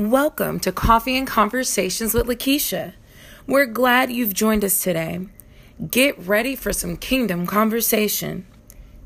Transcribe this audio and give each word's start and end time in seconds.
Welcome 0.00 0.60
to 0.60 0.72
Coffee 0.72 1.18
and 1.18 1.26
Conversations 1.26 2.14
with 2.14 2.26
Lakeisha. 2.26 2.94
We're 3.46 3.66
glad 3.66 4.10
you've 4.10 4.32
joined 4.32 4.64
us 4.64 4.82
today. 4.82 5.26
Get 5.90 6.18
ready 6.18 6.56
for 6.56 6.72
some 6.72 6.96
kingdom 6.96 7.46
conversation. 7.46 8.46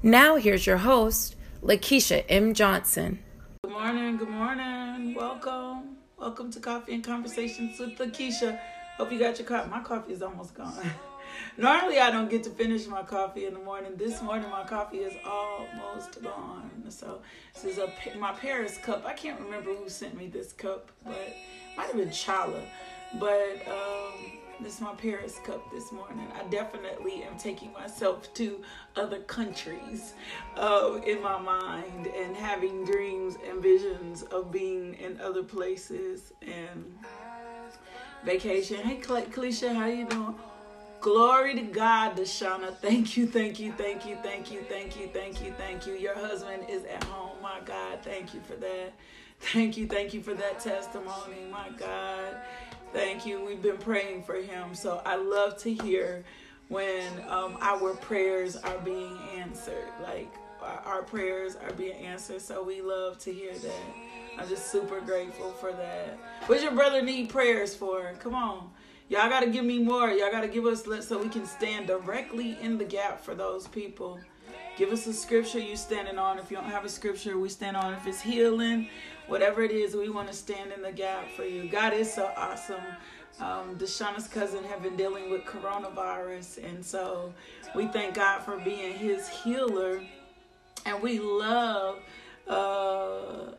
Now, 0.05 0.37
here's 0.37 0.69
your 0.69 0.77
host, 0.77 1.35
Lakeisha 1.65 2.25
M. 2.29 2.55
Johnson. 2.55 3.19
Good 3.65 3.73
morning, 3.73 4.19
good 4.19 4.29
morning. 4.29 5.15
Welcome. 5.15 5.97
Welcome 6.17 6.53
to 6.53 6.61
Coffee 6.61 6.95
and 6.95 7.03
Conversations 7.03 7.77
with 7.81 7.99
Lakeisha. 7.99 8.61
Hope 8.97 9.11
you 9.11 9.19
got 9.19 9.37
your 9.37 9.49
coffee. 9.49 9.69
My 9.69 9.83
coffee 9.83 10.13
is 10.13 10.23
almost 10.23 10.55
gone. 10.55 10.79
Normally, 11.57 12.01
I 12.01 12.11
don't 12.11 12.31
get 12.31 12.43
to 12.45 12.51
finish 12.51 12.87
my 12.87 13.03
coffee 13.03 13.47
in 13.47 13.55
the 13.55 13.61
morning. 13.61 13.93
This 13.97 14.21
morning, 14.23 14.51
my 14.51 14.65
coffee 14.65 14.99
is 14.99 15.15
almost 15.25 16.23
gone. 16.23 16.71
So, 16.89 17.21
this 17.55 17.65
is 17.65 17.79
a 17.79 17.91
my 18.19 18.33
Paris 18.33 18.79
cup. 18.79 19.05
I 19.07 19.13
can't 19.13 19.41
remember 19.41 19.75
who 19.75 19.89
sent 19.89 20.17
me 20.17 20.27
this 20.27 20.53
cup, 20.53 20.91
but 21.05 21.35
might 21.77 21.87
have 21.87 21.97
been 21.97 22.09
Chala. 22.09 22.63
But 23.19 23.63
um, 23.69 24.33
this 24.61 24.77
is 24.77 24.81
my 24.81 24.95
Paris 24.95 25.39
cup 25.45 25.71
this 25.73 25.93
morning. 25.93 26.27
I 26.35 26.45
definitely 26.49 27.23
am 27.23 27.37
taking 27.39 27.73
myself 27.73 28.33
to 28.35 28.63
other 28.97 29.21
countries 29.21 30.15
uh, 30.57 31.01
in 31.07 31.23
my 31.23 31.39
mind 31.39 32.07
and 32.07 32.37
having 32.37 32.85
dreams 32.85 33.37
and 33.49 33.63
visions 33.63 34.23
of 34.23 34.51
being 34.51 34.95
in 34.95 35.21
other 35.21 35.43
places 35.43 36.33
and 36.43 36.99
vacation. 38.25 38.79
Hey, 38.79 38.97
Kalisha, 38.97 39.75
how 39.75 39.87
you 39.87 40.07
doing? 40.07 40.35
Glory 41.05 41.55
to 41.55 41.61
God, 41.61 42.17
Deshauna. 42.17 42.75
Thank 42.75 43.15
you, 43.15 43.27
thank 43.27 43.61
you, 43.61 43.73
thank 43.73 44.07
you, 44.07 44.17
thank 44.23 44.51
you, 44.51 44.65
thank 44.71 44.99
you, 44.99 45.07
thank 45.13 45.45
you, 45.45 45.53
thank 45.59 45.87
you. 45.87 45.93
Your 45.93 46.15
husband 46.15 46.63
is 46.67 46.83
at 46.87 47.05
home. 47.05 47.37
My 47.43 47.61
God, 47.63 47.99
thank 48.03 48.33
you 48.33 48.41
for 48.41 48.55
that. 48.55 48.95
Thank 49.39 49.77
you, 49.77 49.87
thank 49.87 50.15
you 50.15 50.23
for 50.23 50.33
that 50.33 50.61
testimony. 50.61 51.45
My 51.51 51.69
God, 51.77 52.39
thank 52.95 53.27
you. 53.27 53.45
We've 53.45 53.61
been 53.61 53.77
praying 53.77 54.23
for 54.23 54.37
him. 54.37 54.75
So 54.75 55.03
I 55.05 55.17
love 55.17 55.59
to 55.59 55.75
hear 55.75 56.25
when 56.69 57.07
um, 57.29 57.59
our 57.61 57.93
prayers 57.93 58.57
are 58.57 58.79
being 58.79 59.19
answered. 59.37 59.93
Like 60.03 60.33
our 60.87 61.03
prayers 61.03 61.55
are 61.57 61.75
being 61.75 62.03
answered. 62.03 62.41
So 62.41 62.63
we 62.63 62.81
love 62.81 63.19
to 63.19 63.31
hear 63.31 63.53
that. 63.53 63.85
I'm 64.39 64.49
just 64.49 64.73
super 64.73 65.03
grateful 65.03 65.53
for 65.53 65.71
that. 65.71 66.19
What's 66.47 66.63
your 66.63 66.73
brother 66.73 67.03
need 67.03 67.29
prayers 67.29 67.75
for? 67.75 68.15
Come 68.21 68.35
on. 68.35 68.71
Y'all 69.09 69.29
got 69.29 69.41
to 69.41 69.51
give 69.51 69.65
me 69.65 69.79
more. 69.79 70.09
Y'all 70.09 70.31
got 70.31 70.41
to 70.41 70.49
give 70.49 70.65
us 70.65 70.85
so 71.07 71.23
we 71.23 71.29
can 71.29 71.45
stand 71.45 71.87
directly 71.87 72.57
in 72.63 72.79
the 72.79 72.85
gap 72.85 73.21
for 73.21 73.35
those 73.35 73.69
people. 73.69 74.19
Give 74.77 74.91
us 74.91 75.07
a 75.07 75.13
scripture 75.13 75.59
you 75.59 75.77
standing 75.77 76.19
on. 76.19 76.39
If 76.39 76.51
you 76.51 76.57
don't 76.57 76.71
have 76.71 76.85
a 76.85 76.89
scripture, 76.89 77.39
we 77.39 77.49
stand 77.49 77.77
on. 77.77 77.93
If 77.95 78.07
it's 78.07 78.21
healing, 78.21 78.89
whatever 79.27 79.63
it 79.63 79.71
is, 79.71 79.95
we 79.95 80.09
want 80.09 80.29
to 80.29 80.35
stand 80.35 80.73
in 80.73 80.83
the 80.83 80.91
gap 80.91 81.31
for 81.37 81.45
you. 81.45 81.69
God 81.69 81.93
is 81.93 82.13
so 82.13 82.33
awesome. 82.37 82.83
Um, 83.41 83.77
Deshauna's 83.77 84.27
cousin 84.27 84.65
have 84.65 84.83
been 84.83 84.97
dealing 84.97 85.31
with 85.31 85.43
coronavirus, 85.45 86.65
and 86.65 86.85
so 86.85 87.33
we 87.75 87.89
thank 87.89 88.15
God 88.15 88.41
for 88.41 88.59
being 88.59 88.95
His 88.95 89.29
healer, 89.29 90.01
and 90.87 91.03
we 91.03 91.19
love. 91.19 91.99
Uh, 92.49 93.55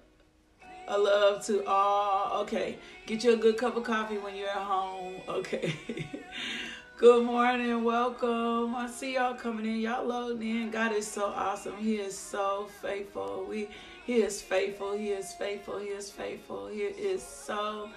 I 0.88 0.98
love 0.98 1.44
to 1.48 1.66
all. 1.66 2.42
Okay, 2.42 2.78
get 3.08 3.24
you 3.24 3.34
a 3.34 3.38
good 3.38 3.58
cup 3.58 3.76
of 3.76 3.84
coffee 3.84 4.20
when 4.20 4.36
you're 4.36 4.50
at 4.50 4.56
home. 4.56 5.16
Okay. 5.28 5.74
good 6.98 7.26
morning, 7.26 7.84
welcome. 7.84 8.76
I 8.76 8.88
see 8.88 9.16
y'all 9.16 9.34
coming 9.34 9.66
in. 9.66 9.80
Y'all 9.80 10.06
loading 10.06 10.48
in. 10.48 10.70
God 10.70 10.92
is 10.92 11.08
so 11.08 11.26
awesome. 11.26 11.76
He 11.78 11.96
is 11.96 12.16
so 12.16 12.70
faithful. 12.84 13.48
We 13.50 13.68
He 14.06 14.18
is 14.18 14.44
faithful. 14.44 14.96
He 14.96 15.10
is 15.10 15.34
faithful. 15.34 15.80
He 15.80 15.88
is 15.88 16.12
faithful. 16.12 16.68
He 16.68 16.82
is 16.82 17.24
so 17.24 17.90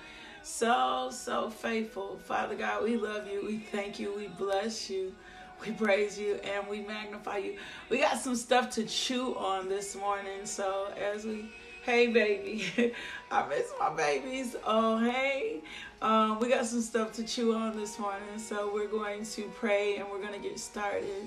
so 0.42 1.10
so 1.12 1.50
faithful. 1.50 2.18
Father 2.24 2.54
God, 2.54 2.84
we 2.84 2.96
love 2.96 3.26
you. 3.30 3.44
We 3.44 3.58
thank 3.58 4.00
you. 4.00 4.14
We 4.16 4.28
bless 4.28 4.88
you. 4.88 5.12
We 5.60 5.72
praise 5.72 6.18
you 6.18 6.36
and 6.36 6.66
we 6.68 6.80
magnify 6.80 7.38
you. 7.38 7.58
We 7.90 7.98
got 7.98 8.18
some 8.18 8.36
stuff 8.36 8.70
to 8.70 8.84
chew 8.84 9.36
on 9.36 9.68
this 9.68 9.94
morning. 9.94 10.46
So 10.46 10.88
as 10.96 11.26
we 11.26 11.50
Hey, 11.88 12.08
baby. 12.08 12.92
I 13.30 13.48
miss 13.48 13.72
my 13.80 13.88
babies. 13.88 14.54
Oh, 14.62 14.98
hey. 14.98 15.62
Um, 16.02 16.38
we 16.38 16.50
got 16.50 16.66
some 16.66 16.82
stuff 16.82 17.14
to 17.14 17.24
chew 17.24 17.54
on 17.54 17.78
this 17.78 17.98
morning. 17.98 18.36
So 18.36 18.70
we're 18.74 18.88
going 18.88 19.24
to 19.24 19.42
pray 19.54 19.96
and 19.96 20.06
we're 20.10 20.20
going 20.20 20.34
to 20.34 20.38
get 20.38 20.60
started. 20.60 21.26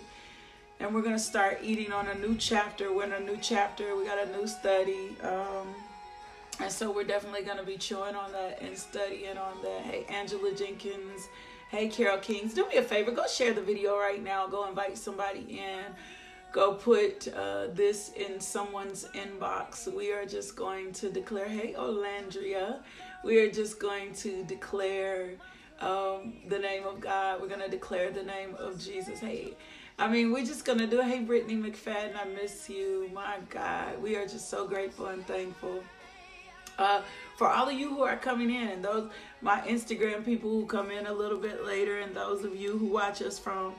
And 0.79 0.93
we're 0.93 1.01
going 1.01 1.15
to 1.15 1.19
start 1.19 1.61
eating 1.63 1.91
on 1.91 2.09
a 2.09 2.13
new 2.13 2.35
chapter. 2.35 2.93
We're 2.93 3.05
in 3.05 3.13
a 3.13 3.19
new 3.21 3.39
chapter. 3.41 3.95
We 3.95 4.05
got 4.05 4.19
a 4.19 4.31
new 4.37 4.45
study. 4.45 5.17
Um, 5.23 5.73
and 6.59 6.71
so 6.71 6.91
we're 6.91 7.05
definitely 7.05 7.41
going 7.41 7.57
to 7.57 7.65
be 7.65 7.77
chewing 7.77 8.13
on 8.13 8.31
that 8.33 8.61
and 8.61 8.77
studying 8.77 9.39
on 9.39 9.63
that. 9.63 9.81
Hey, 9.81 10.05
Angela 10.09 10.53
Jenkins. 10.53 11.27
Hey, 11.71 11.87
Carol 11.87 12.19
Kings. 12.19 12.53
Do 12.53 12.67
me 12.67 12.75
a 12.75 12.83
favor. 12.83 13.09
Go 13.09 13.25
share 13.25 13.53
the 13.53 13.63
video 13.63 13.97
right 13.97 14.23
now. 14.23 14.45
Go 14.45 14.69
invite 14.69 14.95
somebody 14.95 15.39
in 15.57 15.85
go 16.51 16.73
put 16.73 17.27
uh, 17.33 17.67
this 17.73 18.11
in 18.15 18.39
someone's 18.39 19.05
inbox. 19.13 19.91
We 19.93 20.11
are 20.11 20.25
just 20.25 20.55
going 20.55 20.91
to 20.93 21.09
declare, 21.09 21.47
hey, 21.47 21.73
Olandria, 21.77 22.79
we 23.23 23.39
are 23.39 23.49
just 23.49 23.79
going 23.79 24.13
to 24.15 24.43
declare 24.43 25.31
um, 25.79 26.33
the 26.47 26.59
name 26.59 26.83
of 26.85 26.99
God. 26.99 27.41
We're 27.41 27.47
going 27.47 27.61
to 27.61 27.69
declare 27.69 28.11
the 28.11 28.23
name 28.23 28.55
of 28.55 28.79
Jesus. 28.79 29.19
Hey, 29.19 29.53
I 29.97 30.09
mean, 30.09 30.31
we're 30.31 30.45
just 30.45 30.65
going 30.65 30.79
to 30.79 30.87
do, 30.87 31.01
hey, 31.01 31.19
Brittany 31.19 31.55
McFadden, 31.55 32.15
I 32.15 32.25
miss 32.25 32.69
you. 32.69 33.09
My 33.13 33.37
God, 33.49 34.01
we 34.01 34.15
are 34.15 34.27
just 34.27 34.49
so 34.49 34.67
grateful 34.67 35.07
and 35.07 35.25
thankful. 35.25 35.83
Uh, 36.77 37.01
for 37.37 37.47
all 37.47 37.69
of 37.69 37.73
you 37.73 37.89
who 37.89 38.01
are 38.01 38.17
coming 38.17 38.49
in 38.49 38.69
and 38.69 38.83
those 38.83 39.09
my 39.41 39.59
Instagram 39.61 40.23
people 40.25 40.49
who 40.49 40.65
come 40.65 40.89
in 40.89 41.05
a 41.05 41.13
little 41.13 41.37
bit 41.37 41.65
later 41.65 41.99
and 41.99 42.15
those 42.15 42.43
of 42.43 42.55
you 42.55 42.77
who 42.77 42.87
watch 42.87 43.21
us 43.21 43.37
from 43.37 43.73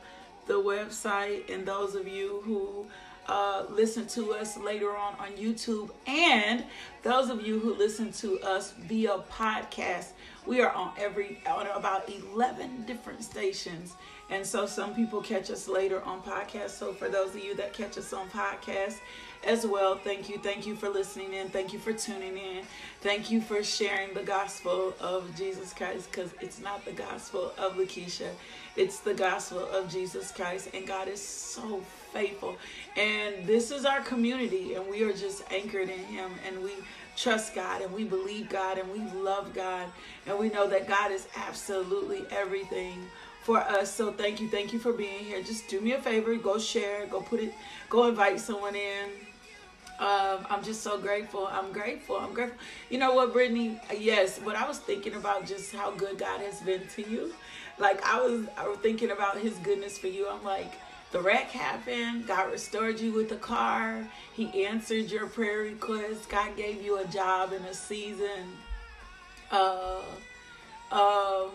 the 0.46 0.54
website 0.54 1.52
and 1.52 1.66
those 1.66 1.94
of 1.94 2.06
you 2.08 2.42
who 2.44 2.86
uh, 3.28 3.64
listen 3.70 4.06
to 4.06 4.34
us 4.34 4.56
later 4.56 4.96
on 4.96 5.14
on 5.20 5.32
YouTube 5.32 5.90
and 6.06 6.64
those 7.02 7.30
of 7.30 7.46
you 7.46 7.58
who 7.60 7.74
listen 7.74 8.12
to 8.12 8.40
us 8.40 8.72
via 8.72 9.18
podcast. 9.30 10.08
We 10.44 10.60
are 10.60 10.72
on 10.72 10.92
every 10.98 11.40
on 11.46 11.66
about 11.68 12.10
11 12.10 12.84
different 12.84 13.22
stations. 13.22 13.94
And 14.28 14.44
so 14.44 14.66
some 14.66 14.94
people 14.94 15.20
catch 15.20 15.50
us 15.50 15.68
later 15.68 16.02
on 16.02 16.22
podcast. 16.22 16.70
So 16.70 16.92
for 16.92 17.08
those 17.08 17.34
of 17.34 17.44
you 17.44 17.54
that 17.56 17.74
catch 17.74 17.96
us 17.96 18.12
on 18.12 18.28
podcast, 18.30 18.98
as 19.44 19.66
well. 19.66 19.96
Thank 19.96 20.28
you. 20.28 20.38
Thank 20.38 20.66
you 20.66 20.74
for 20.74 20.88
listening 20.88 21.34
in. 21.34 21.48
Thank 21.48 21.72
you 21.72 21.78
for 21.78 21.92
tuning 21.92 22.36
in. 22.36 22.64
Thank 23.00 23.30
you 23.30 23.40
for 23.40 23.62
sharing 23.62 24.14
the 24.14 24.22
gospel 24.22 24.94
of 25.00 25.34
Jesus 25.36 25.72
Christ 25.72 26.10
because 26.10 26.32
it's 26.40 26.60
not 26.60 26.84
the 26.84 26.92
gospel 26.92 27.52
of 27.58 27.74
Lakeisha, 27.76 28.28
it's 28.76 29.00
the 29.00 29.14
gospel 29.14 29.68
of 29.70 29.90
Jesus 29.90 30.32
Christ. 30.32 30.70
And 30.74 30.86
God 30.86 31.08
is 31.08 31.20
so 31.20 31.82
faithful. 32.12 32.56
And 32.96 33.46
this 33.46 33.70
is 33.70 33.84
our 33.84 34.00
community, 34.00 34.74
and 34.74 34.86
we 34.88 35.02
are 35.02 35.12
just 35.12 35.44
anchored 35.52 35.88
in 35.88 36.04
Him, 36.04 36.30
and 36.46 36.62
we 36.62 36.72
trust 37.16 37.54
God, 37.54 37.82
and 37.82 37.92
we 37.92 38.04
believe 38.04 38.48
God, 38.48 38.78
and 38.78 38.90
we 38.90 39.00
love 39.20 39.54
God, 39.54 39.86
and 40.26 40.38
we 40.38 40.48
know 40.50 40.66
that 40.68 40.88
God 40.88 41.10
is 41.10 41.26
absolutely 41.36 42.24
everything 42.30 42.98
for 43.42 43.58
us. 43.58 43.92
So 43.92 44.12
thank 44.12 44.40
you, 44.40 44.48
thank 44.48 44.72
you 44.72 44.78
for 44.78 44.92
being 44.92 45.24
here. 45.24 45.42
Just 45.42 45.68
do 45.68 45.80
me 45.80 45.92
a 45.92 46.00
favor, 46.00 46.34
go 46.36 46.58
share, 46.58 47.06
go 47.06 47.20
put 47.20 47.40
it, 47.40 47.52
go 47.88 48.08
invite 48.08 48.40
someone 48.40 48.76
in. 48.76 49.10
Um, 49.98 50.46
I'm 50.50 50.64
just 50.64 50.82
so 50.82 50.98
grateful. 50.98 51.46
I'm 51.46 51.70
grateful. 51.72 52.16
I'm 52.16 52.34
grateful. 52.34 52.58
You 52.90 52.98
know 52.98 53.14
what, 53.14 53.32
Brittany? 53.32 53.80
Yes, 53.96 54.40
but 54.44 54.56
I 54.56 54.66
was 54.66 54.78
thinking 54.78 55.14
about 55.14 55.46
just 55.46 55.72
how 55.72 55.92
good 55.92 56.18
God 56.18 56.40
has 56.40 56.60
been 56.60 56.82
to 56.96 57.08
you. 57.08 57.32
Like 57.78 58.02
I 58.04 58.20
was, 58.20 58.46
I 58.56 58.68
was 58.68 58.78
thinking 58.78 59.10
about 59.10 59.38
His 59.38 59.54
goodness 59.58 59.98
for 59.98 60.08
you. 60.08 60.28
I'm 60.28 60.44
like, 60.44 60.72
the 61.12 61.20
wreck 61.20 61.50
happened. 61.50 62.26
God 62.26 62.50
restored 62.50 62.98
you 62.98 63.12
with 63.12 63.28
the 63.28 63.36
car. 63.36 64.06
He 64.32 64.64
answered 64.64 65.10
your 65.10 65.26
prayer 65.26 65.58
request. 65.58 66.28
God 66.28 66.56
gave 66.56 66.82
you 66.82 66.98
a 66.98 67.06
job 67.06 67.52
in 67.52 67.62
a 67.64 67.74
season. 67.74 68.56
Uh, 69.50 70.00
um, 70.90 71.50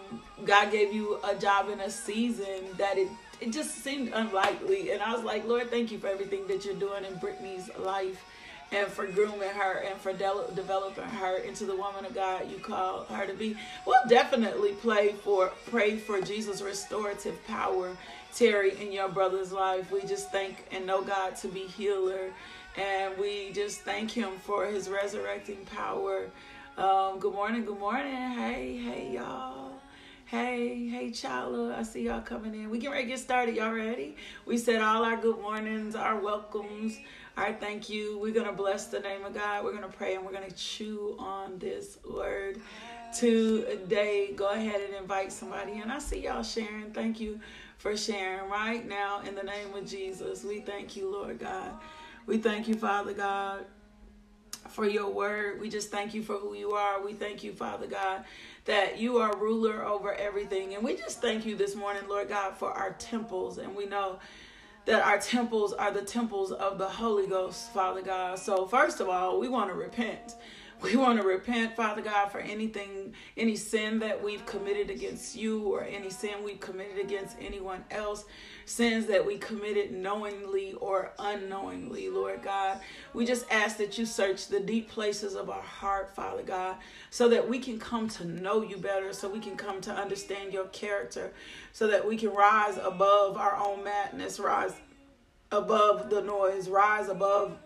God 0.45 0.71
gave 0.71 0.94
you 0.94 1.19
a 1.24 1.36
job 1.36 1.69
in 1.69 1.80
a 1.80 1.89
season 1.89 2.65
that 2.77 2.97
it 2.97 3.09
it 3.39 3.51
just 3.51 3.83
seemed 3.83 4.12
unlikely. 4.13 4.92
And 4.92 5.01
I 5.01 5.13
was 5.13 5.24
like, 5.24 5.45
Lord, 5.45 5.69
thank 5.69 5.92
you 5.92 6.00
for 6.00 6.07
everything 6.07 6.47
that 6.47 6.65
you're 6.65 6.75
doing 6.75 7.06
in 7.06 7.15
Brittany's 7.18 7.69
life 7.77 8.24
and 8.72 8.88
for 8.88 9.06
grooming 9.08 9.50
her 9.50 9.84
and 9.88 10.00
for 10.00 10.14
de- 10.14 10.54
developing 10.56 11.04
her 11.06 11.38
into 11.38 11.66
the 11.66 11.75
woman 11.75 12.06
of 12.06 12.14
God 12.14 12.50
you 12.50 12.58
call 12.58 13.06
her 13.06 13.25
to 13.25 13.34
be. 13.34 13.56
We'll 13.86 14.08
definitely 14.08 14.74
play 14.74 15.14
for 15.24 15.52
pray 15.69 15.98
for 15.98 16.22
Jesus' 16.22 16.62
restorative 16.62 17.46
power, 17.48 17.96
Terry, 18.36 18.80
in 18.81 18.92
your 18.92 19.10
brother's 19.10 19.52
life. 19.52 19.92
We 19.92 20.02
just 20.02 20.31
thank 20.31 20.66
and 20.72 20.86
know 20.86 21.02
God 21.02 21.36
to 21.38 21.48
be 21.48 21.62
healer, 21.62 22.31
and 22.78 23.18
we 23.18 23.52
just 23.54 23.81
thank 23.81 24.12
Him 24.12 24.31
for 24.44 24.66
His 24.66 24.90
resurrecting 24.90 25.66
power. 25.66 26.25
Um, 26.78 27.19
good 27.19 27.34
morning, 27.34 27.66
good 27.66 27.80
morning. 27.80 28.14
Hey, 28.14 28.78
hey, 28.78 29.12
y'all. 29.14 29.72
Hey, 30.25 30.88
hey, 30.90 31.10
Chala. 31.10 31.74
I 31.74 31.84
see 31.84 32.04
y'all 32.04 32.22
coming 32.22 32.54
in. 32.54 32.69
We 32.69 32.80
get 32.80 32.92
ready 32.92 33.04
to 33.04 33.10
get 33.12 33.19
started. 33.19 33.56
Y'all 33.56 33.72
ready? 33.72 34.18
We 34.46 34.58
said 34.58 34.81
all 34.81 35.06
our 35.06 35.16
good 35.16 35.40
mornings, 35.40 35.96
our 35.96 36.19
welcomes, 36.19 37.00
our 37.38 37.54
thank 37.54 37.88
you. 37.88 38.18
We're 38.18 38.34
going 38.34 38.48
to 38.48 38.51
bless 38.51 38.88
the 38.88 39.00
name 39.00 39.24
of 39.24 39.34
God. 39.34 39.63
We're 39.63 39.72
going 39.72 39.84
to 39.84 39.95
pray 39.95 40.16
and 40.16 40.25
we're 40.25 40.31
going 40.31 40.50
to 40.50 40.56
chew 40.56 41.16
on 41.19 41.60
this 41.60 42.00
word 42.04 42.60
today. 43.18 44.34
Go 44.36 44.50
ahead 44.50 44.81
and 44.81 44.95
invite 44.95 45.31
somebody 45.31 45.74
in. 45.74 45.92
I 45.92 46.00
see 46.00 46.24
y'all 46.24 46.42
sharing. 46.42 46.92
Thank 46.92 47.19
you 47.19 47.39
for 47.78 47.95
sharing 47.95 48.50
right 48.50 48.86
now 48.88 49.22
in 49.22 49.36
the 49.36 49.44
name 49.44 49.72
of 49.75 49.86
Jesus. 49.86 50.44
We 50.44 50.62
thank 50.62 50.95
you, 50.95 51.12
Lord 51.12 51.38
God. 51.38 51.74
We 52.25 52.39
thank 52.39 52.68
you, 52.68 52.74
Father 52.74 53.13
God 53.13 53.66
for 54.69 54.86
your 54.86 55.10
word. 55.10 55.62
We 55.62 55.69
just 55.69 55.92
thank 55.92 56.13
you 56.13 56.22
for 56.22 56.36
who 56.36 56.54
you 56.54 56.72
are. 56.72 57.01
We 57.01 57.13
thank 57.13 57.44
you, 57.44 57.54
Father 57.54 57.88
God, 57.88 58.25
that 58.66 59.00
you 59.00 59.18
are 59.18 59.36
ruler 59.38 59.86
over 59.86 60.13
everything. 60.13 60.75
And 60.75 60.83
we 60.83 60.98
just 60.98 61.22
thank 61.22 61.45
you 61.45 61.56
this 61.56 61.74
morning, 61.74 62.04
Lord 62.10 62.28
God, 62.28 62.57
for 62.57 62.72
our 62.72 62.92
temples. 62.94 63.60
And 63.60 63.75
we 63.75 63.86
know 63.86 64.19
that 64.88 65.06
our 65.06 65.19
temples 65.19 65.74
are 65.74 65.92
the 65.92 66.01
temples 66.01 66.54
of 66.54 66.78
the 66.78 66.88
Holy 66.88 67.28
Ghost, 67.28 67.72
Father 67.74 68.01
God. 68.01 68.39
So, 68.39 68.66
first 68.66 69.01
of 69.01 69.10
all, 69.10 69.38
we 69.38 69.50
want 69.50 69.69
to 69.69 69.75
repent. 69.75 70.36
We 70.79 70.95
want 70.95 71.19
to 71.19 71.27
repent, 71.27 71.75
Father 71.75 72.03
God, 72.03 72.27
for 72.31 72.38
anything, 72.38 73.13
any 73.35 73.56
sin 73.56 73.97
that 74.00 74.24
we've 74.24 74.45
committed 74.45 74.91
against 74.91 75.35
you 75.35 75.74
or 75.74 75.83
any 75.83 76.12
sin 76.12 76.44
we've 76.44 76.59
committed 76.59 77.00
against 77.00 77.35
anyone 77.41 77.83
else 77.89 78.25
sins 78.65 79.07
that 79.07 79.25
we 79.25 79.38
committed 79.38 79.91
knowingly 79.91 80.74
or 80.74 81.13
unknowingly, 81.18 82.09
Lord 82.09 82.44
God. 82.44 82.79
We 83.13 83.25
just 83.25 83.45
ask 83.50 83.77
that 83.77 83.97
you 83.97 84.06
search 84.06 84.47
the 84.47 84.59
deep 84.59 84.89
places 84.89 85.33
of 85.33 85.50
our 85.50 85.62
heart, 85.62 86.13
Father 86.13 86.44
God, 86.44 86.75
so 87.09 87.27
that 87.30 87.50
we 87.50 87.57
can 87.57 87.80
come 87.80 88.07
to 88.09 88.25
know 88.25 88.62
you 88.62 88.77
better, 88.77 89.13
so 89.13 89.30
we 89.30 89.39
can 89.39 89.56
come 89.56 89.81
to 89.81 89.91
understand 89.91 90.53
your 90.53 90.68
character, 90.68 91.33
so 91.73 91.88
that 91.88 92.07
we 92.07 92.18
can 92.18 92.30
rise 92.30 92.77
above 92.77 93.35
our 93.38 93.56
own 93.56 93.83
madness, 93.83 94.39
rise 94.39 94.73
above 95.51 96.12
the 96.12 96.21
noise, 96.21 96.69
rise 96.69 97.07
above 97.07 97.57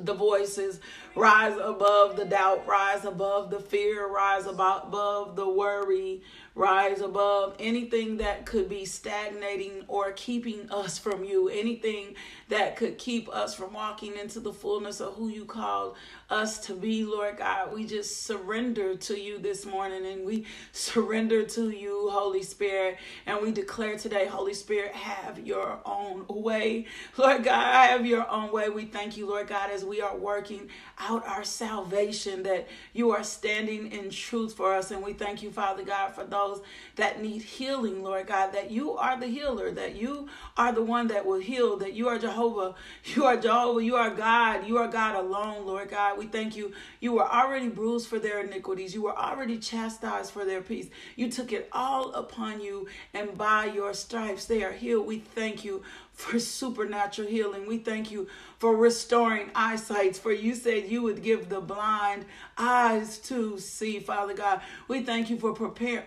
the 0.00 0.14
voices, 0.14 0.80
rise 1.14 1.56
above 1.60 2.16
the 2.16 2.24
doubt, 2.24 2.66
rise 2.66 3.04
above 3.04 3.50
the 3.50 3.60
fear, 3.60 4.08
rise 4.08 4.46
above 4.46 5.36
the 5.36 5.48
worry, 5.48 6.22
rise 6.54 7.00
above 7.00 7.56
anything 7.58 8.18
that 8.18 8.46
could 8.46 8.68
be 8.68 8.84
stagnating 8.84 9.84
or 9.88 10.12
keeping 10.12 10.70
us 10.70 10.98
from 10.98 11.24
you, 11.24 11.48
anything 11.48 12.14
that 12.48 12.76
could 12.76 12.98
keep 12.98 13.28
us 13.28 13.54
from 13.54 13.72
walking 13.72 14.16
into 14.16 14.40
the 14.40 14.52
fullness 14.52 15.00
of 15.00 15.14
who 15.14 15.28
you 15.28 15.44
called 15.44 15.96
us 16.30 16.58
to 16.58 16.74
be, 16.74 17.04
Lord 17.04 17.38
God. 17.38 17.72
We 17.72 17.86
just 17.86 18.24
surrender 18.24 18.96
to 18.96 19.18
you 19.18 19.38
this 19.38 19.66
morning 19.66 20.06
and 20.06 20.24
we 20.26 20.46
surrender 20.72 21.44
to 21.44 21.70
you, 21.70 22.08
Holy 22.10 22.42
Spirit. 22.42 22.98
And 23.26 23.40
we 23.42 23.52
declare 23.52 23.98
today, 23.98 24.26
Holy 24.26 24.54
Spirit, 24.54 24.92
have 24.92 25.38
your 25.46 25.78
own 25.84 26.24
way. 26.28 26.86
Lord 27.16 27.44
God, 27.44 27.88
have 27.90 28.06
your 28.06 28.28
own 28.30 28.50
way. 28.50 28.68
We 28.70 28.86
thank 28.86 29.16
you, 29.16 29.28
Lord 29.28 29.48
God, 29.48 29.70
as 29.70 29.84
we 29.84 30.00
are 30.00 30.16
working 30.16 30.68
out 30.98 31.26
our 31.26 31.44
salvation, 31.44 32.42
that 32.44 32.68
you 32.94 33.10
are 33.10 33.24
standing 33.24 33.92
in 33.92 34.10
truth 34.10 34.54
for 34.54 34.74
us. 34.74 34.90
And 34.90 35.02
we 35.02 35.12
thank 35.12 35.42
you, 35.42 35.50
Father 35.50 35.82
God, 35.82 36.14
for 36.14 36.24
those 36.24 36.62
that 36.96 37.22
need 37.22 37.42
healing, 37.42 38.02
Lord 38.02 38.26
God, 38.26 38.52
that 38.52 38.70
you 38.70 38.96
are 38.96 39.18
the 39.18 39.26
healer, 39.26 39.70
that 39.72 39.96
you 39.96 40.28
are 40.56 40.72
the 40.72 40.82
one 40.82 41.08
that 41.08 41.26
will 41.26 41.40
heal, 41.40 41.76
that 41.76 41.92
you 41.92 42.08
are 42.08 42.18
Jehovah, 42.18 42.37
you 43.04 43.24
are 43.24 43.36
Jehovah, 43.36 43.82
you 43.82 43.96
are 43.96 44.10
God, 44.10 44.66
you 44.66 44.78
are 44.78 44.88
God 44.88 45.16
alone, 45.16 45.66
Lord 45.66 45.90
God. 45.90 46.18
We 46.18 46.26
thank 46.26 46.56
you. 46.56 46.72
You 47.00 47.12
were 47.12 47.26
already 47.26 47.68
bruised 47.68 48.08
for 48.08 48.18
their 48.18 48.40
iniquities, 48.40 48.94
you 48.94 49.02
were 49.02 49.16
already 49.16 49.58
chastised 49.58 50.32
for 50.32 50.44
their 50.44 50.62
peace. 50.62 50.88
You 51.16 51.30
took 51.30 51.52
it 51.52 51.68
all 51.72 52.12
upon 52.12 52.60
you, 52.60 52.88
and 53.14 53.36
by 53.36 53.66
your 53.66 53.94
stripes 53.94 54.44
they 54.44 54.62
are 54.62 54.72
healed. 54.72 55.06
We 55.06 55.18
thank 55.18 55.64
you 55.64 55.82
for 56.12 56.38
supernatural 56.38 57.28
healing. 57.28 57.66
We 57.66 57.78
thank 57.78 58.10
you 58.10 58.28
for 58.58 58.76
restoring 58.76 59.50
eyesight, 59.54 60.16
for 60.16 60.32
you 60.32 60.54
said 60.54 60.88
you 60.88 61.02
would 61.02 61.22
give 61.22 61.48
the 61.48 61.60
blind 61.60 62.24
eyes 62.56 63.18
to 63.18 63.58
see, 63.58 64.00
Father 64.00 64.34
God. 64.34 64.60
We 64.88 65.02
thank 65.02 65.30
you 65.30 65.38
for 65.38 65.52
preparing 65.52 66.04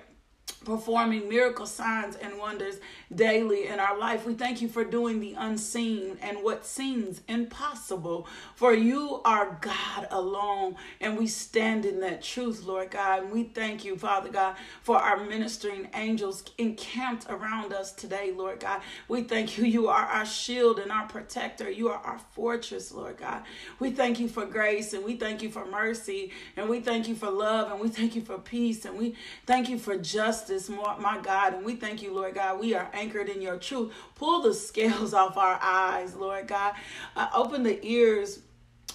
performing 0.64 1.28
miracle 1.28 1.66
signs 1.66 2.16
and 2.16 2.38
wonders 2.38 2.80
daily 3.14 3.68
in 3.68 3.80
our 3.80 3.98
life. 3.98 4.26
We 4.26 4.34
thank 4.34 4.62
you 4.62 4.68
for 4.68 4.84
doing 4.84 5.20
the 5.20 5.34
unseen 5.38 6.18
and 6.22 6.44
what 6.44 6.66
seems 6.66 7.22
impossible. 7.28 8.28
For 8.56 8.74
you 8.74 9.22
are 9.26 9.58
God 9.62 10.08
alone, 10.12 10.76
and 11.00 11.18
we 11.18 11.28
stand 11.28 11.86
in 11.86 12.00
that 12.02 12.22
truth, 12.22 12.64
Lord 12.64 12.92
God. 12.92 13.24
And 13.24 13.32
we 13.32 13.44
thank 13.44 13.84
you, 13.84 13.98
Father 13.98 14.30
God, 14.30 14.56
for 14.82 14.98
our 14.98 15.18
ministering 15.18 15.90
angels 15.94 16.44
encamped 16.58 17.26
around 17.30 17.74
us 17.74 17.92
today, 17.92 18.32
Lord 18.36 18.60
God. 18.60 18.82
We 19.08 19.24
thank 19.24 19.58
you. 19.58 19.66
You 19.66 19.88
are 19.88 20.06
our 20.06 20.26
shield 20.26 20.80
and 20.80 20.92
our 20.92 21.08
protector. 21.08 21.70
You 21.70 21.90
are 21.90 22.02
our 22.04 22.20
fortress, 22.32 22.92
Lord 22.92 23.18
God. 23.18 23.44
We 23.80 23.92
thank 23.92 24.20
you 24.20 24.28
for 24.28 24.46
grace 24.46 24.94
and 24.94 25.04
we 25.04 25.16
thank 25.16 25.42
you 25.42 25.50
for 25.50 25.66
mercy 25.66 26.32
and 26.56 26.70
we 26.70 26.80
thank 26.80 27.08
you 27.08 27.16
for 27.16 27.30
love 27.30 27.72
and 27.72 27.80
we 27.80 27.90
thank 27.90 28.16
you 28.16 28.22
for 28.22 28.38
peace 28.38 28.86
and 28.86 28.98
we 28.98 29.16
thank 29.46 29.70
you 29.70 29.78
for 29.78 29.98
justice, 29.98 30.51
my 31.00 31.20
God. 31.22 31.54
And 31.54 31.66
we 31.66 31.76
thank 31.76 32.02
you, 32.02 32.14
Lord 32.14 32.36
God. 32.36 32.60
We 32.60 32.74
are 32.74 32.90
anchored 32.94 33.30
in 33.30 33.42
your 33.42 33.58
truth. 33.58 33.94
Pull 34.16 34.42
the 34.42 34.54
scales 34.54 35.14
off 35.22 35.38
our 35.38 35.60
eyes, 35.62 36.16
Lord 36.16 36.48
God. 36.48 36.74
Uh, 37.16 37.30
open 37.34 37.64
the 37.64 37.80
ears 37.86 38.40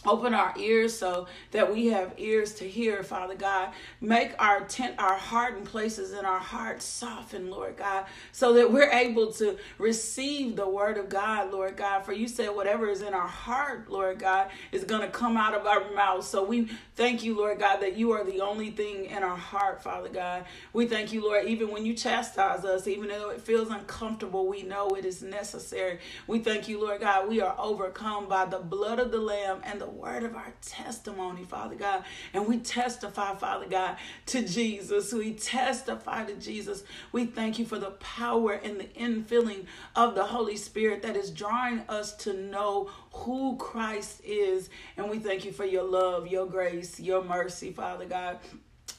Open 0.07 0.35
our 0.35 0.55
ears 0.59 0.97
so 0.97 1.27
that 1.51 1.73
we 1.73 1.87
have 1.89 2.15
ears 2.17 2.55
to 2.55 2.69
hear, 2.69 3.03
Father 3.03 3.35
God. 3.35 3.71
Make 4.01 4.35
our 4.39 4.61
tent, 4.61 4.95
our 4.99 5.17
hardened 5.17 5.67
places 5.67 6.13
in 6.13 6.25
our 6.25 6.39
hearts 6.39 6.85
soften, 6.85 7.51
Lord 7.51 7.77
God, 7.77 8.07
so 8.33 8.53
that 8.55 8.73
we're 8.73 8.91
able 8.91 9.33
to 9.35 9.59
receive 9.79 10.57
the 10.57 10.69
word 10.69 10.97
of 10.99 11.09
God, 11.09 11.51
Lord 11.53 11.77
God. 11.77 12.05
For 12.05 12.13
you 12.13 12.29
said 12.29 12.55
whatever 12.55 12.89
is 12.89 13.03
in 13.03 13.15
our 13.15 13.27
heart, 13.27 13.91
Lord 13.91 14.19
God, 14.19 14.51
is 14.73 14.85
going 14.85 15.03
to 15.03 15.09
come 15.09 15.37
out 15.37 15.55
of 15.55 15.67
our 15.67 15.91
mouth. 15.93 16.25
So 16.25 16.45
we 16.45 16.69
thank 16.95 17.25
you, 17.25 17.37
Lord 17.37 17.59
God, 17.59 17.81
that 17.81 17.97
you 17.97 18.13
are 18.13 18.25
the 18.25 18.41
only 18.41 18.71
thing 18.71 19.07
in 19.07 19.23
our 19.23 19.37
heart, 19.37 19.83
Father 19.83 20.09
God. 20.09 20.45
We 20.73 20.87
thank 20.87 21.13
you, 21.13 21.23
Lord, 21.25 21.47
even 21.47 21.71
when 21.71 21.85
you 21.85 21.95
chastise 21.95 22.65
us, 22.65 22.87
even 22.87 23.09
though 23.09 23.31
it 23.31 23.41
feels 23.41 23.71
uncomfortable, 23.71 24.47
we 24.47 24.63
know 24.63 24.91
it 24.91 25.05
is 25.05 25.23
necessary. 25.23 25.99
We 26.27 26.39
thank 26.39 26.69
you, 26.69 26.81
Lord 26.81 27.01
God, 27.01 27.29
we 27.29 27.41
are 27.41 27.57
overcome 27.59 28.29
by 28.29 28.45
the 28.45 28.59
blood 28.59 28.99
of 28.99 29.11
the 29.11 29.21
Lamb 29.21 29.61
and 29.65 29.81
the 29.81 29.87
word 29.97 30.23
of 30.23 30.35
our 30.35 30.53
testimony, 30.61 31.45
Father 31.45 31.75
God. 31.75 32.05
And 32.33 32.47
we 32.47 32.59
testify, 32.59 33.35
Father 33.35 33.67
God, 33.69 33.97
to 34.27 34.47
Jesus. 34.47 35.13
We 35.13 35.35
testify 35.35 36.25
to 36.25 36.35
Jesus. 36.35 36.85
We 37.13 37.27
thank 37.27 37.59
you 37.59 37.65
for 37.65 37.79
the 37.79 37.93
power 37.93 38.53
and 38.53 38.79
the 38.79 38.85
infilling 38.85 39.67
of 39.95 40.15
the 40.15 40.25
Holy 40.25 40.57
Spirit 40.57 41.03
that 41.03 41.17
is 41.17 41.31
drawing 41.31 41.81
us 41.89 42.15
to 42.19 42.33
know 42.33 42.91
who 43.13 43.57
Christ 43.57 44.21
is. 44.25 44.69
And 44.97 45.11
we 45.11 45.19
thank 45.19 45.45
you 45.45 45.53
for 45.53 45.65
your 45.65 45.85
love, 45.85 46.27
your 46.27 46.47
grace, 46.47 47.01
your 47.01 47.25
mercy, 47.25 47.73
Father 47.73 48.07
God. 48.07 48.39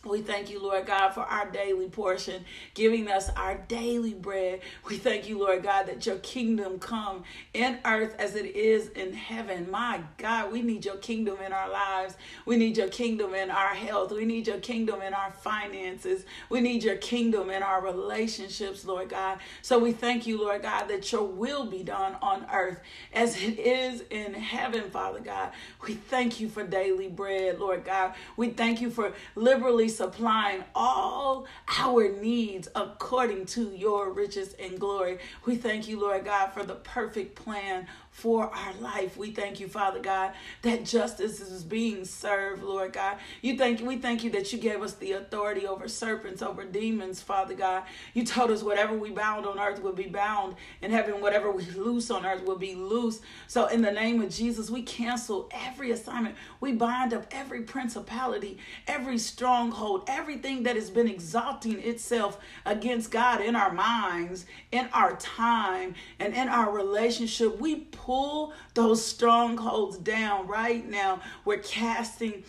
We 0.09 0.21
thank 0.21 0.49
you, 0.49 0.61
Lord 0.61 0.85
God, 0.85 1.09
for 1.09 1.21
our 1.21 1.49
daily 1.49 1.89
portion, 1.89 2.45
giving 2.73 3.07
us 3.07 3.29
our 3.35 3.55
daily 3.67 4.13
bread. 4.13 4.61
We 4.87 4.97
thank 4.97 5.27
you, 5.27 5.39
Lord 5.39 5.63
God, 5.63 5.87
that 5.87 6.05
your 6.05 6.17
kingdom 6.17 6.79
come 6.79 7.23
in 7.53 7.79
earth 7.85 8.15
as 8.19 8.35
it 8.35 8.55
is 8.55 8.89
in 8.89 9.13
heaven. 9.13 9.69
My 9.69 10.01
God, 10.17 10.51
we 10.51 10.61
need 10.61 10.85
your 10.85 10.97
kingdom 10.97 11.37
in 11.45 11.53
our 11.53 11.69
lives. 11.69 12.15
We 12.45 12.57
need 12.57 12.77
your 12.77 12.89
kingdom 12.89 13.33
in 13.33 13.49
our 13.49 13.73
health. 13.73 14.11
We 14.11 14.25
need 14.25 14.47
your 14.47 14.59
kingdom 14.59 15.01
in 15.01 15.13
our 15.13 15.31
finances. 15.31 16.25
We 16.49 16.61
need 16.61 16.83
your 16.83 16.97
kingdom 16.97 17.49
in 17.49 17.63
our 17.63 17.81
relationships, 17.81 18.85
Lord 18.85 19.09
God. 19.09 19.39
So 19.61 19.79
we 19.79 19.91
thank 19.91 20.27
you, 20.27 20.39
Lord 20.39 20.61
God, 20.63 20.87
that 20.87 21.11
your 21.11 21.23
will 21.23 21.65
be 21.65 21.83
done 21.83 22.15
on 22.21 22.45
earth 22.53 22.79
as 23.13 23.41
it 23.41 23.59
is 23.59 24.03
in 24.09 24.33
heaven, 24.33 24.89
Father 24.89 25.19
God. 25.19 25.51
We 25.85 25.95
thank 25.95 26.39
you 26.39 26.49
for 26.49 26.63
daily 26.63 27.07
bread, 27.07 27.59
Lord 27.59 27.85
God. 27.85 28.13
We 28.35 28.49
thank 28.49 28.81
you 28.81 28.89
for 28.89 29.13
liberally 29.35 29.89
supplying 29.97 30.63
all 30.75 31.47
our 31.79 32.09
needs 32.09 32.67
according 32.75 33.47
to 33.47 33.71
your 33.71 34.11
riches 34.11 34.55
and 34.59 34.79
glory. 34.79 35.17
We 35.45 35.55
thank 35.55 35.87
you, 35.87 35.99
Lord 35.99 36.23
God, 36.25 36.53
for 36.53 36.63
the 36.63 36.75
perfect 36.75 37.35
plan 37.35 37.87
for 38.17 38.49
our 38.51 38.73
life. 38.81 39.15
We 39.15 39.29
thank 39.29 39.59
you, 39.59 39.67
Father 39.67 39.99
God, 39.99 40.33
that 40.63 40.83
justice 40.83 41.39
is 41.39 41.63
being 41.63 42.03
served, 42.03 42.63
Lord 42.63 42.93
God. 42.93 43.17
You 43.43 43.55
thank 43.55 43.79
we 43.79 43.97
thank 43.97 44.23
you 44.23 44.31
that 44.31 44.51
you 44.51 44.57
gave 44.57 44.81
us 44.81 44.95
the 44.95 45.11
authority 45.11 45.67
over 45.67 45.87
serpents, 45.87 46.41
over 46.41 46.65
demons, 46.65 47.21
Father 47.21 47.53
God. 47.53 47.83
You 48.15 48.25
told 48.25 48.49
us 48.49 48.63
whatever 48.63 48.97
we 48.97 49.11
bound 49.11 49.45
on 49.45 49.59
earth 49.59 49.83
will 49.83 49.93
be 49.93 50.07
bound 50.07 50.55
in 50.81 50.89
heaven, 50.89 51.21
whatever 51.21 51.51
we 51.51 51.63
loose 51.65 52.09
on 52.09 52.25
earth 52.25 52.43
will 52.43 52.57
be 52.57 52.73
loose. 52.73 53.21
So 53.45 53.67
in 53.67 53.83
the 53.83 53.91
name 53.91 54.19
of 54.23 54.31
Jesus, 54.31 54.71
we 54.71 54.81
cancel 54.81 55.47
every 55.51 55.91
assignment. 55.91 56.37
We 56.59 56.71
bind 56.71 57.13
up 57.13 57.27
every 57.29 57.61
principality, 57.61 58.57
every 58.87 59.19
stronghold, 59.19 60.05
everything 60.07 60.63
that 60.63 60.75
has 60.75 60.89
been 60.89 61.07
exalting 61.07 61.79
itself 61.81 62.39
against 62.65 63.11
God 63.11 63.41
in 63.41 63.55
our 63.55 63.71
minds, 63.71 64.47
in 64.71 64.89
our 64.91 65.15
time, 65.17 65.93
and 66.19 66.33
in 66.33 66.49
our 66.49 66.71
relationship. 66.71 67.59
We 67.59 67.75
pull 68.07 68.53
those 68.73 69.05
strongholds 69.05 69.97
down 69.97 70.47
right 70.47 70.89
now. 70.89 71.19
We're 71.43 71.57
casting 71.57 72.45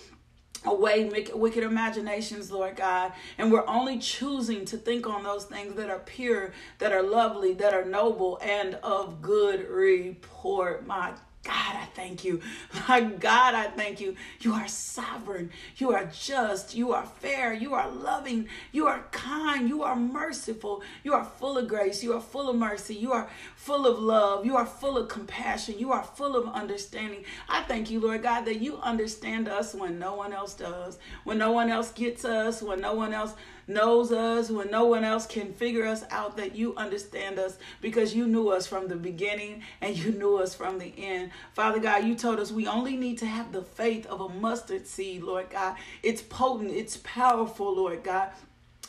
away 0.65 1.11
wicked 1.35 1.65
imaginations, 1.65 2.53
Lord 2.53 2.77
God. 2.77 3.13
And 3.39 3.51
we're 3.51 3.67
only 3.67 3.99
choosing 3.99 4.65
to 4.67 4.77
think 4.77 5.09
on 5.09 5.25
those 5.25 5.47
things 5.47 5.75
that 5.75 5.91
are 5.91 5.99
pure, 5.99 6.53
that 6.79 6.93
are 6.93 7.03
lovely, 7.03 7.55
that 7.55 7.75
are 7.75 7.85
noble, 7.85 8.39
and 8.41 8.77
of 8.77 9.21
good 9.21 9.69
report. 9.69 10.87
My 10.87 11.15
God, 11.49 11.77
I 11.77 11.87
thank 11.95 12.25
you. 12.25 12.43
My 12.89 13.01
God, 13.01 13.55
I 13.55 13.69
thank 13.69 14.03
you. 14.03 14.17
You 14.41 14.53
are 14.53 14.69
sovereign. 14.69 15.51
You 15.79 15.95
are 15.95 16.05
just. 16.05 16.75
You 16.75 16.93
are 16.93 17.07
fair. 17.07 17.55
You 17.55 17.73
are 17.73 17.89
loving. 17.89 18.49
You 18.71 18.87
are 18.87 19.07
kind. 19.13 19.67
You 19.67 19.83
are 19.83 19.97
merciful. 19.97 20.83
You 21.03 21.15
are 21.15 21.25
full 21.25 21.57
of 21.57 21.67
grace. 21.67 22.03
You 22.03 22.13
are 22.13 22.21
full 22.21 22.51
of 22.51 22.57
mercy. 22.57 22.97
You 22.97 23.13
are 23.13 23.31
full 23.57 23.87
of 23.87 23.99
love. 23.99 24.45
You 24.45 24.57
are 24.57 24.67
full 24.67 24.99
of 24.99 25.09
compassion. 25.09 25.79
You 25.79 25.91
are 25.91 26.03
full 26.03 26.37
of 26.37 26.55
understanding. 26.55 27.25
I 27.49 27.63
thank 27.63 27.91
you, 27.91 27.99
Lord 28.01 28.23
God, 28.23 28.45
that 28.45 28.61
you 28.61 28.77
understand 28.83 29.49
us 29.49 29.75
when 29.75 29.99
no 29.99 30.17
one 30.17 30.35
else 30.35 30.53
does, 30.53 30.99
when 31.25 31.39
no 31.39 31.53
one 31.53 31.71
else 31.71 31.93
gets 31.93 32.27
us, 32.27 32.61
when 32.61 32.83
no 32.83 32.93
one 32.93 33.15
else 33.15 33.33
knows 33.69 34.11
us 34.11 34.51
when 34.51 34.71
no 34.71 34.87
one 34.87 35.05
else 35.05 35.27
can 35.27 35.53
figure 35.53 35.87
us 35.87 36.05
out, 36.11 36.37
that 36.37 36.57
you 36.57 36.75
understand 36.77 37.39
us 37.39 37.59
because 37.81 38.15
you 38.15 38.27
knew 38.27 38.49
us 38.49 38.67
from 38.67 38.89
the 38.89 38.97
beginning 38.97 39.63
and 39.81 39.97
you 39.97 40.13
knew 40.13 40.37
us 40.39 40.55
from 40.55 40.79
the 40.79 40.93
end. 40.97 41.31
Father 41.53 41.79
God, 41.79 42.05
you 42.05 42.15
told 42.15 42.41
us 42.41 42.51
we 42.51 42.67
only 42.67 42.97
need 42.97 43.19
to 43.19 43.27
have 43.27 43.53
the 43.53 43.63
faith 43.63 44.07
of 44.07 44.21
a 44.21 44.29
mustard 44.29 44.87
seed, 44.87 45.23
Lord 45.23 45.51
God. 45.51 45.77
It's 46.03 46.23
potent, 46.23 46.71
it's 46.71 46.97
powerful, 46.99 47.77
Lord 47.77 48.03
God. 48.03 48.31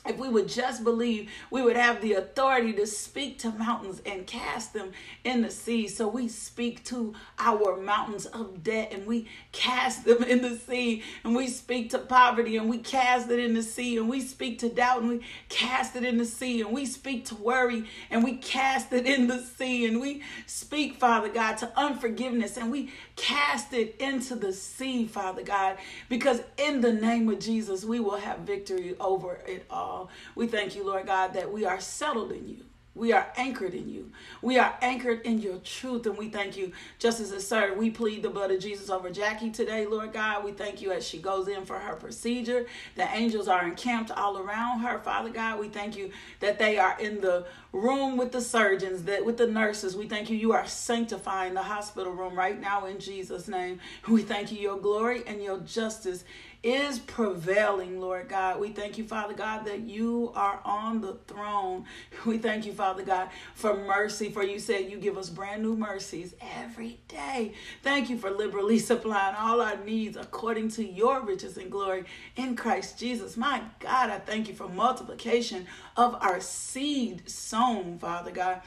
If 0.09 0.17
we 0.17 0.27
would 0.27 0.47
just 0.47 0.83
believe, 0.83 1.29
we 1.51 1.61
would 1.61 1.75
have 1.75 2.01
the 2.01 2.13
authority 2.13 2.73
to 2.73 2.87
speak 2.87 3.37
to 3.39 3.51
mountains 3.51 4.01
and 4.07 4.25
cast 4.25 4.73
them 4.73 4.91
in 5.23 5.43
the 5.43 5.51
sea. 5.51 5.87
So 5.87 6.07
we 6.07 6.27
speak 6.27 6.83
to 6.85 7.13
our 7.37 7.77
mountains 7.77 8.25
of 8.25 8.63
debt 8.63 8.91
and 8.91 9.05
we 9.05 9.27
cast 9.51 10.05
them 10.05 10.23
in 10.23 10.41
the 10.41 10.55
sea. 10.55 11.03
And 11.23 11.35
we 11.35 11.47
speak 11.47 11.91
to 11.91 11.99
poverty 11.99 12.57
and 12.57 12.67
we 12.67 12.79
cast 12.79 13.29
it 13.29 13.37
in 13.37 13.53
the 13.53 13.61
sea. 13.61 13.97
And 13.97 14.09
we 14.09 14.19
speak 14.21 14.57
to 14.59 14.69
doubt 14.69 15.01
and 15.01 15.09
we 15.09 15.21
cast 15.47 15.95
it 15.95 16.03
in 16.03 16.17
the 16.17 16.25
sea. 16.25 16.61
And 16.61 16.71
we 16.71 16.87
speak 16.87 17.25
to 17.25 17.35
worry 17.35 17.85
and 18.09 18.23
we 18.23 18.37
cast 18.37 18.91
it 18.91 19.05
in 19.05 19.27
the 19.27 19.39
sea. 19.43 19.85
And 19.85 20.01
we 20.01 20.23
speak, 20.47 20.95
Father 20.95 21.29
God, 21.29 21.57
to 21.57 21.71
unforgiveness 21.77 22.57
and 22.57 22.71
we 22.71 22.91
cast 23.15 23.73
it 23.73 23.95
into 23.99 24.35
the 24.35 24.53
sea, 24.53 25.05
Father 25.05 25.43
God. 25.43 25.77
Because 26.09 26.41
in 26.57 26.81
the 26.81 26.93
name 26.93 27.29
of 27.29 27.39
Jesus, 27.39 27.85
we 27.85 27.99
will 27.99 28.17
have 28.17 28.39
victory 28.39 28.95
over 28.99 29.41
it 29.45 29.65
all 29.69 29.98
all. 29.99 30.09
We 30.35 30.47
thank 30.47 30.75
you, 30.75 30.85
Lord 30.85 31.05
God, 31.05 31.33
that 31.33 31.51
we 31.51 31.65
are 31.65 31.79
settled 31.79 32.31
in 32.31 32.47
you. 32.47 32.65
We 32.95 33.13
are 33.13 33.31
anchored 33.37 33.75
in 33.75 33.87
you. 33.89 34.11
We 34.41 34.57
are 34.57 34.75
anchored 34.81 35.21
in 35.21 35.39
your 35.39 35.59
truth. 35.59 36.05
And 36.05 36.17
we 36.17 36.27
thank 36.27 36.57
you, 36.57 36.73
just 36.97 37.21
as 37.21 37.31
a 37.31 37.39
sir, 37.39 37.73
we 37.73 37.91
plead 37.91 38.23
the 38.23 38.29
blood 38.29 38.51
of 38.51 38.59
Jesus 38.59 38.89
over 38.89 39.09
Jackie 39.09 39.51
today, 39.51 39.85
Lord 39.85 40.11
God. 40.11 40.43
We 40.43 40.51
thank 40.51 40.81
you 40.81 40.91
as 40.91 41.07
she 41.07 41.19
goes 41.19 41.47
in 41.47 41.65
for 41.65 41.79
her 41.79 41.95
procedure. 41.95 42.65
The 42.95 43.07
angels 43.15 43.47
are 43.47 43.65
encamped 43.65 44.11
all 44.11 44.37
around 44.37 44.79
her, 44.79 44.99
Father 44.99 45.29
God. 45.29 45.59
We 45.59 45.69
thank 45.69 45.95
you 45.95 46.11
that 46.41 46.59
they 46.59 46.77
are 46.77 46.99
in 46.99 47.21
the 47.21 47.45
room 47.71 48.17
with 48.17 48.33
the 48.33 48.41
surgeons, 48.41 49.03
that 49.03 49.23
with 49.23 49.37
the 49.37 49.47
nurses. 49.47 49.95
We 49.95 50.09
thank 50.09 50.29
you. 50.29 50.35
You 50.35 50.51
are 50.51 50.65
sanctifying 50.65 51.53
the 51.53 51.63
hospital 51.63 52.11
room 52.11 52.35
right 52.35 52.59
now 52.59 52.85
in 52.85 52.99
Jesus' 52.99 53.47
name. 53.47 53.79
We 54.09 54.23
thank 54.23 54.51
you, 54.51 54.57
your 54.57 54.79
glory 54.79 55.23
and 55.25 55.41
your 55.41 55.59
justice 55.59 56.25
is 56.61 56.99
prevailing, 56.99 58.01
Lord 58.01 58.27
God. 58.27 58.59
We 58.59 58.69
thank 58.71 58.97
you, 58.97 59.05
Father 59.05 59.33
God, 59.33 59.65
that 59.65 59.81
you 59.81 60.31
are 60.35 60.59
on 60.65 61.01
the 61.01 61.13
throne. 61.27 61.85
We 62.25 62.37
thank 62.37 62.65
you, 62.65 62.73
Father 62.73 63.03
God, 63.03 63.29
for 63.55 63.75
mercy, 63.75 64.29
for 64.29 64.43
you 64.43 64.59
said 64.59 64.91
you 64.91 64.97
give 64.97 65.17
us 65.17 65.29
brand 65.29 65.63
new 65.63 65.75
mercies 65.75 66.35
every 66.57 66.99
day. 67.07 67.53
Thank 67.81 68.09
you 68.09 68.17
for 68.17 68.29
liberally 68.29 68.77
supplying 68.91 69.35
all 69.35 69.61
our 69.61 69.77
needs 69.77 70.17
according 70.17 70.69
to 70.71 70.85
your 70.85 71.21
riches 71.21 71.57
and 71.57 71.71
glory 71.71 72.03
in 72.35 72.55
Christ 72.55 72.99
Jesus. 72.99 73.37
My 73.37 73.61
God, 73.79 74.09
I 74.09 74.19
thank 74.19 74.49
you 74.49 74.53
for 74.53 74.67
multiplication 74.67 75.65
of 75.95 76.15
our 76.21 76.41
seed 76.41 77.29
sown, 77.29 77.97
Father 77.99 78.31
God 78.31 78.61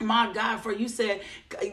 my 0.00 0.32
God, 0.32 0.58
for 0.58 0.72
you 0.72 0.88
said 0.88 1.20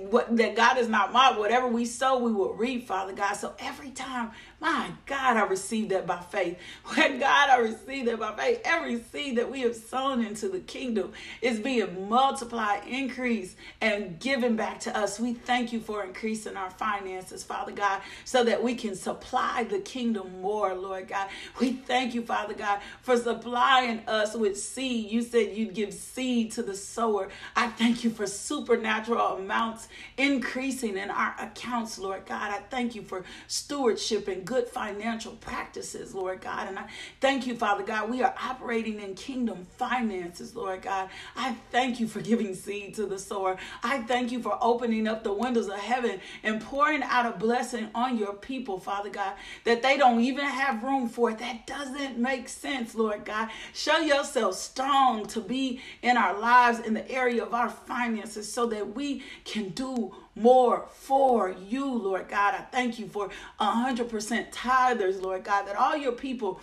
what, 0.10 0.36
that 0.38 0.56
God 0.56 0.78
is 0.78 0.90
not 0.90 1.14
mocked. 1.14 1.40
Whatever 1.40 1.68
we 1.68 1.86
sow, 1.86 2.18
we 2.18 2.32
will 2.32 2.54
reap, 2.54 2.88
Father 2.88 3.14
God. 3.14 3.34
So 3.34 3.54
every 3.60 3.92
time 3.92 4.32
my 4.60 4.90
God, 5.06 5.38
I 5.38 5.46
received 5.46 5.92
that 5.92 6.08
by 6.08 6.20
faith. 6.20 6.58
When 6.96 7.20
God, 7.20 7.50
I 7.50 7.58
received 7.60 8.08
that 8.08 8.20
by 8.20 8.34
faith. 8.36 8.62
Every 8.66 9.00
seed 9.02 9.38
that 9.38 9.52
we 9.52 9.62
have 9.62 9.76
sown 9.76 10.26
into 10.26 10.50
the 10.50 10.60
kingdom 10.60 11.14
is 11.42 11.60
being 11.60 12.10
multiplied, 12.10 12.88
increased, 12.88 13.56
and 13.82 14.20
given 14.20 14.56
back 14.56 14.80
to 14.82 14.98
us. 14.98 15.20
We 15.20 15.34
thank 15.34 15.72
you 15.72 15.80
for 15.80 16.04
increasing 16.04 16.58
our 16.58 16.72
finances, 16.72 17.44
Father 17.44 17.72
God, 17.72 18.02
so 18.26 18.44
that 18.46 18.64
we 18.64 18.74
can 18.74 18.96
supply 18.96 19.64
the 19.70 19.80
kingdom 19.80 20.42
more, 20.42 20.74
Lord 20.74 21.08
God. 21.08 21.28
We 21.60 21.74
thank 21.74 22.16
you, 22.16 22.24
Father 22.24 22.56
God, 22.56 22.80
for 23.02 23.16
supplying 23.16 24.02
us 24.08 24.36
with 24.36 24.60
seed. 24.60 25.12
You 25.12 25.22
said 25.22 25.56
you'd 25.56 25.76
give 25.76 25.94
seed 25.94 26.52
to 26.54 26.64
the 26.64 26.76
sower. 26.76 27.30
I 27.56 27.68
thank 27.68 28.04
you 28.04 28.10
for 28.10 28.26
supernatural 28.26 29.38
amounts 29.38 29.88
increasing 30.18 30.98
in 30.98 31.12
our 31.12 31.36
accounts, 31.40 32.00
Lord 32.00 32.26
God. 32.26 32.52
I 32.52 32.60
thank 32.70 32.96
you 32.96 33.04
for 33.04 33.24
stewardship 33.48 34.28
and 34.28 34.47
good 34.48 34.68
financial 34.68 35.34
practices, 35.34 36.16
Lord 36.16 36.42
God. 36.42 36.70
And 36.70 36.80
I 36.80 36.86
thank 37.20 37.46
you, 37.46 37.56
Father 37.56 37.84
God. 37.84 38.10
We 38.10 38.24
are 38.24 38.34
operating 38.42 39.00
in 39.02 39.14
kingdom 39.14 39.68
finances, 39.78 40.56
Lord 40.56 40.82
God. 40.82 41.10
I 41.36 41.56
thank 41.70 42.00
you 42.00 42.08
for 42.08 42.22
giving 42.22 42.56
seed 42.56 42.96
to 42.96 43.06
the 43.06 43.20
sower. 43.20 43.58
I 43.84 44.00
thank 44.04 44.32
you 44.32 44.42
for 44.42 44.58
opening 44.62 45.06
up 45.06 45.24
the 45.24 45.34
windows 45.34 45.68
of 45.68 45.76
heaven 45.76 46.22
and 46.44 46.62
pouring 46.62 47.04
out 47.04 47.26
a 47.26 47.38
blessing 47.38 47.90
on 47.94 48.18
your 48.18 48.34
people, 48.34 48.80
Father 48.80 49.10
God, 49.10 49.34
that 49.66 49.84
they 49.84 49.98
don't 49.98 50.22
even 50.22 50.46
have 50.46 50.82
room 50.82 51.10
for 51.10 51.30
it. 51.32 51.40
That 51.40 51.68
doesn't 51.68 52.18
make 52.18 52.48
sense, 52.48 52.96
Lord 52.96 53.26
God. 53.26 53.50
Show 53.74 53.98
yourself 53.98 54.56
strong 54.56 55.26
to 55.28 55.42
be 55.42 55.82
in 56.02 56.16
our 56.16 56.40
lives 56.40 56.80
in 56.80 56.94
the 56.94 57.10
area 57.12 57.44
of 57.44 57.54
our 57.54 57.70
finances 57.70 58.52
so 58.52 58.66
that 58.68 58.96
we 58.96 59.24
can 59.44 59.70
do 59.70 60.16
more 60.38 60.88
for 60.92 61.50
you, 61.50 61.92
Lord 61.94 62.28
God. 62.30 62.54
I 62.54 62.62
thank 62.72 63.00
you 63.00 63.08
for 63.08 63.30
100% 63.60 64.52
tithers, 64.52 65.22
Lord 65.22 65.44
God, 65.44 65.68
that 65.68 65.76
all 65.76 65.98
your 65.98 66.12
people 66.14 66.62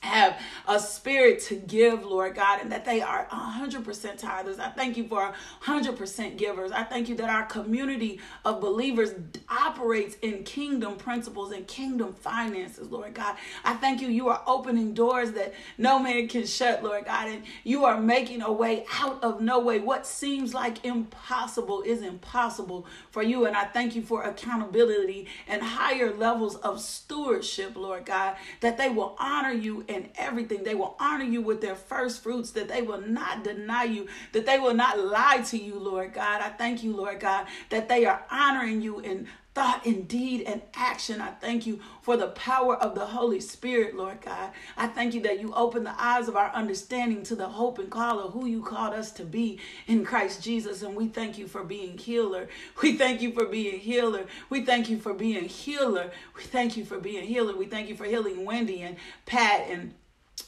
have 0.00 0.40
a 0.66 0.78
spirit 0.78 1.40
to 1.40 1.56
give, 1.56 2.04
Lord 2.04 2.34
God, 2.34 2.60
and 2.60 2.70
that 2.72 2.84
they 2.84 3.00
are 3.00 3.26
100% 3.30 3.84
tithers. 4.20 4.58
I 4.58 4.70
thank 4.70 4.96
you 4.96 5.08
for 5.08 5.32
100% 5.64 6.36
givers. 6.36 6.70
I 6.70 6.84
thank 6.84 7.08
you 7.08 7.16
that 7.16 7.28
our 7.28 7.46
community 7.46 8.20
of 8.44 8.60
believers 8.60 9.12
operates 9.48 10.16
in 10.22 10.44
kingdom 10.44 10.96
principles 10.96 11.52
and 11.52 11.66
kingdom 11.66 12.14
finances, 12.14 12.90
Lord 12.90 13.14
God. 13.14 13.36
I 13.64 13.74
thank 13.74 14.00
you. 14.00 14.08
You 14.08 14.28
are 14.28 14.42
opening 14.46 14.94
doors 14.94 15.32
that 15.32 15.54
no 15.76 15.98
man 15.98 16.28
can 16.28 16.46
shut, 16.46 16.82
Lord 16.82 17.04
God, 17.04 17.28
and 17.28 17.42
you 17.64 17.84
are 17.84 18.00
making 18.00 18.42
a 18.42 18.52
way 18.52 18.84
out 18.92 19.22
of 19.22 19.40
no 19.40 19.58
way. 19.58 19.78
What 19.80 20.06
seems 20.06 20.54
like 20.54 20.84
impossible 20.84 21.82
is 21.82 22.02
impossible 22.02 22.86
for 23.10 23.22
you, 23.22 23.46
and 23.46 23.56
I 23.56 23.64
thank 23.64 23.96
you 23.96 24.02
for 24.02 24.22
accountability 24.22 25.26
and 25.46 25.62
higher 25.62 26.14
levels 26.14 26.56
of 26.56 26.80
stewardship, 26.80 27.76
Lord 27.76 28.06
God, 28.06 28.36
that 28.60 28.78
they 28.78 28.88
will 28.88 29.16
honor 29.18 29.52
you 29.52 29.84
in 29.88 30.08
everything. 30.16 30.62
They 30.62 30.74
will 30.74 30.96
honor 31.00 31.24
you 31.24 31.40
with 31.40 31.60
their 31.60 31.74
first 31.74 32.22
fruits, 32.22 32.50
that 32.52 32.68
they 32.68 32.82
will 32.82 33.00
not 33.00 33.42
deny 33.42 33.84
you, 33.84 34.06
that 34.32 34.46
they 34.46 34.58
will 34.58 34.74
not 34.74 34.98
lie 34.98 35.42
to 35.48 35.58
you, 35.58 35.78
Lord 35.78 36.14
God. 36.14 36.40
I 36.42 36.50
thank 36.50 36.82
you, 36.82 36.94
Lord 36.94 37.20
God, 37.20 37.46
that 37.70 37.88
they 37.88 38.04
are 38.04 38.24
honoring 38.30 38.80
you 38.80 39.00
in 39.00 39.26
thought 39.58 39.84
and 39.86 40.06
deed 40.06 40.42
and 40.42 40.62
action. 40.74 41.20
I 41.20 41.32
thank 41.32 41.66
you 41.66 41.80
for 42.00 42.16
the 42.16 42.28
power 42.28 42.76
of 42.76 42.94
the 42.94 43.06
Holy 43.06 43.40
Spirit, 43.40 43.96
Lord 43.96 44.20
God. 44.20 44.52
I 44.76 44.86
thank 44.86 45.14
you 45.14 45.20
that 45.22 45.40
you 45.40 45.52
open 45.52 45.82
the 45.82 46.00
eyes 46.00 46.28
of 46.28 46.36
our 46.36 46.50
understanding 46.50 47.24
to 47.24 47.34
the 47.34 47.48
hope 47.48 47.80
and 47.80 47.90
call 47.90 48.20
of 48.20 48.34
who 48.34 48.46
you 48.46 48.62
called 48.62 48.94
us 48.94 49.10
to 49.14 49.24
be 49.24 49.58
in 49.88 50.04
Christ 50.04 50.44
Jesus. 50.44 50.82
And 50.82 50.94
we 50.94 51.08
thank 51.08 51.38
you 51.38 51.48
for 51.48 51.64
being 51.64 51.98
healer. 51.98 52.48
We 52.80 52.96
thank 52.96 53.20
you 53.20 53.32
for 53.32 53.46
being 53.46 53.80
healer. 53.80 54.26
We 54.48 54.64
thank 54.64 54.88
you 54.88 55.00
for 55.00 55.12
being 55.12 55.48
healer. 55.48 56.12
We 56.36 56.44
thank 56.44 56.76
you 56.76 56.84
for 56.84 57.00
being 57.00 57.26
healer. 57.26 57.56
We 57.56 57.66
thank 57.66 57.88
you 57.88 57.96
for 57.96 58.04
healing 58.04 58.44
Wendy 58.44 58.82
and 58.82 58.94
Pat 59.26 59.66
and 59.68 59.92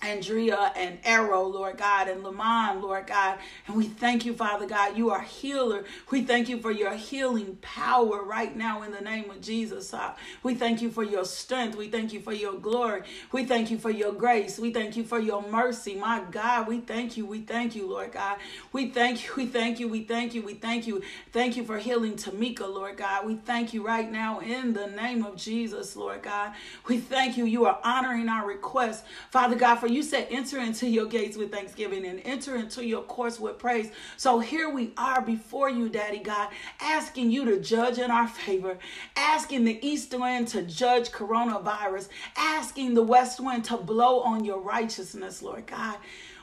Andrea 0.03 0.73
and 0.77 0.99
Arrow, 1.05 1.45
Lord 1.45 1.79
God, 1.79 2.09
and 2.09 2.23
Lamont, 2.23 2.81
Lord 2.81 3.07
God. 3.07 3.39
And 3.67 3.77
we 3.77 3.87
thank 3.87 4.25
you, 4.25 4.35
Father 4.35 4.67
God. 4.67 4.97
You 4.97 5.11
are 5.11 5.23
healer. 5.23 5.85
We 6.11 6.23
thank 6.23 6.49
you 6.49 6.61
for 6.61 6.71
your 6.71 6.95
healing 6.95 7.59
power 7.63 8.23
right 8.23 8.57
now 8.57 8.83
in 8.83 8.93
the 8.93 9.01
name 9.01 9.31
of 9.31 9.41
Jesus. 9.41 9.95
We 10.43 10.55
thank 10.55 10.83
you 10.83 10.91
for 10.91 11.03
your 11.03 11.25
strength. 11.25 11.77
We 11.77 11.89
thank 11.89 12.13
you 12.13 12.21
for 12.21 12.33
your 12.33 12.55
glory. 12.55 13.03
We 13.33 13.45
thank 13.45 13.71
you 13.71 13.79
for 13.79 13.91
your 13.91 14.13
grace. 14.13 14.59
We 14.59 14.73
thank 14.73 14.97
you 14.97 15.05
for 15.05 15.19
your 15.19 15.43
mercy. 15.43 15.95
My 15.95 16.23
God, 16.31 16.69
we 16.69 16.81
thank 16.81 17.17
you. 17.17 17.27
We 17.27 17.41
thank 17.41 17.75
you, 17.75 17.89
Lord 17.89 18.13
God. 18.13 18.39
We 18.73 18.91
thank 18.91 19.27
you. 19.27 19.33
We 19.37 19.47
thank 19.47 19.81
you. 19.81 19.89
We 19.89 20.05
thank 20.05 20.35
you. 20.35 20.43
We 20.43 20.55
thank 20.55 20.87
you. 20.87 21.03
Thank 21.33 21.57
you 21.57 21.65
for 21.65 21.79
healing 21.79 22.15
Tamika, 22.15 22.73
Lord 22.73 22.97
God. 22.97 23.27
We 23.27 23.37
thank 23.37 23.75
you 23.75 23.87
right 23.87 24.11
now 24.11 24.41
in 24.41 24.73
the 24.73 24.87
name 24.89 25.25
of 25.25 25.37
Jesus, 25.37 25.97
Lord 25.97 26.23
God. 26.23 26.53
We 26.87 26.99
thank 26.99 27.37
you. 27.37 27.45
You 27.45 27.67
are 27.67 27.79
honoring 27.83 28.29
our 28.29 28.47
request, 28.47 29.05
Father 29.31 29.57
God, 29.57 29.77
for 29.77 29.89
you 29.93 30.03
said, 30.03 30.29
enter 30.31 30.59
into 30.59 30.89
your 30.89 31.07
gates 31.07 31.37
with 31.37 31.53
thanksgiving 31.53 32.05
and 32.07 32.21
enter 32.25 32.57
into 32.57 32.85
your 32.85 33.03
courts 33.03 33.41
with 33.41 33.59
praise. 33.59 33.91
So 34.17 34.39
here 34.39 34.71
we 34.71 34.93
are 34.97 35.21
before 35.21 35.71
you, 35.71 35.89
Daddy 35.89 36.19
God, 36.19 36.49
asking 36.81 37.31
you 37.31 37.45
to 37.47 37.61
judge 37.61 37.99
in 37.99 38.11
our 38.11 38.29
favor, 38.29 38.79
asking 39.17 39.65
the 39.65 39.85
east 39.87 40.13
wind 40.19 40.49
to 40.49 40.63
judge 40.63 41.11
coronavirus, 41.11 42.09
asking 42.37 42.95
the 42.95 43.03
west 43.03 43.41
wind 43.41 43.65
to 43.65 43.77
blow 43.77 44.21
on 44.21 44.45
your 44.45 44.61
righteousness, 44.61 45.43
Lord 45.43 45.67
God. 45.67 45.97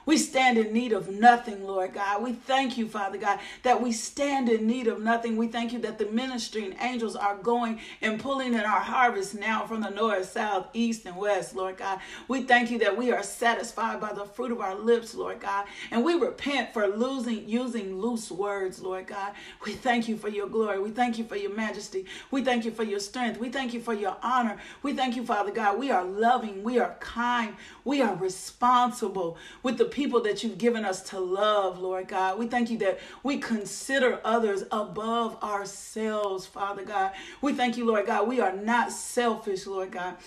We 0.07 0.17
stand 0.17 0.57
in 0.57 0.71
need 0.71 0.93
of 0.93 1.09
nothing, 1.09 1.65
Lord 1.67 1.93
God. 1.93 2.23
We 2.23 2.31
thank 2.31 2.77
you, 2.77 2.87
Father 2.87 3.17
God, 3.17 3.39
that 3.63 3.81
we 3.81 3.91
stand 3.91 4.47
in 4.47 4.65
need 4.65 4.87
of 4.87 5.01
nothing. 5.01 5.35
We 5.35 5.49
thank 5.49 5.73
you 5.73 5.79
that 5.79 5.97
the 5.97 6.05
ministering 6.05 6.77
angels 6.79 7.17
are 7.17 7.35
going 7.35 7.81
and 8.01 8.17
pulling 8.17 8.53
in 8.53 8.61
our 8.61 8.79
harvest 8.79 9.35
now 9.35 9.65
from 9.67 9.81
the 9.81 9.89
north, 9.89 10.31
south, 10.31 10.67
east, 10.71 11.05
and 11.05 11.17
west, 11.17 11.57
Lord 11.57 11.75
God. 11.75 11.99
We 12.29 12.43
thank 12.43 12.71
you 12.71 12.79
that 12.79 12.95
we 12.97 13.11
are 13.11 13.21
satisfied 13.21 13.99
by 13.99 14.13
the 14.13 14.23
fruit 14.23 14.53
of 14.53 14.61
our 14.61 14.75
lips, 14.75 15.13
Lord 15.13 15.41
God. 15.41 15.65
And 15.91 16.05
we 16.05 16.13
repent 16.13 16.73
for 16.73 16.87
losing 16.87 17.47
using 17.47 17.99
loose 17.99 18.31
words, 18.31 18.81
Lord 18.81 19.07
God. 19.07 19.33
We 19.65 19.73
thank 19.73 20.07
you 20.07 20.15
for 20.15 20.29
your 20.29 20.47
glory. 20.47 20.79
We 20.79 20.91
thank 20.91 21.17
you 21.17 21.25
for 21.25 21.35
your 21.35 21.53
majesty. 21.53 22.05
We 22.31 22.45
thank 22.45 22.63
you 22.63 22.71
for 22.71 22.83
your 22.83 23.01
strength. 23.01 23.41
We 23.41 23.49
thank 23.49 23.73
you 23.73 23.81
for 23.81 23.93
your 23.93 24.15
honor. 24.23 24.57
We 24.83 24.93
thank 24.93 25.17
you, 25.17 25.25
Father 25.25 25.51
God. 25.51 25.77
We 25.77 25.91
are 25.91 26.05
loving. 26.05 26.63
We 26.63 26.79
are 26.79 26.95
kind. 27.01 27.57
We 27.83 28.01
are 28.01 28.15
responsible 28.15 29.37
with 29.63 29.77
the 29.77 29.96
people 29.97 30.21
that 30.21 30.43
you've 30.43 30.59
given 30.59 30.85
us 30.85 31.01
to 31.01 31.19
love, 31.19 31.79
Lord 31.79 32.07
God. 32.07 32.37
We 32.37 32.45
thank 32.45 32.69
you 32.69 32.77
that 32.77 32.99
we 33.23 33.39
consider 33.39 34.21
others 34.23 34.63
above 34.71 35.41
ourselves, 35.43 36.45
Father 36.45 36.83
God. 36.83 37.13
We 37.41 37.53
thank 37.53 37.77
you, 37.77 37.85
Lord 37.85 38.05
God. 38.05 38.27
We 38.27 38.39
are 38.39 38.55
not 38.55 38.91
selfish, 38.91 39.65
Lord 39.65 39.91
God. 39.91 40.17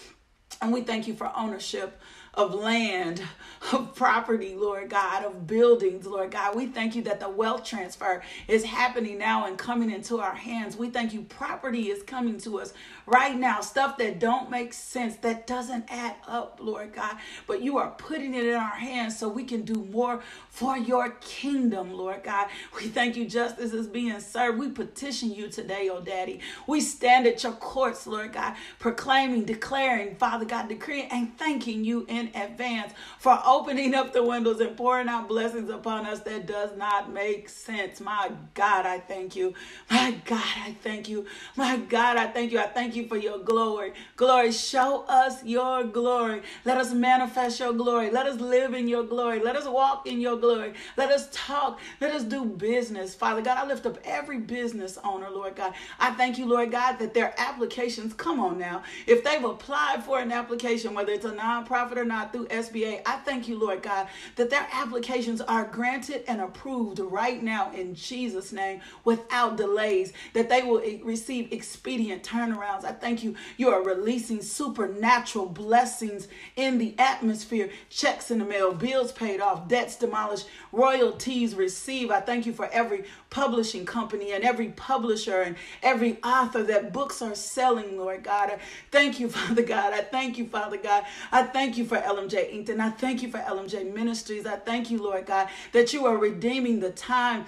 And 0.60 0.72
we 0.72 0.82
thank 0.82 1.06
you 1.06 1.14
for 1.14 1.30
ownership 1.36 2.00
of 2.34 2.52
land, 2.52 3.22
of 3.72 3.94
property, 3.94 4.56
Lord 4.56 4.90
God, 4.90 5.24
of 5.24 5.46
buildings, 5.46 6.04
Lord 6.04 6.32
God. 6.32 6.56
We 6.56 6.66
thank 6.66 6.96
you 6.96 7.02
that 7.02 7.20
the 7.20 7.28
wealth 7.28 7.64
transfer 7.64 8.22
is 8.48 8.64
happening 8.64 9.18
now 9.18 9.46
and 9.46 9.56
coming 9.56 9.92
into 9.92 10.18
our 10.18 10.34
hands. 10.34 10.76
We 10.76 10.90
thank 10.90 11.12
you 11.12 11.22
property 11.22 11.90
is 11.90 12.02
coming 12.02 12.38
to 12.38 12.58
us 12.58 12.74
right 13.10 13.36
now, 13.36 13.60
stuff 13.60 13.98
that 13.98 14.20
don't 14.20 14.50
make 14.50 14.72
sense, 14.72 15.16
that 15.18 15.46
doesn't 15.46 15.86
add 15.88 16.16
up, 16.28 16.60
Lord 16.62 16.94
God. 16.94 17.16
But 17.46 17.62
you 17.62 17.78
are 17.78 17.90
putting 17.98 18.34
it 18.34 18.46
in 18.46 18.54
our 18.54 18.76
hands 18.76 19.18
so 19.18 19.28
we 19.28 19.44
can 19.44 19.62
do 19.62 19.86
more 19.92 20.22
for 20.50 20.78
your 20.78 21.10
kingdom, 21.20 21.92
Lord 21.94 22.22
God. 22.24 22.48
We 22.76 22.88
thank 22.88 23.16
you 23.16 23.26
justice 23.26 23.72
is 23.72 23.88
being 23.88 24.18
served. 24.20 24.58
We 24.58 24.70
petition 24.70 25.32
you 25.34 25.48
today, 25.48 25.88
oh 25.92 26.00
Daddy. 26.00 26.40
We 26.66 26.80
stand 26.80 27.26
at 27.26 27.42
your 27.42 27.52
courts, 27.52 28.06
Lord 28.06 28.32
God, 28.32 28.54
proclaiming, 28.78 29.44
declaring, 29.44 30.16
Father 30.16 30.44
God, 30.44 30.68
decreeing 30.68 31.08
and 31.10 31.36
thanking 31.38 31.84
you 31.84 32.06
in 32.08 32.30
advance 32.34 32.92
for 33.18 33.40
opening 33.46 33.94
up 33.94 34.12
the 34.12 34.22
windows 34.24 34.60
and 34.60 34.76
pouring 34.76 35.08
out 35.08 35.28
blessings 35.28 35.70
upon 35.70 36.06
us 36.06 36.20
that 36.20 36.46
does 36.46 36.76
not 36.76 37.12
make 37.12 37.48
sense. 37.48 38.00
My 38.00 38.30
God, 38.54 38.86
I 38.86 38.98
thank 39.00 39.36
you. 39.36 39.54
My 39.90 40.12
God, 40.24 40.44
I 40.58 40.76
thank 40.82 41.08
you. 41.08 41.26
My 41.56 41.76
God, 41.76 42.16
I 42.16 42.26
thank 42.28 42.52
you. 42.52 42.58
I 42.58 42.66
thank 42.66 42.96
you 42.96 42.99
for 43.08 43.16
your 43.16 43.38
glory. 43.38 43.92
Glory, 44.16 44.52
show 44.52 45.04
us 45.08 45.44
your 45.44 45.84
glory. 45.84 46.42
Let 46.64 46.78
us 46.78 46.92
manifest 46.92 47.60
your 47.60 47.72
glory. 47.72 48.10
Let 48.10 48.26
us 48.26 48.40
live 48.40 48.74
in 48.74 48.88
your 48.88 49.04
glory. 49.04 49.40
Let 49.40 49.56
us 49.56 49.66
walk 49.66 50.06
in 50.06 50.20
your 50.20 50.36
glory. 50.36 50.74
Let 50.96 51.10
us 51.10 51.28
talk. 51.32 51.80
Let 52.00 52.12
us 52.12 52.24
do 52.24 52.44
business. 52.44 53.14
Father 53.14 53.42
God, 53.42 53.58
I 53.58 53.66
lift 53.66 53.86
up 53.86 53.98
every 54.04 54.38
business 54.38 54.98
owner, 55.04 55.30
Lord 55.30 55.56
God. 55.56 55.74
I 55.98 56.10
thank 56.12 56.38
you, 56.38 56.46
Lord 56.46 56.70
God, 56.70 56.98
that 56.98 57.14
their 57.14 57.34
applications, 57.38 58.14
come 58.14 58.40
on 58.40 58.58
now, 58.58 58.82
if 59.06 59.24
they've 59.24 59.44
applied 59.44 60.04
for 60.04 60.18
an 60.20 60.32
application, 60.32 60.94
whether 60.94 61.12
it's 61.12 61.24
a 61.24 61.32
nonprofit 61.32 61.96
or 61.96 62.04
not 62.04 62.32
through 62.32 62.46
SBA. 62.46 63.02
I 63.06 63.16
thank 63.18 63.48
you, 63.48 63.58
Lord 63.58 63.82
God, 63.82 64.08
that 64.36 64.50
their 64.50 64.66
applications 64.72 65.40
are 65.40 65.64
granted 65.64 66.24
and 66.28 66.40
approved 66.40 66.98
right 66.98 67.42
now 67.42 67.72
in 67.72 67.94
Jesus' 67.94 68.52
name 68.52 68.80
without 69.04 69.56
delays, 69.56 70.12
that 70.34 70.48
they 70.48 70.62
will 70.62 70.82
receive 71.02 71.52
expedient 71.52 72.22
turnarounds. 72.22 72.84
I 72.90 72.92
thank 72.92 73.22
you. 73.22 73.36
You 73.56 73.70
are 73.70 73.82
releasing 73.84 74.42
supernatural 74.42 75.46
blessings 75.46 76.26
in 76.56 76.78
the 76.78 76.96
atmosphere, 76.98 77.70
checks 77.88 78.32
in 78.32 78.40
the 78.40 78.44
mail, 78.44 78.72
bills 78.74 79.12
paid 79.12 79.40
off, 79.40 79.68
debts 79.68 79.94
demolished, 79.94 80.48
royalties 80.72 81.54
received. 81.54 82.10
I 82.10 82.20
thank 82.20 82.46
you 82.46 82.52
for 82.52 82.68
every 82.72 83.04
publishing 83.30 83.86
company 83.86 84.32
and 84.32 84.42
every 84.42 84.70
publisher 84.70 85.42
and 85.42 85.54
every 85.84 86.20
author 86.24 86.64
that 86.64 86.92
books 86.92 87.22
are 87.22 87.36
selling, 87.36 87.96
Lord 87.96 88.24
God. 88.24 88.50
I 88.50 88.58
thank 88.90 89.20
you, 89.20 89.28
Father 89.40 89.62
God. 89.62 89.92
I 89.92 90.00
thank 90.00 90.36
you, 90.36 90.46
Father 90.46 90.76
God. 90.76 91.04
I 91.30 91.44
thank 91.44 91.78
you 91.78 91.84
for 91.84 91.96
LMJ 91.96 92.52
Inc. 92.52 92.70
And 92.70 92.82
I 92.82 92.90
thank 92.90 93.22
you 93.22 93.30
for 93.30 93.38
LMJ 93.38 93.94
Ministries. 93.94 94.46
I 94.46 94.56
thank 94.56 94.90
you, 94.90 95.00
Lord 95.00 95.26
God, 95.26 95.48
that 95.70 95.92
you 95.92 96.06
are 96.06 96.16
redeeming 96.16 96.80
the 96.80 96.90
time 96.90 97.46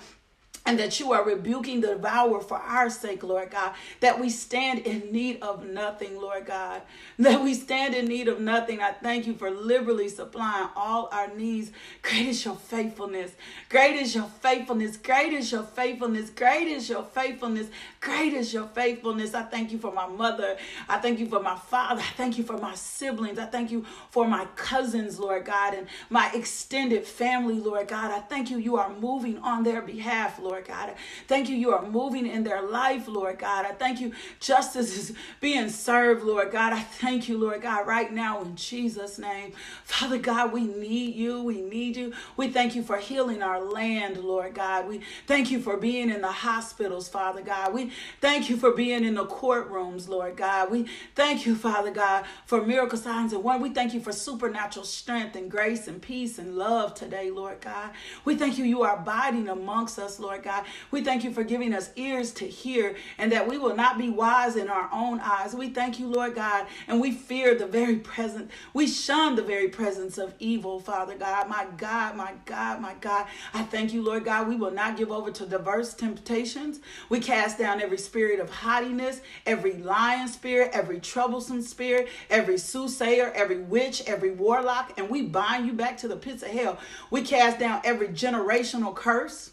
and 0.65 0.79
that 0.79 1.01
you 1.01 1.13
are 1.13 1.25
rebuking 1.25 1.81
the 1.81 1.89
devourer 1.89 2.41
for 2.41 2.57
our 2.57 2.89
sake, 2.89 3.23
Lord 3.25 3.51
God, 3.51 3.75
that 4.01 4.21
we 4.21 4.31
stand 4.31 4.81
in 4.81 5.11
need 5.11 5.43
of 5.43 5.65
nothing, 5.65 6.21
Lord 6.21 6.47
God, 6.47 6.83
that 7.19 7.43
we 7.43 7.55
stand 7.55 7.95
in 7.95 8.07
need 8.07 8.29
of 8.29 8.41
nothing. 8.41 8.81
I 8.81 8.93
thank 8.93 9.27
you 9.27 9.35
for 9.35 9.51
liberally 9.51 10.09
supplying 10.09 10.69
all 10.77 11.09
our 11.11 11.35
needs. 11.35 11.73
Great 12.03 12.27
is 12.29 12.45
your 12.45 12.57
faithfulness. 12.57 13.33
Great 13.69 13.97
is 13.97 14.15
your 14.15 14.31
faithfulness. 14.41 14.97
Great 14.97 15.33
is 15.33 15.51
your 15.51 15.65
faithfulness. 15.65 16.31
Great 16.31 16.69
is 16.69 16.89
your 16.89 17.05
faithfulness. 17.05 17.67
Great 18.03 18.33
is 18.35 18.53
your 18.53 18.67
faithfulness. 18.67 19.33
I 19.33 19.45
thank 19.45 19.71
you 19.71 19.79
for 19.79 19.93
my 19.93 20.09
mother. 20.09 20.57
I 20.89 20.99
thank 20.99 21.21
you 21.21 21.27
for 21.29 21.41
my 21.41 21.57
father. 21.57 22.01
I 22.03 22.13
thank 22.17 22.37
you 22.37 22.43
for 22.43 22.59
my 22.59 22.75
siblings. 22.75 23.39
I 23.39 23.47
thank 23.47 23.71
you 23.71 23.87
for 24.11 24.27
my 24.27 24.45
cousins, 24.57 25.21
Lord 25.21 25.45
God, 25.45 25.75
and 25.75 25.87
my 26.11 26.29
extended 26.35 27.07
family, 27.07 27.55
Lord 27.55 27.87
God. 27.87 28.11
I 28.11 28.19
thank 28.19 28.51
you. 28.51 28.59
You 28.59 28.77
are 28.77 28.93
moving 28.93 29.39
on 29.39 29.63
their 29.63 29.81
behalf, 29.81 30.41
Lord. 30.41 30.67
God. 30.67 30.95
Thank 31.29 31.49
you, 31.49 31.57
you 31.57 31.73
are 31.73 31.89
moving 31.89 32.27
in 32.27 32.43
their 32.43 32.63
life, 32.63 33.07
Lord 33.07 33.39
God. 33.39 33.67
I 33.67 33.73
thank 33.73 34.01
you, 34.01 34.13
justice 34.41 34.97
is 34.97 35.17
being 35.41 35.69
served, 35.69 36.25
Lord 36.25 36.51
God. 36.51 36.73
I 36.73 36.81
thank 36.81 37.29
you, 37.29 37.39
Lord 37.39 37.63
God, 37.63 37.87
right 37.87 38.13
now 38.13 38.43
in 38.43 38.57
Jesus' 38.57 39.19
name. 39.19 39.53
Father 39.85 40.19
God, 40.19 40.53
we 40.53 40.65
need 40.65 41.15
you. 41.15 41.43
We 41.43 41.61
need 41.61 41.97
you. 41.97 42.13
We 42.37 42.51
thank 42.51 42.75
you 42.75 42.83
for 42.83 42.97
healing 42.97 43.43
our 43.43 43.63
land, 43.63 44.19
Lord 44.19 44.55
God. 44.55 44.89
We 44.89 45.03
thank 45.29 45.53
you 45.53 45.61
for 45.61 45.77
being 45.77 46.11
in 46.11 46.21
the 46.21 46.33
hospitals, 46.33 47.09
Father 47.09 47.43
God. 47.43 47.73
We 47.73 47.92
thank 48.21 48.49
you 48.51 48.57
for 48.57 48.73
being 48.73 49.05
in 49.05 49.15
the 49.15 49.27
courtrooms, 49.27 50.09
Lord 50.09 50.37
God. 50.37 50.71
We 50.71 50.87
thank 51.15 51.47
you, 51.47 51.55
Father 51.55 51.91
God, 51.91 52.25
for 52.47 52.65
miracle 52.65 52.99
signs 52.99 53.33
and 53.33 53.45
one. 53.45 53.61
We 53.61 53.71
thank 53.71 53.95
you 53.95 54.01
for 54.01 54.13
supernatural 54.13 54.85
strength 54.85 55.37
and 55.37 55.51
grace 55.51 55.89
and 55.89 56.01
peace 56.01 56.39
and 56.39 56.57
love 56.57 56.95
today, 56.95 57.31
Lord 57.31 57.61
God. 57.61 57.91
We 58.25 58.37
thank 58.37 58.59
you, 58.59 58.65
you 58.65 58.83
are 58.83 58.97
abiding 58.97 59.49
amongst 59.49 59.99
us, 59.99 60.19
Lord 60.21 60.43
God. 60.43 60.65
We 60.91 61.03
thank 61.03 61.25
you 61.25 61.33
for 61.33 61.45
giving 61.45 61.75
us 61.75 61.91
ears 61.97 62.33
to 62.35 62.47
hear 62.47 62.97
and 63.19 63.33
that 63.33 63.49
we 63.49 63.59
will 63.59 63.77
not 63.77 63.99
be 63.99 64.11
wise 64.11 64.57
in 64.57 64.69
our 64.69 64.89
own 64.93 65.21
eyes. 65.21 65.55
We 65.55 65.71
thank 65.71 65.99
you, 65.99 66.09
Lord 66.09 66.35
God, 66.35 66.67
and 66.89 67.01
we 67.01 67.13
fear 67.13 67.55
the 67.55 67.67
very 67.67 67.97
presence. 67.97 68.51
We 68.75 68.87
shun 68.87 69.37
the 69.37 69.43
very 69.43 69.69
presence 69.69 70.19
of 70.19 70.35
evil, 70.39 70.81
Father 70.81 71.17
God. 71.17 71.49
My 71.49 71.67
God, 71.77 72.17
my 72.17 72.35
God, 72.47 72.81
my 72.81 72.95
God. 73.01 73.27
I 73.55 73.65
thank 73.65 73.93
you, 73.93 74.03
Lord 74.03 74.25
God. 74.25 74.49
We 74.49 74.57
will 74.57 74.71
not 74.71 74.97
give 74.97 75.11
over 75.11 75.31
to 75.33 75.47
diverse 75.47 75.95
temptations. 75.95 76.81
We 77.09 77.21
cast 77.21 77.59
down 77.59 77.82
every 77.83 77.99
spirit 77.99 78.41
of 78.41 78.49
haughtiness, 78.49 79.21
every 79.45 79.75
lying 79.75 80.29
spirit, 80.29 80.71
every 80.73 81.01
troublesome 81.01 81.61
spirit, 81.61 82.09
every 82.31 82.57
soothsayer, 82.57 83.33
every 83.35 83.59
witch, 83.59 84.03
every 84.07 84.31
warlock, 84.31 84.93
and 84.97 85.11
we 85.11 85.23
bind 85.23 85.67
you 85.67 85.73
back 85.73 85.99
to 85.99 86.09
the 86.09 86.17
pits 86.17 86.43
of 86.43 86.51
hell. 86.51 86.79
We 87.11 87.23
cast 87.23 87.59
down 87.59 87.81
every 87.85 88.09
generational 88.09 88.95
curse 88.95 89.53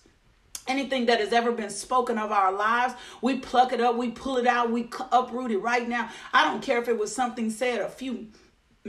anything 0.68 1.08
that 1.08 1.20
has 1.20 1.34
ever 1.34 1.52
been 1.52 1.70
spoken 1.70 2.20
of 2.20 2.32
our 2.32 2.52
lives, 2.52 2.94
we 3.24 3.40
pluck 3.40 3.74
it 3.74 3.82
up, 3.82 3.96
we 3.96 4.12
pull 4.12 4.38
it 4.38 4.46
out, 4.46 4.70
we 4.70 4.88
uproot 5.12 5.50
it 5.50 5.58
right 5.58 5.90
now. 5.90 6.08
I 6.32 6.46
don't 6.46 6.62
care 6.62 6.80
if 6.80 6.88
it 6.88 6.98
was 6.98 7.14
something 7.14 7.50
said 7.50 7.82
a 7.82 7.90
few 7.90 8.28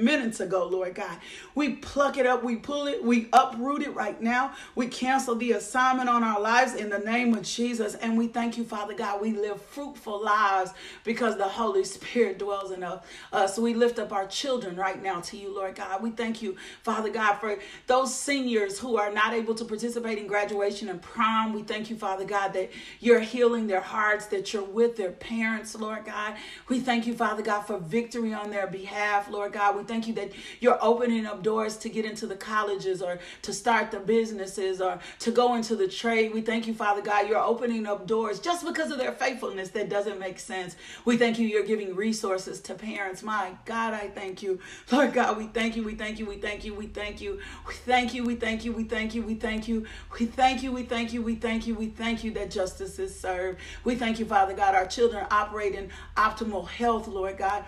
minutes 0.01 0.41
ago, 0.41 0.67
Lord 0.67 0.95
God. 0.95 1.19
We 1.55 1.75
pluck 1.75 2.17
it 2.17 2.27
up, 2.27 2.43
we 2.43 2.57
pull 2.57 2.87
it, 2.87 3.03
we 3.05 3.29
uproot 3.33 3.83
it 3.83 3.95
right 3.95 4.21
now. 4.21 4.53
We 4.75 4.89
cancel 4.89 5.35
the 5.35 5.53
assignment 5.53 6.09
on 6.09 6.25
our 6.25 6.41
lives 6.41 6.75
in 6.75 6.91
the 6.91 6.99
name 6.99 7.35
of 7.35 7.43
Jesus. 7.43 7.95
And 7.97 8.17
we 8.19 8.29
thank 8.29 8.57
you, 8.57 8.65
Father 8.65 8.95
God. 8.95 9.21
We 9.21 9.33
live 9.33 9.61
fruitful 9.61 10.23
lives 10.23 10.73
because 11.05 11.37
the 11.37 11.49
Holy 11.49 11.85
Spirit 11.85 12.39
dwells 12.39 12.71
in 12.71 12.85
us. 13.33 13.59
We 13.59 13.75
lift 13.75 13.99
up 13.99 14.13
our 14.13 14.27
children 14.27 14.77
right 14.77 15.03
now 15.03 15.21
to 15.23 15.37
you, 15.37 15.55
Lord 15.55 15.75
God. 15.77 16.03
We 16.03 16.11
thank 16.11 16.43
you, 16.43 16.57
Father 16.83 17.11
God, 17.11 17.37
for 17.37 17.59
those 17.87 18.15
seniors 18.15 18.79
who 18.79 18.97
are 18.97 19.13
not 19.13 19.35
able 19.35 19.55
to 19.57 19.65
participate 19.65 20.19
in 20.19 20.27
graduation 20.27 20.89
and 20.89 21.01
prom. 21.03 21.53
We 21.53 21.63
thank 21.63 21.91
you, 21.91 21.97
Father 21.97 22.25
God, 22.25 22.53
that 22.55 22.71
you're 23.01 23.21
healing 23.21 23.67
their 23.67 23.81
hearts, 23.81 24.27
that 24.27 24.53
you're 24.53 24.65
with 24.65 24.97
their 24.97 25.13
parents, 25.13 25.75
Lord 25.75 26.05
God. 26.05 26.35
We 26.69 26.81
thank 26.81 27.07
you, 27.07 27.15
Father 27.15 27.43
God, 27.43 27.63
for 27.63 27.79
victory 27.79 28.33
on 28.33 28.51
their 28.51 28.67
behalf, 28.67 29.31
Lord 29.31 29.53
God. 29.53 29.77
We 29.77 29.83
thank 29.91 30.07
you 30.07 30.15
that 30.15 30.31
you're 30.61 30.79
opening 30.81 31.27
up 31.27 31.43
doors 31.43 31.77
to 31.79 31.89
get 31.89 32.05
into 32.05 32.27
the 32.27 32.37
colleges 32.37 33.03
or 33.03 33.19
to 33.43 33.53
start 33.53 33.91
the 33.91 33.99
businesses 33.99 34.81
or 34.81 35.01
to 35.19 35.33
go 35.33 35.55
into 35.57 35.75
the 35.75 35.89
trade. 35.89 36.33
We 36.33 36.43
thank 36.43 36.69
you, 36.69 36.75
Father 36.75 37.03
God, 37.03 37.29
you're 37.29 37.39
opening 37.39 37.87
up 37.87 38.07
doors 38.07 38.39
just 38.39 38.65
because 38.65 38.93
of 38.93 38.99
their 38.99 39.11
faithfulness 39.11 39.71
that 39.71 39.89
doesn't 39.89 40.21
make 40.21 40.39
sense. 40.39 40.77
We 41.05 41.17
thank 41.17 41.41
you, 41.41 41.49
you're 41.49 41.65
giving 41.65 41.97
resources 41.97 42.61
to 42.63 42.75
parents. 42.75 43.25
My 43.25 43.53
God, 43.65 43.93
I 43.93 44.09
thank 44.09 44.43
you. 44.43 44.61
Lord 44.93 45.13
God, 45.13 45.37
we 45.37 45.49
thank 45.49 45.75
you, 45.75 45.83
we 45.83 45.97
thank 45.97 46.21
you, 46.21 46.27
we 46.27 46.37
thank 46.37 46.65
you, 46.65 46.73
we 46.73 46.87
thank 46.87 47.21
you. 47.21 47.41
We 47.67 47.75
thank 47.75 48.15
you, 48.15 48.25
we 48.25 48.37
thank 48.37 48.65
you, 48.65 48.73
we 48.73 48.85
thank 48.85 49.15
you, 49.15 49.23
we 49.23 49.35
thank 49.35 49.67
you. 49.67 49.87
We 50.19 50.27
thank 50.27 50.63
you, 50.63 50.73
we 50.73 50.83
thank 50.85 51.13
you, 51.13 51.23
we 51.23 51.35
thank 51.35 51.67
you, 51.67 51.75
we 51.75 51.89
thank 51.89 52.23
you 52.23 52.31
that 52.35 52.51
justice 52.53 53.01
is 53.01 53.19
served. 53.19 53.59
We 53.83 53.97
thank 53.97 54.21
you, 54.21 54.25
Father 54.25 54.55
God, 54.55 54.77
our 54.77 54.87
children 54.87 55.27
operate 55.33 55.75
in 55.75 55.91
optimal 56.17 56.69
health, 56.69 57.09
Lord 57.09 57.39
God. 57.39 57.65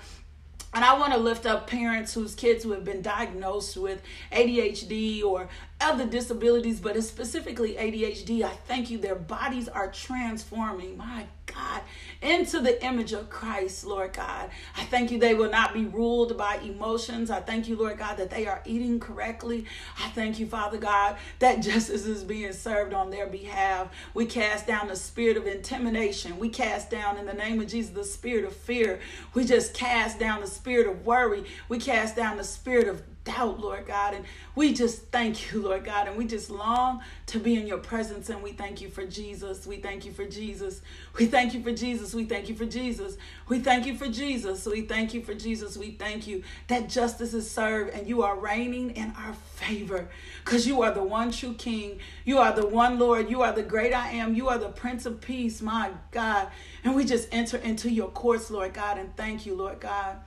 And 0.75 0.85
I 0.85 0.99
want 0.99 1.13
to 1.13 1.19
lift 1.19 1.45
up 1.45 1.67
parents 1.67 2.15
whose 2.15 2.35
kids 2.35 2.65
who 2.65 2.73
have 2.73 2.85
been 2.85 3.03
diagnosed 3.03 3.77
with 3.77 4.01
ADHD 4.33 5.23
or 5.23 5.49
other 5.81 6.07
disabilities, 6.07 6.81
but 6.81 6.97
it's 6.97 7.07
specifically 7.07 7.75
ADHD. 7.75 8.43
I 8.43 8.53
thank 8.67 8.91
you. 8.91 8.97
Their 8.97 9.15
bodies 9.15 9.69
are 9.69 9.91
transforming, 9.91 10.97
my 10.97 11.27
God, 11.55 11.83
into 12.21 12.61
the 12.61 12.85
image 12.85 13.13
of 13.13 13.31
Christ, 13.31 13.85
Lord 13.85 14.13
God. 14.13 14.51
I 14.77 14.85
thank 14.85 15.11
you 15.11 15.19
they 15.19 15.35
will 15.35 15.51
not 15.51 15.75
be 15.75 15.85
ruled 15.87 16.37
by 16.37 16.57
emotions. 16.57 17.31
I 17.31 17.41
thank 17.41 17.69
you, 17.69 17.77
Lord 17.77 17.99
God, 17.99 18.17
that 18.19 18.31
they 18.31 18.47
are 18.47 18.63
eating 18.65 19.01
correctly. 19.01 19.67
I 19.99 20.09
thank 20.11 20.39
you, 20.39 20.47
Father 20.47 20.79
God, 20.79 21.17
that 21.39 21.61
justice 21.63 22.07
is 22.07 22.25
being 22.25 22.53
served 22.53 22.95
on 22.95 23.11
their 23.11 23.27
behalf. 23.27 23.89
We 24.15 24.27
cast 24.27 24.67
down 24.67 24.89
the 24.89 24.97
spirit 24.97 25.37
of 25.37 25.47
intimidation. 25.47 26.39
We 26.39 26.49
cast 26.49 26.91
down, 26.91 27.19
in 27.19 27.27
the 27.27 27.33
name 27.33 27.61
of 27.61 27.69
Jesus, 27.69 27.93
the 27.93 28.05
spirit 28.05 28.45
of 28.45 28.55
fear. 28.55 29.01
We 29.35 29.45
just 29.45 29.75
cast 29.75 30.19
down 30.19 30.41
the 30.41 30.47
spirit 30.47 30.87
of 30.87 31.05
worry. 31.05 31.45
We 31.69 31.79
cast 31.79 32.17
down 32.17 32.37
the 32.37 32.45
spirit 32.45 32.89
of 32.89 33.03
doubt, 33.25 33.61
Lord 33.61 33.87
God. 33.87 34.15
And 34.15 34.25
we 34.55 34.73
just 34.73 35.07
thank 35.09 35.53
you, 35.53 35.63
Lord 35.63 35.85
God. 35.85 36.09
And 36.09 36.17
we 36.17 36.27
just 36.27 36.51
long 36.51 37.03
to 37.27 37.39
be 37.39 37.55
in 37.55 37.67
your 37.67 37.79
presence. 37.79 38.29
And 38.29 38.43
we 38.43 38.53
thank 38.53 38.81
you 38.81 38.89
for 38.89 39.05
Jesus. 39.07 39.67
We 39.67 39.77
thank 39.77 40.05
you 40.05 40.13
for 40.13 40.25
Jesus. 40.25 40.81
We 41.19 41.27
thank 41.27 41.55
you 41.55 41.63
for 41.63 41.73
Jesus. 41.73 42.15
We 42.15 42.25
thank 42.25 42.49
you 42.49 42.55
for 42.55 42.67
Jesus. 42.67 43.17
We 43.49 43.61
thank 43.61 43.87
you 43.87 43.97
for 43.97 44.09
Jesus. 44.09 44.67
We 44.67 44.83
thank 44.83 45.15
you 45.15 45.23
for 45.23 45.35
Jesus. 45.35 45.77
We 45.77 45.93
thank 45.93 46.27
you 46.27 46.43
that 46.69 46.89
justice 46.89 47.35
is 47.35 47.51
served 47.51 47.91
and 47.91 48.07
you 48.07 48.23
are 48.23 48.39
reigning 48.39 48.91
in 48.91 49.13
our 49.17 49.35
favor 49.35 50.09
because 50.45 50.67
you 50.67 50.83
are 50.83 50.93
the 50.93 51.03
one 51.03 51.31
true 51.31 51.55
King. 51.55 51.99
You 52.25 52.39
are 52.39 52.53
the 52.53 52.67
one 52.67 52.99
Lord. 52.99 53.31
You 53.31 53.43
are 53.43 53.53
the 53.53 53.63
great 53.63 53.93
I 53.93 54.11
am. 54.13 54.35
You 54.35 54.49
are 54.49 54.59
the 54.59 54.69
Prince 54.69 55.07
of 55.07 55.21
Peace, 55.21 55.63
my 55.63 55.91
God. 56.11 56.49
And 56.85 56.97
we 56.97 57.05
just 57.05 57.29
enter 57.33 57.59
into 57.59 57.91
your 57.91 58.09
courts, 58.09 58.51
Lord 58.51 58.75
God. 58.75 58.99
And 58.99 59.17
thank 59.17 59.47
you, 59.47 59.55
Lord 59.55 59.81
God. 59.81 60.19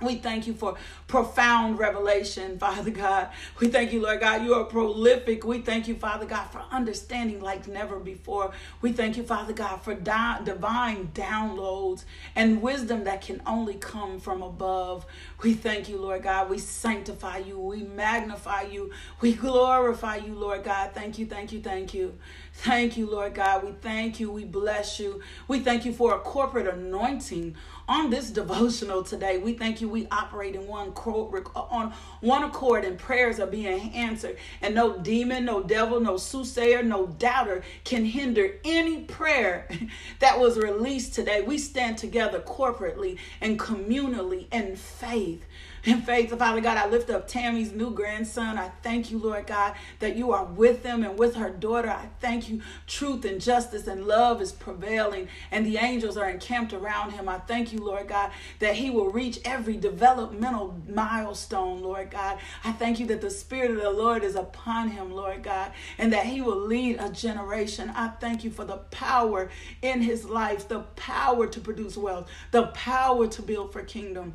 We 0.00 0.16
thank 0.16 0.46
you 0.46 0.54
for 0.54 0.76
profound 1.08 1.80
revelation, 1.80 2.58
Father 2.58 2.92
God. 2.92 3.30
We 3.58 3.68
thank 3.68 3.92
you, 3.92 4.00
Lord 4.02 4.20
God. 4.20 4.44
You 4.44 4.54
are 4.54 4.64
prolific. 4.64 5.44
We 5.44 5.60
thank 5.60 5.88
you, 5.88 5.96
Father 5.96 6.24
God, 6.26 6.44
for 6.52 6.62
understanding 6.70 7.40
like 7.40 7.66
never 7.66 7.98
before. 7.98 8.52
We 8.80 8.92
thank 8.92 9.16
you, 9.16 9.24
Father 9.24 9.52
God, 9.54 9.78
for 9.82 9.94
di- 9.94 10.40
divine 10.44 11.08
downloads 11.14 12.04
and 12.36 12.62
wisdom 12.62 13.04
that 13.04 13.22
can 13.22 13.42
only 13.44 13.74
come 13.74 14.20
from 14.20 14.42
above. 14.42 15.04
We 15.42 15.54
thank 15.54 15.88
you, 15.88 15.98
Lord 15.98 16.22
God. 16.22 16.48
We 16.48 16.58
sanctify 16.58 17.38
you. 17.38 17.58
We 17.58 17.82
magnify 17.82 18.62
you. 18.62 18.92
We 19.20 19.34
glorify 19.34 20.16
you, 20.16 20.34
Lord 20.36 20.62
God. 20.62 20.92
Thank 20.94 21.18
you, 21.18 21.26
thank 21.26 21.52
you, 21.52 21.60
thank 21.60 21.92
you. 21.92 22.14
Thank 22.54 22.96
you, 22.96 23.10
Lord 23.10 23.34
God. 23.34 23.64
We 23.64 23.72
thank 23.82 24.20
you. 24.20 24.30
We 24.30 24.44
bless 24.44 25.00
you. 25.00 25.22
We 25.48 25.60
thank 25.60 25.84
you 25.84 25.92
for 25.92 26.14
a 26.14 26.18
corporate 26.20 26.68
anointing 26.68 27.56
on 27.88 28.10
this 28.10 28.30
devotional 28.38 29.02
today. 29.02 29.38
We 29.38 29.54
thank 29.54 29.80
you. 29.80 29.88
We 29.88 30.06
operate 30.10 30.54
in 30.54 30.66
one 30.66 30.92
on 30.92 31.92
one 32.20 32.44
accord, 32.44 32.84
and 32.84 32.98
prayers 32.98 33.40
are 33.40 33.46
being 33.46 33.92
answered. 33.94 34.36
And 34.60 34.74
no 34.74 34.98
demon, 34.98 35.44
no 35.44 35.62
devil, 35.62 36.00
no 36.00 36.16
soothsayer, 36.16 36.82
no 36.82 37.06
doubter 37.06 37.62
can 37.84 38.04
hinder 38.04 38.54
any 38.64 39.02
prayer 39.02 39.68
that 40.20 40.38
was 40.38 40.58
released 40.58 41.14
today. 41.14 41.42
We 41.42 41.58
stand 41.58 41.98
together 41.98 42.40
corporately 42.40 43.18
and 43.40 43.58
communally 43.58 44.46
in 44.52 44.76
faith 44.76 45.44
in 45.84 46.02
faith. 46.02 46.36
Father 46.38 46.60
God, 46.60 46.76
I 46.76 46.88
lift 46.88 47.10
up 47.10 47.28
Tammy's 47.28 47.72
new 47.72 47.90
grandson. 47.90 48.58
I 48.58 48.70
thank 48.82 49.10
you, 49.10 49.18
Lord 49.18 49.46
God, 49.46 49.74
that 50.00 50.16
you 50.16 50.32
are 50.32 50.44
with 50.44 50.82
them 50.82 51.02
and 51.02 51.18
with 51.18 51.36
her 51.36 51.50
daughter. 51.50 51.90
I 51.90 52.08
thank 52.20 52.48
you. 52.48 52.60
Truth 52.86 53.24
and 53.24 53.40
justice 53.40 53.86
and 53.86 54.06
love 54.06 54.40
is 54.40 54.52
prevailing, 54.52 55.28
and 55.50 55.64
the 55.64 55.76
angels 55.78 56.16
are 56.16 56.28
encamped 56.28 56.72
around 56.72 57.12
him. 57.12 57.28
I 57.28 57.38
thank 57.38 57.72
you, 57.72 57.78
Lord 57.78 58.08
God, 58.08 58.30
that 58.58 58.74
he 58.74 58.90
will 58.90 59.10
reach 59.10 59.40
every 59.44 59.76
developmental 59.76 60.80
milestone, 60.88 61.82
Lord 61.82 62.10
God. 62.10 62.38
I 62.64 62.72
thank 62.72 63.00
you 63.00 63.06
that 63.06 63.20
the 63.20 63.30
Spirit 63.30 63.70
of 63.72 63.80
the 63.80 63.90
Lord 63.90 64.24
is 64.24 64.34
upon 64.34 64.88
him, 64.88 65.12
Lord 65.12 65.42
God, 65.42 65.72
and 65.98 66.12
that 66.12 66.26
he 66.26 66.40
will 66.40 66.60
lead 66.60 66.96
a 66.98 67.10
generation. 67.10 67.90
I 67.94 68.08
thank 68.08 68.44
you 68.44 68.50
for 68.50 68.64
the 68.64 68.78
power 68.90 69.50
in 69.82 70.02
his 70.02 70.24
life, 70.24 70.68
the 70.68 70.80
power 70.96 71.46
to 71.46 71.60
produce 71.60 71.96
wealth, 71.96 72.28
the 72.50 72.68
power 72.68 73.26
to 73.26 73.42
build 73.42 73.72
for 73.72 73.82
kingdom. 73.82 74.34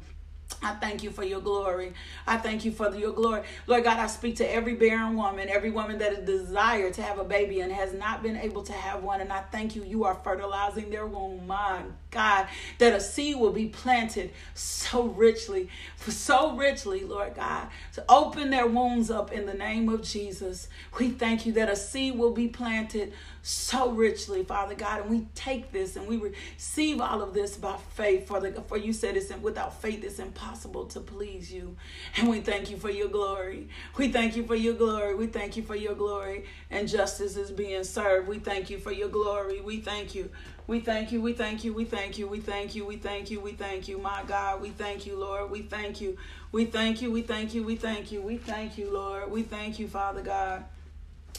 I 0.62 0.74
thank 0.76 1.04
you 1.04 1.12
for 1.12 1.24
your 1.24 1.42
glory. 1.42 1.94
I 2.28 2.38
thank 2.38 2.66
you 2.66 2.72
for 2.72 2.94
your 2.96 3.12
glory. 3.12 3.44
Lord 3.68 3.84
God, 3.84 4.00
I 4.00 4.08
speak 4.08 4.38
to 4.38 4.50
every 4.50 4.76
barren 4.76 5.16
woman, 5.16 5.50
every 5.50 5.72
woman 5.72 5.98
that 6.00 6.14
is 6.14 6.26
desired 6.26 6.94
to 6.96 7.02
have 7.02 7.20
a 7.20 7.24
baby 7.24 7.62
and 7.62 7.72
has 7.72 7.94
not 7.94 8.24
been 8.24 8.38
able 8.38 8.64
to 8.64 8.74
have 8.74 9.04
one. 9.04 9.22
And 9.22 9.32
I 9.32 9.42
thank 9.42 9.76
you, 9.76 9.84
you 9.84 10.04
are 10.06 10.16
fertilizing 10.16 10.90
their 10.90 11.06
womb. 11.06 11.48
My 11.48 11.82
God, 12.12 12.48
that 12.78 12.94
a 12.94 13.00
seed 13.00 13.38
will 13.38 13.52
be 13.52 13.68
planted 13.68 14.32
so 14.54 15.04
richly, 15.04 15.70
so 15.98 16.56
richly, 16.56 17.04
Lord 17.04 17.36
God, 17.36 17.68
to 17.94 18.04
open 18.08 18.50
their 18.50 18.68
wombs 18.68 19.10
up 19.10 19.32
in 19.32 19.46
the 19.46 19.54
name 19.54 19.90
of 19.90 20.04
Jesus. 20.04 20.68
We 21.00 21.10
thank 21.10 21.46
you 21.46 21.54
that 21.54 21.70
a 21.70 21.76
seed 21.76 22.18
will 22.18 22.34
be 22.34 22.48
planted 22.48 23.14
so 23.46 23.92
richly, 23.92 24.44
Father 24.44 24.74
God. 24.74 25.02
And 25.02 25.10
we 25.10 25.28
take 25.36 25.72
this 25.74 25.98
and 25.98 26.08
we 26.08 26.18
receive 26.18 27.02
all 27.02 27.22
of 27.22 27.34
this 27.34 27.58
by 27.58 27.76
faith. 27.94 28.26
For, 28.26 28.40
the, 28.40 28.54
for 28.62 28.78
you 28.78 28.94
said 28.94 29.18
it's 29.18 29.36
without 29.36 29.82
faith, 29.82 30.04
it's 30.04 30.18
impossible 30.18 30.86
to 30.86 31.02
please 31.02 31.52
you. 31.52 31.76
And 32.16 32.30
we 32.30 32.40
thank 32.40 32.72
you 32.72 32.78
for 32.78 32.90
your 32.90 33.10
glory. 33.10 33.68
We 33.98 34.08
thank 34.08 34.38
you 34.38 34.46
for 34.46 34.56
your 34.56 34.74
glory. 34.74 35.14
We 35.14 35.28
thank 35.28 35.58
you 35.58 35.64
for 35.64 35.76
your 35.76 35.94
glory. 35.94 36.46
And 36.72 36.88
justice 36.88 37.36
is 37.36 37.52
being 37.52 37.84
served. 37.84 38.30
We 38.30 38.40
thank 38.40 38.70
you 38.70 38.80
for 38.80 38.94
your 38.94 39.10
glory. 39.10 39.60
We 39.60 39.82
thank 39.82 40.16
you. 40.16 40.30
We 40.66 40.80
thank 40.80 41.12
you, 41.12 41.22
we 41.22 41.34
thank 41.34 41.66
you, 41.66 41.74
we 41.74 41.84
thank 41.84 42.18
you, 42.18 42.26
we 42.26 42.40
thank 42.40 42.74
you, 42.74 42.86
we 42.86 42.96
thank 42.96 43.30
you, 43.30 43.42
we 43.42 43.52
thank 43.52 43.90
you, 43.90 43.98
my 43.98 44.24
God, 44.26 44.62
we 44.62 44.70
thank 44.70 45.06
you, 45.06 45.20
Lord, 45.20 45.52
we 45.52 45.64
thank 45.64 46.00
you, 46.00 46.16
we 46.54 46.64
thank 46.64 47.02
you, 47.02 47.12
we 47.12 47.22
thank 47.22 47.54
you, 47.54 47.66
we 47.66 47.76
thank 47.76 48.14
you, 48.14 48.22
we 48.22 48.38
thank 48.38 48.78
you, 48.78 48.90
Lord, 48.90 49.30
we 49.30 49.44
thank 49.44 49.78
you, 49.78 49.90
Father 49.90 50.22
God, 50.22 50.64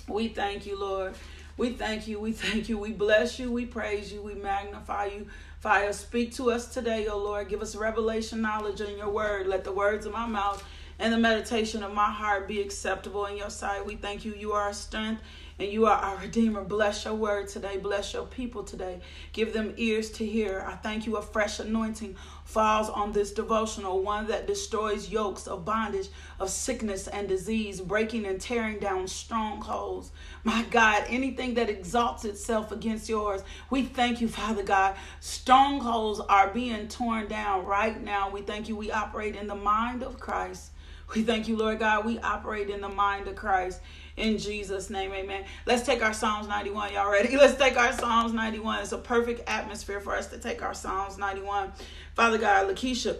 we 0.08 0.28
thank 0.28 0.66
you, 0.66 0.78
Lord. 0.78 1.14
We 1.56 1.70
thank 1.70 2.08
you. 2.08 2.18
We 2.18 2.32
thank 2.32 2.68
you. 2.68 2.78
We 2.78 2.92
bless 2.92 3.38
you. 3.38 3.50
We 3.50 3.66
praise 3.66 4.12
you. 4.12 4.22
We 4.22 4.34
magnify 4.34 5.06
you. 5.06 5.26
Fire, 5.60 5.92
speak 5.92 6.34
to 6.34 6.50
us 6.50 6.72
today, 6.72 7.06
O 7.06 7.16
Lord. 7.16 7.48
Give 7.48 7.62
us 7.62 7.76
revelation 7.76 8.42
knowledge 8.42 8.80
in 8.80 8.98
your 8.98 9.08
word. 9.08 9.46
Let 9.46 9.64
the 9.64 9.72
words 9.72 10.04
of 10.04 10.12
my 10.12 10.26
mouth 10.26 10.62
and 10.98 11.12
the 11.12 11.18
meditation 11.18 11.82
of 11.82 11.94
my 11.94 12.10
heart 12.10 12.48
be 12.48 12.60
acceptable 12.60 13.26
in 13.26 13.36
your 13.36 13.50
sight. 13.50 13.86
We 13.86 13.96
thank 13.96 14.24
you. 14.24 14.34
You 14.34 14.52
are 14.52 14.62
our 14.62 14.72
strength 14.72 15.22
and 15.58 15.70
you 15.70 15.86
are 15.86 15.96
our 15.96 16.16
Redeemer. 16.16 16.64
Bless 16.64 17.04
your 17.04 17.14
word 17.14 17.48
today. 17.48 17.76
Bless 17.78 18.12
your 18.12 18.26
people 18.26 18.64
today. 18.64 19.00
Give 19.32 19.52
them 19.52 19.74
ears 19.76 20.10
to 20.12 20.26
hear. 20.26 20.64
I 20.66 20.74
thank 20.74 21.06
you. 21.06 21.16
A 21.16 21.22
fresh 21.22 21.60
anointing 21.60 22.16
falls 22.54 22.88
on 22.88 23.10
this 23.10 23.32
devotional, 23.32 24.00
one 24.00 24.28
that 24.28 24.46
destroys 24.46 25.10
yokes 25.10 25.48
of 25.48 25.64
bondage, 25.64 26.06
of 26.38 26.48
sickness 26.48 27.08
and 27.08 27.26
disease, 27.26 27.80
breaking 27.80 28.24
and 28.26 28.40
tearing 28.40 28.78
down 28.78 29.08
strongholds. 29.08 30.12
My 30.44 30.64
God, 30.70 31.04
anything 31.08 31.54
that 31.54 31.68
exalts 31.68 32.24
itself 32.24 32.70
against 32.70 33.08
yours, 33.08 33.42
we 33.70 33.82
thank 33.82 34.20
you, 34.20 34.28
Father 34.28 34.62
God. 34.62 34.94
Strongholds 35.18 36.20
are 36.20 36.46
being 36.54 36.86
torn 36.86 37.26
down 37.26 37.66
right 37.66 38.00
now. 38.00 38.30
We 38.30 38.42
thank 38.42 38.68
you. 38.68 38.76
We 38.76 38.92
operate 38.92 39.34
in 39.34 39.48
the 39.48 39.56
mind 39.56 40.04
of 40.04 40.20
Christ. 40.20 40.70
We 41.14 41.22
thank 41.22 41.48
you, 41.48 41.56
Lord 41.56 41.78
God. 41.78 42.04
We 42.04 42.18
operate 42.20 42.70
in 42.70 42.80
the 42.80 42.88
mind 42.88 43.28
of 43.28 43.36
Christ. 43.36 43.80
In 44.16 44.38
Jesus' 44.38 44.90
name, 44.90 45.12
amen. 45.12 45.44
Let's 45.66 45.84
take 45.84 46.02
our 46.02 46.12
Psalms 46.12 46.46
91. 46.46 46.92
Y'all 46.92 47.10
ready? 47.10 47.36
Let's 47.36 47.56
take 47.56 47.76
our 47.76 47.92
Psalms 47.92 48.32
91. 48.32 48.82
It's 48.82 48.92
a 48.92 48.98
perfect 48.98 49.48
atmosphere 49.48 50.00
for 50.00 50.14
us 50.14 50.28
to 50.28 50.38
take 50.38 50.62
our 50.62 50.74
Psalms 50.74 51.18
91. 51.18 51.72
Father 52.14 52.38
God, 52.38 52.68
Lakeisha. 52.68 53.16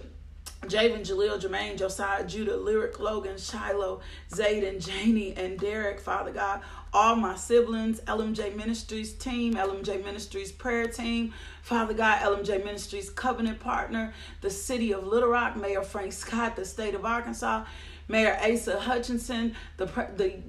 Javen, 0.63 1.01
Jaleel, 1.01 1.39
Jermaine, 1.39 1.77
Josiah, 1.77 2.25
Judah, 2.25 2.57
Lyric, 2.57 2.99
Logan, 2.99 3.37
Shiloh, 3.37 4.01
Zayden, 4.31 4.85
Janie, 4.85 5.35
and 5.37 5.59
Derek, 5.59 6.01
Father 6.01 6.33
God, 6.33 6.61
all 6.95 7.17
my 7.17 7.35
siblings, 7.35 8.01
LMJ 8.03 8.55
Ministries 8.55 9.13
team, 9.15 9.55
LMJ 9.55 10.05
Ministries 10.05 10.53
prayer 10.53 10.87
team, 10.87 11.35
Father 11.61 11.93
God, 11.93 12.21
LMJ 12.21 12.65
Ministries 12.65 13.11
covenant 13.11 13.59
partner, 13.59 14.15
the 14.43 14.51
city 14.51 14.93
of 14.93 15.05
Little 15.05 15.29
Rock, 15.29 15.57
Mayor 15.57 15.83
Frank 15.83 16.13
Scott, 16.13 16.55
the 16.55 16.65
state 16.65 16.95
of 16.95 17.05
Arkansas, 17.05 17.65
Mayor 18.09 18.39
Asa 18.43 18.79
Hutchinson, 18.79 19.55
the, 19.77 19.87
the, 19.87 20.41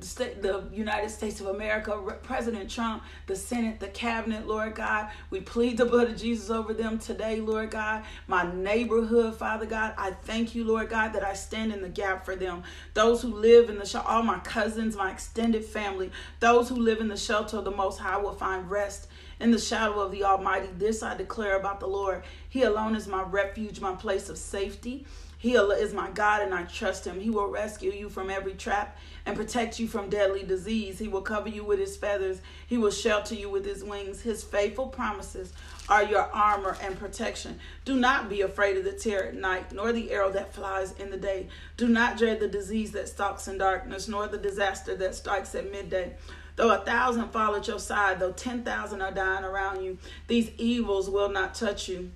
the 0.41 0.63
United 0.73 1.09
States 1.09 1.39
of 1.39 1.47
America, 1.47 1.97
President 2.23 2.69
Trump, 2.69 3.03
the 3.27 3.35
Senate, 3.35 3.79
the 3.79 3.87
cabinet, 3.87 4.47
Lord 4.47 4.75
God. 4.75 5.09
We 5.29 5.41
plead 5.41 5.77
the 5.77 5.85
blood 5.85 6.09
of 6.09 6.17
Jesus 6.17 6.49
over 6.49 6.73
them 6.73 6.99
today, 6.99 7.39
Lord 7.39 7.71
God. 7.71 8.03
My 8.27 8.51
neighborhood, 8.53 9.35
Father 9.35 9.65
God, 9.65 9.93
I 9.97 10.11
thank 10.11 10.53
you, 10.53 10.65
Lord 10.65 10.89
God, 10.89 11.13
that 11.13 11.23
I 11.23 11.33
stand 11.33 11.71
in 11.71 11.81
the 11.81 11.89
gap 11.89 12.25
for 12.25 12.35
them. 12.35 12.63
Those 12.93 13.21
who 13.21 13.33
live 13.33 13.69
in 13.69 13.77
the 13.77 13.85
shelter, 13.85 14.07
all 14.07 14.23
my 14.23 14.39
cousins, 14.39 14.95
my 14.95 15.11
extended 15.11 15.63
family, 15.63 16.11
those 16.39 16.69
who 16.69 16.75
live 16.75 16.99
in 16.99 17.07
the 17.07 17.17
shelter 17.17 17.57
of 17.57 17.65
the 17.65 17.71
Most 17.71 17.99
High 17.99 18.17
will 18.17 18.33
find 18.33 18.69
rest 18.69 19.07
in 19.39 19.51
the 19.51 19.59
shadow 19.59 19.99
of 19.99 20.11
the 20.11 20.23
Almighty. 20.23 20.67
This 20.77 21.03
I 21.03 21.15
declare 21.15 21.57
about 21.57 21.79
the 21.79 21.87
Lord. 21.87 22.23
He 22.49 22.63
alone 22.63 22.95
is 22.95 23.07
my 23.07 23.23
refuge, 23.23 23.79
my 23.79 23.95
place 23.95 24.29
of 24.29 24.37
safety. 24.37 25.05
He 25.37 25.55
is 25.55 25.93
my 25.93 26.09
God, 26.11 26.41
and 26.41 26.53
I 26.53 26.63
trust 26.63 27.05
him. 27.05 27.19
He 27.19 27.29
will 27.29 27.47
rescue 27.47 27.91
you 27.91 28.09
from 28.09 28.29
every 28.29 28.53
trap 28.53 28.97
and 29.25 29.35
protect 29.35 29.79
you 29.79 29.87
from 29.87 30.09
deadly 30.09 30.43
disease. 30.43 30.97
He 30.97 31.07
will 31.07 31.21
cover 31.21 31.49
you 31.49 31.63
with 31.63 31.79
his 31.79 31.97
feathers. 31.97 32.41
He 32.67 32.77
will 32.77 32.91
shelter 32.91 33.35
you 33.35 33.49
with 33.49 33.65
his 33.65 33.83
wings. 33.83 34.21
His 34.21 34.43
faithful 34.43 34.87
promises 34.87 35.53
are 35.89 36.03
your 36.03 36.23
armor 36.33 36.77
and 36.81 36.97
protection. 36.97 37.59
Do 37.83 37.95
not 37.95 38.29
be 38.29 38.41
afraid 38.41 38.77
of 38.77 38.83
the 38.83 38.93
terror 38.93 39.27
at 39.27 39.35
night, 39.35 39.71
nor 39.71 39.91
the 39.91 40.11
arrow 40.11 40.31
that 40.31 40.53
flies 40.53 40.93
in 40.93 41.11
the 41.11 41.17
day. 41.17 41.47
Do 41.77 41.87
not 41.87 42.17
dread 42.17 42.39
the 42.39 42.47
disease 42.47 42.91
that 42.91 43.09
stalks 43.09 43.47
in 43.47 43.57
darkness, 43.57 44.07
nor 44.07 44.27
the 44.27 44.37
disaster 44.37 44.95
that 44.95 45.15
strikes 45.15 45.53
at 45.53 45.71
midday. 45.71 46.13
Though 46.55 46.71
a 46.71 46.77
thousand 46.77 47.29
fall 47.29 47.55
at 47.55 47.67
your 47.67 47.79
side, 47.79 48.19
though 48.19 48.31
10,000 48.31 49.01
are 49.01 49.11
dying 49.11 49.43
around 49.43 49.83
you, 49.83 49.97
these 50.27 50.51
evils 50.57 51.09
will 51.09 51.29
not 51.29 51.53
touch 51.53 51.89
you. 51.89 52.11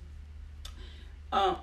Uh, 1.30 1.56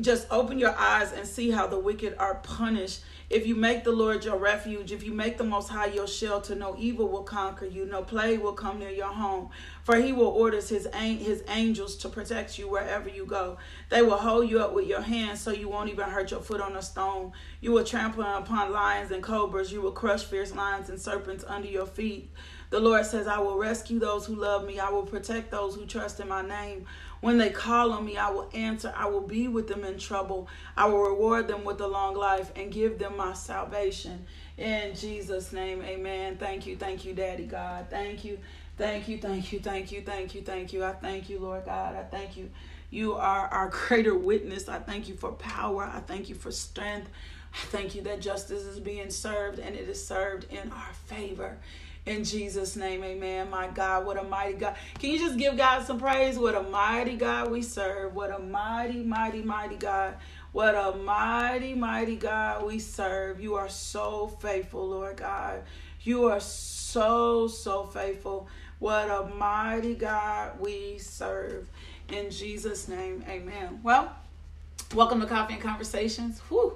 just 0.00 0.26
open 0.30 0.58
your 0.58 0.76
eyes 0.76 1.12
and 1.12 1.26
see 1.26 1.50
how 1.50 1.66
the 1.66 1.78
wicked 1.78 2.16
are 2.18 2.36
punished. 2.36 3.00
If 3.30 3.46
you 3.46 3.54
make 3.54 3.84
the 3.84 3.92
Lord 3.92 4.24
your 4.24 4.38
refuge, 4.38 4.90
if 4.90 5.04
you 5.04 5.12
make 5.12 5.38
the 5.38 5.44
Most 5.44 5.68
High 5.68 5.86
your 5.86 6.08
shelter, 6.08 6.56
no 6.56 6.74
evil 6.76 7.08
will 7.08 7.22
conquer 7.22 7.64
you, 7.64 7.86
no 7.86 8.02
plague 8.02 8.40
will 8.40 8.54
come 8.54 8.80
near 8.80 8.90
your 8.90 9.12
home. 9.12 9.50
For 9.84 9.96
he 9.96 10.12
will 10.12 10.26
order 10.26 10.56
his, 10.56 10.88
his 10.92 11.44
angels 11.48 11.96
to 11.98 12.08
protect 12.08 12.58
you 12.58 12.68
wherever 12.68 13.08
you 13.08 13.26
go. 13.26 13.58
They 13.88 14.02
will 14.02 14.16
hold 14.16 14.50
you 14.50 14.60
up 14.60 14.74
with 14.74 14.88
your 14.88 15.00
hands 15.00 15.40
so 15.40 15.52
you 15.52 15.68
won't 15.68 15.90
even 15.90 16.08
hurt 16.08 16.32
your 16.32 16.40
foot 16.40 16.60
on 16.60 16.74
a 16.74 16.82
stone. 16.82 17.30
You 17.60 17.70
will 17.70 17.84
trample 17.84 18.24
upon 18.24 18.72
lions 18.72 19.12
and 19.12 19.22
cobras. 19.22 19.70
You 19.70 19.80
will 19.80 19.92
crush 19.92 20.24
fierce 20.24 20.52
lions 20.52 20.88
and 20.88 21.00
serpents 21.00 21.44
under 21.46 21.68
your 21.68 21.86
feet. 21.86 22.32
The 22.70 22.80
Lord 22.80 23.04
says, 23.04 23.26
I 23.26 23.38
will 23.38 23.58
rescue 23.58 23.98
those 23.98 24.26
who 24.26 24.36
love 24.36 24.64
me. 24.64 24.78
I 24.78 24.90
will 24.90 25.02
protect 25.02 25.50
those 25.50 25.74
who 25.74 25.86
trust 25.86 26.20
in 26.20 26.28
my 26.28 26.42
name. 26.42 26.86
When 27.20 27.36
they 27.36 27.50
call 27.50 27.92
on 27.92 28.06
me, 28.06 28.16
I 28.16 28.30
will 28.30 28.48
answer. 28.54 28.92
I 28.96 29.06
will 29.06 29.20
be 29.20 29.46
with 29.48 29.68
them 29.68 29.84
in 29.84 29.98
trouble. 29.98 30.48
I 30.76 30.86
will 30.86 31.02
reward 31.02 31.48
them 31.48 31.64
with 31.64 31.80
a 31.80 31.86
long 31.86 32.14
life 32.14 32.50
and 32.56 32.72
give 32.72 32.98
them 32.98 33.16
my 33.16 33.34
salvation. 33.34 34.24
In 34.56 34.94
Jesus' 34.94 35.52
name, 35.52 35.82
amen. 35.82 36.36
Thank 36.38 36.66
you, 36.66 36.76
thank 36.76 37.04
you, 37.04 37.12
Daddy 37.12 37.44
God. 37.44 37.86
Thank 37.90 38.24
you, 38.24 38.38
thank 38.78 39.08
you, 39.08 39.18
thank 39.18 39.52
you, 39.52 39.60
thank 39.60 39.92
you, 39.92 40.00
thank 40.02 40.34
you, 40.34 40.42
thank 40.42 40.72
you. 40.72 40.84
I 40.84 40.92
thank 40.92 41.28
you, 41.28 41.38
Lord 41.38 41.66
God. 41.66 41.94
I 41.94 42.02
thank 42.04 42.36
you. 42.36 42.50
You 42.90 43.14
are 43.14 43.48
our 43.48 43.68
greater 43.70 44.14
witness. 44.14 44.68
I 44.68 44.78
thank 44.78 45.08
you 45.08 45.14
for 45.14 45.32
power. 45.32 45.84
I 45.84 46.00
thank 46.00 46.28
you 46.28 46.34
for 46.34 46.50
strength. 46.50 47.08
I 47.52 47.66
thank 47.66 47.94
you 47.94 48.02
that 48.02 48.20
justice 48.20 48.62
is 48.62 48.78
being 48.78 49.10
served 49.10 49.58
and 49.58 49.74
it 49.74 49.88
is 49.88 50.04
served 50.04 50.46
in 50.50 50.70
our 50.72 50.92
favor. 51.06 51.58
In 52.06 52.24
Jesus' 52.24 52.76
name, 52.76 53.04
amen. 53.04 53.50
My 53.50 53.68
God, 53.68 54.06
what 54.06 54.18
a 54.18 54.22
mighty 54.22 54.54
God. 54.54 54.74
Can 54.98 55.10
you 55.10 55.18
just 55.18 55.36
give 55.36 55.56
God 55.56 55.86
some 55.86 56.00
praise? 56.00 56.38
What 56.38 56.54
a 56.54 56.62
mighty 56.62 57.16
God 57.16 57.50
we 57.50 57.60
serve. 57.62 58.14
What 58.14 58.34
a 58.34 58.38
mighty, 58.38 59.02
mighty, 59.02 59.42
mighty 59.42 59.76
God. 59.76 60.16
What 60.52 60.74
a 60.74 60.96
mighty, 60.96 61.74
mighty 61.74 62.16
God 62.16 62.64
we 62.64 62.78
serve. 62.78 63.40
You 63.40 63.54
are 63.54 63.68
so 63.68 64.28
faithful, 64.40 64.88
Lord 64.88 65.18
God. 65.18 65.62
You 66.02 66.24
are 66.26 66.40
so, 66.40 67.46
so 67.46 67.84
faithful. 67.84 68.48
What 68.78 69.10
a 69.10 69.30
mighty 69.36 69.94
God 69.94 70.58
we 70.58 70.98
serve. 70.98 71.68
In 72.08 72.30
Jesus' 72.30 72.88
name, 72.88 73.22
amen. 73.28 73.80
Well, 73.82 74.10
welcome 74.94 75.20
to 75.20 75.26
Coffee 75.26 75.54
and 75.54 75.62
Conversations. 75.62 76.40
Whew, 76.48 76.72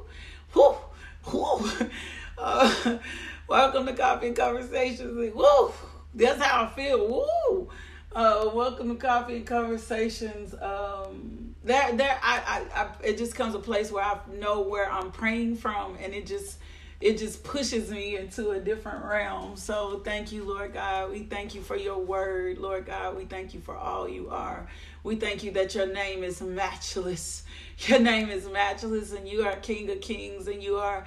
whew, 0.53 0.77
whew. 1.25 1.91
Uh, 2.37 2.99
welcome 3.49 3.87
to 3.87 3.93
Coffee 3.93 4.29
and 4.29 4.37
Conversations. 4.37 5.35
Woo! 5.35 5.73
That's 6.15 6.41
how 6.41 6.65
I 6.65 6.67
feel. 6.69 7.07
Woo! 7.09 7.69
Uh, 8.15 8.51
welcome 8.55 8.89
to 8.89 8.95
Coffee 8.95 9.37
and 9.37 9.47
Conversations. 9.47 10.55
Um, 10.61 11.55
there, 11.63 11.93
there, 11.93 12.19
I, 12.23 12.65
I, 12.75 12.83
I, 12.83 12.89
it 13.03 13.19
just 13.19 13.35
comes 13.35 13.55
a 13.55 13.59
place 13.59 13.91
where 13.91 14.05
I 14.05 14.19
know 14.39 14.63
where 14.63 14.91
I'm 14.91 15.11
praying 15.11 15.57
from, 15.57 15.97
and 16.01 16.15
it 16.15 16.27
just, 16.27 16.59
it 17.01 17.19
just 17.19 17.45
pushes 17.45 17.91
me 17.91 18.17
into 18.17 18.51
a 18.51 18.61
different 18.61 19.05
realm. 19.05 19.57
So 19.57 20.01
thank 20.05 20.33
you, 20.33 20.45
Lord 20.45 20.73
God. 20.73 21.11
We 21.11 21.25
thank 21.25 21.55
you 21.55 21.61
for 21.61 21.77
your 21.77 21.99
word, 21.99 22.59
Lord 22.59 22.87
God. 22.87 23.17
We 23.17 23.25
thank 23.25 23.53
you 23.53 23.61
for 23.61 23.77
all 23.77 24.09
you 24.09 24.31
are. 24.31 24.67
We 25.03 25.17
thank 25.17 25.43
you 25.43 25.51
that 25.53 25.75
your 25.75 25.87
name 25.87 26.23
is 26.23 26.41
matchless. 26.41 27.43
Your 27.89 27.99
name 27.99 28.29
is 28.29 28.49
matchless, 28.49 29.13
and 29.13 29.29
you 29.29 29.45
are 29.45 29.57
King 29.57 29.91
of 29.91 30.01
Kings, 30.01 30.47
and 30.47 30.63
you 30.63 30.77
are 30.77 31.05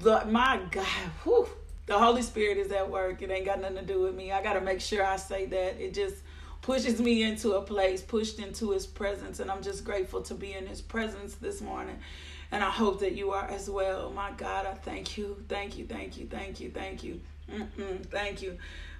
the, 0.00 0.24
my 0.26 0.60
God, 0.70 0.84
whew, 1.22 1.48
the 1.86 1.98
Holy 1.98 2.22
Spirit 2.22 2.58
is 2.58 2.72
at 2.72 2.90
work. 2.90 3.22
It 3.22 3.30
ain't 3.30 3.46
got 3.46 3.60
nothing 3.60 3.78
to 3.78 3.84
do 3.84 4.00
with 4.00 4.14
me. 4.14 4.32
I 4.32 4.42
got 4.42 4.54
to 4.54 4.60
make 4.60 4.80
sure 4.80 5.04
I 5.04 5.16
say 5.16 5.46
that. 5.46 5.80
It 5.80 5.94
just 5.94 6.16
pushes 6.62 7.00
me 7.00 7.22
into 7.22 7.52
a 7.52 7.62
place, 7.62 8.02
pushed 8.02 8.38
into 8.38 8.70
His 8.70 8.86
presence. 8.86 9.40
And 9.40 9.50
I'm 9.50 9.62
just 9.62 9.84
grateful 9.84 10.22
to 10.22 10.34
be 10.34 10.52
in 10.52 10.66
His 10.66 10.80
presence 10.80 11.34
this 11.34 11.60
morning. 11.60 11.98
And 12.52 12.62
I 12.62 12.70
hope 12.70 13.00
that 13.00 13.14
you 13.14 13.32
are 13.32 13.46
as 13.46 13.68
well. 13.68 14.10
My 14.10 14.30
God, 14.36 14.66
I 14.66 14.74
thank 14.74 15.16
you. 15.16 15.42
Thank 15.48 15.78
you, 15.78 15.86
thank 15.86 16.18
you, 16.18 16.26
thank 16.26 16.60
you, 16.60 16.70
thank 16.70 17.02
you. 17.02 17.20
Mm-mm, 17.50 18.06
thank 18.06 18.42
you. 18.42 18.58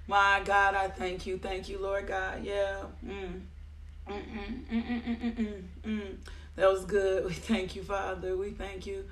My 0.08 0.42
God, 0.44 0.74
I 0.74 0.88
thank 0.88 1.26
you. 1.26 1.38
Thank 1.38 1.68
you, 1.68 1.78
Lord 1.78 2.08
God. 2.08 2.42
Yeah. 2.42 2.82
Mm. 3.06 3.42
Mm-mm, 4.08 4.66
mm-mm, 4.66 5.36
mm-mm, 5.36 5.62
mm. 5.84 6.16
That 6.56 6.70
was 6.70 6.84
good. 6.84 7.24
We 7.26 7.32
thank 7.32 7.76
you, 7.76 7.82
Father. 7.82 8.36
We 8.36 8.50
thank 8.50 8.86
you. 8.86 9.04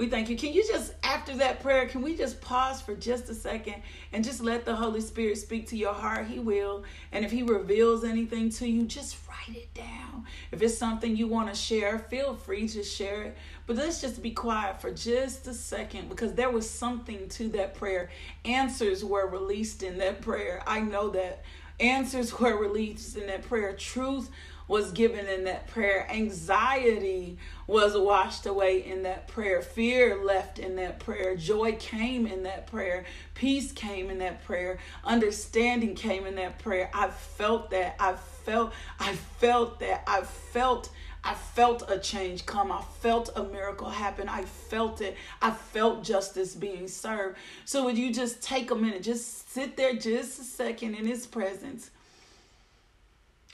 We 0.00 0.06
thank 0.06 0.30
you. 0.30 0.36
Can 0.38 0.54
you 0.54 0.66
just, 0.66 0.94
after 1.04 1.36
that 1.36 1.60
prayer, 1.60 1.86
can 1.86 2.00
we 2.00 2.16
just 2.16 2.40
pause 2.40 2.80
for 2.80 2.94
just 2.94 3.28
a 3.28 3.34
second 3.34 3.74
and 4.14 4.24
just 4.24 4.40
let 4.40 4.64
the 4.64 4.74
Holy 4.74 5.02
Spirit 5.02 5.36
speak 5.36 5.68
to 5.68 5.76
your 5.76 5.92
heart? 5.92 6.26
He 6.26 6.38
will. 6.38 6.84
And 7.12 7.22
if 7.22 7.30
He 7.30 7.42
reveals 7.42 8.02
anything 8.02 8.48
to 8.52 8.66
you, 8.66 8.86
just 8.86 9.18
write 9.28 9.54
it 9.54 9.74
down. 9.74 10.24
If 10.52 10.62
it's 10.62 10.78
something 10.78 11.14
you 11.14 11.28
want 11.28 11.50
to 11.50 11.54
share, 11.54 11.98
feel 11.98 12.34
free 12.34 12.66
to 12.68 12.82
share 12.82 13.24
it. 13.24 13.36
But 13.66 13.76
let's 13.76 14.00
just 14.00 14.22
be 14.22 14.30
quiet 14.30 14.80
for 14.80 14.90
just 14.90 15.46
a 15.46 15.52
second 15.52 16.08
because 16.08 16.32
there 16.32 16.50
was 16.50 16.68
something 16.68 17.28
to 17.28 17.50
that 17.50 17.74
prayer. 17.74 18.08
Answers 18.46 19.04
were 19.04 19.26
released 19.26 19.82
in 19.82 19.98
that 19.98 20.22
prayer. 20.22 20.62
I 20.66 20.80
know 20.80 21.10
that. 21.10 21.44
Answers 21.78 22.32
were 22.40 22.56
released 22.56 23.18
in 23.18 23.26
that 23.26 23.42
prayer. 23.42 23.74
Truth 23.74 24.30
was 24.70 24.92
given 24.92 25.26
in 25.26 25.42
that 25.42 25.66
prayer. 25.66 26.06
Anxiety 26.08 27.36
was 27.66 27.96
washed 27.96 28.46
away 28.46 28.86
in 28.86 29.02
that 29.02 29.26
prayer. 29.26 29.60
Fear 29.60 30.24
left 30.24 30.60
in 30.60 30.76
that 30.76 31.00
prayer. 31.00 31.34
Joy 31.34 31.72
came 31.72 32.24
in 32.24 32.44
that 32.44 32.68
prayer. 32.68 33.04
Peace 33.34 33.72
came 33.72 34.10
in 34.10 34.18
that 34.18 34.44
prayer. 34.44 34.78
Understanding 35.02 35.96
came 35.96 36.24
in 36.24 36.36
that 36.36 36.60
prayer. 36.60 36.88
I 36.94 37.08
felt 37.08 37.70
that. 37.70 37.96
I 37.98 38.14
felt 38.14 38.72
I 39.00 39.14
felt 39.40 39.80
that. 39.80 40.04
I 40.06 40.20
felt 40.22 40.90
I 41.24 41.34
felt 41.34 41.90
a 41.90 41.98
change 41.98 42.46
come. 42.46 42.70
I 42.70 42.84
felt 43.00 43.28
a 43.34 43.42
miracle 43.42 43.90
happen. 43.90 44.28
I 44.28 44.44
felt 44.44 45.00
it. 45.00 45.16
I 45.42 45.50
felt 45.50 46.04
justice 46.04 46.54
being 46.54 46.86
served. 46.86 47.38
So 47.64 47.86
would 47.86 47.98
you 47.98 48.14
just 48.14 48.40
take 48.40 48.70
a 48.70 48.76
minute, 48.76 49.02
just 49.02 49.52
sit 49.52 49.76
there 49.76 49.94
just 49.94 50.38
a 50.38 50.44
second 50.44 50.94
in 50.94 51.06
his 51.06 51.26
presence 51.26 51.90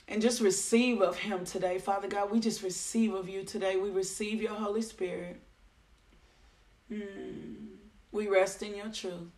and 0.07 0.21
just 0.21 0.41
receive 0.41 1.01
of 1.01 1.17
Him 1.17 1.45
today. 1.45 1.79
Father 1.79 2.07
God, 2.07 2.31
we 2.31 2.39
just 2.39 2.63
receive 2.63 3.13
of 3.13 3.27
you 3.27 3.43
today. 3.43 3.75
We 3.75 3.89
receive 3.89 4.41
your 4.41 4.53
Holy 4.53 4.81
Spirit. 4.81 5.41
Mm. 6.91 7.67
We 8.11 8.27
rest 8.27 8.63
in 8.63 8.75
your 8.75 8.89
truth. 8.89 9.29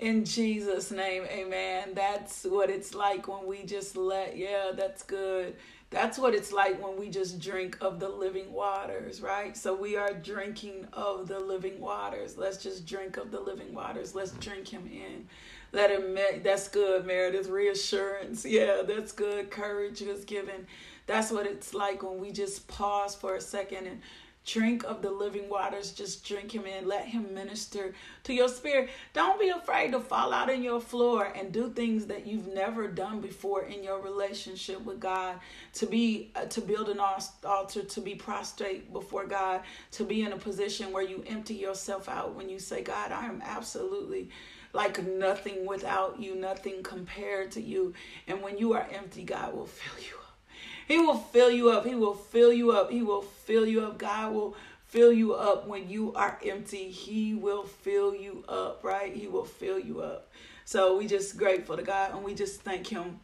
In 0.00 0.24
Jesus' 0.24 0.90
name, 0.90 1.24
amen. 1.28 1.90
That's 1.94 2.44
what 2.44 2.70
it's 2.70 2.94
like 2.94 3.28
when 3.28 3.46
we 3.46 3.64
just 3.64 3.98
let, 3.98 4.34
yeah, 4.34 4.70
that's 4.74 5.02
good. 5.02 5.56
That's 5.90 6.18
what 6.18 6.34
it's 6.34 6.52
like 6.52 6.82
when 6.82 6.98
we 6.98 7.10
just 7.10 7.38
drink 7.38 7.76
of 7.82 8.00
the 8.00 8.08
living 8.08 8.50
waters, 8.50 9.20
right? 9.20 9.54
So 9.54 9.74
we 9.74 9.96
are 9.96 10.14
drinking 10.14 10.86
of 10.94 11.28
the 11.28 11.38
living 11.38 11.78
waters. 11.80 12.38
Let's 12.38 12.62
just 12.62 12.86
drink 12.86 13.18
of 13.18 13.30
the 13.30 13.40
living 13.40 13.74
waters. 13.74 14.14
Let's 14.14 14.30
drink 14.32 14.68
him 14.68 14.88
in. 14.90 15.26
Let 15.72 15.90
him. 15.90 16.16
That's 16.42 16.68
good, 16.68 17.04
Meredith. 17.04 17.48
Reassurance. 17.48 18.46
Yeah, 18.46 18.80
that's 18.86 19.12
good. 19.12 19.50
Courage 19.50 20.00
was 20.00 20.24
given. 20.24 20.66
That's 21.06 21.30
what 21.30 21.44
it's 21.44 21.74
like 21.74 22.02
when 22.02 22.20
we 22.20 22.32
just 22.32 22.68
pause 22.68 23.14
for 23.14 23.34
a 23.34 23.40
second 23.40 23.86
and 23.86 24.00
drink 24.44 24.84
of 24.84 25.02
the 25.02 25.10
living 25.10 25.48
waters. 25.48 25.92
Just 25.92 26.24
drink 26.24 26.54
him 26.54 26.66
in. 26.66 26.86
Let 26.86 27.04
him 27.06 27.34
minister 27.34 27.94
to 28.24 28.32
your 28.32 28.48
spirit. 28.48 28.90
Don't 29.12 29.40
be 29.40 29.50
afraid 29.50 29.92
to 29.92 30.00
fall 30.00 30.32
out 30.32 30.50
in 30.50 30.62
your 30.62 30.80
floor 30.80 31.32
and 31.34 31.52
do 31.52 31.70
things 31.70 32.06
that 32.06 32.26
you've 32.26 32.48
never 32.48 32.88
done 32.88 33.20
before 33.20 33.64
in 33.64 33.82
your 33.82 34.00
relationship 34.00 34.84
with 34.84 35.00
God. 35.00 35.38
To 35.74 35.86
be 35.86 36.30
uh, 36.34 36.46
to 36.46 36.60
build 36.60 36.88
an 36.88 37.00
altar, 37.44 37.82
to 37.82 38.00
be 38.00 38.14
prostrate 38.14 38.92
before 38.92 39.26
God, 39.26 39.62
to 39.92 40.04
be 40.04 40.22
in 40.22 40.32
a 40.32 40.36
position 40.36 40.92
where 40.92 41.02
you 41.02 41.22
empty 41.26 41.54
yourself 41.54 42.08
out 42.08 42.34
when 42.34 42.48
you 42.48 42.58
say, 42.58 42.82
God, 42.82 43.12
I 43.12 43.26
am 43.26 43.42
absolutely 43.44 44.30
like 44.72 45.04
nothing 45.04 45.66
without 45.66 46.20
you, 46.20 46.36
nothing 46.36 46.82
compared 46.82 47.50
to 47.52 47.60
you. 47.60 47.92
And 48.28 48.40
when 48.42 48.56
you 48.56 48.72
are 48.72 48.86
empty, 48.92 49.24
God 49.24 49.54
will 49.54 49.66
fill 49.66 50.02
you 50.02 50.19
he 50.90 50.98
will 50.98 51.16
fill 51.16 51.50
you 51.50 51.70
up. 51.70 51.86
He 51.86 51.94
will 51.94 52.14
fill 52.14 52.52
you 52.52 52.72
up. 52.72 52.90
He 52.90 53.02
will 53.02 53.22
fill 53.22 53.64
you 53.66 53.84
up. 53.84 53.98
God 53.98 54.34
will 54.34 54.56
fill 54.86 55.12
you 55.12 55.34
up 55.34 55.68
when 55.68 55.88
you 55.88 56.12
are 56.14 56.38
empty. 56.44 56.90
He 56.90 57.34
will 57.34 57.62
fill 57.62 58.14
you 58.14 58.44
up, 58.48 58.82
right? 58.82 59.14
He 59.14 59.28
will 59.28 59.44
fill 59.44 59.78
you 59.78 60.00
up. 60.00 60.28
So 60.64 60.96
we 60.96 61.06
just 61.06 61.36
grateful 61.36 61.76
to 61.76 61.82
God 61.82 62.12
and 62.12 62.24
we 62.24 62.34
just 62.34 62.62
thank 62.62 62.88
him 62.88 63.20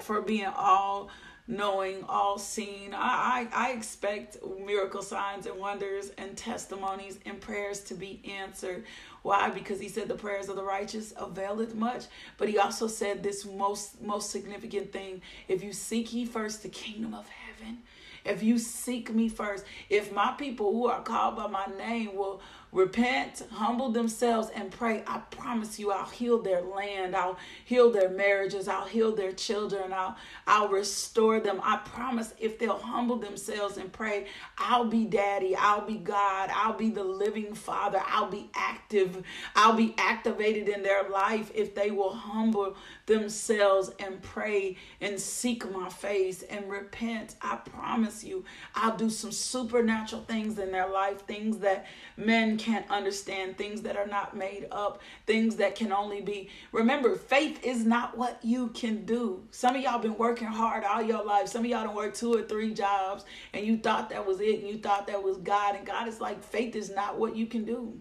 for 0.00 0.20
being 0.22 0.46
all 0.56 1.08
knowing, 1.48 2.04
all 2.08 2.38
seeing. 2.38 2.92
I, 2.94 3.48
I, 3.52 3.68
I 3.68 3.72
expect 3.72 4.36
miracle 4.64 5.02
signs 5.02 5.46
and 5.46 5.58
wonders 5.58 6.10
and 6.18 6.36
testimonies 6.36 7.18
and 7.24 7.40
prayers 7.40 7.80
to 7.84 7.94
be 7.94 8.20
answered 8.40 8.84
why? 9.22 9.50
Because 9.50 9.80
he 9.80 9.88
said 9.88 10.08
the 10.08 10.14
prayers 10.14 10.48
of 10.48 10.56
the 10.56 10.62
righteous 10.62 11.12
availeth 11.16 11.74
much. 11.74 12.04
But 12.36 12.48
he 12.48 12.58
also 12.58 12.86
said 12.86 13.22
this 13.22 13.44
most 13.44 14.00
most 14.00 14.30
significant 14.30 14.92
thing. 14.92 15.22
If 15.48 15.62
you 15.62 15.72
seek 15.72 16.12
ye 16.12 16.24
first 16.24 16.62
the 16.62 16.68
kingdom 16.68 17.14
of 17.14 17.28
heaven, 17.28 17.78
if 18.24 18.42
you 18.42 18.58
seek 18.58 19.12
me 19.14 19.28
first, 19.28 19.64
if 19.88 20.12
my 20.12 20.34
people 20.38 20.72
who 20.72 20.86
are 20.86 21.02
called 21.02 21.36
by 21.36 21.46
my 21.46 21.66
name 21.78 22.14
will 22.14 22.40
repent, 22.72 23.42
humble 23.50 23.90
themselves, 23.90 24.50
and 24.54 24.70
pray, 24.70 25.02
I 25.06 25.18
promise 25.30 25.78
you 25.78 25.90
I'll 25.90 26.06
heal 26.06 26.42
their 26.42 26.60
land. 26.60 27.16
I'll 27.16 27.38
heal 27.64 27.90
their 27.90 28.10
marriages. 28.10 28.68
I'll 28.68 28.86
heal 28.86 29.14
their 29.14 29.32
children. 29.32 29.92
I'll, 29.92 30.16
I'll 30.46 30.68
restore 30.68 31.40
them. 31.40 31.60
I 31.62 31.78
promise 31.78 32.34
if 32.38 32.58
they'll 32.58 32.78
humble 32.78 33.16
themselves 33.16 33.76
and 33.76 33.92
pray, 33.92 34.26
I'll 34.58 34.84
be 34.84 35.04
daddy. 35.04 35.56
I'll 35.56 35.86
be 35.86 35.96
God. 35.96 36.50
I'll 36.52 36.76
be 36.76 36.90
the 36.90 37.04
living 37.04 37.54
father. 37.54 38.00
I'll 38.06 38.30
be 38.30 38.50
active. 38.54 39.22
I'll 39.56 39.76
be 39.76 39.94
activated 39.98 40.68
in 40.68 40.82
their 40.82 41.08
life 41.08 41.50
if 41.54 41.74
they 41.74 41.90
will 41.90 42.12
humble 42.12 42.76
themselves 43.08 43.90
and 43.98 44.22
pray 44.22 44.76
and 45.00 45.18
seek 45.18 45.68
my 45.72 45.88
face 45.88 46.42
and 46.42 46.70
repent. 46.70 47.34
I 47.42 47.56
promise 47.56 48.22
you, 48.22 48.44
I'll 48.76 48.96
do 48.96 49.10
some 49.10 49.32
supernatural 49.32 50.22
things 50.22 50.58
in 50.58 50.70
their 50.70 50.88
life, 50.88 51.22
things 51.26 51.58
that 51.58 51.86
men 52.16 52.56
can't 52.56 52.88
understand, 52.90 53.58
things 53.58 53.82
that 53.82 53.96
are 53.96 54.06
not 54.06 54.36
made 54.36 54.68
up, 54.70 55.00
things 55.26 55.56
that 55.56 55.74
can 55.74 55.90
only 55.90 56.20
be. 56.20 56.50
Remember, 56.70 57.16
faith 57.16 57.64
is 57.64 57.84
not 57.84 58.16
what 58.16 58.38
you 58.44 58.68
can 58.68 59.04
do. 59.04 59.42
Some 59.50 59.74
of 59.74 59.82
y'all 59.82 59.98
been 59.98 60.16
working 60.16 60.46
hard 60.46 60.84
all 60.84 61.02
your 61.02 61.24
life. 61.24 61.48
Some 61.48 61.64
of 61.64 61.70
y'all 61.70 61.84
don't 61.84 61.96
work 61.96 62.14
two 62.14 62.32
or 62.32 62.42
three 62.42 62.72
jobs 62.72 63.24
and 63.52 63.66
you 63.66 63.78
thought 63.78 64.10
that 64.10 64.24
was 64.24 64.40
it 64.40 64.60
and 64.60 64.68
you 64.68 64.78
thought 64.78 65.08
that 65.08 65.22
was 65.22 65.38
God. 65.38 65.74
And 65.74 65.86
God 65.86 66.06
is 66.06 66.20
like, 66.20 66.44
faith 66.44 66.76
is 66.76 66.90
not 66.90 67.18
what 67.18 67.34
you 67.34 67.46
can 67.46 67.64
do 67.64 67.98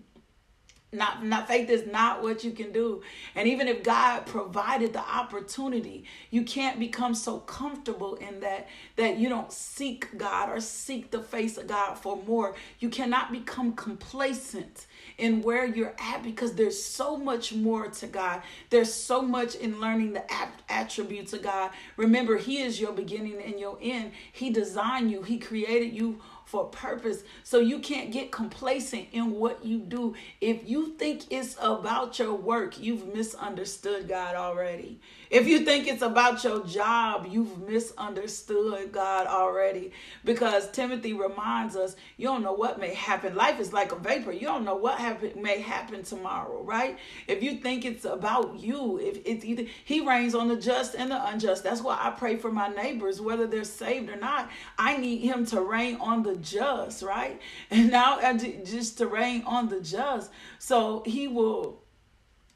not 0.98 1.24
not 1.24 1.48
faith 1.48 1.70
is 1.70 1.86
not 1.88 2.22
what 2.22 2.44
you 2.44 2.52
can 2.52 2.72
do. 2.72 3.02
And 3.36 3.48
even 3.48 3.68
if 3.68 3.84
god 3.84 4.26
provided 4.26 4.94
the 4.94 5.00
opportunity 5.00 6.06
you 6.32 6.44
can't 6.44 6.80
become 6.80 7.14
so 7.14 7.40
comfortable 7.40 8.16
in 8.16 8.40
that 8.42 8.68
that 8.96 9.18
you 9.18 9.30
don't 9.30 9.52
seek 9.52 10.18
god 10.18 10.50
or 10.50 10.60
seek 10.60 11.12
the 11.12 11.22
face 11.22 11.58
of 11.58 11.68
god 11.68 11.96
for 11.96 12.22
more. 12.24 12.56
You 12.80 12.90
cannot 12.90 13.32
become 13.32 13.74
complacent 13.74 14.88
in 15.18 15.42
where 15.42 15.66
you're 15.66 15.96
at 16.00 16.24
because 16.24 16.56
there's 16.56 16.82
so 16.82 17.18
much 17.18 17.54
more 17.54 17.88
to 17.88 18.08
god. 18.08 18.42
There's 18.70 18.94
so 18.94 19.22
much 19.22 19.56
in 19.56 19.80
learning 19.80 20.14
the 20.14 20.26
attributes 20.70 21.34
of 21.34 21.44
god. 21.44 21.72
Remember 21.96 22.38
he 22.38 22.62
is 22.62 22.80
your 22.80 22.94
beginning 22.94 23.42
and 23.42 23.60
your 23.60 23.78
end. 23.82 24.12
He 24.32 24.50
designed 24.50 25.12
you. 25.12 25.22
He 25.24 25.38
created 25.38 25.94
you 25.94 26.20
for 26.48 26.66
purpose. 26.66 27.24
So 27.44 27.60
you 27.60 27.80
can't 27.80 28.12
get 28.12 28.32
complacent 28.32 29.08
in 29.12 29.32
what 29.32 29.66
you 29.66 29.80
do. 29.80 30.16
If 30.40 30.68
you 30.68 30.94
think 30.98 31.26
it's 31.30 31.58
about 31.62 32.18
your 32.20 32.34
work, 32.34 32.80
you've 32.80 33.14
misunderstood 33.14 34.08
God 34.08 34.36
already. 34.36 35.02
If 35.30 35.48
you 35.48 35.60
think 35.60 35.88
it's 35.88 36.02
about 36.02 36.44
your 36.44 36.66
job, 36.66 37.28
you've 37.30 37.68
misunderstood 37.68 38.92
God 38.92 39.28
already. 39.28 39.92
Because 40.24 40.70
Timothy 40.72 41.14
reminds 41.14 41.76
us, 41.76 41.96
you 42.18 42.28
don't 42.28 42.44
know 42.44 42.54
what 42.54 42.80
may 42.80 42.94
happen. 42.94 43.36
Life 43.36 43.60
is 43.60 43.74
like 43.74 43.92
a 43.92 43.96
vapor. 43.96 44.32
You 44.32 44.48
don't 44.48 44.64
know 44.64 44.76
what 44.76 45.00
happen, 45.00 45.42
may 45.42 45.62
happen 45.62 46.04
tomorrow, 46.04 46.62
right? 46.64 46.98
If 47.28 47.44
you 47.44 47.56
think 47.56 47.86
it's 47.86 48.06
about 48.06 48.60
you, 48.60 49.00
if 49.00 49.20
it's 49.26 49.44
either 49.44 49.66
he 49.84 50.02
rains 50.02 50.36
on 50.36 50.48
the 50.48 50.56
just 50.56 50.96
and 50.96 51.12
the 51.12 51.28
unjust. 51.28 51.64
That's 51.64 51.82
why 51.82 51.98
I 52.00 52.12
pray 52.12 52.38
for 52.38 52.52
my 52.52 52.68
neighbors, 52.70 53.20
whether 53.20 53.48
they're 53.48 53.64
saved 53.64 54.10
or 54.10 54.16
not. 54.16 54.50
I 54.78 54.98
need 54.98 55.20
him 55.20 55.46
to 55.48 55.62
rain 55.62 55.98
on 56.00 56.24
the 56.24 56.36
just, 56.36 57.04
right? 57.04 57.42
And 57.70 57.92
now 57.92 58.20
uh, 58.20 58.34
just 58.34 58.98
to 59.00 59.08
rain 59.08 59.44
on 59.46 59.68
the 59.70 59.82
just. 59.82 60.32
So 60.60 61.04
he 61.06 61.28
will 61.28 61.82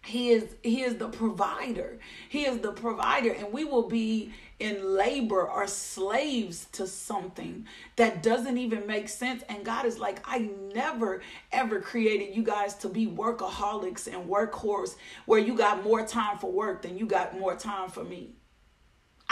he 0.04 0.32
is 0.32 0.56
he 0.64 0.82
is 0.82 0.96
the 0.96 1.10
provider. 1.10 2.00
He 2.28 2.46
is 2.46 2.60
the 2.60 2.72
provider 2.72 3.32
and 3.32 3.54
we 3.54 3.66
will 3.66 3.88
be 3.88 4.34
in 4.60 4.96
labor 4.96 5.48
or 5.48 5.68
slaves 5.68 6.68
to 6.72 6.88
something 6.88 7.66
that 7.96 8.24
doesn't 8.24 8.58
even 8.58 8.88
make 8.88 9.10
sense 9.10 9.44
and 9.48 9.64
God 9.64 9.86
is 9.86 10.00
like 10.00 10.20
I 10.26 10.50
never 10.74 11.22
ever 11.52 11.80
created 11.80 12.36
you 12.36 12.42
guys 12.44 12.74
to 12.76 12.90
be 12.90 13.06
workaholics 13.08 14.08
and 14.08 14.28
workhorse 14.28 14.96
where 15.26 15.40
you 15.40 15.56
got 15.56 15.84
more 15.84 16.06
time 16.06 16.40
for 16.40 16.52
work 16.52 16.82
than 16.82 16.98
you 16.98 17.06
got 17.06 17.38
more 17.38 17.56
time 17.56 17.90
for 17.90 18.04
me. 18.04 18.36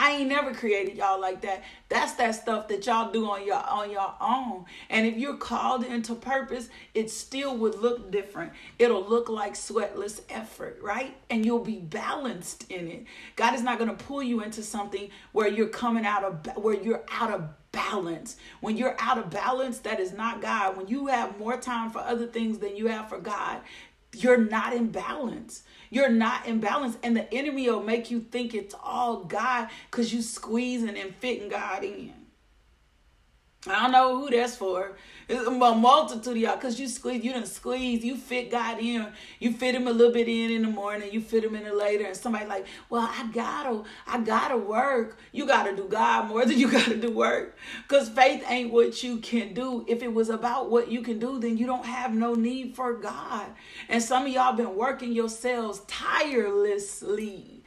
I 0.01 0.11
ain't 0.11 0.29
never 0.29 0.53
created 0.53 0.95
y'all 0.95 1.19
like 1.19 1.41
that. 1.41 1.61
That's 1.89 2.13
that 2.13 2.33
stuff 2.33 2.69
that 2.69 2.85
y'all 2.85 3.11
do 3.11 3.29
on 3.29 3.45
your 3.45 3.57
on 3.57 3.91
your 3.91 4.13
own. 4.21 4.63
And 4.89 5.05
if 5.05 5.17
you're 5.17 5.35
called 5.35 5.83
into 5.83 6.15
purpose, 6.15 6.69
it 6.93 7.11
still 7.11 7.57
would 7.57 7.75
look 7.75 8.09
different. 8.09 8.53
It'll 8.79 9.03
look 9.03 9.27
like 9.27 9.55
sweatless 9.55 10.21
effort, 10.29 10.79
right? 10.81 11.17
And 11.29 11.45
you'll 11.45 11.65
be 11.65 11.79
balanced 11.79 12.71
in 12.71 12.87
it. 12.87 13.03
God 13.35 13.53
is 13.53 13.61
not 13.61 13.77
going 13.77 13.89
to 13.89 14.05
pull 14.05 14.23
you 14.23 14.41
into 14.41 14.63
something 14.63 15.09
where 15.33 15.49
you're 15.49 15.67
coming 15.67 16.05
out 16.05 16.23
of 16.23 16.47
where 16.55 16.81
you're 16.81 17.03
out 17.11 17.31
of 17.31 17.49
balance. 17.71 18.37
When 18.61 18.77
you're 18.77 18.95
out 18.99 19.17
of 19.17 19.29
balance, 19.29 19.79
that 19.79 19.99
is 19.99 20.13
not 20.13 20.41
God. 20.41 20.77
When 20.77 20.87
you 20.87 21.07
have 21.07 21.37
more 21.37 21.57
time 21.57 21.91
for 21.91 21.99
other 21.99 22.25
things 22.25 22.59
than 22.59 22.75
you 22.75 22.87
have 22.87 23.09
for 23.09 23.19
God, 23.19 23.61
you're 24.13 24.37
not 24.37 24.73
in 24.73 24.87
balance. 24.87 25.63
You're 25.89 26.09
not 26.09 26.45
in 26.45 26.59
balance. 26.59 26.97
And 27.03 27.15
the 27.15 27.31
enemy 27.33 27.69
will 27.69 27.83
make 27.83 28.11
you 28.11 28.19
think 28.19 28.53
it's 28.53 28.75
all 28.83 29.23
God 29.23 29.69
because 29.89 30.13
you 30.13 30.21
squeezing 30.21 30.97
and 30.97 31.15
fitting 31.15 31.49
God 31.49 31.83
in. 31.83 32.13
I 33.67 33.83
don't 33.83 33.91
know 33.91 34.17
who 34.17 34.29
that's 34.29 34.55
for. 34.55 34.95
It's 35.27 35.45
a 35.45 35.51
multitude 35.51 36.27
of 36.31 36.37
y'all 36.37 36.55
because 36.55 36.79
you 36.79 36.87
squeeze, 36.87 37.25
you 37.25 37.33
didn't 37.33 37.49
squeeze, 37.49 38.05
you 38.05 38.15
fit 38.15 38.49
God 38.49 38.79
in. 38.79 39.05
You 39.39 39.51
fit 39.51 39.75
him 39.75 39.85
a 39.85 39.91
little 39.91 40.13
bit 40.13 40.29
in 40.29 40.49
in 40.49 40.61
the 40.61 40.69
morning, 40.69 41.11
you 41.11 41.19
fit 41.19 41.43
him 41.43 41.55
in 41.55 41.65
it 41.65 41.75
later. 41.75 42.05
And 42.05 42.15
somebody 42.15 42.45
like, 42.45 42.65
well, 42.89 43.01
I 43.01 43.29
gotta, 43.33 43.83
I 44.07 44.21
gotta 44.21 44.55
work. 44.55 45.19
You 45.33 45.45
gotta 45.45 45.75
do 45.75 45.89
God 45.89 46.29
more 46.29 46.45
than 46.45 46.57
you 46.57 46.71
gotta 46.71 46.95
do 46.95 47.11
work. 47.11 47.57
Because 47.85 48.07
faith 48.07 48.45
ain't 48.47 48.71
what 48.71 49.03
you 49.03 49.17
can 49.17 49.53
do. 49.53 49.83
If 49.89 50.03
it 50.03 50.13
was 50.13 50.29
about 50.29 50.71
what 50.71 50.89
you 50.89 51.01
can 51.01 51.19
do, 51.19 51.37
then 51.37 51.57
you 51.57 51.65
don't 51.65 51.85
have 51.85 52.13
no 52.13 52.35
need 52.35 52.77
for 52.77 52.93
God. 52.93 53.47
And 53.89 54.01
some 54.01 54.25
of 54.25 54.31
y'all 54.31 54.53
been 54.53 54.77
working 54.77 55.11
yourselves 55.11 55.81
tirelessly 55.85 57.58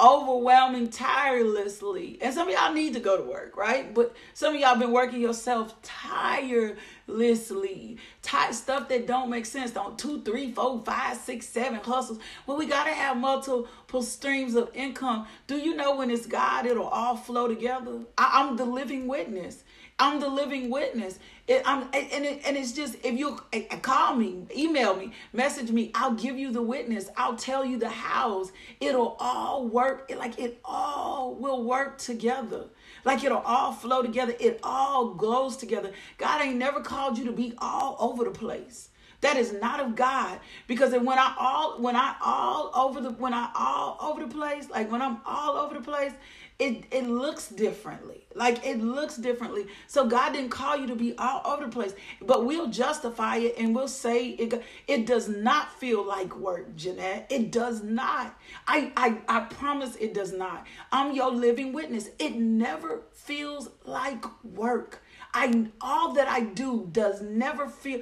overwhelming 0.00 0.90
tirelessly. 0.90 2.18
And 2.20 2.32
some 2.32 2.48
of 2.48 2.54
y'all 2.54 2.72
need 2.72 2.94
to 2.94 3.00
go 3.00 3.16
to 3.16 3.22
work, 3.22 3.56
right? 3.56 3.92
But 3.92 4.14
some 4.32 4.54
of 4.54 4.60
y'all 4.60 4.76
been 4.76 4.92
working 4.92 5.20
yourself 5.20 5.74
tirelessly. 5.82 7.98
Tight 8.22 8.54
stuff 8.54 8.88
that 8.88 9.08
don't 9.08 9.28
make 9.28 9.46
sense. 9.46 9.72
Don't 9.72 9.98
two, 9.98 10.22
three, 10.22 10.52
four, 10.52 10.80
five, 10.84 11.16
six, 11.16 11.48
seven 11.48 11.80
hustles. 11.80 12.20
Well, 12.46 12.56
we 12.56 12.66
gotta 12.66 12.92
have 12.92 13.16
multiple 13.16 14.02
streams 14.02 14.54
of 14.54 14.70
income. 14.74 15.26
Do 15.48 15.56
you 15.56 15.74
know 15.74 15.96
when 15.96 16.10
it's 16.10 16.26
God, 16.26 16.66
it'll 16.66 16.86
all 16.86 17.16
flow 17.16 17.48
together? 17.48 18.02
I, 18.16 18.30
I'm 18.34 18.56
the 18.56 18.66
living 18.66 19.08
witness. 19.08 19.64
I'm 19.98 20.20
the 20.20 20.28
living 20.28 20.70
witness. 20.70 21.18
It, 21.48 21.62
and, 21.64 21.88
it, 21.94 22.42
and 22.44 22.58
it's 22.58 22.72
just, 22.72 22.96
if 23.02 23.18
you 23.18 23.40
eh, 23.54 23.64
eh, 23.70 23.78
call 23.78 24.14
me, 24.14 24.46
email 24.54 24.94
me, 24.94 25.12
message 25.32 25.70
me, 25.70 25.90
I'll 25.94 26.12
give 26.12 26.36
you 26.38 26.52
the 26.52 26.60
witness. 26.60 27.08
I'll 27.16 27.36
tell 27.36 27.64
you 27.64 27.78
the 27.78 27.88
hows. 27.88 28.52
It'll 28.80 29.16
all 29.18 29.66
work. 29.66 30.12
Like 30.14 30.38
it 30.38 30.60
all 30.62 31.34
will 31.34 31.64
work 31.64 31.96
together. 31.96 32.66
Like 33.06 33.24
it'll 33.24 33.38
all 33.38 33.72
flow 33.72 34.02
together. 34.02 34.34
It 34.38 34.60
all 34.62 35.14
goes 35.14 35.56
together. 35.56 35.92
God 36.18 36.42
ain't 36.42 36.56
never 36.56 36.82
called 36.82 37.16
you 37.16 37.24
to 37.24 37.32
be 37.32 37.54
all 37.56 37.96
over 37.98 38.24
the 38.24 38.30
place. 38.30 38.90
That 39.22 39.36
is 39.36 39.52
not 39.52 39.80
of 39.80 39.96
God. 39.96 40.38
Because 40.66 40.92
when 40.92 41.18
I 41.18 41.34
all 41.38 41.80
when 41.80 41.96
I 41.96 42.14
all 42.22 42.70
over 42.74 43.00
the 43.00 43.10
when 43.10 43.32
I 43.34 43.50
all 43.54 43.96
over 44.00 44.20
the 44.20 44.32
place, 44.32 44.68
like 44.68 44.92
when 44.92 45.02
I'm 45.02 45.18
all 45.24 45.56
over 45.56 45.74
the 45.74 45.80
place, 45.80 46.12
it 46.58 46.84
it 46.90 47.06
looks 47.08 47.48
differently. 47.48 48.24
Like 48.34 48.64
it 48.66 48.80
looks 48.82 49.16
differently. 49.16 49.66
So 49.86 50.06
God 50.06 50.32
didn't 50.32 50.50
call 50.50 50.76
you 50.76 50.88
to 50.88 50.96
be 50.96 51.14
all 51.16 51.40
over 51.44 51.64
the 51.64 51.70
place, 51.70 51.94
but 52.20 52.46
we'll 52.46 52.68
justify 52.68 53.36
it 53.36 53.54
and 53.58 53.74
we'll 53.74 53.88
say 53.88 54.30
it. 54.30 54.62
It 54.88 55.06
does 55.06 55.28
not 55.28 55.72
feel 55.78 56.04
like 56.04 56.36
work, 56.36 56.74
Jeanette. 56.74 57.26
It 57.30 57.52
does 57.52 57.82
not. 57.82 58.36
I 58.66 58.92
I 58.96 59.18
I 59.28 59.40
promise 59.40 59.94
it 59.96 60.14
does 60.14 60.32
not. 60.32 60.66
I'm 60.90 61.14
your 61.14 61.30
living 61.30 61.72
witness. 61.72 62.10
It 62.18 62.34
never 62.36 63.02
feels 63.12 63.70
like 63.84 64.24
work. 64.44 65.02
I 65.34 65.66
all 65.80 66.14
that 66.14 66.26
I 66.28 66.40
do 66.40 66.88
does 66.90 67.22
never 67.22 67.68
feel 67.68 68.00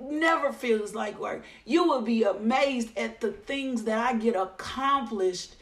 never 0.00 0.52
feels 0.52 0.94
like 0.94 1.18
work. 1.18 1.44
You 1.64 1.84
will 1.84 2.02
be 2.02 2.22
amazed 2.22 2.96
at 2.98 3.20
the 3.20 3.32
things 3.32 3.84
that 3.84 3.98
I 3.98 4.14
get 4.14 4.36
accomplished 4.36 5.56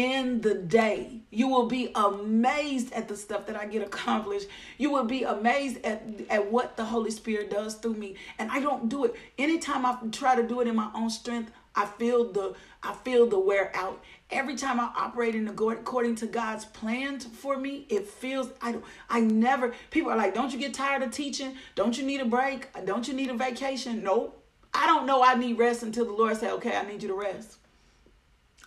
in 0.00 0.40
the 0.40 0.54
day. 0.54 1.20
You 1.30 1.48
will 1.48 1.66
be 1.66 1.90
amazed 1.94 2.90
at 2.94 3.06
the 3.06 3.16
stuff 3.18 3.46
that 3.48 3.56
I 3.56 3.66
get 3.66 3.82
accomplished. 3.82 4.48
You 4.78 4.90
will 4.90 5.04
be 5.04 5.24
amazed 5.24 5.84
at, 5.84 6.02
at 6.30 6.50
what 6.50 6.78
the 6.78 6.86
Holy 6.86 7.10
Spirit 7.10 7.50
does 7.50 7.74
through 7.74 7.94
me. 7.94 8.14
And 8.38 8.50
I 8.50 8.60
don't 8.60 8.88
do 8.88 9.04
it. 9.04 9.14
Anytime 9.36 9.84
I 9.84 9.98
try 10.10 10.36
to 10.36 10.42
do 10.42 10.62
it 10.62 10.68
in 10.68 10.74
my 10.74 10.90
own 10.94 11.10
strength, 11.10 11.52
I 11.76 11.84
feel 11.84 12.32
the 12.32 12.54
I 12.82 12.94
feel 12.94 13.26
the 13.26 13.38
wear 13.38 13.70
out. 13.76 14.02
Every 14.30 14.56
time 14.56 14.80
I 14.80 14.90
operate 14.96 15.34
in 15.34 15.44
the 15.44 15.52
according 15.52 16.14
to 16.16 16.26
God's 16.26 16.64
plan 16.64 17.20
for 17.20 17.58
me, 17.58 17.84
it 17.90 18.06
feels 18.06 18.48
I 18.62 18.72
don't 18.72 18.84
I 19.10 19.20
never 19.20 19.74
people 19.90 20.10
are 20.10 20.16
like, 20.16 20.34
"Don't 20.34 20.50
you 20.50 20.58
get 20.58 20.72
tired 20.72 21.02
of 21.02 21.10
teaching? 21.10 21.56
Don't 21.74 21.96
you 21.98 22.06
need 22.06 22.22
a 22.22 22.24
break? 22.24 22.68
Don't 22.86 23.06
you 23.06 23.12
need 23.12 23.28
a 23.28 23.34
vacation?" 23.34 24.02
No. 24.02 24.32
I 24.72 24.86
don't 24.86 25.04
know 25.04 25.22
I 25.22 25.34
need 25.34 25.58
rest 25.58 25.82
until 25.82 26.06
the 26.06 26.12
Lord 26.12 26.38
say, 26.38 26.50
"Okay, 26.52 26.74
I 26.74 26.86
need 26.86 27.02
you 27.02 27.08
to 27.08 27.14
rest." 27.14 27.58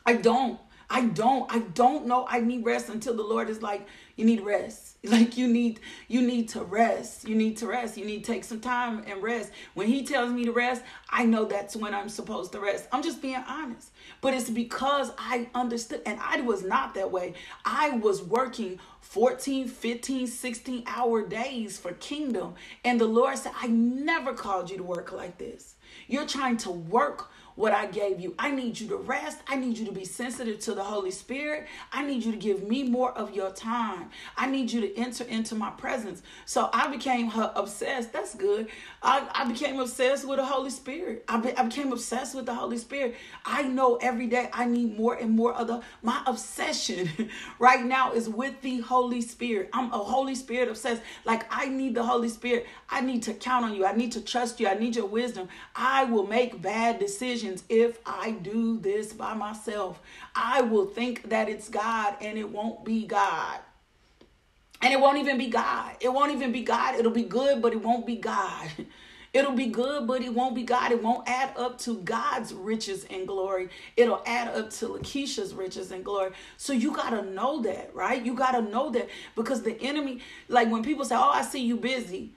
I 0.06 0.14
don't. 0.14 0.60
I 0.94 1.06
don't. 1.08 1.52
I 1.52 1.58
don't 1.60 2.06
know 2.06 2.28
I 2.30 2.40
need 2.40 2.64
rest 2.64 2.90
until 2.90 3.16
the 3.16 3.24
Lord 3.24 3.50
is 3.50 3.64
like, 3.64 3.88
you 4.16 4.26
need 4.26 4.42
rest. 4.42 4.92
Like 5.06 5.36
you 5.36 5.50
need 5.50 5.82
you 6.08 6.22
need 6.22 6.48
to 6.50 6.62
rest. 6.64 7.28
You 7.28 7.36
need 7.36 7.58
to 7.58 7.68
rest. 7.68 7.98
You 7.98 8.06
need 8.06 8.24
to 8.24 8.32
take 8.32 8.46
some 8.46 8.62
time 8.62 9.04
and 9.06 9.22
rest. 9.22 9.52
When 9.74 9.88
he 9.88 10.06
tells 10.06 10.32
me 10.32 10.46
to 10.46 10.54
rest, 10.54 10.82
I 11.10 11.26
know 11.26 11.44
that's 11.44 11.76
when 11.76 11.94
I'm 11.94 12.08
supposed 12.08 12.54
to 12.54 12.62
rest. 12.62 12.88
I'm 12.90 13.04
just 13.04 13.22
being 13.22 13.44
honest. 13.46 13.92
But 14.22 14.34
it's 14.34 14.50
because 14.50 15.12
I 15.18 15.50
understood 15.54 16.04
and 16.06 16.18
I 16.22 16.40
was 16.40 16.64
not 16.64 16.94
that 16.94 17.12
way. 17.12 17.34
I 17.66 17.90
was 17.90 18.24
working 18.24 18.80
14, 19.02 19.68
15, 19.68 20.28
16 20.28 20.84
hour 20.88 21.28
days 21.28 21.78
for 21.78 21.92
kingdom. 21.94 22.54
And 22.86 23.02
the 23.02 23.06
Lord 23.06 23.38
said, 23.38 23.52
I 23.62 23.68
never 23.68 24.34
called 24.34 24.70
you 24.70 24.78
to 24.78 24.84
work 24.84 25.12
like 25.12 25.38
this. 25.38 25.76
You're 26.08 26.26
trying 26.26 26.58
to 26.58 26.72
work 26.72 27.30
what 27.56 27.74
I 27.74 27.86
gave 27.86 28.20
you. 28.20 28.34
I 28.40 28.52
need 28.52 28.80
you 28.80 28.88
to 28.90 28.98
rest. 28.98 29.40
I 29.48 29.56
need 29.56 29.78
you 29.78 29.86
to 29.86 29.92
be 29.92 30.06
sensitive 30.06 30.60
to 30.62 30.74
the 30.74 30.84
Holy 30.84 31.12
Spirit. 31.12 31.68
I 31.92 32.06
need 32.06 32.24
you 32.24 32.32
to 32.32 32.38
give 32.38 32.68
me 32.68 32.84
more 32.84 33.12
of 33.12 33.34
your 33.36 33.52
time. 33.52 34.10
I 34.38 34.48
need 34.48 34.72
you 34.72 34.82
to 34.82 34.98
enter 34.98 35.24
into 35.26 35.56
my 35.56 35.70
presence. 35.72 36.22
So 36.46 36.70
I 36.74 36.88
became 36.88 37.30
her 37.32 37.52
obsessed. 37.56 38.14
That's 38.14 38.36
good. 38.36 38.68
I, 39.02 39.28
I 39.34 39.46
became 39.46 39.80
obsessed 39.80 40.28
with 40.28 40.38
the 40.38 40.46
Holy 40.46 40.70
Spirit. 40.70 41.24
I, 41.28 41.38
be, 41.38 41.56
I 41.56 41.64
became 41.64 41.92
obsessed 41.92 42.36
with 42.36 42.46
the 42.46 42.54
Holy 42.54 42.78
Spirit. 42.78 43.16
I 43.46 43.64
know 43.64 43.96
every 43.98 44.28
day 44.28 44.50
I 44.54 44.66
need 44.66 44.98
more 44.98 45.16
and 45.16 45.32
more 45.32 45.54
of 45.54 45.68
the, 45.68 45.82
my 46.02 46.22
obsession 46.26 47.10
right 47.60 47.84
now 47.84 48.14
is 48.14 48.30
with 48.30 48.62
the 48.62 48.80
Holy 48.82 49.22
Spirit. 49.22 49.70
I'm 49.74 49.92
a 49.92 49.98
Holy 49.98 50.36
Spirit 50.36 50.70
obsessed. 50.70 51.02
Like 51.26 51.46
I 51.52 51.68
need 51.68 51.96
the 51.96 52.04
Holy 52.04 52.30
Spirit. 52.30 52.66
I 52.90 53.02
need 53.02 53.24
to 53.24 53.34
count 53.34 53.66
on 53.66 53.74
you. 53.74 53.86
I 53.86 53.94
need 53.94 54.12
to 54.14 54.22
trust 54.22 54.60
you. 54.60 54.68
I 54.68 54.76
need 54.76 54.96
your 54.96 55.06
wisdom. 55.06 55.50
I 55.76 56.06
will 56.06 56.28
make 56.28 56.62
bad 56.62 57.00
decisions 57.44 57.64
if 57.70 58.00
I 58.06 58.32
do 58.32 58.80
this 58.80 59.14
by 59.14 59.34
myself. 59.34 60.02
I 60.36 60.62
will 60.62 60.86
think 60.86 61.30
that 61.30 61.50
it's 61.50 61.70
God 61.70 62.16
and 62.22 62.38
it 62.38 62.50
won't 62.50 62.86
be 62.86 63.06
God. 63.06 63.60
And 64.82 64.92
it 64.92 65.00
won't 65.00 65.18
even 65.18 65.38
be 65.38 65.48
God. 65.48 65.96
It 66.02 66.12
won't 66.12 66.32
even 66.32 66.52
be 66.52 66.64
God. 66.64 66.96
It'll 66.96 67.12
be 67.12 67.24
good, 67.24 67.62
but 67.62 67.74
it 67.74 67.82
won't 67.82 68.06
be 68.06 68.18
God. 68.18 68.70
It'll 69.34 69.54
be 69.54 69.66
good, 69.66 70.06
but 70.06 70.22
it 70.22 70.32
won't 70.32 70.54
be 70.54 70.62
God. 70.62 70.92
It 70.92 71.02
won't 71.02 71.28
add 71.28 71.58
up 71.58 71.80
to 71.80 71.98
God's 72.02 72.54
riches 72.54 73.08
and 73.10 73.28
glory. 73.28 73.70
It'll 73.98 74.22
add 74.28 74.50
up 74.50 74.70
to 74.72 74.90
Lakeisha's 74.90 75.56
riches 75.56 75.92
and 75.92 76.06
glory. 76.06 76.34
So 76.58 76.72
you 76.72 76.92
got 76.92 77.10
to 77.10 77.24
know 77.24 77.60
that, 77.64 77.96
right? 77.96 78.24
You 78.24 78.36
got 78.36 78.52
to 78.52 78.62
know 78.62 78.92
that 78.92 79.10
because 79.36 79.64
the 79.64 79.76
enemy, 79.82 80.20
like 80.50 80.70
when 80.70 80.84
people 80.84 81.04
say, 81.04 81.16
Oh, 81.16 81.32
I 81.32 81.42
see 81.42 81.66
you 81.66 81.78
busy, 81.78 82.30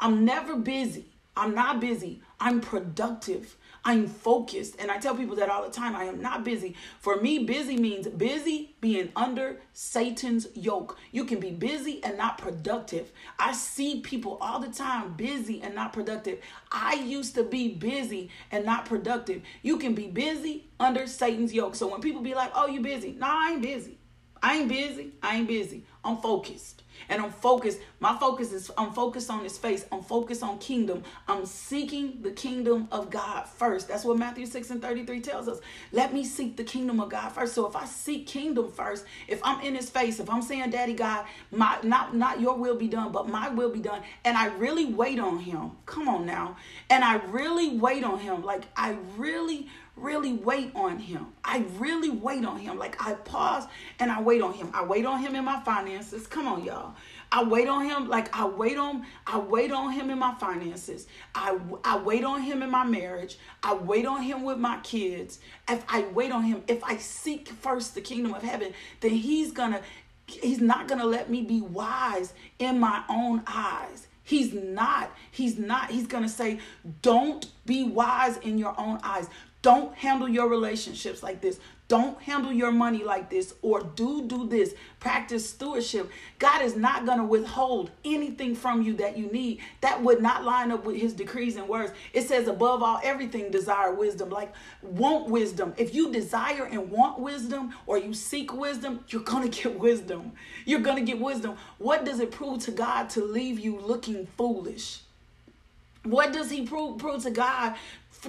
I'm 0.00 0.24
never 0.24 0.56
busy. 0.56 1.04
I'm 1.36 1.54
not 1.54 1.80
busy. 1.80 2.22
I'm 2.40 2.62
productive. 2.62 3.54
I'm 3.86 4.08
focused. 4.08 4.74
And 4.80 4.90
I 4.90 4.98
tell 4.98 5.14
people 5.14 5.36
that 5.36 5.48
all 5.48 5.62
the 5.62 5.70
time. 5.70 5.94
I 5.94 6.04
am 6.04 6.20
not 6.20 6.42
busy. 6.42 6.74
For 6.98 7.20
me, 7.20 7.44
busy 7.44 7.76
means 7.76 8.08
busy 8.08 8.74
being 8.80 9.12
under 9.14 9.60
Satan's 9.74 10.48
yoke. 10.56 10.98
You 11.12 11.24
can 11.24 11.38
be 11.38 11.52
busy 11.52 12.02
and 12.02 12.18
not 12.18 12.36
productive. 12.36 13.12
I 13.38 13.52
see 13.52 14.00
people 14.00 14.38
all 14.40 14.58
the 14.58 14.70
time 14.70 15.12
busy 15.12 15.62
and 15.62 15.76
not 15.76 15.92
productive. 15.92 16.40
I 16.72 16.94
used 16.94 17.36
to 17.36 17.44
be 17.44 17.68
busy 17.68 18.28
and 18.50 18.66
not 18.66 18.86
productive. 18.86 19.42
You 19.62 19.78
can 19.78 19.94
be 19.94 20.08
busy 20.08 20.68
under 20.80 21.06
Satan's 21.06 21.54
yoke. 21.54 21.76
So 21.76 21.86
when 21.86 22.00
people 22.00 22.22
be 22.22 22.34
like, 22.34 22.50
oh, 22.56 22.66
you 22.66 22.80
busy? 22.80 23.12
No, 23.12 23.28
I 23.28 23.52
ain't 23.52 23.62
busy. 23.62 23.98
I 24.42 24.56
ain't 24.56 24.68
busy. 24.68 25.12
I 25.22 25.36
ain't 25.36 25.46
busy. 25.46 25.84
I'm 26.04 26.16
focused 26.16 26.82
and 27.08 27.22
I'm 27.22 27.30
focused. 27.30 27.78
My 28.00 28.16
focus 28.18 28.52
is 28.52 28.70
I'm 28.76 28.92
focused 28.92 29.30
on 29.30 29.42
his 29.42 29.58
face. 29.58 29.86
I'm 29.90 30.02
focused 30.02 30.42
on 30.42 30.58
kingdom. 30.58 31.02
I'm 31.28 31.46
seeking 31.46 32.22
the 32.22 32.30
kingdom 32.30 32.88
of 32.92 33.10
God 33.10 33.48
first. 33.48 33.88
That's 33.88 34.04
what 34.04 34.18
Matthew 34.18 34.46
6 34.46 34.70
and 34.70 34.82
33 34.82 35.20
tells 35.20 35.48
us. 35.48 35.60
Let 35.92 36.12
me 36.12 36.24
seek 36.24 36.56
the 36.56 36.64
kingdom 36.64 37.00
of 37.00 37.08
God 37.08 37.30
first. 37.30 37.54
So 37.54 37.66
if 37.66 37.76
I 37.76 37.84
seek 37.84 38.26
kingdom 38.26 38.70
first, 38.70 39.04
if 39.28 39.40
I'm 39.44 39.60
in 39.60 39.74
his 39.74 39.90
face, 39.90 40.20
if 40.20 40.30
I'm 40.30 40.42
saying, 40.42 40.70
Daddy 40.70 40.94
God, 40.94 41.26
my 41.50 41.78
not 41.82 42.14
not 42.14 42.40
your 42.40 42.56
will 42.56 42.76
be 42.76 42.88
done, 42.88 43.12
but 43.12 43.28
my 43.28 43.48
will 43.48 43.70
be 43.70 43.80
done, 43.80 44.02
and 44.24 44.36
I 44.36 44.46
really 44.56 44.86
wait 44.86 45.18
on 45.18 45.38
him. 45.38 45.72
Come 45.86 46.08
on 46.08 46.26
now. 46.26 46.56
And 46.90 47.04
I 47.04 47.16
really 47.26 47.76
wait 47.78 48.04
on 48.04 48.18
him. 48.18 48.42
Like 48.42 48.64
I 48.76 48.96
really 49.16 49.68
really 49.96 50.34
wait 50.34 50.70
on 50.74 50.98
him. 50.98 51.26
I 51.42 51.64
really 51.78 52.10
wait 52.10 52.44
on 52.44 52.58
him. 52.58 52.78
Like 52.78 53.04
I 53.04 53.14
pause 53.14 53.64
and 53.98 54.10
I 54.10 54.20
wait 54.20 54.42
on 54.42 54.52
him. 54.52 54.70
I 54.74 54.84
wait 54.84 55.06
on 55.06 55.20
him 55.20 55.34
in 55.34 55.44
my 55.44 55.60
finances. 55.60 56.26
Come 56.26 56.46
on, 56.46 56.64
y'all. 56.64 56.94
I 57.32 57.42
wait 57.42 57.66
on 57.68 57.84
him 57.84 58.08
like 58.08 58.34
I 58.36 58.46
wait 58.46 58.76
on 58.76 59.04
I 59.26 59.38
wait 59.38 59.72
on 59.72 59.92
him 59.92 60.10
in 60.10 60.18
my 60.18 60.34
finances. 60.34 61.06
I 61.34 61.58
I 61.82 61.98
wait 61.98 62.24
on 62.24 62.42
him 62.42 62.62
in 62.62 62.70
my 62.70 62.84
marriage. 62.84 63.38
I 63.62 63.74
wait 63.74 64.06
on 64.06 64.22
him 64.22 64.44
with 64.44 64.58
my 64.58 64.78
kids. 64.80 65.40
If 65.68 65.84
I 65.88 66.02
wait 66.12 66.30
on 66.30 66.44
him, 66.44 66.62
if 66.68 66.84
I 66.84 66.98
seek 66.98 67.48
first 67.48 67.94
the 67.94 68.00
kingdom 68.00 68.34
of 68.34 68.42
heaven, 68.42 68.74
then 69.00 69.12
he's 69.12 69.52
going 69.52 69.72
to 69.72 69.80
he's 70.26 70.60
not 70.60 70.88
going 70.88 71.00
to 71.00 71.06
let 71.06 71.30
me 71.30 71.42
be 71.42 71.60
wise 71.60 72.32
in 72.58 72.78
my 72.78 73.02
own 73.08 73.42
eyes. 73.46 74.08
He's 74.26 74.52
not. 74.52 75.12
He's 75.30 75.56
not. 75.56 75.88
He's 75.92 76.08
going 76.08 76.24
to 76.24 76.28
say, 76.28 76.58
"Don't 77.00 77.46
be 77.64 77.84
wise 77.84 78.38
in 78.38 78.58
your 78.58 78.74
own 78.76 78.98
eyes. 79.04 79.28
Don't 79.66 79.96
handle 79.96 80.28
your 80.28 80.48
relationships 80.48 81.24
like 81.24 81.40
this. 81.40 81.58
Don't 81.88 82.22
handle 82.22 82.52
your 82.52 82.70
money 82.70 83.02
like 83.02 83.30
this 83.30 83.52
or 83.62 83.80
do 83.80 84.22
do 84.28 84.46
this. 84.46 84.76
Practice 85.00 85.50
stewardship. 85.50 86.08
God 86.38 86.62
is 86.62 86.76
not 86.76 87.04
going 87.04 87.18
to 87.18 87.24
withhold 87.24 87.90
anything 88.04 88.54
from 88.54 88.82
you 88.82 88.94
that 88.98 89.18
you 89.18 89.26
need. 89.26 89.58
That 89.80 90.00
would 90.04 90.22
not 90.22 90.44
line 90.44 90.70
up 90.70 90.84
with 90.84 90.94
his 90.94 91.14
decrees 91.14 91.56
and 91.56 91.68
words. 91.68 91.92
It 92.12 92.28
says 92.28 92.46
above 92.46 92.80
all 92.80 93.00
everything 93.02 93.50
desire 93.50 93.92
wisdom. 93.92 94.30
Like 94.30 94.54
want 94.82 95.30
wisdom. 95.30 95.74
If 95.76 95.96
you 95.96 96.12
desire 96.12 96.66
and 96.66 96.88
want 96.88 97.18
wisdom 97.18 97.74
or 97.86 97.98
you 97.98 98.14
seek 98.14 98.52
wisdom, 98.52 99.00
you're 99.08 99.22
going 99.22 99.50
to 99.50 99.62
get 99.62 99.76
wisdom. 99.80 100.30
You're 100.64 100.78
going 100.78 101.04
to 101.04 101.12
get 101.12 101.20
wisdom. 101.20 101.56
What 101.78 102.04
does 102.04 102.20
it 102.20 102.30
prove 102.30 102.60
to 102.66 102.70
God 102.70 103.10
to 103.10 103.24
leave 103.24 103.58
you 103.58 103.80
looking 103.80 104.28
foolish? 104.38 105.00
What 106.04 106.32
does 106.32 106.52
he 106.52 106.64
prove, 106.64 106.98
prove 106.98 107.24
to 107.24 107.32
God 107.32 107.74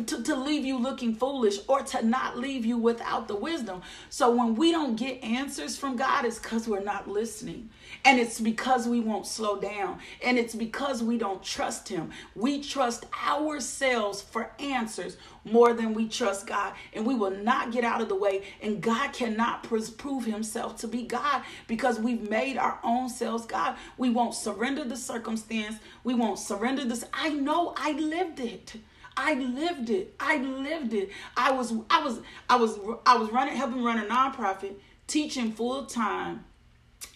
to, 0.06 0.24
to 0.24 0.36
leave 0.36 0.66
you 0.66 0.78
looking 0.78 1.16
foolish 1.16 1.58
or 1.68 1.82
to 1.82 2.06
not 2.06 2.38
leave 2.38 2.66
you 2.66 2.78
without 2.78 3.28
the 3.28 3.36
wisdom. 3.36 3.82
So 4.10 4.34
when 4.34 4.56
we 4.56 4.72
don't 4.72 4.96
get 4.96 5.24
answers 5.24 5.78
from 5.78 5.96
God, 5.96 6.26
it's 6.26 6.40
because 6.40 6.68
we're 6.68 6.84
not 6.84 7.08
listening. 7.08 7.70
And 8.06 8.20
it's 8.20 8.40
because 8.40 8.88
we 8.88 9.00
won't 9.00 9.28
slow 9.28 9.60
down. 9.60 10.00
And 10.24 10.38
it's 10.38 10.56
because 10.56 11.04
we 11.04 11.18
don't 11.18 11.44
trust 11.44 11.90
Him. 11.90 12.12
We 12.36 12.62
trust 12.62 13.06
ourselves 13.26 14.22
for 14.22 14.52
answers 14.60 15.18
more 15.44 15.74
than 15.74 15.94
we 15.94 16.08
trust 16.08 16.48
God. 16.48 16.74
And 16.94 17.06
we 17.06 17.16
will 17.16 17.32
not 17.32 17.72
get 17.72 17.84
out 17.84 18.02
of 18.02 18.10
the 18.10 18.16
way. 18.16 18.44
And 18.62 18.82
God 18.82 19.14
cannot 19.14 19.64
prove 19.64 20.26
Himself 20.26 20.78
to 20.78 20.88
be 20.88 21.04
God 21.04 21.44
because 21.68 22.00
we've 22.00 22.30
made 22.30 22.58
our 22.58 22.80
own 22.84 23.10
selves 23.10 23.46
God. 23.46 23.76
We 23.98 24.10
won't 24.10 24.36
surrender 24.36 24.84
the 24.84 24.98
circumstance. 24.98 25.78
We 26.04 26.14
won't 26.14 26.40
surrender 26.40 26.86
this. 26.86 27.06
I 27.14 27.30
know 27.30 27.74
I 27.78 27.92
lived 27.94 28.40
it. 28.40 28.76
I 29.18 29.34
lived 29.34 29.90
it. 29.90 30.14
I 30.20 30.38
lived 30.38 30.94
it. 30.94 31.10
I 31.36 31.52
was 31.52 31.74
I 31.90 32.04
was 32.04 32.22
I 32.50 32.56
was 32.56 32.80
I 33.06 33.18
was 33.18 33.32
running 33.32 33.56
helping 33.56 33.84
run 33.84 33.98
a 33.98 34.06
nonprofit, 34.06 34.76
teaching 35.08 35.52
full 35.52 35.86
time 35.86 36.46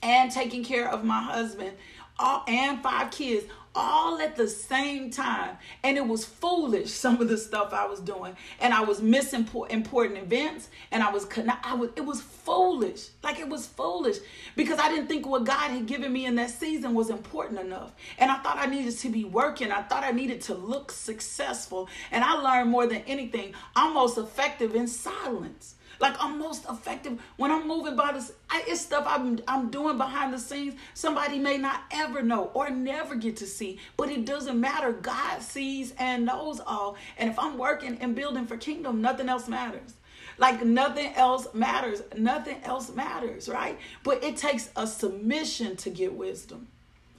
and 0.02 0.32
taking 0.32 0.64
care 0.64 0.89
of 0.89 1.04
my 1.04 1.22
husband 1.22 1.74
all, 2.22 2.43
and 2.47 2.82
five 2.82 3.11
kids 3.11 3.45
all 3.74 4.19
at 4.19 4.36
the 4.36 4.47
same 4.47 5.11
time. 5.11 5.57
And 5.84 5.97
it 5.97 6.05
was 6.05 6.26
foolish, 6.26 6.91
some 6.91 7.22
of 7.22 7.30
the 7.30 7.38
stuff 7.38 7.74
I 7.74 7.86
was 7.86 7.99
doing. 7.99 8.36
And 8.59 8.74
I 8.74 8.82
was 8.82 9.01
missing 9.01 9.47
important 9.69 10.19
events. 10.19 10.69
And 10.91 11.03
I 11.03 11.11
was, 11.11 11.28
I 11.63 11.74
was, 11.74 11.89
it 11.95 12.05
was 12.05 12.22
foolish. 12.22 13.09
Like 13.24 13.39
it 13.39 13.47
was 13.47 13.67
foolish 13.67 14.17
because 14.55 14.80
I 14.80 14.89
didn't 14.89 15.07
think 15.07 15.26
what 15.26 15.45
God 15.45 15.72
had 15.72 15.86
given 15.86 16.11
me 16.11 16.26
in 16.26 16.36
that 16.36 16.49
season 16.49 16.93
was 16.93 17.09
important 17.09 17.59
enough. 17.59 17.91
And 18.17 18.32
I 18.32 18.38
thought 18.38 18.57
I 18.57 18.65
needed 18.65 18.97
to 18.97 19.09
be 19.09 19.24
working. 19.24 19.72
I 19.72 19.82
thought 19.84 20.03
I 20.03 20.11
needed 20.11 20.41
to 20.41 20.53
look 20.53 20.91
successful. 20.91 21.89
And 22.11 22.24
I 22.24 22.34
learned 22.34 22.69
more 22.69 22.88
than 22.88 23.03
anything, 23.07 23.53
I'm 23.76 23.93
most 23.93 24.17
effective 24.17 24.76
in 24.76 24.88
silence. 24.88 25.76
Like 26.02 26.16
I'm 26.20 26.39
most 26.39 26.66
effective 26.68 27.22
when 27.38 27.52
I'm 27.52 27.68
moving 27.68 27.95
by 27.95 28.12
this. 28.12 28.34
I, 28.49 28.64
it's 28.68 28.82
stuff 28.82 29.06
I'm 29.08 29.39
I'm 29.47 29.70
doing 29.70 29.97
behind 29.97 30.34
the 30.34 30.39
scenes. 30.39 30.74
Somebody 30.95 31.38
may 31.38 31.58
not 31.58 31.84
ever 31.91 32.24
know 32.24 32.49
or 32.56 32.72
never 32.72 33.14
get 33.14 33.38
to 33.38 33.45
see, 33.45 33.80
but 33.97 34.10
it 34.10 34.26
doesn't 34.26 34.60
matter. 34.60 34.91
God 34.91 35.43
sees 35.43 35.93
and 35.99 36.26
knows 36.26 36.60
all. 36.60 36.97
And 37.18 37.30
if 37.30 37.38
I'm 37.38 37.56
working 37.58 37.99
and 38.02 38.16
building 38.16 38.47
for 38.47 38.58
kingdom, 38.58 39.02
nothing 39.02 39.30
else 39.30 39.47
matters. 39.47 39.93
Like 40.39 40.66
nothing 40.66 41.14
else 41.14 41.47
matters. 41.54 42.02
Nothing 42.18 42.58
else 42.64 42.89
matters, 42.93 43.47
right? 43.47 43.78
But 44.04 44.24
it 44.24 44.38
takes 44.38 44.72
a 44.76 44.88
submission 44.88 45.76
to 45.78 45.91
get 45.91 46.14
wisdom. 46.14 46.68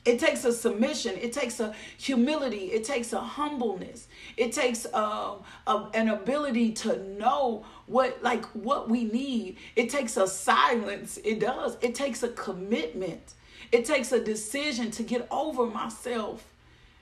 It 0.04 0.18
takes 0.18 0.44
a 0.44 0.52
submission. 0.52 1.16
It 1.16 1.32
takes 1.32 1.60
a 1.60 1.74
humility. 1.96 2.72
It 2.72 2.82
takes 2.82 3.12
a 3.12 3.20
humbleness. 3.20 4.08
It 4.36 4.52
takes 4.52 4.84
um, 4.92 5.44
a, 5.66 5.86
an 5.94 6.08
ability 6.08 6.72
to 6.72 7.02
know 7.18 7.64
what 7.86 8.20
like 8.22 8.44
what 8.46 8.90
we 8.90 9.04
need. 9.04 9.58
It 9.76 9.90
takes 9.90 10.16
a 10.16 10.26
silence. 10.26 11.18
It 11.24 11.38
does. 11.38 11.76
It 11.80 11.94
takes 11.94 12.24
a 12.24 12.28
commitment. 12.30 13.34
It 13.70 13.84
takes 13.84 14.10
a 14.10 14.22
decision 14.22 14.90
to 14.92 15.04
get 15.04 15.26
over 15.30 15.66
myself, 15.66 16.44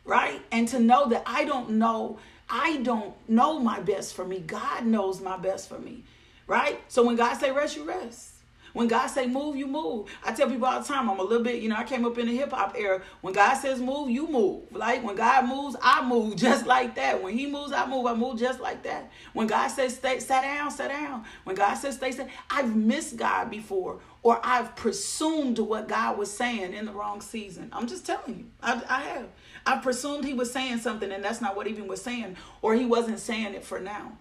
right? 0.05 0.43
And 0.53 0.69
to 0.69 0.79
know 0.79 1.09
that 1.09 1.23
I 1.25 1.45
don't 1.45 1.71
know. 1.71 2.19
I 2.51 2.79
don't 2.79 3.15
know 3.29 3.61
my 3.61 3.81
best 3.81 4.15
for 4.15 4.27
me. 4.27 4.41
God 4.41 4.85
knows 4.85 5.21
my 5.21 5.37
best 5.37 5.69
for 5.69 5.79
me, 5.79 6.03
right? 6.47 6.81
So 6.89 7.05
when 7.07 7.17
God 7.17 7.35
say 7.39 7.51
rest, 7.53 7.77
you 7.77 7.85
rest. 7.85 8.30
When 8.73 8.89
God 8.89 9.09
say 9.09 9.27
move, 9.27 9.57
you 9.57 9.67
move. 9.67 10.09
I 10.25 10.33
tell 10.33 10.49
people 10.49 10.67
all 10.67 10.81
the 10.81 10.87
time, 10.87 11.11
I'm 11.11 11.19
a 11.19 11.23
little 11.23 11.43
bit, 11.45 11.63
you 11.63 11.69
know, 11.69 11.77
I 11.77 11.85
came 11.85 12.05
up 12.05 12.19
in 12.19 12.27
the 12.27 12.37
hip 12.37 12.53
hop 12.53 12.75
era. 12.77 13.03
When 13.21 13.35
God 13.35 13.55
says 13.55 13.81
move, 13.81 14.11
you 14.11 14.29
move. 14.29 14.71
Like 14.73 15.03
when 15.05 15.17
God 15.17 15.47
moves, 15.49 15.77
I 15.83 16.07
move 16.07 16.37
just 16.37 16.67
like 16.67 16.95
that. 16.97 17.23
When 17.23 17.37
He 17.37 17.47
moves, 17.47 17.73
I 17.73 17.87
move. 17.87 18.07
I 18.07 18.15
move 18.15 18.39
just 18.39 18.61
like 18.61 18.83
that. 18.85 19.11
When 19.33 19.47
God 19.47 19.69
says 19.69 19.97
stay, 19.97 20.19
sit 20.19 20.43
down, 20.43 20.71
sit 20.71 20.89
down. 20.89 21.25
When 21.45 21.57
God 21.57 21.75
says 21.75 21.97
stay, 21.97 22.13
stay. 22.13 22.29
I've 22.51 22.75
missed 22.77 23.17
God 23.17 23.51
before, 23.51 24.01
or 24.23 24.41
I've 24.43 24.77
presumed 24.77 25.59
what 25.59 25.89
God 25.89 26.19
was 26.19 26.31
saying 26.31 26.75
in 26.75 26.87
the 26.87 26.93
wrong 26.93 27.21
season. 27.21 27.71
I'm 27.73 27.87
just 27.87 28.07
telling 28.07 28.39
you, 28.39 28.45
I, 28.63 28.83
I 28.89 29.03
have. 29.03 29.29
I 29.67 29.77
presumed 29.79 30.25
He 30.25 30.35
was 30.35 30.53
saying 30.53 30.79
something, 30.79 31.11
and 31.11 31.25
that's 31.25 31.41
not 31.41 31.57
what 31.57 31.67
he 31.67 31.73
even 31.73 31.87
was 31.89 32.03
saying, 32.03 32.37
or 32.63 32.75
He 32.75 32.87
wasn't 32.87 33.19
saying 33.19 33.55
it 33.55 33.65
for 33.65 33.81
now. 33.81 34.13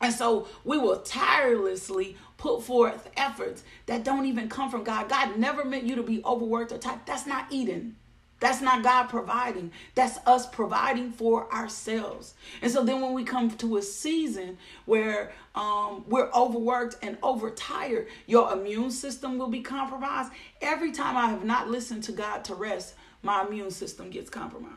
And 0.00 0.14
so 0.14 0.46
we 0.64 0.78
will 0.78 1.00
tirelessly 1.00 2.16
put 2.36 2.62
forth 2.62 3.10
efforts 3.16 3.64
that 3.86 4.04
don't 4.04 4.26
even 4.26 4.48
come 4.48 4.70
from 4.70 4.84
God. 4.84 5.08
God 5.08 5.36
never 5.38 5.64
meant 5.64 5.84
you 5.84 5.96
to 5.96 6.02
be 6.02 6.22
overworked 6.24 6.72
or 6.72 6.78
tired. 6.78 7.00
That's 7.04 7.26
not 7.26 7.46
Eden. 7.50 7.96
That's 8.40 8.60
not 8.60 8.84
God 8.84 9.08
providing. 9.08 9.72
That's 9.96 10.18
us 10.24 10.46
providing 10.46 11.10
for 11.10 11.52
ourselves. 11.52 12.34
And 12.62 12.70
so 12.70 12.84
then 12.84 13.00
when 13.00 13.12
we 13.12 13.24
come 13.24 13.50
to 13.50 13.78
a 13.78 13.82
season 13.82 14.58
where 14.84 15.32
um, 15.56 16.04
we're 16.06 16.30
overworked 16.32 16.96
and 17.02 17.18
overtired, 17.20 18.06
your 18.26 18.52
immune 18.52 18.92
system 18.92 19.38
will 19.38 19.48
be 19.48 19.60
compromised. 19.60 20.30
Every 20.62 20.92
time 20.92 21.16
I 21.16 21.26
have 21.28 21.44
not 21.44 21.68
listened 21.68 22.04
to 22.04 22.12
God 22.12 22.44
to 22.44 22.54
rest, 22.54 22.94
my 23.24 23.44
immune 23.44 23.72
system 23.72 24.10
gets 24.10 24.30
compromised. 24.30 24.74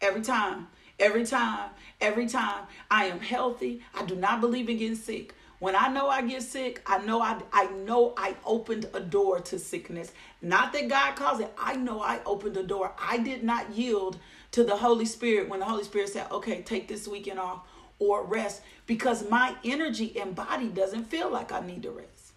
Every 0.00 0.22
time. 0.22 0.68
Every 0.98 1.24
time, 1.24 1.70
every 2.00 2.26
time 2.28 2.66
I 2.90 3.06
am 3.06 3.20
healthy, 3.20 3.82
I 3.94 4.04
do 4.04 4.14
not 4.14 4.40
believe 4.40 4.68
in 4.68 4.78
getting 4.78 4.96
sick. 4.96 5.34
When 5.58 5.74
I 5.74 5.88
know 5.88 6.08
I 6.08 6.22
get 6.22 6.42
sick, 6.42 6.82
I 6.86 6.98
know 6.98 7.20
I 7.20 7.40
I 7.52 7.66
know 7.66 8.12
I 8.16 8.36
opened 8.44 8.88
a 8.92 9.00
door 9.00 9.40
to 9.40 9.58
sickness. 9.58 10.12
Not 10.42 10.72
that 10.72 10.88
God 10.88 11.16
caused 11.16 11.40
it. 11.40 11.52
I 11.58 11.74
know 11.74 12.00
I 12.00 12.20
opened 12.26 12.56
a 12.56 12.62
door. 12.62 12.92
I 12.98 13.18
did 13.18 13.42
not 13.42 13.72
yield 13.72 14.18
to 14.52 14.62
the 14.62 14.76
Holy 14.76 15.04
Spirit 15.06 15.48
when 15.48 15.60
the 15.60 15.66
Holy 15.66 15.84
Spirit 15.84 16.10
said, 16.10 16.30
"Okay, 16.30 16.62
take 16.62 16.86
this 16.86 17.08
weekend 17.08 17.38
off 17.38 17.62
or 17.98 18.24
rest," 18.24 18.62
because 18.86 19.28
my 19.28 19.56
energy 19.64 20.18
and 20.20 20.34
body 20.34 20.68
doesn't 20.68 21.04
feel 21.04 21.30
like 21.30 21.50
I 21.50 21.60
need 21.60 21.82
to 21.84 21.90
rest. 21.90 22.32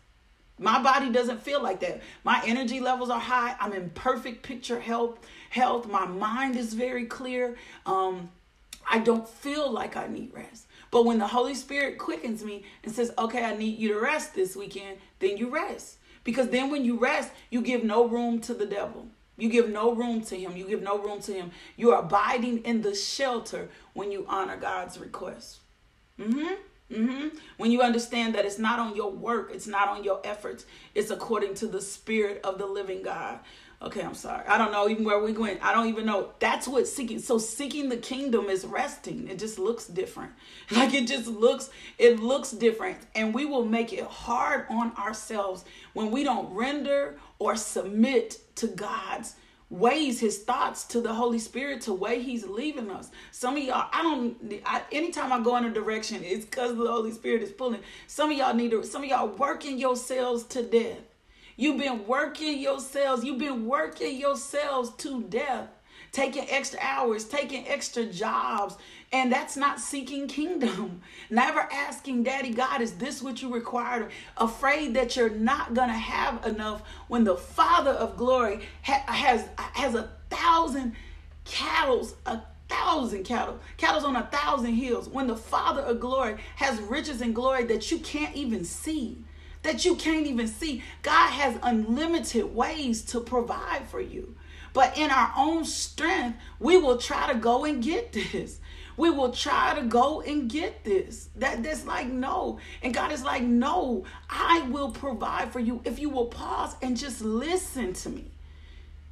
My 0.60 0.82
body 0.82 1.12
doesn't 1.12 1.42
feel 1.42 1.62
like 1.62 1.82
that. 1.82 2.02
My 2.24 2.42
energy 2.46 2.80
levels 2.80 3.10
are 3.10 3.20
high. 3.20 3.56
I'm 3.60 3.74
in 3.74 3.92
perfect 3.92 4.42
picture 4.42 4.80
health. 4.80 5.20
Health. 5.50 5.88
My 5.88 6.06
mind 6.06 6.56
is 6.56 6.74
very 6.74 7.06
clear. 7.06 7.58
Um, 7.86 8.32
I 8.90 9.00
don't 9.00 9.28
feel 9.28 9.72
like 9.72 9.96
I 9.96 10.08
need 10.08 10.34
rest. 10.34 10.68
But 10.92 11.06
when 11.06 11.20
the 11.20 11.28
Holy 11.28 11.56
Spirit 11.56 11.98
quickens 11.98 12.44
me 12.44 12.64
and 12.84 12.94
says, 12.94 13.12
okay, 13.18 13.44
I 13.44 13.56
need 13.56 13.78
you 13.78 13.94
to 13.94 14.00
rest 14.00 14.34
this 14.34 14.56
weekend, 14.56 14.98
then 15.20 15.38
you 15.38 15.50
rest. 15.50 15.98
Because 16.24 16.50
then 16.50 16.72
when 16.72 16.86
you 16.86 16.98
rest, 16.98 17.32
you 17.50 17.62
give 17.62 17.84
no 17.84 18.08
room 18.08 18.40
to 18.42 18.54
the 18.54 18.66
devil. 18.66 19.08
You 19.38 19.50
give 19.50 19.70
no 19.70 19.94
room 19.94 20.22
to 20.22 20.36
him. 20.36 20.58
You 20.58 20.66
give 20.66 20.82
no 20.82 20.98
room 20.98 21.22
to 21.22 21.34
him. 21.34 21.52
You 21.76 21.92
are 21.92 22.02
abiding 22.02 22.60
in 22.60 22.82
the 22.82 22.96
shelter 22.96 23.70
when 23.94 24.12
you 24.12 24.26
honor 24.28 24.58
God's 24.58 24.98
request. 24.98 25.60
Mm-hmm. 26.20 26.56
Mm-hmm. 26.92 27.38
When 27.58 27.72
you 27.72 27.82
understand 27.82 28.36
that 28.36 28.46
it's 28.46 28.60
not 28.60 28.80
on 28.80 28.96
your 28.96 29.12
work, 29.12 29.52
it's 29.54 29.68
not 29.68 29.90
on 29.90 30.04
your 30.04 30.22
efforts, 30.24 30.66
it's 30.96 31.12
according 31.12 31.56
to 31.56 31.68
the 31.68 31.82
Spirit 31.82 32.42
of 32.44 32.58
the 32.58 32.66
living 32.66 33.02
God. 33.02 33.40
Okay, 33.80 34.02
I'm 34.02 34.16
sorry. 34.16 34.44
I 34.48 34.58
don't 34.58 34.72
know 34.72 34.90
even 34.90 35.04
where 35.04 35.20
we 35.20 35.34
went. 35.34 35.64
I 35.64 35.72
don't 35.72 35.88
even 35.88 36.08
know. 36.08 36.32
That's 36.40 36.68
what 36.68 36.88
seeking. 36.88 37.20
So 37.20 37.38
seeking 37.38 37.90
the 37.90 37.98
kingdom 37.98 38.46
is 38.46 38.66
resting. 38.66 39.28
It 39.28 39.38
just 39.38 39.60
looks 39.60 39.86
different. 39.86 40.32
Like 40.72 40.94
it 40.94 41.08
just 41.08 41.28
looks 41.28 41.70
it 41.98 42.20
looks 42.20 42.52
different 42.52 42.98
and 43.16 43.34
we 43.34 43.46
will 43.46 43.64
make 43.64 43.94
it 43.94 44.04
hard 44.04 44.66
on 44.70 44.92
ourselves 44.98 45.64
when 45.94 46.12
we 46.12 46.24
don't 46.24 46.54
render 46.54 47.18
or 47.40 47.56
submit 47.56 48.40
to 48.56 48.68
God's 48.68 49.36
ways 49.70 50.20
his 50.20 50.40
thoughts 50.40 50.86
to 50.86 51.02
the 51.02 51.14
holy 51.14 51.40
spirit 51.40 51.82
to 51.82 51.94
way 51.94 52.22
he's 52.22 52.46
leaving 52.46 52.90
us. 52.90 53.12
Some 53.32 53.58
of 53.58 53.64
y'all 53.64 53.90
i 53.92 54.02
don't 54.02 54.62
I, 54.66 54.84
anytime 54.92 55.34
i 55.34 55.44
go 55.44 55.58
in 55.58 55.66
a 55.66 55.74
direction 55.74 56.24
it's 56.24 56.46
because 56.46 56.76
the 56.78 56.88
holy 56.88 57.12
spirit 57.12 57.44
is 57.44 57.52
pulling. 57.52 57.82
Some 58.08 58.32
of 58.32 58.38
y'all 58.38 58.54
need 58.54 58.72
to 58.72 58.84
some 58.84 59.04
of 59.04 59.10
y'all 59.10 59.28
working 59.28 59.78
yourselves 59.78 60.44
to 60.46 60.64
death. 60.64 61.00
You've 61.58 61.80
been 61.80 62.06
working 62.06 62.60
yourselves, 62.60 63.24
you've 63.24 63.40
been 63.40 63.66
working 63.66 64.18
yourselves 64.18 64.92
to 64.98 65.24
death, 65.24 65.68
taking 66.12 66.48
extra 66.50 66.80
hours, 66.82 67.26
taking 67.26 67.68
extra 67.68 68.06
jobs, 68.06 68.78
and 69.12 69.32
that's 69.32 69.56
not 69.56 69.80
seeking 69.80 70.28
kingdom. 70.28 71.02
Never 71.30 71.62
asking 71.72 72.24
Daddy 72.24 72.52
God, 72.52 72.82
is 72.82 72.94
this 72.94 73.22
what 73.22 73.42
you 73.42 73.54
require? 73.54 74.10
Afraid 74.36 74.94
that 74.96 75.16
you're 75.16 75.30
not 75.30 75.74
going 75.74 75.90
to 75.90 75.96
have 75.96 76.46
enough 76.46 76.82
when 77.08 77.24
the 77.24 77.38
Father 77.38 77.92
of 77.92 78.18
glory 78.18 78.62
ha- 78.84 79.04
has, 79.08 79.48
has 79.58 79.96
a 79.96 80.10
thousand 80.30 80.94
cattle, 81.46 82.08
a 82.26 82.42
thousand 82.68 83.24
cattle, 83.24 83.60
cattle 83.78 84.06
on 84.06 84.16
a 84.18 84.28
thousand 84.28 84.74
hills. 84.74 85.08
When 85.08 85.28
the 85.28 85.38
Father 85.38 85.82
of 85.82 86.00
glory 86.00 86.38
has 86.58 86.80
riches 86.82 87.22
and 87.22 87.34
glory 87.34 87.64
that 87.66 87.90
you 87.92 88.00
can't 88.00 88.36
even 88.36 88.66
see 88.66 89.24
that 89.64 89.84
you 89.84 89.96
can't 89.96 90.26
even 90.26 90.48
see. 90.48 90.82
God 91.02 91.30
has 91.32 91.60
unlimited 91.62 92.56
ways 92.56 93.02
to 93.06 93.20
provide 93.20 93.88
for 93.90 94.00
you. 94.00 94.36
But 94.74 94.98
in 94.98 95.12
our 95.12 95.34
own 95.38 95.66
strength, 95.66 96.38
we 96.60 96.78
will 96.78 96.98
try 96.98 97.32
to 97.32 97.38
go 97.38 97.66
and 97.66 97.84
get 97.84 98.14
this. 98.14 98.60
We 98.98 99.12
will 99.12 99.32
try 99.32 99.76
to 99.80 99.84
go 99.84 100.22
and 100.22 100.50
get 100.50 100.84
this. 100.84 101.30
That 101.36 101.64
that's 101.64 101.86
like 101.86 102.08
no. 102.08 102.60
And 102.82 102.94
God 102.94 103.12
is 103.12 103.24
like, 103.24 103.44
no, 103.44 104.04
I 104.30 104.62
will 104.64 104.90
provide 104.90 105.54
for 105.54 105.60
you 105.60 105.82
if 105.86 106.00
you 106.00 106.10
will 106.10 106.26
pause 106.26 106.76
and 106.82 106.98
just 106.98 107.22
listen 107.22 107.94
to 107.94 108.10
me. 108.10 108.32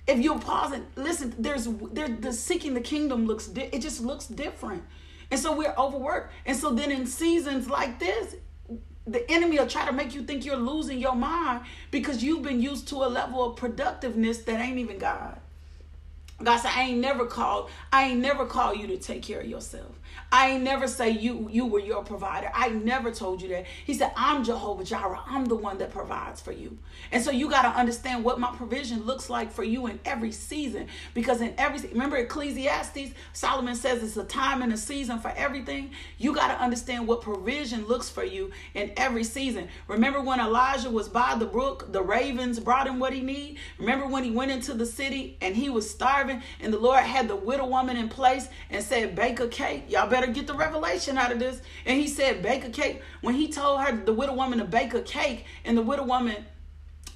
If 0.07 0.19
you'll 0.19 0.39
pause 0.39 0.71
and 0.71 0.85
listen, 0.95 1.35
there's 1.37 1.67
there 1.91 2.09
the 2.09 2.33
seeking 2.33 2.73
the 2.73 2.81
kingdom 2.81 3.27
looks 3.27 3.47
it 3.55 3.79
just 3.79 4.01
looks 4.01 4.25
different. 4.25 4.83
And 5.29 5.39
so 5.39 5.55
we're 5.55 5.73
overworked. 5.77 6.33
And 6.45 6.57
so 6.57 6.71
then 6.71 6.91
in 6.91 7.05
seasons 7.05 7.69
like 7.69 7.99
this, 7.99 8.35
the 9.07 9.29
enemy 9.31 9.59
will 9.59 9.67
try 9.67 9.85
to 9.85 9.93
make 9.93 10.15
you 10.15 10.23
think 10.23 10.45
you're 10.45 10.57
losing 10.57 10.99
your 10.99 11.15
mind 11.15 11.61
because 11.91 12.23
you've 12.23 12.41
been 12.41 12.61
used 12.61 12.87
to 12.87 12.95
a 13.03 13.07
level 13.07 13.43
of 13.43 13.55
productiveness 13.55 14.39
that 14.39 14.59
ain't 14.59 14.79
even 14.79 14.97
God. 14.97 15.39
God 16.45 16.57
said, 16.57 16.71
I 16.75 16.83
ain't 16.83 16.99
never 16.99 17.25
called, 17.25 17.69
I 17.91 18.09
ain't 18.09 18.19
never 18.19 18.45
called 18.45 18.79
you 18.79 18.87
to 18.87 18.97
take 18.97 19.23
care 19.23 19.41
of 19.41 19.47
yourself. 19.47 19.99
I 20.35 20.49
ain't 20.49 20.63
never 20.63 20.85
say 20.85 21.11
you 21.11 21.47
you 21.49 21.65
were 21.65 21.79
your 21.79 22.03
provider. 22.03 22.51
I 22.53 22.67
never 22.67 23.09
told 23.09 23.41
you 23.41 23.47
that. 23.47 23.65
He 23.85 23.93
said, 23.93 24.11
I'm 24.17 24.43
Jehovah 24.43 24.83
Jireh. 24.83 25.21
I'm 25.25 25.45
the 25.45 25.55
one 25.55 25.77
that 25.77 25.91
provides 25.91 26.41
for 26.41 26.51
you. 26.51 26.77
And 27.13 27.23
so 27.23 27.31
you 27.31 27.49
got 27.49 27.61
to 27.61 27.69
understand 27.69 28.21
what 28.25 28.37
my 28.37 28.53
provision 28.53 29.03
looks 29.05 29.29
like 29.29 29.49
for 29.49 29.63
you 29.63 29.87
in 29.87 29.97
every 30.03 30.33
season. 30.33 30.87
Because 31.13 31.39
in 31.39 31.53
every 31.57 31.87
remember 31.87 32.17
Ecclesiastes, 32.17 33.13
Solomon 33.31 33.75
says 33.75 34.03
it's 34.03 34.17
a 34.17 34.25
time 34.25 34.61
and 34.61 34.73
a 34.73 34.77
season 34.77 35.19
for 35.19 35.31
everything. 35.37 35.91
You 36.17 36.35
got 36.35 36.49
to 36.49 36.61
understand 36.61 37.07
what 37.07 37.21
provision 37.21 37.87
looks 37.87 38.09
for 38.09 38.25
you 38.25 38.51
in 38.73 38.91
every 38.97 39.23
season. 39.23 39.69
Remember 39.87 40.19
when 40.19 40.41
Elijah 40.41 40.89
was 40.89 41.07
by 41.07 41.35
the 41.35 41.45
brook, 41.45 41.93
the 41.93 42.03
ravens 42.03 42.59
brought 42.59 42.87
him 42.87 42.99
what 42.99 43.13
he 43.13 43.21
need. 43.21 43.57
Remember 43.79 44.05
when 44.05 44.25
he 44.25 44.31
went 44.31 44.51
into 44.51 44.73
the 44.73 44.85
city 44.85 45.37
and 45.39 45.55
he 45.55 45.69
was 45.69 45.89
starving 45.89 46.43
and 46.59 46.73
the 46.73 46.79
Lord 46.79 47.05
had 47.05 47.29
the 47.29 47.37
widow 47.37 47.67
woman 47.67 47.95
in 47.95 48.09
place 48.09 48.49
and 48.69 48.83
said, 48.83 49.15
Bake 49.15 49.39
a 49.39 49.47
cake. 49.47 49.85
Y'all 49.87 50.09
better 50.09 50.24
get 50.27 50.47
the 50.47 50.53
revelation 50.53 51.17
out 51.17 51.31
of 51.31 51.39
this. 51.39 51.61
And 51.85 51.99
he 51.99 52.07
said, 52.07 52.41
Bake 52.41 52.65
a 52.65 52.69
cake. 52.69 53.01
When 53.21 53.35
he 53.35 53.47
told 53.47 53.81
her, 53.81 53.95
the 53.95 54.13
widow 54.13 54.33
woman, 54.33 54.59
to 54.59 54.65
bake 54.65 54.93
a 54.93 55.01
cake, 55.01 55.45
and 55.63 55.77
the 55.77 55.81
widow 55.81 56.03
woman, 56.03 56.45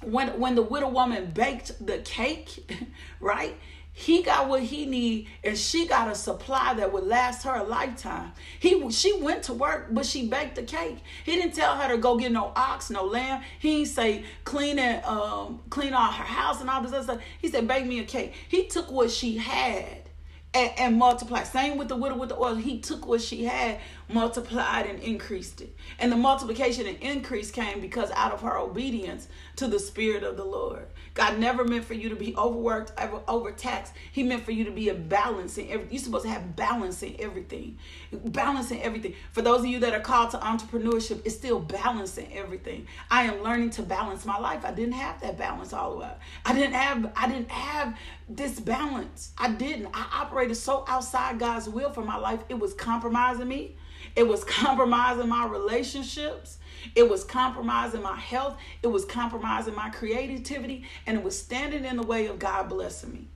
when, 0.02 0.38
when 0.40 0.54
the 0.54 0.62
widow 0.62 0.88
woman 0.88 1.32
baked 1.32 1.84
the 1.84 1.98
cake, 1.98 2.70
right? 3.20 3.56
he 3.92 4.22
got 4.22 4.48
what 4.48 4.62
he 4.62 4.86
need 4.86 5.26
and 5.42 5.58
she 5.58 5.86
got 5.86 6.08
a 6.08 6.14
supply 6.14 6.72
that 6.74 6.92
would 6.92 7.04
last 7.04 7.42
her 7.42 7.56
a 7.56 7.62
lifetime 7.62 8.32
he 8.58 8.90
she 8.90 9.12
went 9.20 9.42
to 9.42 9.52
work 9.52 9.88
but 9.90 10.06
she 10.06 10.26
baked 10.26 10.54
the 10.54 10.62
cake 10.62 10.98
he 11.24 11.34
didn't 11.34 11.54
tell 11.54 11.76
her 11.76 11.88
to 11.88 11.98
go 11.98 12.16
get 12.16 12.32
no 12.32 12.52
ox 12.56 12.88
no 12.88 13.04
lamb 13.04 13.42
he 13.58 13.78
didn't 13.78 13.88
say 13.88 14.24
clean 14.44 14.78
and 14.78 15.04
um, 15.04 15.60
clean 15.70 15.92
out 15.92 16.14
her 16.14 16.24
house 16.24 16.60
and 16.60 16.70
all 16.70 16.80
this 16.80 16.92
other 16.92 17.02
stuff 17.02 17.20
he 17.40 17.48
said 17.48 17.66
bake 17.66 17.84
me 17.84 17.98
a 17.98 18.04
cake 18.04 18.32
he 18.48 18.66
took 18.66 18.90
what 18.90 19.10
she 19.10 19.36
had 19.36 20.08
and, 20.54 20.70
and 20.78 20.96
multiply. 20.98 21.42
Same 21.44 21.78
with 21.78 21.88
the 21.88 21.96
widow 21.96 22.16
with 22.16 22.30
the 22.30 22.36
oil. 22.36 22.54
He 22.54 22.80
took 22.80 23.06
what 23.06 23.20
she 23.20 23.44
had, 23.44 23.80
multiplied 24.12 24.86
and 24.86 24.98
increased 25.00 25.60
it. 25.60 25.74
And 25.98 26.10
the 26.10 26.16
multiplication 26.16 26.86
and 26.86 26.96
increase 26.98 27.50
came 27.50 27.80
because 27.80 28.10
out 28.12 28.32
of 28.32 28.40
her 28.42 28.56
obedience 28.58 29.28
to 29.56 29.66
the 29.68 29.78
Spirit 29.78 30.22
of 30.22 30.36
the 30.36 30.44
Lord. 30.44 30.86
God 31.14 31.38
never 31.38 31.64
meant 31.64 31.84
for 31.84 31.94
you 31.94 32.08
to 32.08 32.16
be 32.16 32.34
overworked, 32.36 32.92
over, 32.98 33.20
overtaxed. 33.28 33.92
He 34.12 34.22
meant 34.22 34.44
for 34.44 34.52
you 34.52 34.64
to 34.64 34.70
be 34.70 34.88
a 34.88 34.94
balancing. 34.94 35.70
Every, 35.70 35.86
you're 35.90 36.02
supposed 36.02 36.24
to 36.24 36.30
have 36.30 36.54
balance 36.56 37.02
in 37.02 37.16
everything. 37.18 37.78
Balancing 38.12 38.80
everything. 38.82 39.14
For 39.32 39.42
those 39.42 39.60
of 39.60 39.66
you 39.66 39.80
that 39.80 39.92
are 39.92 40.00
called 40.00 40.30
to 40.30 40.38
entrepreneurship, 40.38 41.22
it's 41.24 41.34
still 41.34 41.58
balancing 41.60 42.32
everything. 42.32 42.86
I 43.10 43.24
am 43.24 43.42
learning 43.42 43.70
to 43.70 43.82
balance 43.82 44.24
my 44.24 44.38
life. 44.38 44.64
I 44.64 44.70
didn't 44.70 44.94
have 44.94 45.20
that 45.20 45.36
balance 45.36 45.72
all 45.72 45.92
the 45.92 45.98
way. 45.98 46.12
I 46.44 46.54
didn't 46.54 46.74
have 46.74 47.12
I 47.16 47.28
didn't 47.28 47.50
have 47.50 47.98
this 48.28 48.60
balance. 48.60 49.32
I 49.36 49.50
didn't. 49.50 49.88
I 49.92 50.22
operated 50.22 50.56
so 50.56 50.84
outside 50.86 51.38
God's 51.38 51.68
will 51.68 51.92
for 51.92 52.02
my 52.04 52.16
life. 52.16 52.40
It 52.48 52.58
was 52.58 52.74
compromising 52.74 53.48
me. 53.48 53.76
It 54.16 54.26
was 54.26 54.44
compromising 54.44 55.28
my 55.28 55.46
relationships. 55.46 56.58
It 56.94 57.08
was 57.08 57.24
compromising 57.24 58.02
my 58.02 58.16
health. 58.16 58.56
It 58.82 58.88
was 58.88 59.04
compromising 59.04 59.74
my 59.74 59.90
creativity. 59.90 60.84
And 61.06 61.16
it 61.16 61.24
was 61.24 61.38
standing 61.38 61.84
in 61.84 61.96
the 61.96 62.02
way 62.02 62.26
of 62.26 62.38
God 62.38 62.68
blessing 62.68 63.12
me. 63.12 63.28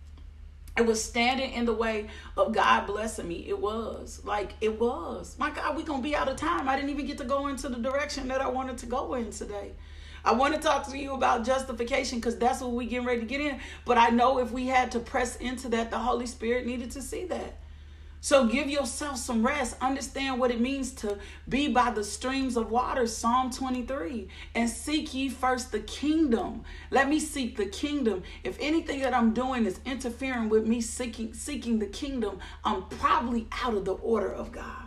It 0.76 0.84
was 0.84 1.02
standing 1.02 1.52
in 1.52 1.66
the 1.66 1.72
way 1.72 2.08
of 2.36 2.52
God 2.52 2.86
blessing 2.86 3.28
me. 3.28 3.44
It 3.46 3.60
was 3.60 4.20
like 4.24 4.54
it 4.60 4.80
was. 4.80 5.36
My 5.38 5.50
God, 5.50 5.76
we're 5.76 5.84
gonna 5.84 6.02
be 6.02 6.16
out 6.16 6.28
of 6.28 6.36
time. 6.36 6.68
I 6.68 6.74
didn't 6.74 6.90
even 6.90 7.06
get 7.06 7.18
to 7.18 7.24
go 7.24 7.46
into 7.46 7.68
the 7.68 7.78
direction 7.78 8.26
that 8.28 8.40
I 8.40 8.48
wanted 8.48 8.78
to 8.78 8.86
go 8.86 9.14
in 9.14 9.30
today. 9.30 9.72
I 10.24 10.32
want 10.32 10.54
to 10.54 10.60
talk 10.60 10.88
to 10.88 10.98
you 10.98 11.12
about 11.12 11.44
justification 11.44 12.18
because 12.18 12.36
that's 12.38 12.60
what 12.60 12.72
we're 12.72 12.88
getting 12.88 13.06
ready 13.06 13.20
to 13.20 13.26
get 13.26 13.40
in. 13.40 13.60
But 13.84 13.98
I 13.98 14.08
know 14.08 14.38
if 14.38 14.50
we 14.50 14.66
had 14.66 14.90
to 14.92 15.00
press 15.00 15.36
into 15.36 15.68
that, 15.68 15.90
the 15.90 15.98
Holy 15.98 16.26
Spirit 16.26 16.66
needed 16.66 16.90
to 16.92 17.02
see 17.02 17.26
that. 17.26 17.58
So 18.24 18.46
give 18.46 18.70
yourself 18.70 19.18
some 19.18 19.44
rest. 19.44 19.76
Understand 19.82 20.40
what 20.40 20.50
it 20.50 20.58
means 20.58 20.92
to 20.92 21.18
be 21.46 21.68
by 21.68 21.90
the 21.90 22.02
streams 22.02 22.56
of 22.56 22.70
water, 22.70 23.06
Psalm 23.06 23.50
23. 23.50 24.28
And 24.54 24.70
seek 24.70 25.12
ye 25.12 25.28
first 25.28 25.72
the 25.72 25.80
kingdom. 25.80 26.64
Let 26.90 27.10
me 27.10 27.20
seek 27.20 27.58
the 27.58 27.66
kingdom. 27.66 28.22
If 28.42 28.56
anything 28.60 29.00
that 29.00 29.12
I'm 29.12 29.34
doing 29.34 29.66
is 29.66 29.78
interfering 29.84 30.48
with 30.48 30.66
me 30.66 30.80
seeking 30.80 31.34
seeking 31.34 31.80
the 31.80 31.86
kingdom, 31.86 32.38
I'm 32.64 32.84
probably 32.84 33.46
out 33.62 33.74
of 33.74 33.84
the 33.84 33.92
order 33.92 34.32
of 34.32 34.52
God. 34.52 34.84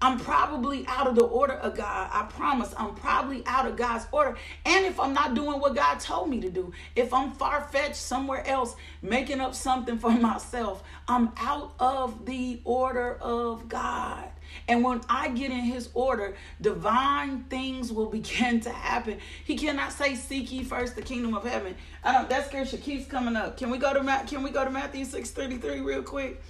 I'm 0.00 0.18
probably 0.18 0.86
out 0.86 1.08
of 1.08 1.16
the 1.16 1.24
order 1.24 1.54
of 1.54 1.76
God. 1.76 2.10
I 2.12 2.22
promise. 2.24 2.72
I'm 2.78 2.94
probably 2.94 3.42
out 3.46 3.66
of 3.66 3.76
God's 3.76 4.06
order. 4.12 4.36
And 4.64 4.86
if 4.86 5.00
I'm 5.00 5.12
not 5.12 5.34
doing 5.34 5.58
what 5.58 5.74
God 5.74 5.98
told 5.98 6.30
me 6.30 6.40
to 6.40 6.50
do, 6.50 6.72
if 6.94 7.12
I'm 7.12 7.32
far 7.32 7.62
fetched 7.62 7.96
somewhere 7.96 8.46
else, 8.46 8.76
making 9.02 9.40
up 9.40 9.54
something 9.56 9.98
for 9.98 10.10
myself, 10.12 10.84
I'm 11.08 11.30
out 11.36 11.74
of 11.80 12.26
the 12.26 12.60
order 12.64 13.14
of 13.20 13.68
God. 13.68 14.30
And 14.68 14.84
when 14.84 15.00
I 15.08 15.28
get 15.30 15.50
in 15.50 15.58
his 15.60 15.88
order, 15.94 16.36
divine 16.60 17.44
things 17.44 17.92
will 17.92 18.06
begin 18.10 18.60
to 18.60 18.70
happen. 18.70 19.18
He 19.44 19.56
cannot 19.56 19.92
say, 19.92 20.14
Seek 20.14 20.52
ye 20.52 20.62
first 20.62 20.94
the 20.94 21.02
kingdom 21.02 21.34
of 21.34 21.44
heaven. 21.44 21.74
I 22.04 22.12
don't 22.12 22.30
that 22.30 22.46
scripture 22.46 22.76
keeps 22.76 23.06
coming 23.06 23.34
up. 23.34 23.56
Can 23.56 23.68
we 23.70 23.78
go 23.78 23.92
to 23.92 24.24
can 24.26 24.44
we 24.44 24.50
go 24.50 24.64
to 24.64 24.70
Matthew 24.70 25.04
6:33 25.04 25.84
real 25.84 26.02
quick? 26.02 26.40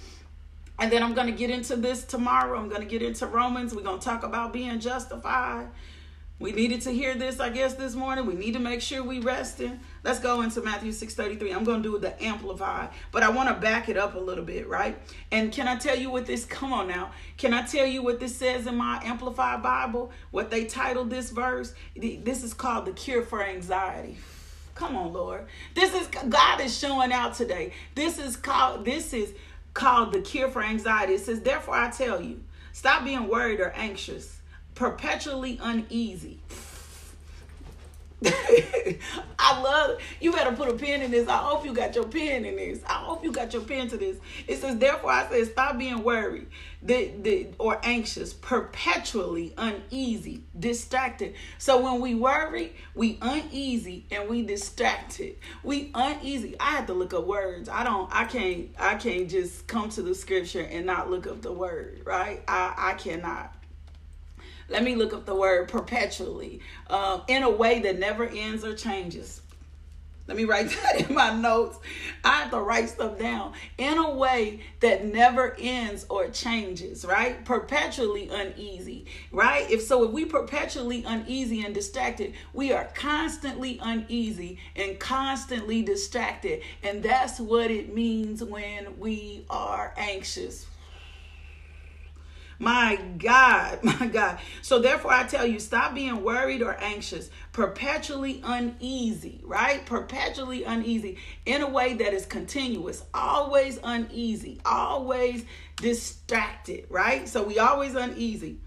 And 0.79 0.91
then 0.91 1.03
I'm 1.03 1.13
going 1.13 1.27
to 1.27 1.33
get 1.33 1.49
into 1.49 1.75
this 1.75 2.03
tomorrow. 2.03 2.57
I'm 2.57 2.69
going 2.69 2.81
to 2.81 2.87
get 2.87 3.01
into 3.01 3.27
Romans. 3.27 3.75
We're 3.75 3.83
going 3.83 3.99
to 3.99 4.05
talk 4.05 4.23
about 4.23 4.53
being 4.53 4.79
justified. 4.79 5.67
We 6.39 6.53
needed 6.53 6.79
to 6.83 6.91
hear 6.91 7.15
this, 7.15 7.41
I 7.41 7.49
guess, 7.49 7.73
this 7.73 7.95
morning. 7.95 8.25
We 8.25 8.33
need 8.33 8.53
to 8.53 8.59
make 8.59 8.79
sure 8.79 9.03
we 9.03 9.19
resting. 9.19 9.81
Let's 10.05 10.19
go 10.19 10.39
into 10.39 10.61
Matthew 10.61 10.93
6:33. 10.93 11.53
I'm 11.53 11.65
going 11.65 11.83
to 11.83 11.91
do 11.91 11.99
the 11.99 12.21
amplify, 12.23 12.87
but 13.11 13.23
I 13.23 13.29
want 13.29 13.49
to 13.49 13.55
back 13.55 13.89
it 13.89 13.97
up 13.97 14.15
a 14.15 14.19
little 14.19 14.45
bit, 14.45 14.69
right? 14.69 14.97
And 15.33 15.51
can 15.51 15.67
I 15.67 15.75
tell 15.75 15.97
you 15.97 16.09
what 16.09 16.25
this 16.25 16.45
come 16.45 16.71
on 16.71 16.87
now? 16.87 17.11
Can 17.35 17.53
I 17.53 17.63
tell 17.63 17.85
you 17.85 18.01
what 18.01 18.21
this 18.21 18.33
says 18.37 18.67
in 18.67 18.75
my 18.75 19.01
amplified 19.03 19.61
Bible? 19.61 20.11
What 20.31 20.49
they 20.49 20.63
titled 20.63 21.09
this 21.09 21.29
verse? 21.29 21.73
This 21.93 22.41
is 22.41 22.53
called 22.53 22.85
the 22.85 22.93
cure 22.93 23.23
for 23.23 23.43
anxiety. 23.43 24.17
Come 24.75 24.95
on, 24.95 25.11
Lord. 25.11 25.45
This 25.75 25.93
is 25.93 26.07
God 26.07 26.61
is 26.61 26.77
showing 26.77 27.11
out 27.11 27.33
today. 27.33 27.73
This 27.95 28.17
is 28.17 28.37
called 28.37 28.85
this 28.85 29.11
is 29.11 29.33
called 29.73 30.13
The 30.13 30.21
Cure 30.21 30.49
for 30.49 30.63
Anxiety. 30.63 31.13
It 31.13 31.21
says, 31.21 31.41
Therefore, 31.41 31.75
I 31.75 31.89
tell 31.89 32.21
you, 32.21 32.43
stop 32.73 33.03
being 33.03 33.27
worried 33.27 33.59
or 33.59 33.71
anxious, 33.75 34.41
perpetually 34.75 35.59
uneasy. 35.61 36.41
I 39.39 39.61
love 39.61 39.99
you 40.19 40.31
better 40.31 40.51
put 40.51 40.69
a 40.69 40.73
pen 40.73 41.01
in 41.01 41.11
this. 41.11 41.27
I 41.27 41.37
hope 41.37 41.65
you 41.65 41.73
got 41.73 41.95
your 41.95 42.05
pen 42.05 42.45
in 42.45 42.55
this. 42.57 42.81
I 42.85 42.93
hope 42.93 43.23
you 43.23 43.31
got 43.31 43.53
your 43.53 43.61
pen 43.61 43.87
to 43.89 43.97
this. 43.97 44.17
It 44.47 44.57
says, 44.57 44.77
therefore, 44.77 45.11
I 45.11 45.29
say, 45.29 45.45
stop 45.45 45.77
being 45.77 46.03
worried 46.03 46.47
the, 46.81 47.11
the, 47.21 47.47
or 47.57 47.79
anxious, 47.83 48.33
perpetually 48.33 49.53
uneasy, 49.57 50.43
distracted. 50.57 51.35
So 51.57 51.79
when 51.79 52.01
we 52.01 52.15
worry, 52.15 52.73
we 52.95 53.17
uneasy 53.21 54.05
and 54.11 54.29
we 54.29 54.43
distracted. 54.43 55.37
We 55.63 55.91
uneasy. 55.93 56.55
I 56.59 56.71
have 56.71 56.87
to 56.87 56.93
look 56.93 57.13
up 57.13 57.25
words. 57.25 57.69
I 57.69 57.83
don't. 57.83 58.09
I 58.13 58.25
can't. 58.25 58.69
I 58.77 58.95
can't 58.95 59.29
just 59.29 59.67
come 59.67 59.89
to 59.89 60.01
the 60.01 60.15
scripture 60.15 60.61
and 60.61 60.85
not 60.85 61.09
look 61.09 61.27
up 61.27 61.41
the 61.41 61.53
word. 61.53 62.03
Right? 62.05 62.43
I 62.47 62.73
I 62.77 62.93
cannot. 62.93 63.53
Let 64.69 64.83
me 64.83 64.95
look 64.95 65.13
up 65.13 65.25
the 65.25 65.35
word 65.35 65.67
perpetually 65.67 66.61
um, 66.89 67.23
in 67.27 67.43
a 67.43 67.49
way 67.49 67.79
that 67.79 67.97
never 67.97 68.27
ends 68.27 68.63
or 68.63 68.73
changes. 68.73 69.41
Let 70.29 70.37
me 70.37 70.45
write 70.45 70.69
that 70.83 71.09
in 71.09 71.15
my 71.15 71.33
notes. 71.33 71.79
I 72.23 72.41
have 72.41 72.51
to 72.51 72.59
write 72.59 72.89
stuff 72.89 73.17
down 73.17 73.53
in 73.79 73.97
a 73.97 74.11
way 74.11 74.59
that 74.79 75.03
never 75.03 75.57
ends 75.59 76.05
or 76.07 76.29
changes, 76.29 77.03
right? 77.03 77.43
Perpetually 77.43 78.29
uneasy, 78.29 79.07
right? 79.31 79.69
If 79.71 79.81
so, 79.81 80.03
if 80.03 80.11
we 80.11 80.25
perpetually 80.25 81.03
uneasy 81.03 81.65
and 81.65 81.73
distracted, 81.73 82.35
we 82.53 82.71
are 82.71 82.87
constantly 82.93 83.79
uneasy 83.81 84.59
and 84.75 84.99
constantly 84.99 85.81
distracted. 85.81 86.61
And 86.83 87.01
that's 87.01 87.39
what 87.39 87.71
it 87.71 87.95
means 87.95 88.43
when 88.43 88.99
we 88.99 89.45
are 89.49 89.95
anxious. 89.97 90.67
My 92.61 92.99
God, 93.17 93.79
my 93.83 94.07
God. 94.07 94.39
So 94.61 94.79
therefore, 94.79 95.13
I 95.13 95.23
tell 95.23 95.45
you, 95.45 95.59
stop 95.59 95.95
being 95.95 96.23
worried 96.23 96.61
or 96.61 96.75
anxious, 96.79 97.29
perpetually 97.53 98.41
uneasy, 98.43 99.41
right? 99.45 99.85
Perpetually 99.85 100.65
uneasy 100.65 101.17
in 101.45 101.61
a 101.61 101.69
way 101.69 101.93
that 101.95 102.13
is 102.13 102.25
continuous, 102.25 103.03
always 103.13 103.79
uneasy, 103.81 104.59
always 104.65 105.45
distracted, 105.77 106.85
right? 106.89 107.27
So 107.29 107.43
we 107.43 107.59
always 107.59 107.95
uneasy. 107.95 108.57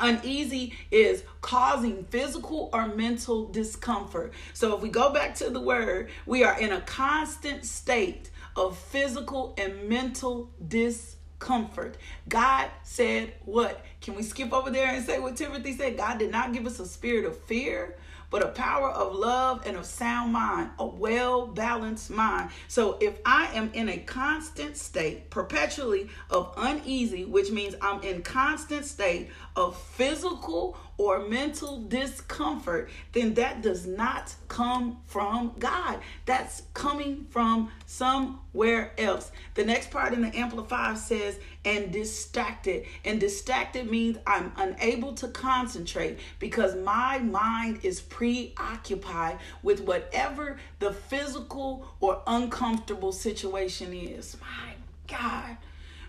Uneasy 0.00 0.74
is 0.92 1.24
causing 1.40 2.04
physical 2.04 2.70
or 2.72 2.86
mental 2.86 3.48
discomfort. 3.48 4.32
So 4.54 4.76
if 4.76 4.80
we 4.80 4.90
go 4.90 5.12
back 5.12 5.34
to 5.36 5.50
the 5.50 5.60
word, 5.60 6.10
we 6.24 6.44
are 6.44 6.56
in 6.56 6.70
a 6.70 6.80
constant 6.82 7.64
state 7.64 8.30
of 8.54 8.78
physical 8.78 9.54
and 9.58 9.88
mental 9.88 10.52
discomfort 10.68 11.17
comfort. 11.38 11.96
God 12.28 12.68
said 12.82 13.34
what? 13.44 13.84
Can 14.00 14.14
we 14.14 14.22
skip 14.22 14.52
over 14.52 14.70
there 14.70 14.88
and 14.88 15.04
say 15.04 15.18
what 15.18 15.36
Timothy 15.36 15.76
said? 15.76 15.96
God 15.96 16.18
did 16.18 16.30
not 16.30 16.52
give 16.52 16.66
us 16.66 16.80
a 16.80 16.86
spirit 16.86 17.24
of 17.24 17.38
fear, 17.44 17.96
but 18.30 18.44
a 18.44 18.48
power 18.48 18.90
of 18.90 19.14
love 19.14 19.62
and 19.66 19.76
of 19.76 19.86
sound 19.86 20.32
mind, 20.32 20.70
a 20.78 20.86
well 20.86 21.46
balanced 21.46 22.10
mind. 22.10 22.50
So 22.68 22.98
if 23.00 23.18
I 23.24 23.46
am 23.54 23.70
in 23.72 23.88
a 23.88 23.98
constant 23.98 24.76
state, 24.76 25.30
perpetually 25.30 26.10
of 26.30 26.52
uneasy, 26.56 27.24
which 27.24 27.50
means 27.50 27.74
I'm 27.80 28.02
in 28.02 28.22
constant 28.22 28.84
state 28.84 29.30
of 29.56 29.80
physical 29.80 30.76
or 30.98 31.28
mental 31.28 31.80
discomfort, 31.82 32.90
then 33.12 33.34
that 33.34 33.62
does 33.62 33.86
not 33.86 34.34
come 34.48 34.98
from 35.06 35.54
God. 35.58 36.00
That's 36.26 36.62
coming 36.74 37.26
from 37.30 37.70
somewhere 37.86 38.92
else. 38.98 39.30
The 39.54 39.64
next 39.64 39.90
part 39.92 40.12
in 40.12 40.22
the 40.22 40.36
Amplified 40.36 40.98
says, 40.98 41.38
and 41.68 41.92
distracted. 41.92 42.86
And 43.04 43.20
distracted 43.20 43.90
means 43.90 44.16
I'm 44.26 44.52
unable 44.56 45.12
to 45.14 45.28
concentrate 45.28 46.18
because 46.38 46.74
my 46.76 47.18
mind 47.18 47.80
is 47.82 48.00
preoccupied 48.00 49.38
with 49.62 49.82
whatever 49.82 50.58
the 50.78 50.92
physical 50.92 51.86
or 52.00 52.22
uncomfortable 52.26 53.12
situation 53.12 53.92
is. 53.92 54.36
My 54.40 54.74
God. 55.06 55.58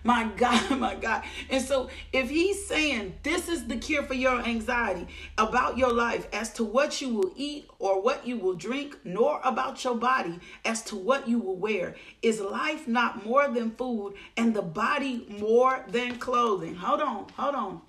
My 0.04 0.30
God, 0.36 0.70
my 0.78 0.94
God. 0.94 1.22
And 1.48 1.62
so, 1.62 1.90
if 2.12 2.30
he's 2.30 2.66
saying 2.66 3.14
this 3.22 3.48
is 3.48 3.66
the 3.66 3.76
cure 3.76 4.02
for 4.02 4.14
your 4.14 4.40
anxiety 4.40 5.06
about 5.38 5.76
your 5.76 5.92
life 5.92 6.26
as 6.32 6.52
to 6.54 6.64
what 6.64 7.00
you 7.00 7.14
will 7.14 7.32
eat 7.36 7.68
or 7.78 8.00
what 8.00 8.26
you 8.26 8.38
will 8.38 8.54
drink, 8.54 8.96
nor 9.04 9.40
about 9.44 9.82
your 9.84 9.96
body 9.96 10.38
as 10.64 10.82
to 10.84 10.96
what 10.96 11.28
you 11.28 11.38
will 11.38 11.56
wear, 11.56 11.94
is 12.22 12.40
life 12.40 12.88
not 12.88 13.24
more 13.24 13.48
than 13.48 13.70
food 13.72 14.14
and 14.36 14.54
the 14.54 14.62
body 14.62 15.26
more 15.28 15.84
than 15.88 16.16
clothing? 16.16 16.74
Hold 16.76 17.00
on, 17.00 17.26
hold 17.36 17.54
on. 17.54 17.80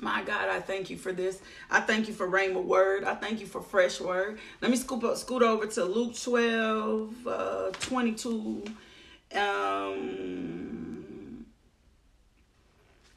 My 0.00 0.22
God, 0.22 0.48
I 0.48 0.60
thank 0.60 0.90
you 0.90 0.96
for 0.96 1.12
this. 1.12 1.40
I 1.70 1.80
thank 1.80 2.06
you 2.06 2.14
for 2.14 2.28
Rhema 2.28 2.62
word. 2.62 3.02
I 3.02 3.14
thank 3.14 3.40
you 3.40 3.46
for 3.46 3.60
fresh 3.60 4.00
word. 4.00 4.38
Let 4.60 4.70
me 4.70 4.76
scoop 4.76 5.02
up, 5.02 5.16
scoot 5.16 5.42
over 5.42 5.66
to 5.66 5.84
Luke 5.84 6.16
12, 6.16 7.26
uh, 7.26 7.70
22. 7.80 8.62
Um, 9.34 10.97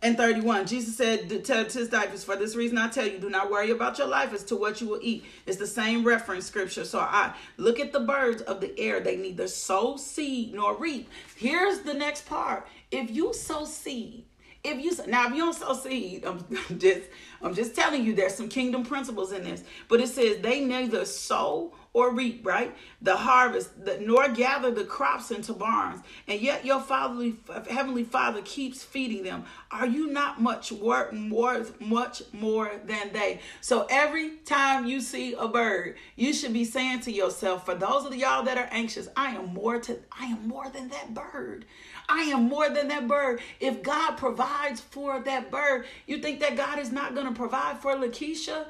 and 0.03 0.17
31, 0.17 0.65
Jesus 0.65 0.97
said 0.97 1.29
to 1.45 1.53
his 1.53 1.73
disciples, 1.73 2.23
For 2.23 2.35
this 2.35 2.55
reason 2.55 2.79
I 2.79 2.89
tell 2.89 3.05
you, 3.05 3.19
do 3.19 3.29
not 3.29 3.51
worry 3.51 3.69
about 3.69 3.99
your 3.99 4.07
life 4.07 4.33
as 4.33 4.43
to 4.45 4.55
what 4.55 4.81
you 4.81 4.87
will 4.87 4.99
eat. 5.01 5.25
It's 5.45 5.57
the 5.57 5.67
same 5.67 6.03
reference 6.03 6.45
scripture. 6.45 6.85
So 6.85 6.99
I 6.99 7.33
look 7.57 7.79
at 7.79 7.93
the 7.93 7.99
birds 7.99 8.41
of 8.41 8.61
the 8.61 8.77
air, 8.79 8.99
they 8.99 9.15
neither 9.15 9.47
sow 9.47 9.97
seed 9.97 10.55
nor 10.55 10.75
reap. 10.75 11.09
Here's 11.35 11.81
the 11.81 11.93
next 11.93 12.25
part. 12.25 12.67
If 12.89 13.11
you 13.11 13.31
sow 13.33 13.65
seed, 13.65 14.25
if 14.63 14.83
you 14.83 14.91
now 15.07 15.27
if 15.27 15.33
you 15.33 15.39
don't 15.39 15.55
sow 15.55 15.73
seed, 15.73 16.25
I'm, 16.25 16.45
I'm 16.69 16.79
just 16.79 17.01
I'm 17.41 17.53
just 17.53 17.75
telling 17.75 18.03
you 18.03 18.15
there's 18.15 18.35
some 18.35 18.49
kingdom 18.49 18.83
principles 18.83 19.31
in 19.31 19.43
this. 19.43 19.63
But 19.87 20.01
it 20.01 20.07
says 20.07 20.39
they 20.39 20.65
neither 20.65 21.05
sow 21.05 21.73
or 21.93 22.13
reap, 22.13 22.45
right? 22.45 22.73
The 23.01 23.17
harvest, 23.17 23.83
the, 23.83 23.97
nor 23.99 24.29
gather 24.29 24.71
the 24.71 24.85
crops 24.85 25.29
into 25.31 25.53
barns, 25.53 26.01
and 26.27 26.39
yet 26.39 26.65
your 26.65 26.79
fatherly, 26.79 27.35
heavenly 27.69 28.05
Father 28.05 28.41
keeps 28.43 28.83
feeding 28.83 29.23
them. 29.23 29.43
Are 29.71 29.85
you 29.85 30.07
not 30.07 30.41
much 30.41 30.71
worth, 30.71 31.13
worth 31.29 31.81
much 31.81 32.23
more 32.31 32.71
than 32.85 33.11
they? 33.11 33.41
So 33.59 33.87
every 33.89 34.37
time 34.45 34.85
you 34.85 35.01
see 35.01 35.33
a 35.33 35.47
bird, 35.47 35.95
you 36.15 36.33
should 36.33 36.53
be 36.53 36.65
saying 36.65 37.01
to 37.01 37.11
yourself, 37.11 37.65
for 37.65 37.75
those 37.75 38.05
of 38.05 38.15
y'all 38.15 38.43
that 38.43 38.57
are 38.57 38.69
anxious, 38.71 39.09
I 39.17 39.31
am 39.31 39.53
more 39.53 39.79
to, 39.79 39.99
I 40.17 40.27
am 40.27 40.47
more 40.47 40.69
than 40.69 40.87
that 40.89 41.13
bird. 41.13 41.65
I 42.07 42.23
am 42.23 42.47
more 42.47 42.69
than 42.69 42.87
that 42.89 43.07
bird. 43.07 43.41
If 43.59 43.83
God 43.83 44.17
provides 44.17 44.79
for 44.79 45.19
that 45.21 45.51
bird, 45.51 45.85
you 46.07 46.19
think 46.19 46.39
that 46.39 46.55
God 46.55 46.79
is 46.79 46.91
not 46.91 47.15
going 47.15 47.27
to 47.27 47.33
provide 47.33 47.79
for 47.79 47.95
Lakeisha? 47.95 48.65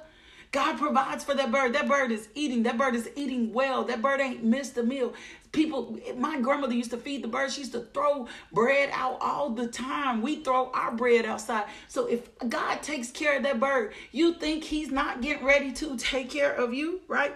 God 0.51 0.77
provides 0.77 1.23
for 1.23 1.33
that 1.33 1.51
bird. 1.51 1.73
That 1.73 1.87
bird 1.87 2.11
is 2.11 2.27
eating. 2.35 2.63
That 2.63 2.77
bird 2.77 2.93
is 2.93 3.09
eating 3.15 3.53
well. 3.53 3.85
That 3.85 4.01
bird 4.01 4.19
ain't 4.19 4.43
missed 4.43 4.77
a 4.77 4.83
meal. 4.83 5.13
People, 5.53 5.97
my 6.17 6.39
grandmother 6.41 6.73
used 6.73 6.91
to 6.91 6.97
feed 6.97 7.23
the 7.23 7.27
birds. 7.29 7.53
She 7.53 7.61
used 7.61 7.71
to 7.73 7.81
throw 7.93 8.27
bread 8.51 8.89
out 8.91 9.17
all 9.21 9.49
the 9.49 9.67
time. 9.67 10.21
We 10.21 10.43
throw 10.43 10.69
our 10.73 10.91
bread 10.91 11.25
outside. 11.25 11.65
So 11.87 12.05
if 12.05 12.29
God 12.49 12.81
takes 12.81 13.11
care 13.11 13.37
of 13.37 13.43
that 13.43 13.59
bird, 13.59 13.93
you 14.11 14.33
think 14.33 14.65
He's 14.65 14.91
not 14.91 15.21
getting 15.21 15.45
ready 15.45 15.71
to 15.73 15.95
take 15.97 16.29
care 16.29 16.53
of 16.53 16.73
you, 16.73 17.01
right? 17.07 17.33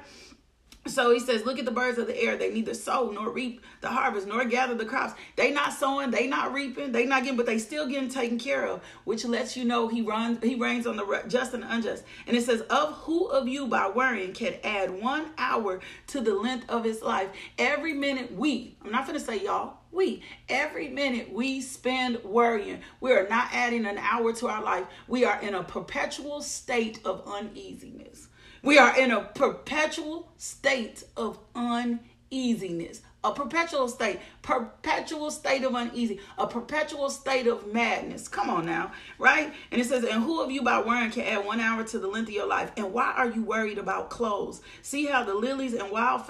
So 0.87 1.11
he 1.11 1.19
says, 1.19 1.45
look 1.45 1.57
at 1.57 1.65
the 1.65 1.71
birds 1.71 1.97
of 1.97 2.05
the 2.05 2.21
air. 2.21 2.37
They 2.37 2.53
neither 2.53 2.75
sow 2.75 3.09
nor 3.09 3.31
reap 3.31 3.63
the 3.81 3.87
harvest 3.89 4.27
nor 4.27 4.45
gather 4.45 4.75
the 4.75 4.85
crops. 4.85 5.15
They 5.35 5.49
not 5.51 5.73
sowing, 5.73 6.11
they 6.11 6.27
not 6.27 6.53
reaping, 6.53 6.91
they 6.91 7.07
not 7.07 7.23
getting, 7.23 7.37
but 7.37 7.47
they 7.47 7.57
still 7.57 7.87
getting 7.87 8.07
taken 8.07 8.37
care 8.37 8.67
of, 8.67 8.83
which 9.03 9.25
lets 9.25 9.57
you 9.57 9.65
know 9.65 9.87
he 9.87 10.03
runs, 10.03 10.43
he 10.43 10.53
rains 10.53 10.85
on 10.85 10.95
the 10.95 11.23
just 11.27 11.55
and 11.55 11.63
the 11.63 11.73
unjust. 11.73 12.03
And 12.27 12.37
it 12.37 12.43
says, 12.43 12.61
of 12.69 12.93
who 12.93 13.25
of 13.27 13.47
you 13.47 13.65
by 13.65 13.89
worrying 13.89 14.33
can 14.33 14.55
add 14.63 15.01
one 15.01 15.31
hour 15.39 15.79
to 16.07 16.21
the 16.21 16.35
length 16.35 16.69
of 16.69 16.83
his 16.83 17.01
life? 17.01 17.29
Every 17.57 17.93
minute 17.93 18.31
we, 18.31 18.77
I'm 18.83 18.91
not 18.91 19.07
going 19.07 19.17
to 19.17 19.25
say 19.25 19.43
y'all, 19.43 19.77
we 19.91 20.21
every 20.49 20.89
minute 20.89 21.31
we 21.31 21.61
spend 21.61 22.21
worrying 22.23 22.81
we 22.99 23.13
are 23.13 23.27
not 23.29 23.47
adding 23.53 23.85
an 23.85 23.97
hour 23.97 24.33
to 24.33 24.45
our 24.45 24.61
life 24.61 24.85
we 25.07 25.23
are 25.23 25.41
in 25.41 25.55
a 25.55 25.63
perpetual 25.63 26.41
state 26.41 26.99
of 27.05 27.23
uneasiness 27.25 28.24
we 28.65 28.79
are 28.79 28.97
in 28.97 29.11
a 29.11 29.21
perpetual 29.21 30.27
state 30.37 31.03
of 31.15 31.37
uneasiness. 31.53 33.01
A 33.23 33.31
perpetual 33.31 33.87
state, 33.87 34.19
perpetual 34.43 35.31
state 35.31 35.63
of 35.63 35.73
uneasy, 35.73 36.19
a 36.37 36.45
perpetual 36.45 37.09
state 37.09 37.47
of 37.47 37.73
madness. 37.73 38.27
Come 38.27 38.51
on 38.51 38.67
now, 38.67 38.91
right? 39.17 39.51
And 39.71 39.81
it 39.81 39.85
says, 39.85 40.03
And 40.03 40.23
who 40.23 40.41
of 40.41 40.51
you 40.51 40.61
by 40.61 40.79
worrying 40.79 41.09
can 41.09 41.23
add 41.23 41.43
one 41.43 41.59
hour 41.59 41.83
to 41.83 41.97
the 41.97 42.07
length 42.07 42.27
of 42.27 42.35
your 42.35 42.47
life? 42.47 42.71
And 42.77 42.93
why 42.93 43.13
are 43.17 43.27
you 43.27 43.43
worried 43.43 43.79
about 43.79 44.11
clothes? 44.11 44.61
See 44.83 45.05
how 45.05 45.23
the 45.23 45.33
lilies 45.33 45.73
and 45.73 45.91
wild 45.91 46.23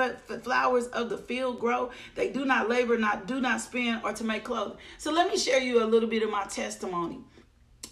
flowers 0.43 0.87
of 0.87 1.09
the 1.09 1.17
field 1.17 1.59
grow? 1.59 1.91
They 2.15 2.29
do 2.29 2.45
not 2.45 2.69
labor, 2.69 2.97
not 2.97 3.27
do 3.27 3.41
not 3.41 3.59
spin, 3.59 3.99
or 4.03 4.13
to 4.13 4.23
make 4.23 4.45
clothes. 4.45 4.77
So 4.97 5.11
let 5.11 5.29
me 5.29 5.37
share 5.37 5.59
you 5.59 5.83
a 5.83 5.85
little 5.85 6.09
bit 6.09 6.23
of 6.23 6.29
my 6.29 6.45
testimony 6.45 7.19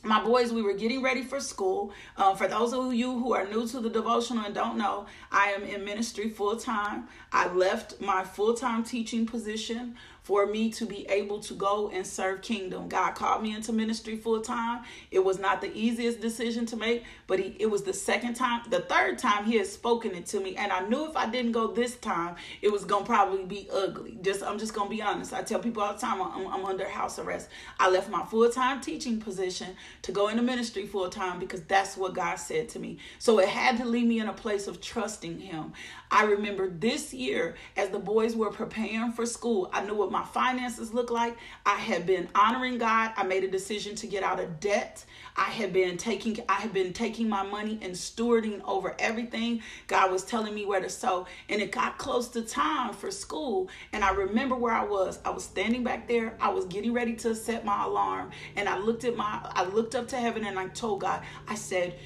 my 0.03 0.21
boys, 0.21 0.51
we 0.51 0.61
were 0.61 0.73
getting 0.73 1.01
ready 1.01 1.23
for 1.23 1.39
school. 1.39 1.93
Uh, 2.17 2.35
for 2.35 2.47
those 2.47 2.73
of 2.73 2.93
you 2.93 3.17
who 3.17 3.33
are 3.33 3.47
new 3.47 3.65
to 3.67 3.79
the 3.79 3.89
devotional 3.89 4.45
and 4.45 4.53
don't 4.53 4.77
know, 4.77 5.05
I 5.31 5.47
am 5.51 5.63
in 5.63 5.85
ministry 5.85 6.29
full 6.29 6.57
time. 6.57 7.07
I 7.31 7.47
left 7.53 8.01
my 8.01 8.23
full 8.23 8.53
time 8.53 8.83
teaching 8.83 9.25
position 9.25 9.95
for 10.23 10.45
me 10.45 10.69
to 10.71 10.85
be 10.85 11.05
able 11.09 11.39
to 11.41 11.53
go 11.53 11.89
and 11.93 12.07
serve 12.07 12.41
kingdom. 12.41 12.87
God 12.87 13.11
called 13.11 13.43
me 13.43 13.53
into 13.53 13.73
ministry 13.73 14.15
full 14.15 14.41
time. 14.41 14.83
It 15.11 15.19
was 15.19 15.37
not 15.37 15.59
the 15.59 15.71
easiest 15.75 16.21
decision 16.21 16.65
to 16.67 16.77
make, 16.77 17.03
but 17.27 17.39
he, 17.39 17.55
it 17.59 17.69
was 17.69 17.83
the 17.83 17.93
second 17.93 18.35
time, 18.35 18.61
the 18.69 18.79
third 18.79 19.19
time 19.19 19.43
he 19.43 19.57
had 19.57 19.67
spoken 19.67 20.15
it 20.15 20.25
to 20.27 20.39
me. 20.39 20.55
And 20.55 20.71
I 20.71 20.87
knew 20.87 21.09
if 21.09 21.17
I 21.17 21.29
didn't 21.29 21.51
go 21.51 21.67
this 21.67 21.97
time, 21.97 22.37
it 22.61 22.71
was 22.71 22.85
going 22.85 23.03
to 23.03 23.07
probably 23.07 23.43
be 23.43 23.67
ugly. 23.71 24.17
Just 24.21 24.43
I'm 24.43 24.57
just 24.57 24.73
going 24.73 24.89
to 24.89 24.95
be 24.95 25.01
honest. 25.01 25.33
I 25.33 25.43
tell 25.43 25.59
people 25.59 25.83
all 25.83 25.93
the 25.93 25.99
time 25.99 26.21
I'm, 26.21 26.47
I'm 26.47 26.65
under 26.65 26.87
house 26.87 27.19
arrest. 27.19 27.49
I 27.77 27.89
left 27.89 28.09
my 28.09 28.23
full 28.23 28.49
time 28.49 28.79
teaching 28.79 29.19
position 29.19 29.75
to 30.03 30.13
go 30.13 30.29
into 30.29 30.41
ministry 30.41 30.87
full 30.87 31.09
time 31.09 31.37
because 31.37 31.63
that's 31.63 31.97
what 31.97 32.13
God 32.13 32.35
said 32.35 32.69
to 32.69 32.79
me. 32.79 32.97
So 33.19 33.39
it 33.39 33.49
had 33.49 33.77
to 33.77 33.85
leave 33.85 34.07
me 34.07 34.19
in 34.19 34.29
a 34.29 34.33
place 34.33 34.67
of 34.67 34.79
trusting 34.79 35.39
him. 35.39 35.73
I 36.09 36.23
remember 36.25 36.69
this 36.69 37.13
year 37.13 37.55
as 37.75 37.89
the 37.89 37.99
boys 37.99 38.35
were 38.35 38.51
preparing 38.51 39.11
for 39.11 39.25
school, 39.25 39.69
I 39.73 39.83
knew 39.83 39.95
what 39.95 40.12
my 40.13 40.23
finances 40.23 40.93
look 40.93 41.11
like. 41.11 41.35
I 41.65 41.75
had 41.75 42.05
been 42.05 42.29
honoring 42.35 42.77
God. 42.77 43.11
I 43.17 43.23
made 43.23 43.43
a 43.43 43.49
decision 43.49 43.95
to 43.95 44.07
get 44.07 44.23
out 44.23 44.39
of 44.39 44.61
debt. 44.61 45.03
I 45.35 45.45
had 45.45 45.73
been 45.73 45.97
taking 45.97 46.39
I 46.47 46.53
had 46.53 46.71
been 46.71 46.93
taking 46.93 47.27
my 47.27 47.43
money 47.43 47.79
and 47.81 47.93
stewarding 47.93 48.61
over 48.63 48.95
everything. 48.99 49.61
God 49.87 50.11
was 50.11 50.23
telling 50.23 50.53
me 50.53 50.65
where 50.65 50.79
to 50.79 50.89
sow. 50.89 51.25
And 51.49 51.61
it 51.61 51.71
got 51.71 51.97
close 51.97 52.29
to 52.29 52.43
time 52.43 52.93
for 52.93 53.11
school. 53.11 53.69
And 53.91 54.03
I 54.03 54.11
remember 54.11 54.55
where 54.55 54.73
I 54.73 54.85
was. 54.85 55.19
I 55.25 55.31
was 55.31 55.43
standing 55.43 55.83
back 55.83 56.07
there. 56.07 56.37
I 56.39 56.49
was 56.49 56.65
getting 56.65 56.93
ready 56.93 57.15
to 57.17 57.35
set 57.35 57.65
my 57.65 57.83
alarm. 57.83 58.29
And 58.55 58.69
I 58.69 58.77
looked 58.77 59.03
at 59.03 59.17
my 59.17 59.41
I 59.43 59.65
looked 59.65 59.95
up 59.95 60.07
to 60.09 60.17
heaven 60.17 60.45
and 60.45 60.57
I 60.59 60.67
told 60.67 61.01
God, 61.01 61.23
I 61.47 61.55
said, 61.55 61.99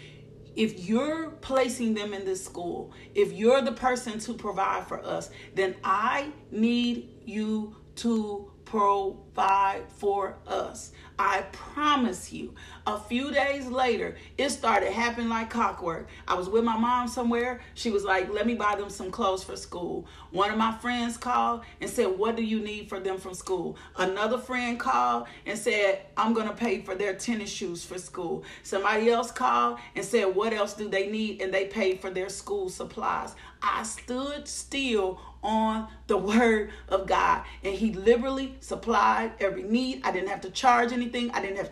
if 0.58 0.80
you're 0.90 1.30
placing 1.42 1.94
them 1.94 2.14
in 2.14 2.26
this 2.26 2.44
school, 2.44 2.92
if 3.14 3.32
you're 3.32 3.62
the 3.62 3.74
person 3.74 4.18
to 4.20 4.34
provide 4.34 4.88
for 4.88 5.06
us, 5.06 5.30
then 5.54 5.76
I 5.84 6.32
need 6.50 7.10
you 7.26 7.76
to 7.98 8.52
provide 8.66 9.84
for 9.88 10.36
us. 10.46 10.92
I 11.18 11.42
promise 11.52 12.34
you, 12.34 12.54
a 12.86 13.00
few 13.00 13.32
days 13.32 13.66
later, 13.66 14.18
it 14.38 14.50
started 14.50 14.92
happening 14.92 15.30
like 15.30 15.50
clockwork. 15.50 16.10
I 16.28 16.36
was 16.36 16.50
with 16.50 16.64
my 16.64 16.78
mom 16.78 17.08
somewhere. 17.08 17.62
She 17.74 17.90
was 17.90 18.04
like, 18.04 18.30
let 18.30 18.46
me 18.46 18.56
buy 18.56 18.76
them 18.76 18.90
some 18.90 19.10
clothes 19.10 19.44
for 19.44 19.56
school. 19.56 20.06
One 20.32 20.52
of 20.52 20.58
my 20.58 20.78
friends 20.78 21.18
called 21.18 21.62
and 21.80 21.90
said, 21.90 22.08
what 22.08 22.36
do 22.36 22.44
you 22.44 22.60
need 22.60 22.90
for 22.90 23.00
them 23.00 23.18
from 23.18 23.34
school? 23.34 23.78
Another 23.96 24.38
friend 24.38 24.80
called 24.80 25.28
and 25.46 25.58
said, 25.58 26.02
I'm 26.18 26.34
going 26.34 26.48
to 26.50 26.54
pay 26.54 26.82
for 26.82 26.94
their 26.94 27.16
tennis 27.16 27.50
shoes 27.50 27.84
for 27.84 27.98
school. 27.98 28.44
Somebody 28.64 29.10
else 29.10 29.32
called 29.32 29.80
and 29.96 30.06
said, 30.06 30.36
what 30.36 30.54
else 30.54 30.74
do 30.74 30.90
they 30.90 31.08
need? 31.08 31.42
And 31.42 31.54
they 31.54 31.66
paid 31.66 32.02
for 32.02 32.10
their 32.10 32.30
school 32.30 32.70
supplies. 32.70 33.34
I 33.62 33.84
stood 33.84 34.48
still 34.48 35.20
on 35.48 35.88
the 36.08 36.18
word 36.18 36.72
of 36.90 37.08
God 37.08 37.44
and 37.64 37.74
he 37.74 37.94
liberally 37.94 38.56
supplied 38.60 39.32
every 39.40 39.64
need. 39.64 40.02
I 40.04 40.12
didn't 40.12 40.30
have 40.30 40.42
to 40.42 40.52
charge 40.52 40.92
anything. 40.92 41.32
I 41.32 41.42
didn't 41.42 41.58
have 41.58 41.72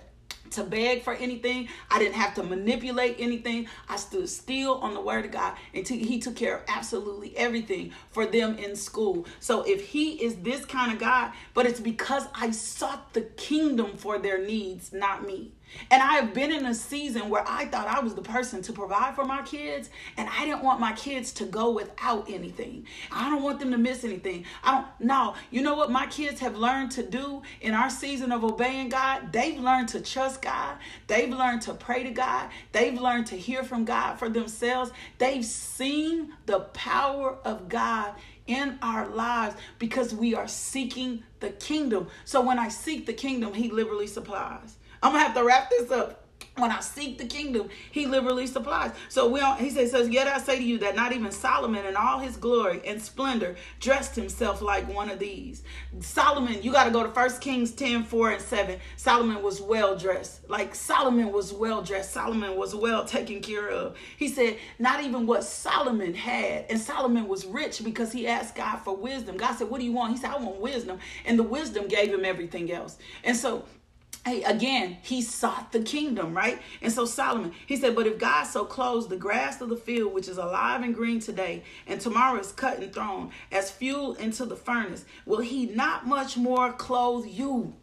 to 0.52 0.64
beg 0.64 1.04
for 1.04 1.14
anything. 1.14 1.68
I 1.90 2.00
didn't 2.00 2.16
have 2.16 2.34
to 2.36 2.44
manipulate 2.44 3.18
anything. 3.20 3.68
I 3.90 3.98
stood 3.98 4.30
still 4.30 4.76
on 4.76 4.94
the 4.94 5.02
word 5.02 5.26
of 5.26 5.32
God 5.32 5.56
and 5.74 5.86
t- 5.86 6.04
he 6.04 6.20
took 6.20 6.36
care 6.36 6.58
of 6.58 6.64
absolutely 6.68 7.36
everything 7.38 7.92
for 8.12 8.26
them 8.26 8.58
in 8.58 8.76
school. 8.76 9.26
So 9.40 9.64
if 9.64 9.88
he 9.88 10.24
is 10.24 10.36
this 10.38 10.66
kind 10.66 10.92
of 10.92 11.00
God, 11.00 11.32
but 11.54 11.66
it's 11.66 11.80
because 11.80 12.28
I 12.34 12.52
sought 12.52 13.14
the 13.14 13.22
kingdom 13.22 13.98
for 13.98 14.20
their 14.20 14.44
needs, 14.46 14.94
not 14.94 15.26
me. 15.26 15.52
And 15.92 16.02
I 16.02 16.14
have 16.14 16.34
been 16.34 16.52
in 16.52 16.66
a 16.66 16.74
season 16.74 17.30
where 17.30 17.44
I 17.48 17.66
thought 17.66 17.88
I 17.88 18.00
was 18.00 18.16
the 18.16 18.22
person 18.22 18.62
to 18.64 18.74
provide 18.74 19.16
for 19.16 19.26
my 19.26 19.42
kids, 19.42 19.90
and 20.18 20.30
I 20.30 20.46
didn't 20.46 20.64
want 20.64 20.80
my 20.80 20.94
kids 20.94 21.32
to 21.34 21.46
go 21.46 21.72
without 21.72 22.30
anything. 22.30 22.86
I 23.12 23.30
don't 23.30 23.44
want 23.44 23.60
them 23.60 23.72
to 23.72 23.78
miss 23.78 24.04
anything. 24.04 24.46
I 24.64 24.72
don't 24.74 24.86
no, 25.00 25.36
you 25.52 25.62
know 25.62 25.76
what 25.76 25.92
my 25.92 26.08
kids 26.08 26.40
have 26.40 26.58
learned 26.58 26.92
to 26.92 27.04
do 27.04 27.42
in 27.62 27.74
our 27.74 27.90
season 27.90 28.32
of 28.32 28.44
obeying 28.44 28.90
God? 28.90 29.32
They've 29.32 29.60
learned 29.60 29.90
to 29.90 30.02
trust 30.02 30.35
God. 30.38 30.78
They've 31.08 31.30
learned 31.30 31.64
to 31.64 31.74
pray 31.74 32.04
to 32.04 32.12
God. 32.12 32.50
They've 32.72 33.00
learned 33.00 33.28
to 33.28 33.36
hear 33.36 33.64
from 33.64 33.86
God 33.86 34.16
for 34.16 34.30
themselves. 34.30 34.92
They've 35.18 35.46
seen 35.46 36.34
the 36.46 36.60
power 36.60 37.38
of 37.46 37.70
God 37.70 38.14
in 38.48 38.78
our 38.82 39.08
lives 39.08 39.56
because 39.80 40.14
we 40.14 40.36
are 40.36 40.48
seeking 40.48 41.24
the 41.40 41.50
kingdom. 41.50 42.08
So 42.26 42.42
when 42.42 42.60
I 42.60 42.70
seek 42.70 43.06
the 43.06 43.14
kingdom, 43.14 43.54
he 43.54 43.70
liberally 43.70 44.08
supplies. 44.08 44.76
I'm 45.02 45.14
gonna 45.14 45.24
have 45.24 45.36
to 45.36 45.44
wrap 45.44 45.70
this 45.70 45.92
up. 45.92 46.25
When 46.58 46.72
I 46.72 46.80
seek 46.80 47.18
the 47.18 47.26
kingdom, 47.26 47.68
he 47.92 48.06
liberally 48.06 48.48
supplies. 48.48 48.92
So 49.10 49.28
we 49.28 49.42
don't, 49.42 49.60
he 49.60 49.70
says, 49.70 49.92
says, 49.92 50.08
Yet 50.08 50.28
I 50.28 50.38
say 50.38 50.58
to 50.58 50.64
you 50.64 50.78
that 50.80 50.96
not 50.96 51.12
even 51.12 51.30
Solomon 51.32 51.86
in 51.86 51.98
all 51.98 52.20
his 52.20 52.38
glory 52.38 52.82
and 52.86 53.02
splendor 53.02 53.58
dressed 53.82 54.16
himself 54.16 54.62
like 54.62 54.88
one 54.94 55.10
of 55.10 55.20
these. 55.20 55.64
Solomon, 56.00 56.64
you 56.64 56.72
got 56.72 56.86
to 56.86 56.92
go 56.92 57.04
to 57.04 57.12
First 57.12 57.42
Kings 57.42 57.72
10, 57.72 58.06
4 58.06 58.32
and 58.32 58.42
7. 58.42 58.80
Solomon 58.96 59.44
was 59.44 59.60
well 59.60 59.98
dressed. 59.98 60.50
Like 60.50 60.74
Solomon 60.76 61.34
was 61.34 61.52
well 61.52 61.82
dressed. 61.82 62.14
Solomon 62.14 62.56
was 62.56 62.74
well 62.74 63.04
taken 63.04 63.42
care 63.42 63.70
of. 63.70 63.98
He 64.16 64.30
said, 64.30 64.58
Not 64.80 65.04
even 65.04 65.28
what 65.28 65.44
Solomon 65.44 66.14
had. 66.14 66.68
And 66.70 66.80
Solomon 66.80 67.28
was 67.28 67.46
rich 67.46 67.84
because 67.84 68.14
he 68.14 68.28
asked 68.28 68.56
God 68.56 68.78
for 68.78 68.96
wisdom. 68.96 69.36
God 69.36 69.56
said, 69.56 69.70
What 69.70 69.80
do 69.80 69.86
you 69.86 69.92
want? 69.92 70.14
He 70.14 70.18
said, 70.18 70.32
I 70.32 70.38
want 70.38 70.62
wisdom. 70.62 71.00
And 71.26 71.38
the 71.38 71.44
wisdom 71.44 71.90
gave 71.90 72.14
him 72.14 72.24
everything 72.24 72.72
else. 72.72 72.98
And 73.26 73.36
so 73.36 73.66
Hey, 74.26 74.42
again, 74.42 74.98
he 75.04 75.22
sought 75.22 75.72
the 75.72 75.82
kingdom, 75.82 76.36
right? 76.36 76.60
And 76.82 76.92
so 76.92 77.06
Solomon, 77.06 77.54
he 77.68 77.78
said, 77.78 77.96
But 77.96 78.08
if 78.08 78.18
God 78.18 78.46
so 78.46 78.66
clothes 78.66 79.08
the 79.08 79.18
grass 79.18 79.62
of 79.62 79.70
the 79.70 79.78
field, 79.78 80.14
which 80.16 80.28
is 80.28 80.40
alive 80.40 80.82
and 80.82 80.96
green 80.96 81.20
today, 81.20 81.64
and 81.86 82.02
tomorrow 82.02 82.40
is 82.40 82.52
cut 82.52 82.80
and 82.80 82.92
thrown 82.92 83.30
as 83.52 83.70
fuel 83.70 84.16
into 84.16 84.46
the 84.46 84.56
furnace, 84.56 85.06
will 85.28 85.42
he 85.42 85.68
not 85.68 86.08
much 86.08 86.38
more 86.38 86.74
clothe 86.74 87.28
you? 87.28 87.76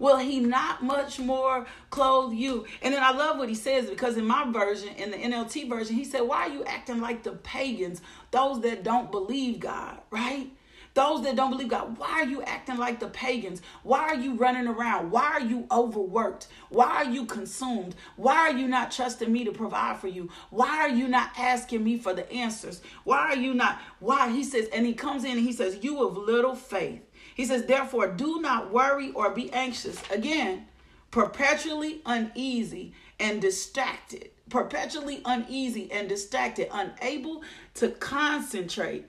Will 0.00 0.18
he 0.18 0.40
not 0.40 0.82
much 0.82 1.20
more 1.20 1.64
clothe 1.90 2.32
you? 2.32 2.66
And 2.82 2.92
then 2.92 3.04
I 3.04 3.12
love 3.12 3.38
what 3.38 3.48
he 3.48 3.54
says 3.54 3.88
because 3.88 4.16
in 4.16 4.26
my 4.26 4.50
version, 4.50 4.88
in 4.96 5.12
the 5.12 5.16
NLT 5.16 5.68
version, 5.68 5.94
he 5.94 6.04
said, 6.04 6.22
Why 6.22 6.48
are 6.48 6.52
you 6.52 6.64
acting 6.64 7.00
like 7.00 7.22
the 7.22 7.32
pagans, 7.32 8.02
those 8.32 8.60
that 8.62 8.82
don't 8.82 9.12
believe 9.12 9.60
God, 9.60 9.98
right? 10.10 10.50
Those 10.94 11.24
that 11.24 11.34
don't 11.34 11.50
believe 11.50 11.68
God, 11.68 11.98
why 11.98 12.20
are 12.20 12.24
you 12.24 12.40
acting 12.42 12.76
like 12.76 13.00
the 13.00 13.08
pagans? 13.08 13.62
Why 13.82 14.02
are 14.02 14.14
you 14.14 14.34
running 14.34 14.68
around? 14.68 15.10
Why 15.10 15.24
are 15.24 15.40
you 15.40 15.66
overworked? 15.72 16.46
Why 16.70 16.86
are 16.86 17.04
you 17.04 17.26
consumed? 17.26 17.96
Why 18.14 18.36
are 18.36 18.52
you 18.52 18.68
not 18.68 18.92
trusting 18.92 19.30
me 19.30 19.44
to 19.44 19.50
provide 19.50 19.98
for 19.98 20.06
you? 20.06 20.30
Why 20.50 20.78
are 20.78 20.88
you 20.88 21.08
not 21.08 21.30
asking 21.36 21.82
me 21.82 21.98
for 21.98 22.14
the 22.14 22.30
answers? 22.32 22.80
Why 23.02 23.18
are 23.18 23.36
you 23.36 23.54
not? 23.54 23.80
Why? 23.98 24.30
He 24.30 24.44
says, 24.44 24.68
and 24.72 24.86
he 24.86 24.94
comes 24.94 25.24
in 25.24 25.32
and 25.32 25.40
he 25.40 25.52
says, 25.52 25.82
You 25.82 26.06
of 26.06 26.16
little 26.16 26.54
faith. 26.54 27.02
He 27.34 27.44
says, 27.44 27.66
Therefore, 27.66 28.06
do 28.06 28.40
not 28.40 28.72
worry 28.72 29.10
or 29.12 29.30
be 29.30 29.52
anxious. 29.52 30.00
Again, 30.12 30.68
perpetually 31.10 32.02
uneasy 32.06 32.94
and 33.18 33.42
distracted. 33.42 34.30
Perpetually 34.48 35.22
uneasy 35.24 35.90
and 35.90 36.08
distracted, 36.08 36.68
unable 36.72 37.42
to 37.74 37.88
concentrate 37.88 39.06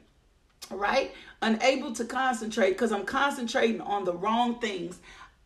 right? 0.72 1.14
Unable 1.46 1.94
to 1.94 2.06
concentrate 2.06 2.72
because 2.72 2.92
I'm 2.92 3.06
concentrating 3.06 3.80
on 3.80 4.04
the 4.04 4.14
wrong 4.14 4.60
things. 4.60 4.98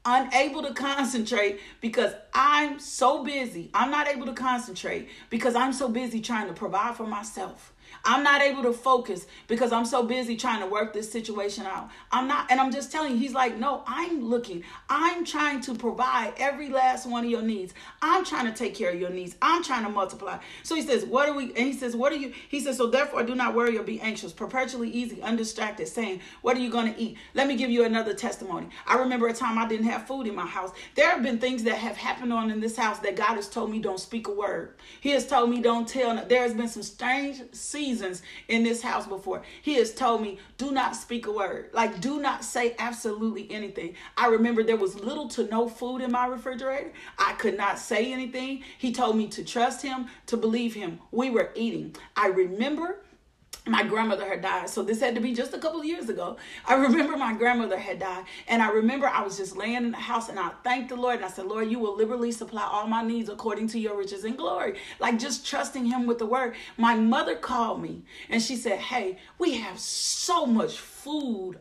Unable 0.05 0.61
to 0.63 0.73
concentrate 0.73 1.59
because 1.81 2.13
I'm 2.33 2.79
so 2.79 3.21
busy. 3.21 3.69
I'm 3.73 3.91
not 3.91 4.07
able 4.07 4.25
to 4.27 4.33
concentrate 4.33 5.09
because 5.29 5.55
I'm 5.55 5.73
so 5.73 5.89
busy 5.89 6.21
trying 6.21 6.47
to 6.47 6.53
provide 6.53 6.95
for 6.95 7.05
myself. 7.05 7.73
I'm 8.05 8.23
not 8.23 8.41
able 8.41 8.63
to 8.63 8.73
focus 8.73 9.27
because 9.47 9.71
I'm 9.71 9.85
so 9.85 10.03
busy 10.03 10.35
trying 10.35 10.61
to 10.61 10.67
work 10.67 10.93
this 10.93 11.11
situation 11.11 11.65
out. 11.65 11.89
I'm 12.11 12.27
not, 12.27 12.49
and 12.49 12.59
I'm 12.59 12.71
just 12.71 12.91
telling 12.91 13.11
you, 13.11 13.17
he's 13.17 13.33
like, 13.33 13.57
no, 13.57 13.83
I'm 13.85 14.23
looking. 14.23 14.63
I'm 14.89 15.25
trying 15.25 15.61
to 15.61 15.75
provide 15.75 16.33
every 16.37 16.69
last 16.69 17.05
one 17.05 17.25
of 17.25 17.29
your 17.29 17.41
needs. 17.41 17.73
I'm 18.01 18.23
trying 18.23 18.45
to 18.45 18.53
take 18.53 18.75
care 18.75 18.91
of 18.91 18.99
your 18.99 19.09
needs. 19.09 19.35
I'm 19.41 19.63
trying 19.63 19.83
to 19.83 19.89
multiply. 19.89 20.37
So 20.63 20.75
he 20.75 20.81
says, 20.81 21.05
what 21.05 21.27
are 21.27 21.33
we, 21.33 21.45
and 21.45 21.57
he 21.57 21.73
says, 21.73 21.95
what 21.95 22.11
are 22.13 22.17
you, 22.17 22.33
he 22.47 22.59
says, 22.59 22.77
so 22.77 22.87
therefore 22.87 23.23
do 23.23 23.35
not 23.35 23.53
worry 23.53 23.77
or 23.77 23.83
be 23.83 23.99
anxious, 23.99 24.31
perpetually 24.31 24.89
easy, 24.89 25.21
undistracted, 25.21 25.87
saying, 25.87 26.21
what 26.41 26.55
are 26.55 26.61
you 26.61 26.69
going 26.69 26.93
to 26.93 26.99
eat? 26.99 27.17
Let 27.33 27.47
me 27.47 27.57
give 27.57 27.69
you 27.69 27.83
another 27.83 28.13
testimony. 28.13 28.69
I 28.87 28.97
remember 28.97 29.27
a 29.27 29.33
time 29.33 29.57
I 29.57 29.67
didn't 29.67 29.87
have 29.87 30.07
food 30.07 30.25
in 30.25 30.35
my 30.35 30.45
house. 30.45 30.71
There 30.95 31.09
have 31.09 31.21
been 31.21 31.37
things 31.37 31.63
that 31.63 31.77
have 31.77 31.97
happened 31.97 32.31
on 32.31 32.49
in 32.49 32.59
this 32.59 32.77
house 32.77 32.99
that 32.99 33.15
God 33.15 33.35
has 33.35 33.49
told 33.49 33.71
me 33.71 33.79
don't 33.79 33.99
speak 33.99 34.27
a 34.27 34.31
word. 34.31 34.75
He 35.01 35.09
has 35.09 35.27
told 35.27 35.49
me 35.49 35.61
don't 35.61 35.87
tell. 35.87 36.15
There 36.25 36.43
has 36.43 36.53
been 36.53 36.67
some 36.67 36.83
strange 36.83 37.41
seasons 37.51 37.88
seasons 37.89 38.21
in 38.47 38.63
this 38.63 38.81
house 38.81 39.07
before. 39.07 39.41
He 39.61 39.75
has 39.75 39.93
told 39.93 40.21
me, 40.21 40.39
do 40.57 40.71
not 40.71 40.95
speak 40.95 41.25
a 41.25 41.31
word. 41.31 41.69
Like, 41.73 41.99
do 41.99 42.21
not 42.21 42.43
say 42.43 42.75
absolutely 42.77 43.49
anything. 43.51 43.95
I 44.17 44.27
remember 44.27 44.63
there 44.63 44.77
was 44.77 44.95
little 44.99 45.27
to 45.29 45.45
no 45.47 45.67
food 45.67 46.01
in 46.01 46.11
my 46.11 46.27
refrigerator. 46.27 46.91
I 47.17 47.33
could 47.33 47.57
not 47.57 47.79
say 47.79 48.11
anything. 48.13 48.63
He 48.77 48.91
told 48.91 49.17
me 49.17 49.27
to 49.29 49.43
trust 49.43 49.81
him, 49.81 50.07
to 50.27 50.37
believe 50.37 50.73
him. 50.75 50.99
We 51.11 51.29
were 51.29 51.51
eating. 51.55 51.95
I 52.15 52.27
remember 52.27 53.01
my 53.69 53.83
grandmother 53.83 54.27
had 54.27 54.41
died. 54.41 54.69
So 54.69 54.83
this 54.83 54.99
had 54.99 55.15
to 55.15 55.21
be 55.21 55.33
just 55.33 55.53
a 55.53 55.59
couple 55.59 55.79
of 55.79 55.85
years 55.85 56.09
ago. 56.09 56.37
I 56.65 56.75
remember 56.75 57.17
my 57.17 57.33
grandmother 57.33 57.77
had 57.77 57.99
died. 57.99 58.25
And 58.47 58.61
I 58.61 58.69
remember 58.69 59.07
I 59.07 59.21
was 59.21 59.37
just 59.37 59.55
laying 59.55 59.75
in 59.75 59.91
the 59.91 59.97
house 59.97 60.29
and 60.29 60.39
I 60.39 60.49
thanked 60.63 60.89
the 60.89 60.95
Lord 60.95 61.17
and 61.17 61.25
I 61.25 61.29
said, 61.29 61.45
Lord, 61.45 61.69
you 61.69 61.79
will 61.79 61.95
liberally 61.95 62.31
supply 62.31 62.63
all 62.63 62.87
my 62.87 63.03
needs 63.03 63.29
according 63.29 63.67
to 63.69 63.79
your 63.79 63.97
riches 63.97 64.23
and 64.23 64.37
glory. 64.37 64.75
Like 64.99 65.19
just 65.19 65.45
trusting 65.45 65.85
him 65.85 66.05
with 66.05 66.19
the 66.19 66.25
word. 66.25 66.55
My 66.77 66.95
mother 66.95 67.35
called 67.35 67.81
me 67.81 68.03
and 68.29 68.41
she 68.41 68.55
said, 68.55 68.79
Hey, 68.79 69.17
we 69.37 69.55
have 69.57 69.79
so 69.79 70.45
much 70.45 70.77
food 70.77 70.98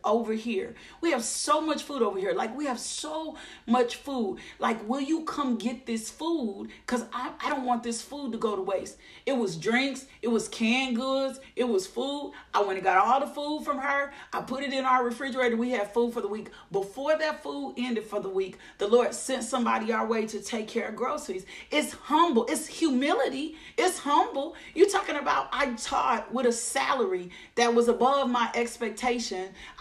over 0.04 0.32
here. 0.32 0.74
We 1.00 1.10
have 1.12 1.22
so 1.22 1.60
much 1.60 1.82
food 1.82 2.02
over 2.02 2.18
here. 2.18 2.32
Like 2.32 2.56
we 2.56 2.66
have 2.66 2.78
so 2.78 3.36
much 3.66 3.96
food. 3.96 4.38
Like, 4.58 4.88
will 4.88 5.00
you 5.00 5.24
come 5.24 5.56
get 5.56 5.86
this 5.86 6.10
food? 6.10 6.68
Because 6.86 7.04
I, 7.12 7.32
I 7.40 7.50
don't 7.50 7.64
want 7.64 7.82
this 7.82 8.02
food 8.02 8.32
to 8.32 8.38
go 8.38 8.56
to 8.56 8.62
waste. 8.62 8.98
It 9.26 9.32
was 9.32 9.56
drinks, 9.56 10.06
it 10.22 10.28
was 10.28 10.48
canned 10.48 10.96
goods, 10.96 11.40
it 11.56 11.64
was 11.64 11.86
food. 11.86 12.32
I 12.54 12.60
went 12.60 12.78
and 12.78 12.84
got 12.84 12.98
all 12.98 13.20
the 13.20 13.26
food 13.26 13.64
from 13.64 13.78
her. 13.78 14.12
I 14.32 14.40
put 14.40 14.62
it 14.62 14.72
in 14.72 14.84
our 14.84 15.04
refrigerator. 15.04 15.56
We 15.56 15.70
had 15.70 15.92
food 15.92 16.12
for 16.12 16.20
the 16.20 16.28
week. 16.28 16.50
Before 16.72 17.16
that 17.16 17.42
food 17.42 17.74
ended 17.76 18.04
for 18.04 18.20
the 18.20 18.28
week, 18.28 18.58
the 18.78 18.88
Lord 18.88 19.14
sent 19.14 19.44
somebody 19.44 19.92
our 19.92 20.06
way 20.06 20.26
to 20.26 20.40
take 20.40 20.68
care 20.68 20.88
of 20.88 20.96
groceries. 20.96 21.46
It's 21.70 21.92
humble, 21.92 22.46
it's 22.46 22.66
humility, 22.66 23.56
it's 23.76 23.98
humble. 23.98 24.56
You're 24.74 24.90
talking 24.90 25.16
about 25.16 25.48
I 25.52 25.74
taught 25.74 26.32
with 26.32 26.46
a 26.46 26.52
salary 26.52 27.30
that 27.54 27.74
was 27.74 27.88
above 27.88 28.30
my 28.30 28.50
expectation. 28.54 29.27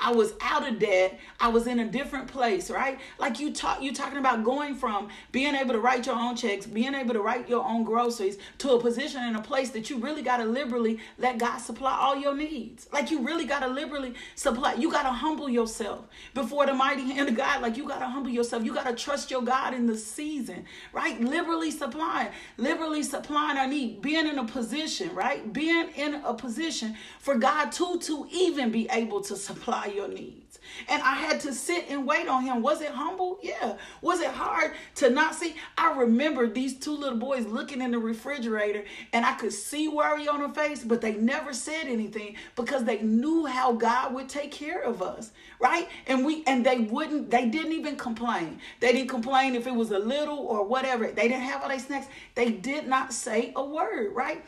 I 0.01 0.11
was 0.11 0.33
out 0.41 0.67
of 0.67 0.79
debt. 0.79 1.19
I 1.39 1.49
was 1.49 1.67
in 1.67 1.79
a 1.79 1.85
different 1.85 2.27
place, 2.27 2.69
right? 2.69 2.99
Like 3.19 3.39
you 3.39 3.53
talk 3.53 3.81
you 3.81 3.93
talking 3.93 4.17
about 4.17 4.43
going 4.43 4.75
from 4.75 5.09
being 5.31 5.55
able 5.55 5.73
to 5.73 5.79
write 5.79 6.05
your 6.05 6.15
own 6.15 6.35
checks, 6.35 6.65
being 6.65 6.95
able 6.95 7.13
to 7.13 7.21
write 7.21 7.49
your 7.49 7.63
own 7.63 7.83
groceries 7.83 8.37
to 8.59 8.71
a 8.71 8.81
position 8.81 9.23
in 9.23 9.35
a 9.35 9.41
place 9.41 9.69
that 9.71 9.89
you 9.89 9.97
really 9.97 10.21
got 10.21 10.37
to 10.37 10.45
liberally 10.45 10.99
let 11.17 11.37
God 11.37 11.57
supply 11.59 11.97
all 11.99 12.15
your 12.15 12.35
needs. 12.35 12.87
Like 12.91 13.11
you 13.11 13.25
really 13.25 13.45
got 13.45 13.59
to 13.59 13.67
liberally 13.67 14.13
supply. 14.35 14.73
You 14.73 14.91
got 14.91 15.03
to 15.03 15.09
humble 15.09 15.49
yourself 15.49 16.05
before 16.33 16.65
the 16.65 16.73
mighty 16.73 17.03
hand 17.11 17.29
of 17.29 17.35
God. 17.35 17.61
Like 17.61 17.77
you 17.77 17.87
got 17.87 17.99
to 17.99 18.07
humble 18.07 18.31
yourself. 18.31 18.63
You 18.63 18.73
got 18.73 18.87
to 18.87 18.95
trust 18.95 19.31
your 19.31 19.41
God 19.41 19.73
in 19.73 19.87
the 19.87 19.97
season, 19.97 20.65
right? 20.93 21.19
Liberally 21.21 21.71
supplying, 21.71 22.29
liberally 22.57 23.03
supplying 23.03 23.57
our 23.57 23.67
need, 23.67 24.01
being 24.01 24.27
in 24.27 24.37
a 24.37 24.45
position, 24.45 25.13
right? 25.15 25.51
Being 25.53 25.89
in 25.95 26.15
a 26.15 26.33
position 26.33 26.95
for 27.19 27.35
God 27.35 27.71
to 27.73 27.99
to 27.99 28.27
even 28.31 28.71
be 28.71 28.87
able 28.91 29.21
to 29.21 29.35
supply 29.37 29.87
your 29.87 30.07
needs. 30.07 30.59
And 30.89 31.01
I 31.01 31.15
had 31.15 31.39
to 31.41 31.53
sit 31.53 31.85
and 31.89 32.05
wait 32.07 32.27
on 32.27 32.43
him. 32.43 32.61
Was 32.61 32.81
it 32.81 32.89
humble? 32.91 33.39
Yeah. 33.41 33.77
Was 34.01 34.19
it 34.21 34.31
hard 34.31 34.73
to 34.95 35.09
not 35.09 35.35
see? 35.35 35.55
I 35.77 35.97
remember 35.97 36.47
these 36.47 36.77
two 36.77 36.95
little 36.95 37.17
boys 37.17 37.45
looking 37.45 37.81
in 37.81 37.91
the 37.91 37.99
refrigerator 37.99 38.83
and 39.13 39.25
I 39.25 39.33
could 39.33 39.53
see 39.53 39.87
worry 39.87 40.27
on 40.27 40.39
their 40.39 40.49
face, 40.49 40.83
but 40.83 41.01
they 41.01 41.13
never 41.13 41.53
said 41.53 41.87
anything 41.87 42.35
because 42.55 42.83
they 42.83 43.01
knew 43.01 43.45
how 43.45 43.73
God 43.73 44.13
would 44.13 44.29
take 44.29 44.51
care 44.51 44.81
of 44.81 45.01
us, 45.01 45.31
right? 45.59 45.87
And 46.07 46.25
we 46.25 46.43
and 46.45 46.65
they 46.65 46.79
wouldn't, 46.79 47.29
they 47.29 47.45
didn't 47.45 47.73
even 47.73 47.95
complain. 47.95 48.59
They 48.79 48.91
didn't 48.91 49.09
complain 49.09 49.55
if 49.55 49.67
it 49.67 49.75
was 49.75 49.91
a 49.91 49.99
little 49.99 50.39
or 50.39 50.65
whatever. 50.65 51.07
They 51.07 51.27
didn't 51.27 51.43
have 51.43 51.61
all 51.61 51.69
their 51.69 51.79
snacks. 51.79 52.07
They 52.35 52.51
did 52.51 52.87
not 52.87 53.13
say 53.13 53.53
a 53.55 53.63
word, 53.63 54.13
right? 54.15 54.43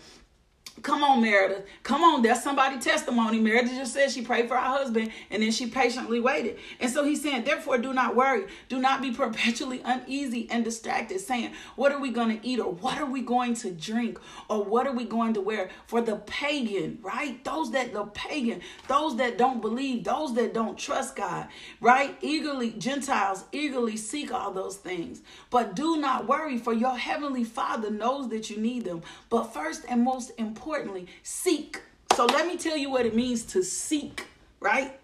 Come 0.82 1.03
on, 1.03 1.21
Meredith. 1.21 1.65
Come 1.84 2.03
on. 2.03 2.21
That's 2.21 2.43
somebody 2.43 2.80
testimony. 2.80 3.39
Meredith 3.39 3.73
just 3.73 3.93
said 3.93 4.11
she 4.11 4.21
prayed 4.21 4.47
for 4.47 4.55
her 4.55 4.61
husband 4.61 5.11
and 5.30 5.43
then 5.43 5.51
she 5.51 5.67
patiently 5.67 6.19
waited. 6.19 6.57
And 6.80 6.89
so 6.91 7.03
he's 7.03 7.21
saying, 7.21 7.43
therefore, 7.43 7.77
do 7.77 7.93
not 7.93 8.15
worry. 8.15 8.45
Do 8.69 8.80
not 8.80 9.01
be 9.01 9.11
perpetually 9.11 9.82
uneasy 9.84 10.47
and 10.49 10.63
distracted, 10.63 11.19
saying, 11.19 11.53
what 11.75 11.91
are 11.91 11.99
we 11.99 12.11
going 12.11 12.39
to 12.39 12.47
eat 12.47 12.59
or 12.59 12.71
what 12.71 12.97
are 12.97 13.05
we 13.05 13.21
going 13.21 13.55
to 13.55 13.71
drink 13.71 14.19
or 14.47 14.63
what 14.63 14.88
are 14.88 14.93
we 14.93 15.05
going 15.05 15.34
to 15.34 15.41
wear? 15.41 15.69
For 15.88 16.01
the 16.01 16.17
pagan, 16.17 16.99
right? 17.01 17.43
Those 17.43 17.71
that 17.71 17.93
the 17.93 18.05
pagan, 18.05 18.61
those 18.88 19.17
that 19.17 19.38
don't 19.38 19.61
believe, 19.61 20.03
those 20.03 20.34
that 20.36 20.53
don't 20.53 20.77
trust 20.77 21.15
God, 21.15 21.47
right? 21.82 22.15
Eagerly, 22.21 22.71
Gentiles 22.71 23.43
eagerly 23.51 23.97
seek 23.97 24.32
all 24.34 24.51
those 24.51 24.77
things. 24.77 25.21
But 25.49 25.75
do 25.75 25.97
not 25.97 26.27
worry, 26.27 26.57
for 26.57 26.73
your 26.73 26.95
heavenly 26.95 27.43
Father 27.43 27.89
knows 27.89 28.30
that 28.30 28.49
you 28.49 28.57
need 28.57 28.86
them. 28.86 29.01
But 29.30 29.53
first 29.53 29.86
and 29.89 30.03
most 30.03 30.32
important, 30.38 30.68
importantly, 30.70 31.07
seek. 31.24 31.82
So 32.15 32.28
let 32.28 32.45
me 32.45 32.55
tell 32.55 32.78
you 32.78 32.91
what 32.91 33.03
it 33.03 33.15
means 33.15 33.43
to 33.45 33.63
seek, 33.63 34.28
right? 34.59 34.99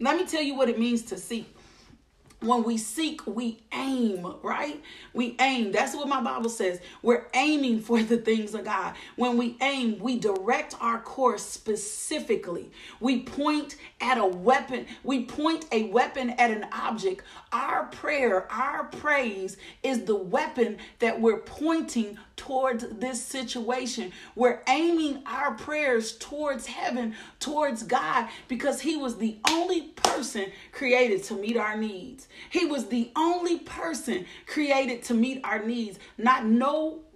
Let 0.00 0.18
me 0.18 0.26
tell 0.26 0.42
you 0.42 0.54
what 0.54 0.68
it 0.68 0.78
means 0.78 1.00
to 1.04 1.16
seek 1.16 1.46
when 2.40 2.62
we 2.62 2.76
seek, 2.78 3.26
we 3.26 3.58
aim, 3.72 4.34
right? 4.42 4.80
We 5.12 5.34
aim. 5.40 5.72
That's 5.72 5.94
what 5.96 6.06
my 6.06 6.20
Bible 6.20 6.50
says. 6.50 6.80
We're 7.02 7.26
aiming 7.34 7.80
for 7.88 8.02
the 8.02 8.18
things 8.18 8.54
of 8.54 8.64
God. 8.64 8.94
When 9.16 9.36
we 9.36 9.56
aim, 9.60 9.98
we 9.98 10.18
direct 10.18 10.74
our 10.80 11.00
course 11.00 11.42
specifically. 11.42 12.70
We 13.00 13.22
point 13.22 13.76
at 14.00 14.18
a 14.18 14.26
weapon. 14.26 14.86
We 15.02 15.24
point 15.24 15.66
a 15.72 15.84
weapon 15.84 16.30
at 16.30 16.50
an 16.50 16.66
object. 16.72 17.24
Our 17.52 17.86
prayer, 17.86 18.50
our 18.52 18.84
praise 18.84 19.56
is 19.82 20.04
the 20.04 20.16
weapon 20.16 20.78
that 21.00 21.20
we're 21.20 21.40
pointing 21.40 22.18
towards 22.38 22.86
this 22.88 23.22
situation. 23.22 24.12
We're 24.34 24.62
aiming 24.66 25.22
our 25.26 25.52
prayers 25.54 26.12
towards 26.12 26.66
heaven, 26.66 27.14
towards 27.40 27.82
God, 27.82 28.28
because 28.48 28.80
He 28.80 28.96
was 28.96 29.18
the 29.18 29.36
only 29.50 29.88
person 29.88 30.46
created 30.72 31.22
to 31.24 31.34
meet 31.34 31.58
our 31.58 31.76
needs. 31.76 32.28
He 32.48 32.64
was 32.64 32.86
the 32.86 33.10
only 33.14 33.58
person 33.58 34.24
created 34.46 35.02
to 35.04 35.14
meet 35.14 35.42
our 35.44 35.62
needs, 35.62 35.98
not 36.16 36.46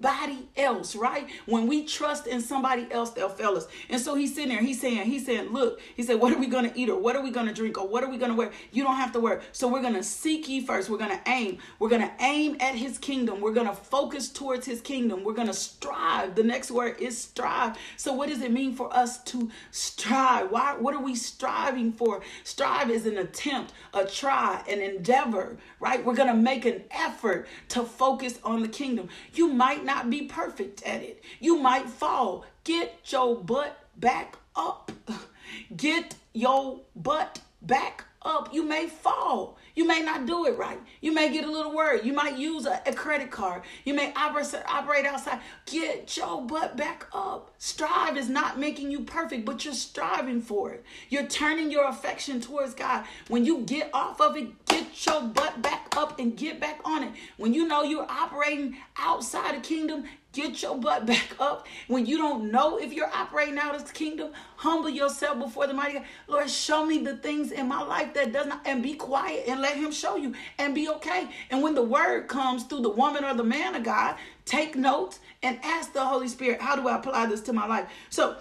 nobody 0.03 0.47
else, 0.57 0.97
right? 0.97 1.29
When 1.47 1.67
we 1.67 1.85
trust 1.85 2.27
in 2.27 2.41
somebody 2.41 2.87
else, 2.91 3.11
they'll 3.11 3.29
fail 3.29 3.57
us. 3.57 3.67
And 3.89 4.01
so 4.01 4.15
he's 4.15 4.35
sitting 4.35 4.51
there, 4.51 4.61
he's 4.61 4.81
saying, 4.81 5.07
he's 5.09 5.25
saying, 5.25 5.53
look, 5.53 5.81
he 5.95 6.03
said, 6.03 6.21
what 6.21 6.33
are 6.33 6.39
we 6.39 6.47
going 6.47 6.69
to 6.69 6.79
eat 6.79 6.89
or 6.89 6.99
what 6.99 7.17
are 7.17 7.23
we 7.23 7.31
going 7.31 7.47
to 7.47 7.53
drink 7.53 7.79
or 7.79 7.87
what 7.87 8.03
are 8.03 8.11
we 8.11 8.19
going 8.19 8.31
to 8.31 8.37
wear? 8.37 8.51
You 8.73 8.83
don't 8.83 8.97
have 8.97 9.13
to 9.13 9.21
wear. 9.21 9.43
So 9.53 9.69
we're 9.69 9.83
going 9.83 9.95
to 9.95 10.03
seek 10.03 10.49
ye 10.49 10.65
first. 10.65 10.91
We're 10.91 10.99
going 10.99 11.17
to 11.17 11.21
aim. 11.31 11.59
We're 11.79 11.89
going 11.89 12.03
to 12.03 12.13
aim 12.21 12.57
at 12.61 12.75
his 12.75 12.99
kingdom. 12.99 13.41
We're 13.41 13.53
going 13.53 13.67
to 13.67 13.75
focus 13.75 14.29
towards 14.29 14.67
his 14.67 14.81
kingdom. 14.81 15.25
We're 15.25 15.35
going 15.35 15.49
to 15.49 15.55
strive. 15.55 16.35
The 16.35 16.45
next 16.45 16.71
word 16.71 16.97
is 17.01 17.17
strive. 17.17 17.77
So 17.97 18.13
what 18.13 18.29
does 18.29 18.43
it 18.43 18.53
mean 18.53 18.75
for 18.75 18.95
us 18.95 19.23
to 19.25 19.51
strive? 19.71 20.51
Why, 20.51 20.75
what 20.79 20.95
are 20.95 21.03
we 21.03 21.15
striving 21.15 21.93
for? 21.93 22.23
Strive 22.45 22.91
is 22.91 23.07
an 23.07 23.19
attempt, 23.19 23.73
a 23.95 24.05
try, 24.05 24.63
an 24.69 24.81
endeavor, 24.81 25.57
right? 25.83 26.03
We're 26.05 26.15
going 26.15 26.29
to 26.29 26.41
make 26.41 26.65
an 26.65 26.85
effort 26.93 27.49
to 27.71 27.83
focus 27.83 28.39
on 28.45 28.63
the 28.63 28.69
kingdom. 28.69 29.09
You 29.35 29.49
might 29.49 29.85
not 29.85 30.09
be 30.09 30.23
perfect 30.23 30.81
at 30.85 31.03
it. 31.03 31.25
You 31.41 31.59
might 31.59 31.91
fall. 31.91 32.47
Get 32.63 33.01
your 33.07 33.37
butt 33.37 33.77
back 33.97 34.37
up. 34.55 34.93
Get 35.77 36.15
your 36.33 36.81
butt 36.95 37.41
back 37.61 38.05
up. 38.23 38.55
You 38.55 38.63
may 38.63 38.87
fall. 38.87 39.59
You 39.75 39.87
may 39.87 40.01
not 40.03 40.27
do 40.27 40.47
it 40.47 40.59
right. 40.59 40.79
You 41.01 41.13
may 41.13 41.33
get 41.33 41.45
a 41.45 41.51
little 41.51 41.75
worried. 41.75 42.05
You 42.05 42.13
might 42.13 42.37
use 42.37 42.67
a, 42.67 42.81
a 42.87 42.93
credit 42.93 43.31
card. 43.31 43.63
You 43.85 43.95
may 43.95 44.13
operate, 44.15 44.55
operate 44.69 45.07
outside. 45.07 45.41
Get 45.67 46.17
your 46.17 46.43
butt 46.43 46.77
back 46.77 47.07
up. 47.13 47.55
Strive 47.59 48.17
is 48.17 48.29
not 48.29 48.59
making 48.59 48.91
you 48.91 49.01
perfect, 49.01 49.45
but 49.45 49.65
you're 49.65 49.75
striving 49.75 50.41
for 50.43 50.73
it. 50.73 50.85
You're 51.09 51.27
turning 51.27 51.71
your 51.71 51.89
affection 51.89 52.41
towards 52.41 52.75
God. 52.75 53.05
When 53.29 53.45
you 53.45 53.61
get 53.61 53.91
off 53.95 54.21
of 54.21 54.37
it, 54.37 54.65
get 54.67 55.07
your 55.07 55.23
butt 55.23 55.63
back 55.63 55.89
up 55.97 56.19
and 56.19 56.37
get 56.37 56.61
back 56.61 56.81
on 56.85 57.05
it. 57.05 57.13
When 57.37 57.55
you 57.55 57.67
know 57.67 57.83
you're 57.83 58.11
operating 58.11 58.77
outside 58.99 59.57
the 59.57 59.61
kingdom, 59.61 60.05
Get 60.33 60.63
your 60.63 60.77
butt 60.77 61.07
back 61.13 61.37
up. 61.39 61.67
When 61.89 62.07
you 62.07 62.19
don't 62.19 62.51
know 62.51 62.79
if 62.79 62.93
you're 62.93 63.11
operating 63.13 63.59
out 63.59 63.75
of 63.75 63.87
the 63.87 63.93
kingdom, 63.93 64.33
humble 64.57 64.89
yourself 64.89 65.39
before 65.39 65.67
the 65.67 65.75
mighty 65.75 65.95
God. 65.95 66.05
Lord, 66.27 66.51
show 66.51 66.85
me 66.85 66.99
the 66.99 67.17
things 67.17 67.53
in 67.53 67.69
my 67.69 67.83
life 67.83 68.15
that 68.15 68.33
does 68.33 68.47
not, 68.47 68.63
and 68.65 68.83
be 68.83 68.95
quiet 68.95 69.45
and 69.49 69.61
let 69.61 69.77
Him 69.77 69.93
show 69.93 70.17
you 70.17 70.35
and 70.59 70.75
be 70.75 70.89
okay. 70.89 71.29
And 71.51 71.63
when 71.63 71.75
the 71.75 71.83
word 71.83 72.29
comes 72.29 72.65
through 72.65 72.83
the 72.83 72.91
woman 72.91 73.25
or 73.25 73.35
the 73.35 73.45
man 73.45 73.75
of 73.75 73.83
God, 73.83 74.17
take 74.45 74.75
notes 74.75 75.21
and 75.43 75.59
ask 75.63 75.93
the 75.93 76.05
Holy 76.05 76.29
Spirit, 76.29 76.61
how 76.61 76.77
do 76.77 76.89
I 76.89 76.97
apply 76.97 77.27
this 77.27 77.41
to 77.43 77.53
my 77.53 77.67
life? 77.67 77.89
So 78.11 78.37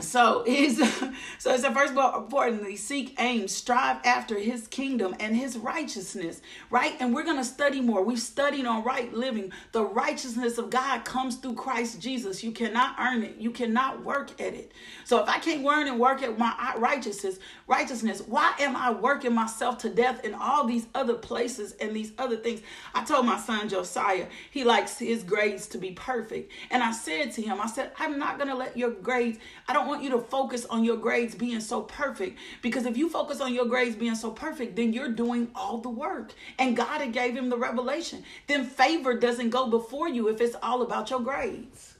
so 0.00 0.42
he's 0.46 0.78
so 1.38 1.52
it's 1.52 1.64
a 1.64 1.72
first 1.72 1.92
of 1.92 1.98
all 1.98 2.18
importantly 2.18 2.76
seek 2.76 3.14
aim 3.18 3.46
strive 3.46 3.98
after 4.04 4.38
his 4.38 4.66
kingdom 4.68 5.14
and 5.20 5.36
his 5.36 5.58
righteousness 5.58 6.40
right? 6.70 6.94
And 7.00 7.14
we're 7.14 7.24
going 7.24 7.36
to 7.36 7.44
study 7.44 7.80
more. 7.80 8.02
We've 8.02 8.18
studied 8.18 8.66
on 8.66 8.82
right 8.82 9.12
living. 9.12 9.52
The 9.72 9.84
righteousness 9.84 10.58
of 10.58 10.70
god 10.70 11.04
comes 11.04 11.36
through 11.36 11.54
christ 11.54 12.00
jesus. 12.00 12.42
You 12.42 12.52
cannot 12.52 12.96
earn 12.98 13.22
it. 13.22 13.36
You 13.36 13.50
cannot 13.50 14.04
work 14.04 14.40
at 14.40 14.54
it. 14.54 14.72
So 15.04 15.22
if 15.22 15.28
i 15.28 15.38
can't 15.38 15.62
learn 15.62 15.86
and 15.86 16.00
work 16.00 16.22
at 16.22 16.38
my 16.38 16.74
righteousness 16.78 17.38
righteousness 17.66 18.22
why 18.26 18.54
am 18.58 18.76
i 18.76 18.90
working 18.90 19.34
myself 19.34 19.78
to 19.78 19.90
death 19.90 20.24
in 20.24 20.34
all 20.34 20.66
these 20.66 20.86
other 20.94 21.14
places 21.14 21.72
and 21.72 21.94
these 21.94 22.12
other 22.18 22.36
things? 22.36 22.62
I 22.94 23.04
told 23.04 23.26
my 23.26 23.38
son 23.38 23.68
josiah 23.68 24.26
he 24.50 24.64
likes 24.64 24.98
his 24.98 25.22
grades 25.22 25.66
to 25.68 25.78
be 25.78 25.92
perfect. 25.92 26.50
And 26.70 26.82
i 26.82 26.92
said 26.92 27.32
to 27.32 27.42
him 27.42 27.60
i 27.60 27.66
said 27.66 27.92
i'm 27.98 28.18
not 28.18 28.38
going 28.38 28.48
to 28.48 28.56
let 28.56 28.76
your 28.76 28.90
grades 28.90 29.38
i 29.68 29.72
don't 29.72 29.81
don't 29.82 29.90
want 29.90 30.04
you 30.04 30.10
to 30.10 30.20
focus 30.20 30.64
on 30.66 30.84
your 30.84 30.96
grades 30.96 31.34
being 31.34 31.60
so 31.60 31.82
perfect 31.82 32.38
because 32.62 32.86
if 32.86 32.96
you 32.96 33.08
focus 33.08 33.40
on 33.40 33.52
your 33.52 33.64
grades 33.64 33.96
being 33.96 34.14
so 34.14 34.30
perfect, 34.30 34.76
then 34.76 34.92
you're 34.92 35.10
doing 35.10 35.50
all 35.56 35.78
the 35.78 35.88
work. 35.88 36.32
And 36.56 36.76
God 36.76 37.00
had 37.00 37.12
gave 37.12 37.36
him 37.36 37.48
the 37.48 37.56
revelation. 37.56 38.22
Then 38.46 38.64
favor 38.64 39.18
doesn't 39.18 39.50
go 39.50 39.66
before 39.66 40.08
you 40.08 40.28
if 40.28 40.40
it's 40.40 40.54
all 40.62 40.82
about 40.82 41.10
your 41.10 41.18
grades. 41.18 41.94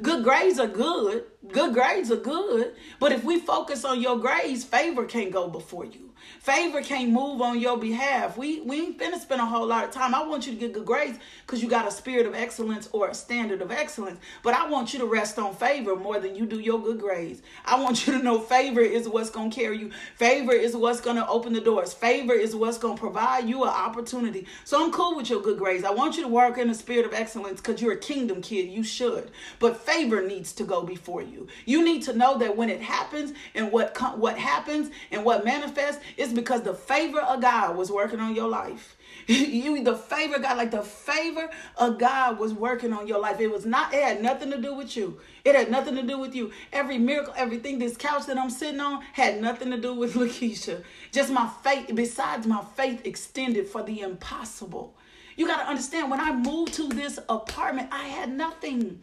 Good 0.00 0.24
grades 0.24 0.58
are 0.58 0.66
good. 0.66 1.24
Good 1.52 1.74
grades 1.74 2.10
are 2.10 2.16
good. 2.16 2.74
But 2.98 3.12
if 3.12 3.22
we 3.22 3.38
focus 3.38 3.84
on 3.84 4.00
your 4.00 4.16
grades, 4.18 4.64
favor 4.64 5.04
can't 5.04 5.30
go 5.30 5.46
before 5.46 5.84
you. 5.84 6.05
Favor 6.46 6.80
can't 6.80 7.10
move 7.10 7.42
on 7.42 7.58
your 7.58 7.76
behalf. 7.76 8.38
We 8.38 8.60
we 8.60 8.80
ain't 8.82 8.98
finna 9.00 9.18
spend 9.18 9.40
a 9.40 9.44
whole 9.44 9.66
lot 9.66 9.82
of 9.82 9.90
time. 9.90 10.14
I 10.14 10.22
want 10.24 10.46
you 10.46 10.52
to 10.52 10.58
get 10.60 10.72
good 10.72 10.86
grades 10.86 11.18
because 11.44 11.60
you 11.60 11.68
got 11.68 11.88
a 11.88 11.90
spirit 11.90 12.24
of 12.24 12.36
excellence 12.36 12.88
or 12.92 13.08
a 13.08 13.14
standard 13.14 13.62
of 13.62 13.72
excellence. 13.72 14.20
But 14.44 14.54
I 14.54 14.68
want 14.70 14.92
you 14.92 15.00
to 15.00 15.06
rest 15.06 15.40
on 15.40 15.56
favor 15.56 15.96
more 15.96 16.20
than 16.20 16.36
you 16.36 16.46
do 16.46 16.60
your 16.60 16.80
good 16.80 17.00
grades. 17.00 17.42
I 17.64 17.80
want 17.82 18.06
you 18.06 18.12
to 18.12 18.22
know 18.22 18.38
favor 18.38 18.80
is 18.80 19.08
what's 19.08 19.28
gonna 19.28 19.50
carry 19.50 19.78
you. 19.78 19.90
Favor 20.14 20.52
is 20.52 20.76
what's 20.76 21.00
gonna 21.00 21.26
open 21.28 21.52
the 21.52 21.60
doors. 21.60 21.92
Favor 21.92 22.34
is 22.34 22.54
what's 22.54 22.78
gonna 22.78 22.96
provide 22.96 23.48
you 23.48 23.64
an 23.64 23.70
opportunity. 23.70 24.46
So 24.62 24.84
I'm 24.84 24.92
cool 24.92 25.16
with 25.16 25.28
your 25.28 25.42
good 25.42 25.58
grades. 25.58 25.82
I 25.82 25.90
want 25.90 26.16
you 26.16 26.22
to 26.22 26.28
work 26.28 26.58
in 26.58 26.68
the 26.68 26.74
spirit 26.74 27.06
of 27.06 27.12
excellence 27.12 27.60
because 27.60 27.82
you're 27.82 27.94
a 27.94 27.98
kingdom 27.98 28.40
kid. 28.40 28.68
You 28.68 28.84
should. 28.84 29.32
But 29.58 29.78
favor 29.78 30.22
needs 30.22 30.52
to 30.52 30.62
go 30.62 30.84
before 30.84 31.22
you. 31.22 31.48
You 31.64 31.84
need 31.84 32.04
to 32.04 32.12
know 32.12 32.38
that 32.38 32.56
when 32.56 32.70
it 32.70 32.82
happens 32.82 33.32
and 33.52 33.72
what 33.72 34.00
what 34.16 34.38
happens 34.38 34.90
and 35.10 35.24
what 35.24 35.44
manifests 35.44 36.00
it's 36.16 36.35
because 36.36 36.62
the 36.62 36.74
favor 36.74 37.20
of 37.20 37.40
God 37.40 37.76
was 37.76 37.90
working 37.90 38.20
on 38.20 38.34
your 38.34 38.48
life. 38.48 38.96
you 39.26 39.82
the 39.82 39.96
favor 39.96 40.38
God, 40.38 40.56
like 40.56 40.70
the 40.70 40.82
favor 40.82 41.50
of 41.76 41.98
God 41.98 42.38
was 42.38 42.52
working 42.52 42.92
on 42.92 43.08
your 43.08 43.18
life. 43.18 43.40
It 43.40 43.50
was 43.50 43.66
not, 43.66 43.92
it 43.92 44.02
had 44.02 44.22
nothing 44.22 44.50
to 44.50 44.60
do 44.60 44.74
with 44.74 44.96
you. 44.96 45.18
It 45.44 45.54
had 45.54 45.70
nothing 45.70 45.96
to 45.96 46.02
do 46.02 46.18
with 46.18 46.34
you. 46.34 46.52
Every 46.72 46.98
miracle, 46.98 47.34
everything, 47.36 47.78
this 47.78 47.96
couch 47.96 48.26
that 48.26 48.38
I'm 48.38 48.50
sitting 48.50 48.80
on 48.80 49.02
had 49.12 49.40
nothing 49.40 49.70
to 49.70 49.78
do 49.78 49.94
with 49.94 50.14
Lakeisha. 50.16 50.84
Just 51.10 51.32
my 51.32 51.48
faith, 51.64 51.90
besides 51.94 52.46
my 52.46 52.64
faith 52.76 53.04
extended 53.04 53.66
for 53.66 53.82
the 53.82 54.00
impossible. 54.00 54.96
You 55.36 55.46
got 55.46 55.60
to 55.62 55.68
understand, 55.68 56.10
when 56.10 56.20
I 56.20 56.32
moved 56.32 56.74
to 56.74 56.88
this 56.88 57.18
apartment, 57.28 57.88
I 57.92 58.08
had 58.08 58.32
nothing. 58.32 59.00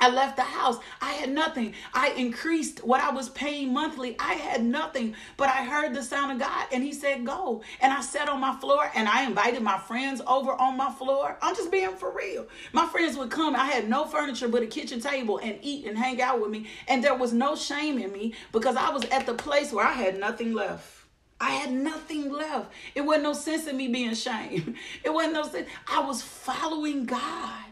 I 0.00 0.08
left 0.08 0.36
the 0.36 0.42
house. 0.42 0.78
I 1.00 1.12
had 1.12 1.30
nothing. 1.30 1.74
I 1.92 2.10
increased 2.10 2.82
what 2.82 3.02
I 3.02 3.10
was 3.10 3.28
paying 3.28 3.72
monthly. 3.72 4.16
I 4.18 4.32
had 4.34 4.64
nothing. 4.64 5.14
But 5.36 5.50
I 5.50 5.64
heard 5.64 5.94
the 5.94 6.02
sound 6.02 6.32
of 6.32 6.38
God 6.38 6.66
and 6.72 6.82
He 6.82 6.92
said, 6.92 7.26
Go. 7.26 7.62
And 7.80 7.92
I 7.92 8.00
sat 8.00 8.28
on 8.28 8.40
my 8.40 8.56
floor 8.56 8.90
and 8.94 9.08
I 9.08 9.24
invited 9.24 9.62
my 9.62 9.78
friends 9.78 10.22
over 10.26 10.52
on 10.52 10.76
my 10.76 10.90
floor. 10.90 11.36
I'm 11.42 11.54
just 11.54 11.70
being 11.70 11.96
for 11.96 12.10
real. 12.10 12.46
My 12.72 12.86
friends 12.86 13.16
would 13.18 13.30
come. 13.30 13.54
I 13.54 13.66
had 13.66 13.88
no 13.88 14.06
furniture 14.06 14.48
but 14.48 14.62
a 14.62 14.66
kitchen 14.66 15.00
table 15.00 15.38
and 15.38 15.58
eat 15.62 15.86
and 15.86 15.98
hang 15.98 16.20
out 16.22 16.40
with 16.40 16.50
me. 16.50 16.66
And 16.88 17.04
there 17.04 17.14
was 17.14 17.32
no 17.32 17.54
shame 17.54 17.98
in 17.98 18.10
me 18.10 18.34
because 18.52 18.76
I 18.76 18.90
was 18.90 19.04
at 19.06 19.26
the 19.26 19.34
place 19.34 19.72
where 19.72 19.86
I 19.86 19.92
had 19.92 20.18
nothing 20.18 20.54
left. 20.54 21.00
I 21.40 21.50
had 21.50 21.72
nothing 21.72 22.30
left. 22.30 22.70
It 22.94 23.00
wasn't 23.00 23.24
no 23.24 23.32
sense 23.32 23.66
in 23.66 23.76
me 23.76 23.88
being 23.88 24.10
ashamed. 24.10 24.76
It 25.02 25.12
wasn't 25.12 25.34
no 25.34 25.46
sense. 25.46 25.68
I 25.88 26.00
was 26.00 26.22
following 26.22 27.06
God. 27.06 27.64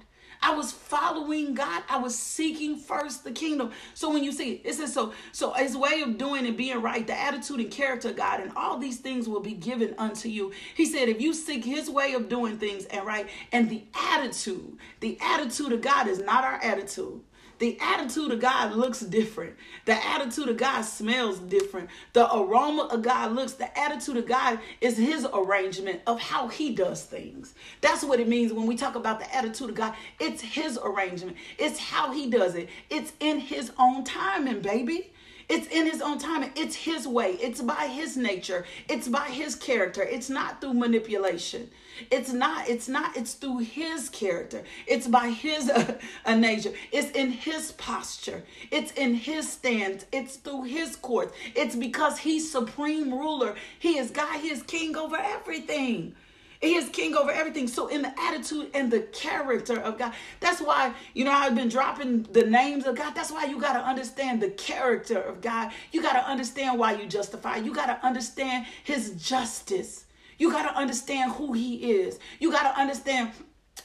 Was 0.58 0.72
following 0.72 1.54
God. 1.54 1.84
I 1.88 1.98
was 1.98 2.18
seeking 2.18 2.76
first 2.76 3.22
the 3.22 3.30
kingdom. 3.30 3.70
So 3.94 4.12
when 4.12 4.24
you 4.24 4.32
see 4.32 4.60
it 4.64 4.74
says 4.74 4.92
so, 4.92 5.12
so 5.30 5.52
his 5.52 5.76
way 5.76 6.00
of 6.00 6.18
doing 6.18 6.46
and 6.48 6.56
being 6.56 6.82
right, 6.82 7.06
the 7.06 7.16
attitude 7.16 7.60
and 7.60 7.70
character 7.70 8.08
of 8.08 8.16
God, 8.16 8.40
and 8.40 8.50
all 8.56 8.76
these 8.76 8.96
things 8.96 9.28
will 9.28 9.38
be 9.38 9.52
given 9.52 9.94
unto 9.98 10.28
you. 10.28 10.52
He 10.74 10.84
said, 10.84 11.08
if 11.08 11.20
you 11.20 11.32
seek 11.32 11.64
his 11.64 11.88
way 11.88 12.14
of 12.14 12.28
doing 12.28 12.58
things 12.58 12.86
and 12.86 13.06
right, 13.06 13.28
and 13.52 13.70
the 13.70 13.84
attitude, 13.94 14.78
the 14.98 15.16
attitude 15.20 15.72
of 15.72 15.80
God 15.80 16.08
is 16.08 16.18
not 16.18 16.42
our 16.42 16.56
attitude. 16.60 17.20
The 17.58 17.78
attitude 17.80 18.30
of 18.30 18.40
God 18.40 18.72
looks 18.72 19.00
different. 19.00 19.56
The 19.84 19.94
attitude 20.06 20.48
of 20.48 20.56
God 20.56 20.82
smells 20.82 21.38
different. 21.38 21.90
The 22.12 22.32
aroma 22.34 22.84
of 22.84 23.02
God 23.02 23.32
looks, 23.32 23.52
the 23.52 23.76
attitude 23.78 24.16
of 24.16 24.26
God 24.26 24.60
is 24.80 24.96
his 24.96 25.26
arrangement 25.32 26.00
of 26.06 26.20
how 26.20 26.48
he 26.48 26.72
does 26.72 27.02
things. 27.02 27.54
That's 27.80 28.04
what 28.04 28.20
it 28.20 28.28
means 28.28 28.52
when 28.52 28.66
we 28.66 28.76
talk 28.76 28.94
about 28.94 29.18
the 29.18 29.34
attitude 29.34 29.70
of 29.70 29.74
God. 29.74 29.94
It's 30.20 30.40
his 30.40 30.78
arrangement, 30.82 31.36
it's 31.58 31.78
how 31.78 32.12
he 32.12 32.30
does 32.30 32.54
it, 32.54 32.68
it's 32.90 33.12
in 33.20 33.40
his 33.40 33.72
own 33.78 34.04
timing, 34.04 34.60
baby. 34.60 35.10
It's 35.48 35.66
in 35.68 35.86
his 35.86 36.02
own 36.02 36.18
timing. 36.18 36.50
It's 36.56 36.76
his 36.76 37.08
way. 37.08 37.38
It's 37.40 37.62
by 37.62 37.86
his 37.86 38.18
nature. 38.18 38.66
It's 38.86 39.08
by 39.08 39.28
his 39.30 39.54
character. 39.54 40.02
It's 40.02 40.28
not 40.28 40.60
through 40.60 40.74
manipulation. 40.74 41.70
It's 42.10 42.32
not, 42.32 42.68
it's 42.68 42.88
not, 42.88 43.16
it's 43.16 43.34
through 43.34 43.58
his 43.58 44.08
character. 44.08 44.62
It's 44.86 45.06
by 45.08 45.30
his 45.30 45.70
uh, 45.70 45.98
uh, 46.24 46.34
nature. 46.36 46.72
It's 46.92 47.10
in 47.12 47.32
his 47.32 47.72
posture. 47.72 48.44
It's 48.70 48.92
in 48.92 49.14
his 49.14 49.50
stance. 49.50 50.06
It's 50.12 50.36
through 50.36 50.64
his 50.64 50.96
courts. 50.96 51.34
It's 51.54 51.76
because 51.76 52.18
he's 52.18 52.50
supreme 52.50 53.12
ruler. 53.12 53.54
He 53.78 53.98
is 53.98 54.10
God. 54.10 54.40
He 54.40 54.50
is 54.50 54.62
king 54.62 54.96
over 54.96 55.16
everything. 55.16 56.14
He 56.60 56.74
is 56.76 56.90
king 56.90 57.14
over 57.16 57.30
everything. 57.30 57.68
So, 57.68 57.88
in 57.88 58.02
the 58.02 58.20
attitude 58.20 58.70
and 58.74 58.90
the 58.90 59.00
character 59.02 59.80
of 59.80 59.98
God, 59.98 60.12
that's 60.40 60.60
why, 60.60 60.92
you 61.14 61.24
know, 61.24 61.32
I've 61.32 61.54
been 61.54 61.68
dropping 61.70 62.24
the 62.24 62.44
names 62.44 62.86
of 62.86 62.96
God. 62.96 63.14
That's 63.14 63.30
why 63.32 63.46
you 63.46 63.60
got 63.60 63.74
to 63.74 63.80
understand 63.86 64.42
the 64.42 64.50
character 64.50 65.18
of 65.20 65.40
God. 65.40 65.72
You 65.92 66.02
got 66.02 66.14
to 66.14 66.28
understand 66.28 66.78
why 66.78 66.94
you 66.94 67.06
justify. 67.06 67.56
You 67.58 67.74
got 67.74 67.86
to 67.86 68.06
understand 68.06 68.66
his 68.84 69.12
justice. 69.12 70.06
You 70.38 70.50
got 70.52 70.70
to 70.70 70.76
understand 70.76 71.32
who 71.32 71.52
he 71.52 71.92
is. 71.92 72.18
You 72.38 72.52
got 72.52 72.72
to 72.72 72.80
understand 72.80 73.32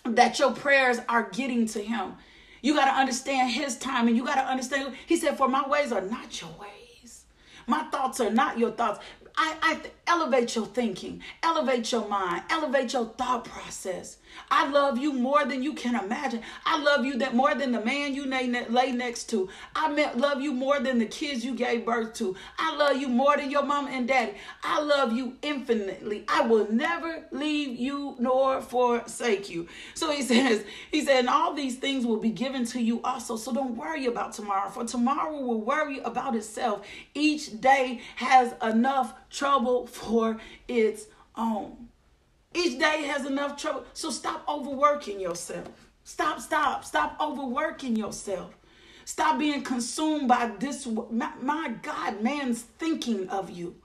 that 0.05 0.39
your 0.39 0.51
prayers 0.51 0.99
are 1.09 1.29
getting 1.31 1.65
to 1.67 1.81
him. 1.81 2.13
You 2.61 2.75
got 2.75 2.85
to 2.85 2.91
understand 2.91 3.51
his 3.51 3.77
time 3.77 4.07
and 4.07 4.15
you 4.15 4.25
got 4.25 4.35
to 4.35 4.45
understand. 4.45 4.95
He 5.05 5.17
said, 5.17 5.37
For 5.37 5.47
my 5.47 5.67
ways 5.67 5.91
are 5.91 6.01
not 6.01 6.39
your 6.39 6.51
ways. 6.51 7.25
My 7.67 7.83
thoughts 7.85 8.19
are 8.19 8.29
not 8.29 8.57
your 8.57 8.71
thoughts. 8.71 9.03
I, 9.35 9.55
I 9.61 9.79
elevate 10.07 10.55
your 10.55 10.67
thinking, 10.67 11.23
elevate 11.41 11.91
your 11.91 12.07
mind, 12.07 12.43
elevate 12.49 12.93
your 12.93 13.05
thought 13.05 13.45
process. 13.45 14.17
I 14.49 14.69
love 14.69 14.97
you 14.97 15.13
more 15.13 15.45
than 15.45 15.63
you 15.63 15.73
can 15.73 15.95
imagine. 15.95 16.41
I 16.65 16.81
love 16.81 17.05
you 17.05 17.17
that 17.17 17.36
more 17.36 17.55
than 17.55 17.71
the 17.71 17.81
man 17.81 18.13
you 18.13 18.25
lay 18.25 18.91
next 18.91 19.29
to. 19.29 19.49
I 19.75 20.13
love 20.13 20.41
you 20.41 20.53
more 20.53 20.79
than 20.79 20.99
the 20.99 21.05
kids 21.05 21.43
you 21.43 21.55
gave 21.55 21.86
birth 21.86 22.13
to. 22.15 22.36
I 22.57 22.75
love 22.75 22.97
you 22.97 23.07
more 23.07 23.38
than 23.38 23.51
your 23.51 23.63
mom 23.63 23.88
and 23.88 24.07
daddy. 24.07 24.34
I 24.63 24.81
love 24.81 25.13
you 25.13 25.38
infinitely. 25.41 26.25
I 26.27 26.41
will 26.41 26.71
never 26.71 27.25
leave 27.31 27.79
you 27.79 28.15
nor 28.19 28.61
forsake 28.61 29.49
you. 29.49 29.67
So 29.93 30.11
he 30.11 30.21
says, 30.34 30.63
he 30.91 31.01
said, 31.01 31.19
and 31.19 31.29
all 31.29 31.53
these 31.53 31.77
things 31.77 32.05
will 32.05 32.17
be 32.17 32.31
given 32.31 32.65
to 32.67 32.81
you 32.81 33.01
also. 33.03 33.36
So 33.38 33.53
don't 33.53 33.75
worry 33.75 34.05
about 34.05 34.34
tomorrow, 34.34 34.69
for 34.69 34.86
tomorrow 34.86 35.39
will 35.39 35.61
worry 35.61 35.99
about 35.99 36.36
itself. 36.36 36.86
Each 37.13 37.59
day 37.59 38.01
has 38.15 38.53
enough 38.61 39.13
trouble 39.29 39.88
for 39.88 40.38
its 40.67 41.07
own. 41.36 41.82
Each 42.53 42.79
day 42.79 43.03
has 43.03 43.25
enough 43.25 43.57
trouble. 43.57 43.85
So 43.93 44.09
stop 44.09 44.43
overworking 44.47 45.19
yourself. 45.19 45.69
Stop, 46.03 46.39
stop, 46.39 46.85
stop 46.85 47.17
overworking 47.19 47.95
yourself. 47.95 48.57
Stop 49.05 49.39
being 49.39 49.63
consumed 49.63 50.27
by 50.27 50.51
this. 50.59 50.85
My, 50.85 51.31
my 51.41 51.73
God, 51.81 52.21
man's 52.21 52.61
thinking 52.61 53.29
of 53.29 53.49
you. 53.49 53.75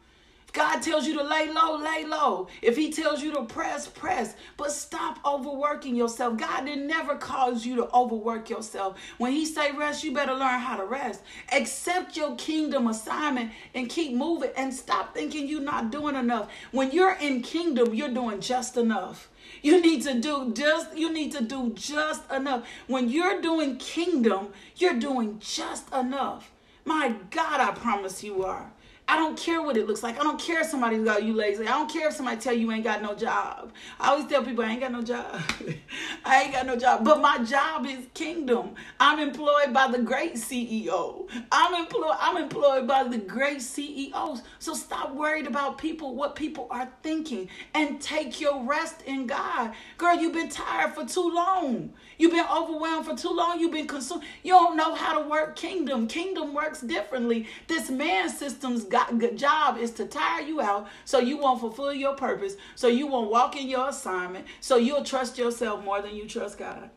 God 0.53 0.80
tells 0.80 1.07
you 1.07 1.14
to 1.14 1.22
lay 1.22 1.51
low, 1.51 1.76
lay 1.76 2.05
low. 2.05 2.49
If 2.62 2.76
He 2.76 2.90
tells 2.92 3.22
you 3.22 3.32
to 3.34 3.44
press, 3.44 3.86
press. 3.86 4.34
But 4.57 4.72
stop 4.72 5.18
overworking 5.24 5.94
yourself. 5.94 6.38
God 6.38 6.66
did 6.66 6.78
never 6.78 7.16
cause 7.16 7.66
you 7.66 7.76
to 7.76 7.94
overwork 7.94 8.49
yourself. 8.49 8.99
When 9.18 9.32
He 9.32 9.44
say 9.44 9.72
rest, 9.72 10.05
you 10.05 10.12
better 10.12 10.34
learn 10.34 10.61
how 10.61 10.76
to 10.76 10.84
rest. 10.84 11.22
Accept 11.53 12.16
your 12.16 12.34
kingdom 12.36 12.86
assignment 12.86 13.53
and 13.74 13.88
keep 13.88 14.14
moving. 14.14 14.51
And 14.57 14.72
stop 14.72 15.14
thinking 15.14 15.49
you're 15.49 15.61
not 15.61 15.90
doing 15.90 16.16
enough. 16.16 16.51
When 16.72 16.90
you're 16.92 17.16
in 17.20 17.42
kingdom, 17.42 17.94
you're 17.94 18.09
doing 18.09 18.40
just 18.40 18.76
enough. 18.76 19.28
You 19.62 19.80
need 19.80 20.03
to 20.03 20.14
do 20.14 20.53
just 20.53 20.96
you 20.96 21.12
need 21.12 21.32
to 21.32 21.42
do 21.42 21.72
just 21.74 22.30
enough. 22.30 22.66
When 22.86 23.09
you're 23.09 23.40
doing 23.40 23.76
kingdom, 23.76 24.49
you're 24.76 24.99
doing 24.99 25.38
just 25.40 25.92
enough. 25.92 26.51
My 26.84 27.14
God, 27.30 27.61
I 27.61 27.72
promise 27.72 28.22
you 28.22 28.44
are. 28.44 28.70
I 29.11 29.16
don't 29.16 29.38
care 29.38 29.62
what 29.62 29.78
it 29.78 29.86
looks 29.86 30.02
like. 30.02 30.20
I 30.20 30.22
don't 30.22 30.38
care 30.38 30.61
if 30.61 30.66
somebody 30.66 30.98
got 30.98 31.22
you 31.22 31.32
lazy. 31.32 31.62
I 31.62 31.70
don't 31.70 31.90
care 31.90 32.09
if 32.09 32.14
somebody 32.14 32.36
tell 32.36 32.52
you 32.52 32.70
ain't 32.70 32.84
got 32.84 33.00
no 33.00 33.14
job. 33.14 33.72
I 33.98 34.11
always 34.11 34.26
tell 34.26 34.44
people 34.44 34.62
I 34.62 34.72
ain't 34.72 34.80
got 34.80 34.92
no 34.92 35.00
job. 35.00 35.40
I 36.26 36.42
ain't 36.42 36.52
got 36.52 36.66
no 36.66 36.76
job. 36.76 37.06
But 37.06 37.22
my 37.22 37.38
job 37.38 37.86
is 37.86 38.06
kingdom. 38.12 38.74
I'm 39.00 39.18
employed 39.18 39.72
by 39.72 39.88
the 39.90 40.00
great 40.00 40.34
CEO. 40.34 41.26
I'm 41.50 41.74
employed 41.74 42.16
I'm 42.20 42.36
employed 42.36 42.86
by 42.86 43.04
the 43.04 43.16
great 43.16 43.62
CEOs. 43.62 44.42
So 44.59 44.74
stop 44.74 45.14
worried 45.14 45.46
about 45.46 45.78
people 45.78 46.14
what 46.14 46.36
people 46.36 46.66
are 46.70 46.90
thinking 47.02 47.48
and 47.74 48.02
take 48.02 48.42
your 48.42 48.62
rest 48.62 49.00
in 49.06 49.26
God. 49.26 49.72
Girl, 49.96 50.16
you've 50.16 50.34
been 50.34 50.50
tired 50.50 50.94
for 50.94 51.06
too 51.06 51.30
long. 51.30 51.94
You've 52.18 52.32
been 52.32 52.46
overwhelmed 52.46 53.06
for 53.06 53.16
too 53.16 53.30
long. 53.30 53.60
You've 53.60 53.72
been 53.72 53.86
consumed. 53.86 54.24
You 54.42 54.52
don't 54.52 54.76
know 54.76 54.94
how 54.94 55.22
to 55.22 55.28
work 55.28 55.54
kingdom. 55.54 56.08
Kingdom 56.08 56.52
works 56.52 56.80
differently. 56.80 57.46
This 57.68 57.90
man 57.90 58.28
system's 58.28 58.84
got 58.84 59.18
job 59.36 59.78
is 59.78 59.92
to 59.92 60.04
tire 60.04 60.42
you 60.42 60.60
out 60.60 60.88
so 61.04 61.20
you 61.20 61.38
won't 61.38 61.60
fulfill 61.60 61.94
your 61.94 62.14
purpose, 62.14 62.56
so 62.74 62.88
you 62.88 63.06
won't 63.06 63.30
walk 63.30 63.56
in 63.56 63.68
your 63.68 63.88
assignment, 63.88 64.46
so 64.60 64.76
you'll 64.76 65.04
trust 65.04 65.38
yourself 65.38 65.84
more 65.84 66.02
than 66.02 66.14
you 66.14 66.26
trust 66.26 66.58
God. 66.58 66.90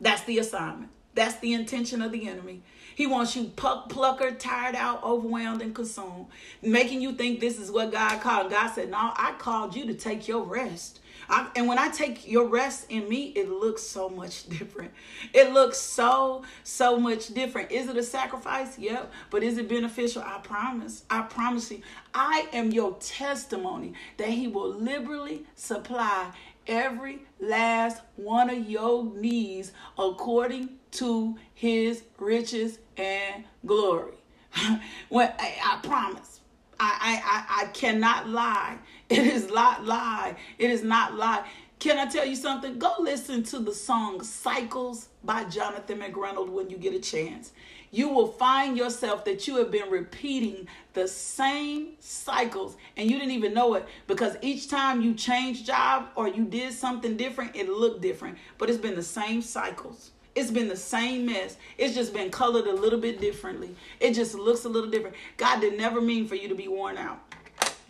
That's 0.00 0.24
the 0.24 0.38
assignment. 0.38 0.90
That's 1.14 1.38
the 1.38 1.52
intention 1.52 2.02
of 2.02 2.10
the 2.10 2.28
enemy. 2.28 2.62
He 2.94 3.06
wants 3.06 3.36
you 3.36 3.44
puck, 3.44 3.88
plucker, 3.88 4.32
tired 4.32 4.74
out, 4.74 5.02
overwhelmed, 5.02 5.62
and 5.62 5.74
consumed, 5.74 6.26
making 6.62 7.00
you 7.00 7.12
think 7.12 7.40
this 7.40 7.58
is 7.58 7.70
what 7.70 7.92
God 7.92 8.20
called. 8.20 8.50
God 8.50 8.68
said, 8.68 8.90
No, 8.90 9.12
I 9.16 9.34
called 9.38 9.76
you 9.76 9.86
to 9.86 9.94
take 9.94 10.26
your 10.26 10.42
rest. 10.42 11.00
I, 11.32 11.48
and 11.56 11.66
when 11.66 11.78
I 11.78 11.88
take 11.88 12.28
your 12.28 12.46
rest 12.46 12.86
in 12.90 13.08
me, 13.08 13.32
it 13.34 13.48
looks 13.48 13.82
so 13.82 14.10
much 14.10 14.46
different. 14.48 14.92
It 15.32 15.52
looks 15.52 15.78
so, 15.78 16.44
so 16.62 17.00
much 17.00 17.32
different. 17.32 17.72
Is 17.72 17.88
it 17.88 17.96
a 17.96 18.02
sacrifice? 18.02 18.78
Yep. 18.78 19.10
But 19.30 19.42
is 19.42 19.56
it 19.56 19.66
beneficial? 19.68 20.22
I 20.22 20.38
promise. 20.42 21.04
I 21.08 21.22
promise 21.22 21.70
you. 21.70 21.80
I 22.12 22.46
am 22.52 22.70
your 22.70 22.96
testimony 23.00 23.94
that 24.18 24.28
He 24.28 24.46
will 24.46 24.74
liberally 24.74 25.46
supply 25.56 26.32
every 26.66 27.20
last 27.40 28.02
one 28.16 28.50
of 28.50 28.68
your 28.68 29.04
needs 29.04 29.72
according 29.98 30.68
to 30.92 31.38
His 31.54 32.04
riches 32.18 32.78
and 32.98 33.44
glory. 33.64 34.12
when 35.08 35.32
I, 35.38 35.54
I 35.64 35.80
promise. 35.82 36.40
I, 36.84 37.22
I, 37.24 37.62
I 37.62 37.66
cannot 37.68 38.28
lie. 38.28 38.76
It 39.12 39.26
is 39.26 39.50
not 39.50 39.84
lie. 39.84 40.36
It 40.58 40.70
is 40.70 40.82
not 40.82 41.14
lie. 41.14 41.44
Can 41.78 41.98
I 41.98 42.06
tell 42.06 42.24
you 42.24 42.36
something? 42.36 42.78
Go 42.78 42.94
listen 43.00 43.42
to 43.44 43.58
the 43.58 43.74
song 43.74 44.22
Cycles 44.22 45.08
by 45.24 45.44
Jonathan 45.44 45.98
McReynolds 45.98 46.48
when 46.50 46.70
you 46.70 46.76
get 46.76 46.94
a 46.94 47.00
chance. 47.00 47.52
You 47.90 48.08
will 48.08 48.28
find 48.28 48.76
yourself 48.76 49.24
that 49.26 49.46
you 49.46 49.56
have 49.56 49.70
been 49.70 49.90
repeating 49.90 50.66
the 50.94 51.06
same 51.06 51.88
cycles 51.98 52.76
and 52.96 53.10
you 53.10 53.18
didn't 53.18 53.34
even 53.34 53.52
know 53.52 53.74
it 53.74 53.86
because 54.06 54.36
each 54.40 54.70
time 54.70 55.02
you 55.02 55.12
changed 55.12 55.66
job 55.66 56.06
or 56.14 56.26
you 56.26 56.44
did 56.44 56.72
something 56.72 57.18
different, 57.18 57.54
it 57.54 57.68
looked 57.68 58.00
different. 58.00 58.38
But 58.56 58.70
it's 58.70 58.78
been 58.78 58.94
the 58.94 59.02
same 59.02 59.42
cycles. 59.42 60.12
It's 60.34 60.50
been 60.50 60.68
the 60.68 60.76
same 60.76 61.26
mess. 61.26 61.56
It's 61.76 61.94
just 61.94 62.14
been 62.14 62.30
colored 62.30 62.66
a 62.66 62.72
little 62.72 62.98
bit 62.98 63.20
differently. 63.20 63.76
It 64.00 64.14
just 64.14 64.34
looks 64.34 64.64
a 64.64 64.68
little 64.70 64.88
different. 64.88 65.16
God 65.36 65.60
did 65.60 65.76
never 65.76 66.00
mean 66.00 66.26
for 66.26 66.34
you 66.34 66.48
to 66.48 66.54
be 66.54 66.68
worn 66.68 66.96
out. 66.96 67.31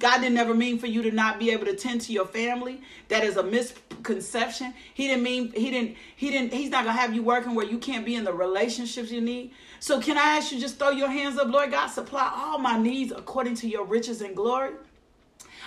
God 0.03 0.20
didn't 0.20 0.36
ever 0.38 0.53
mean 0.53 0.80
for 0.80 0.88
you 0.88 1.00
to 1.03 1.12
not 1.12 1.38
be 1.38 1.53
able 1.53 1.64
to 1.66 1.76
tend 1.76 2.00
to 2.03 2.12
your 2.12 2.26
family. 2.26 2.80
That 3.07 3.22
is 3.22 3.36
a 3.36 3.42
misconception. 3.44 4.74
He 4.94 5.07
didn't 5.07 5.22
mean 5.22 5.53
he 5.53 5.70
didn't 5.70 5.96
he 6.16 6.28
didn't 6.28 6.53
he's 6.53 6.70
not 6.70 6.84
gonna 6.84 6.98
have 6.98 7.14
you 7.14 7.22
working 7.22 7.55
where 7.55 7.64
you 7.64 7.78
can't 7.78 8.05
be 8.05 8.16
in 8.16 8.24
the 8.24 8.32
relationships 8.32 9.12
you 9.12 9.20
need. 9.20 9.53
So 9.78 10.00
can 10.00 10.18
I 10.18 10.36
ask 10.36 10.50
you 10.50 10.59
just 10.59 10.80
throw 10.80 10.90
your 10.90 11.09
hands 11.09 11.38
up, 11.38 11.46
Lord 11.46 11.70
God, 11.70 11.86
supply 11.86 12.32
all 12.34 12.59
my 12.59 12.76
needs 12.76 13.12
according 13.12 13.55
to 13.57 13.68
your 13.68 13.84
riches 13.84 14.22
and 14.22 14.34
glory. 14.34 14.72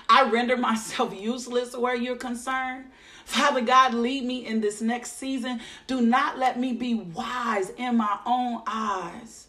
I 0.09 0.29
render 0.29 0.57
myself 0.69 1.13
useless 1.17 1.73
where 1.73 1.95
you're 1.95 2.17
concerned. 2.17 2.87
Father 3.23 3.61
God, 3.61 3.93
lead 3.93 4.25
me 4.25 4.45
in 4.45 4.59
this 4.59 4.81
next 4.81 5.13
season. 5.13 5.61
Do 5.87 6.01
not 6.01 6.37
let 6.37 6.59
me 6.59 6.73
be 6.73 6.95
wise 6.95 7.69
in 7.69 7.95
my 7.95 8.19
own 8.25 8.63
eyes. 8.67 9.47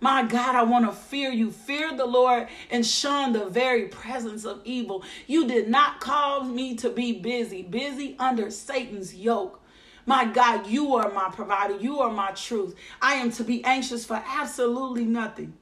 My 0.00 0.22
God, 0.22 0.54
I 0.54 0.62
want 0.62 0.84
to 0.86 0.92
fear 0.92 1.30
you. 1.30 1.50
Fear 1.50 1.96
the 1.96 2.06
Lord 2.06 2.48
and 2.70 2.86
shun 2.86 3.32
the 3.32 3.46
very 3.46 3.88
presence 3.88 4.44
of 4.44 4.60
evil. 4.64 5.02
You 5.26 5.46
did 5.48 5.68
not 5.68 6.00
cause 6.00 6.48
me 6.48 6.76
to 6.76 6.88
be 6.88 7.12
busy, 7.20 7.62
busy 7.62 8.14
under 8.18 8.50
Satan's 8.50 9.14
yoke. 9.14 9.60
My 10.06 10.24
God, 10.24 10.66
you 10.66 10.94
are 10.94 11.10
my 11.12 11.30
provider. 11.30 11.76
You 11.76 12.00
are 12.00 12.12
my 12.12 12.30
truth. 12.30 12.74
I 13.02 13.14
am 13.14 13.32
to 13.32 13.44
be 13.44 13.64
anxious 13.64 14.06
for 14.06 14.22
absolutely 14.26 15.04
nothing. 15.04 15.54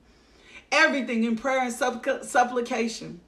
Everything 0.71 1.25
in 1.25 1.37
prayer 1.37 1.63
and 1.63 1.73
supplication 1.73 3.21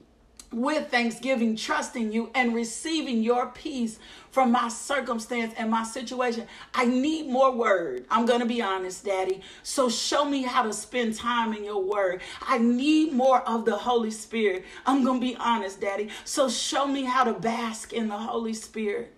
with 0.51 0.89
thanksgiving, 0.89 1.55
trusting 1.55 2.11
you 2.11 2.29
and 2.33 2.55
receiving 2.55 3.21
your 3.21 3.47
peace 3.47 3.99
from 4.31 4.51
my 4.51 4.67
circumstance 4.67 5.53
and 5.57 5.69
my 5.69 5.83
situation. 5.83 6.47
I 6.73 6.85
need 6.85 7.27
more 7.27 7.51
word. 7.51 8.05
I'm 8.09 8.25
going 8.25 8.39
to 8.39 8.45
be 8.45 8.61
honest, 8.61 9.05
Daddy. 9.05 9.41
So 9.63 9.89
show 9.89 10.25
me 10.25 10.43
how 10.43 10.63
to 10.63 10.73
spend 10.73 11.15
time 11.15 11.53
in 11.53 11.63
your 11.63 11.81
word. 11.81 12.21
I 12.41 12.57
need 12.57 13.13
more 13.13 13.41
of 13.41 13.65
the 13.65 13.75
Holy 13.77 14.11
Spirit. 14.11 14.65
I'm 14.85 15.03
going 15.03 15.19
to 15.19 15.25
be 15.25 15.35
honest, 15.35 15.81
Daddy. 15.81 16.09
So 16.25 16.49
show 16.49 16.87
me 16.87 17.03
how 17.03 17.23
to 17.23 17.33
bask 17.33 17.93
in 17.93 18.07
the 18.07 18.17
Holy 18.17 18.53
Spirit. 18.53 19.13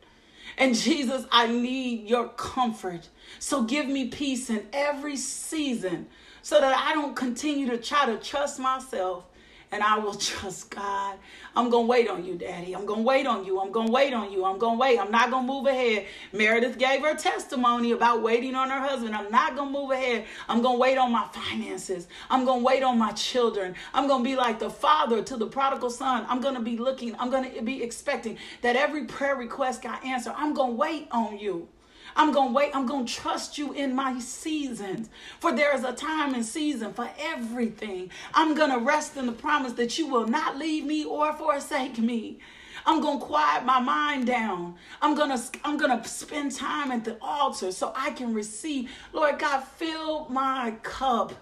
And 0.58 0.76
Jesus, 0.76 1.26
I 1.32 1.48
need 1.48 2.10
your 2.10 2.28
comfort. 2.30 3.08
So 3.40 3.64
give 3.64 3.88
me 3.88 4.10
peace 4.10 4.50
in 4.50 4.68
every 4.74 5.16
season 5.16 6.08
so 6.42 6.60
that 6.60 6.78
I 6.78 6.94
don't 6.94 7.16
continue 7.16 7.70
to 7.70 7.78
try 7.78 8.06
to 8.06 8.18
trust 8.18 8.60
myself 8.60 9.26
and 9.72 9.82
I 9.82 9.98
will 9.98 10.14
trust 10.14 10.70
God. 10.70 11.18
I'm 11.56 11.70
going 11.70 11.86
to 11.86 11.90
wait 11.90 12.10
on 12.10 12.26
you, 12.26 12.36
Daddy. 12.36 12.76
I'm 12.76 12.86
going 12.86 13.02
to 13.02 13.06
wait 13.06 13.26
on 13.26 13.46
you. 13.46 13.60
I'm 13.60 13.72
going 13.72 13.88
to 13.88 13.94
wait 13.94 14.14
on 14.14 14.32
you. 14.32 14.46
I'm 14.46 14.58
going 14.58 14.78
to 14.78 14.82
wait. 14.82 15.00
I'm 15.00 15.12
not 15.12 15.32
going 15.32 15.48
to 15.48 15.54
move 15.54 15.66
ahead. 15.66 16.06
Meredith 16.34 16.78
gave 16.78 17.02
her 17.02 17.16
testimony 17.16 17.92
about 17.92 18.22
waiting 18.22 18.56
on 18.56 18.70
her 18.70 18.80
husband. 18.80 19.16
I'm 19.16 19.32
not 19.32 19.56
going 19.56 19.74
to 19.74 19.80
move 19.80 19.92
ahead. 19.92 20.26
I'm 20.50 20.62
going 20.62 20.76
to 20.76 20.80
wait 20.80 20.98
on 20.98 21.12
my 21.12 21.28
finances. 21.34 22.08
I'm 22.30 22.46
going 22.46 22.60
to 22.60 22.66
wait 22.66 22.84
on 22.84 22.98
my 22.98 23.12
children. 23.14 23.76
I'm 23.94 24.08
going 24.08 24.24
to 24.24 24.30
be 24.30 24.36
like 24.36 24.60
the 24.60 24.70
father 24.70 25.24
to 25.24 25.38
the 25.38 25.48
prodigal 25.48 25.90
son. 25.90 26.26
I'm 26.28 26.42
going 26.42 26.56
to 26.56 26.62
be 26.62 26.78
looking, 26.78 27.16
I'm 27.18 27.30
going 27.30 27.54
to 27.54 27.62
be 27.62 27.84
expecting 27.84 28.38
that 28.62 28.76
every 28.76 29.06
prayer 29.06 29.36
request 29.36 29.82
got 29.82 30.04
answered. 30.04 30.34
I'm 30.36 30.54
going 30.54 30.72
to 30.72 30.78
wait 30.78 31.08
on 31.12 31.38
you. 31.38 31.68
I'm 32.16 32.32
going 32.32 32.50
to 32.50 32.54
wait. 32.54 32.76
I'm 32.76 32.86
going 32.86 33.06
to 33.06 33.14
trust 33.14 33.58
you 33.58 33.74
in 33.74 33.96
my 33.96 34.20
seasons. 34.20 35.10
For 35.40 35.54
there 35.54 35.76
is 35.76 35.84
a 35.84 35.94
time 35.94 36.34
and 36.34 36.46
season 36.46 36.94
for 36.94 37.10
everything. 37.20 38.12
I'm 38.34 38.56
going 38.56 38.72
to 38.72 38.80
rest 38.80 39.18
in 39.18 39.26
the 39.26 39.32
promise 39.32 39.74
that 39.74 39.98
you 39.98 40.08
will 40.08 40.28
not 40.28 40.58
leave 40.58 40.86
me 40.86 41.06
or 41.06 41.34
forsake 41.34 41.98
me. 41.98 42.40
I'm 42.86 43.02
going 43.02 43.20
to 43.20 43.26
quiet 43.26 43.64
my 43.64 43.80
mind 43.80 44.26
down. 44.26 44.76
I'm 45.02 45.16
going 45.16 45.38
to 45.38 45.42
I'm 45.64 45.78
going 45.78 46.02
to 46.02 46.08
spend 46.08 46.52
time 46.54 46.92
at 46.92 47.06
the 47.06 47.18
altar 47.22 47.72
so 47.72 47.94
I 47.96 48.12
can 48.12 48.34
receive. 48.34 48.90
Lord 49.14 49.40
God, 49.40 49.62
fill 49.62 50.28
my 50.30 50.76
cup. 50.82 51.34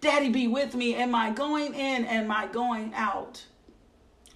Daddy 0.00 0.28
be 0.28 0.48
with 0.48 0.74
me 0.74 0.96
in 0.96 1.10
my 1.10 1.30
going 1.30 1.74
in 1.74 2.04
and 2.04 2.26
my 2.28 2.46
going 2.46 2.92
out. 2.94 3.44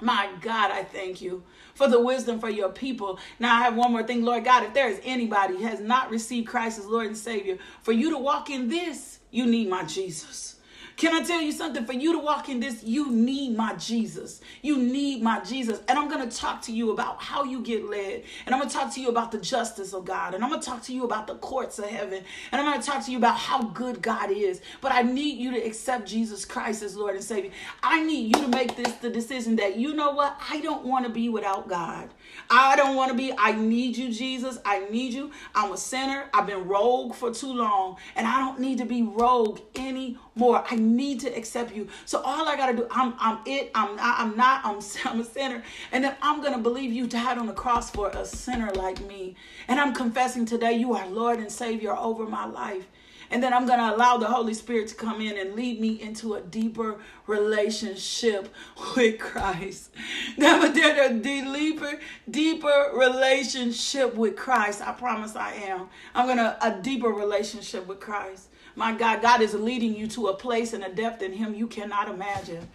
My 0.00 0.30
God, 0.40 0.70
I 0.70 0.84
thank 0.84 1.20
you 1.20 1.42
for 1.76 1.86
the 1.88 2.00
wisdom 2.00 2.40
for 2.40 2.50
your 2.50 2.70
people. 2.70 3.18
Now 3.38 3.54
I 3.56 3.62
have 3.62 3.76
one 3.76 3.92
more 3.92 4.02
thing, 4.02 4.24
Lord 4.24 4.44
God, 4.44 4.64
if 4.64 4.74
there 4.74 4.88
is 4.88 5.00
anybody 5.04 5.56
who 5.56 5.64
has 5.64 5.80
not 5.80 6.10
received 6.10 6.48
Christ 6.48 6.78
as 6.78 6.86
Lord 6.86 7.06
and 7.06 7.16
Savior, 7.16 7.58
for 7.82 7.92
you 7.92 8.10
to 8.10 8.18
walk 8.18 8.50
in 8.50 8.68
this, 8.68 9.20
you 9.30 9.46
need 9.46 9.68
my 9.68 9.84
Jesus. 9.84 10.55
Can 10.96 11.14
I 11.14 11.22
tell 11.22 11.42
you 11.42 11.52
something? 11.52 11.84
For 11.84 11.92
you 11.92 12.12
to 12.12 12.18
walk 12.18 12.48
in 12.48 12.58
this, 12.58 12.82
you 12.82 13.10
need 13.10 13.54
my 13.54 13.74
Jesus. 13.74 14.40
You 14.62 14.78
need 14.78 15.22
my 15.22 15.40
Jesus. 15.40 15.80
And 15.88 15.98
I'm 15.98 16.08
going 16.08 16.26
to 16.26 16.34
talk 16.34 16.62
to 16.62 16.72
you 16.72 16.90
about 16.90 17.22
how 17.22 17.44
you 17.44 17.60
get 17.60 17.84
led. 17.84 18.22
And 18.46 18.54
I'm 18.54 18.60
going 18.60 18.70
to 18.70 18.74
talk 18.74 18.94
to 18.94 19.00
you 19.02 19.10
about 19.10 19.30
the 19.30 19.38
justice 19.38 19.92
of 19.92 20.06
God. 20.06 20.32
And 20.32 20.42
I'm 20.42 20.48
going 20.48 20.62
to 20.62 20.66
talk 20.66 20.82
to 20.84 20.94
you 20.94 21.04
about 21.04 21.26
the 21.26 21.34
courts 21.34 21.78
of 21.78 21.84
heaven. 21.84 22.24
And 22.50 22.60
I'm 22.60 22.66
going 22.66 22.80
to 22.80 22.86
talk 22.86 23.04
to 23.04 23.10
you 23.12 23.18
about 23.18 23.36
how 23.36 23.62
good 23.62 24.00
God 24.00 24.30
is. 24.30 24.62
But 24.80 24.92
I 24.92 25.02
need 25.02 25.38
you 25.38 25.50
to 25.50 25.58
accept 25.58 26.08
Jesus 26.08 26.46
Christ 26.46 26.82
as 26.82 26.96
Lord 26.96 27.14
and 27.14 27.22
Savior. 27.22 27.50
I 27.82 28.02
need 28.02 28.34
you 28.34 28.42
to 28.42 28.48
make 28.48 28.74
this 28.76 28.94
the 28.94 29.10
decision 29.10 29.56
that, 29.56 29.76
you 29.76 29.92
know 29.92 30.12
what? 30.12 30.40
I 30.48 30.62
don't 30.62 30.86
want 30.86 31.04
to 31.04 31.10
be 31.10 31.28
without 31.28 31.68
God. 31.68 32.08
I 32.50 32.76
don't 32.76 32.96
want 32.96 33.10
to 33.10 33.16
be. 33.16 33.32
I 33.36 33.52
need 33.52 33.96
you, 33.96 34.12
Jesus. 34.12 34.58
I 34.64 34.86
need 34.88 35.12
you. 35.12 35.32
I'm 35.54 35.72
a 35.72 35.76
sinner. 35.76 36.26
I've 36.32 36.46
been 36.46 36.66
rogue 36.66 37.14
for 37.14 37.32
too 37.32 37.52
long. 37.52 37.96
And 38.14 38.26
I 38.26 38.38
don't 38.38 38.60
need 38.60 38.78
to 38.78 38.84
be 38.84 39.02
rogue 39.02 39.60
anymore. 39.74 40.64
I 40.70 40.76
need 40.76 41.20
to 41.20 41.28
accept 41.36 41.74
you. 41.74 41.88
So 42.04 42.20
all 42.20 42.48
I 42.48 42.56
gotta 42.56 42.76
do, 42.76 42.86
I'm 42.90 43.14
I'm 43.18 43.38
it. 43.46 43.70
I'm 43.74 43.96
not. 43.96 44.20
I'm 44.20 44.36
not. 44.36 44.64
I'm 44.64 44.80
I'm 45.04 45.20
a 45.20 45.24
sinner, 45.24 45.62
and 45.92 46.04
then 46.04 46.14
I'm 46.22 46.42
gonna 46.42 46.58
believe 46.58 46.92
you 46.92 47.06
died 47.06 47.38
on 47.38 47.46
the 47.46 47.52
cross 47.52 47.90
for 47.90 48.10
a 48.10 48.24
sinner 48.24 48.70
like 48.72 49.04
me, 49.06 49.36
and 49.68 49.80
I'm 49.80 49.94
confessing 49.94 50.44
today 50.44 50.72
you 50.74 50.94
are 50.94 51.06
Lord 51.08 51.38
and 51.38 51.50
Savior 51.50 51.96
over 51.96 52.26
my 52.26 52.46
life. 52.46 52.86
And 53.30 53.42
then 53.42 53.52
I'm 53.52 53.66
going 53.66 53.78
to 53.78 53.94
allow 53.94 54.16
the 54.16 54.26
Holy 54.26 54.54
Spirit 54.54 54.88
to 54.88 54.94
come 54.94 55.20
in 55.20 55.36
and 55.36 55.54
lead 55.54 55.80
me 55.80 56.00
into 56.00 56.34
a 56.34 56.40
deeper 56.40 56.98
relationship 57.26 58.48
with 58.96 59.18
Christ. 59.18 59.90
Now, 60.36 60.62
a 60.62 60.72
deeper, 61.12 61.98
deeper 62.30 62.90
relationship 62.94 64.14
with 64.14 64.36
Christ. 64.36 64.82
I 64.82 64.92
promise 64.92 65.36
I 65.36 65.52
am. 65.54 65.88
I'm 66.14 66.26
going 66.26 66.38
to 66.38 66.56
a 66.60 66.80
deeper 66.80 67.08
relationship 67.08 67.86
with 67.86 68.00
Christ. 68.00 68.48
My 68.74 68.92
God, 68.92 69.22
God 69.22 69.40
is 69.40 69.54
leading 69.54 69.96
you 69.96 70.06
to 70.08 70.28
a 70.28 70.34
place 70.34 70.74
and 70.74 70.84
a 70.84 70.92
depth 70.92 71.22
in 71.22 71.32
Him 71.32 71.54
you 71.54 71.66
cannot 71.66 72.08
imagine. 72.08 72.68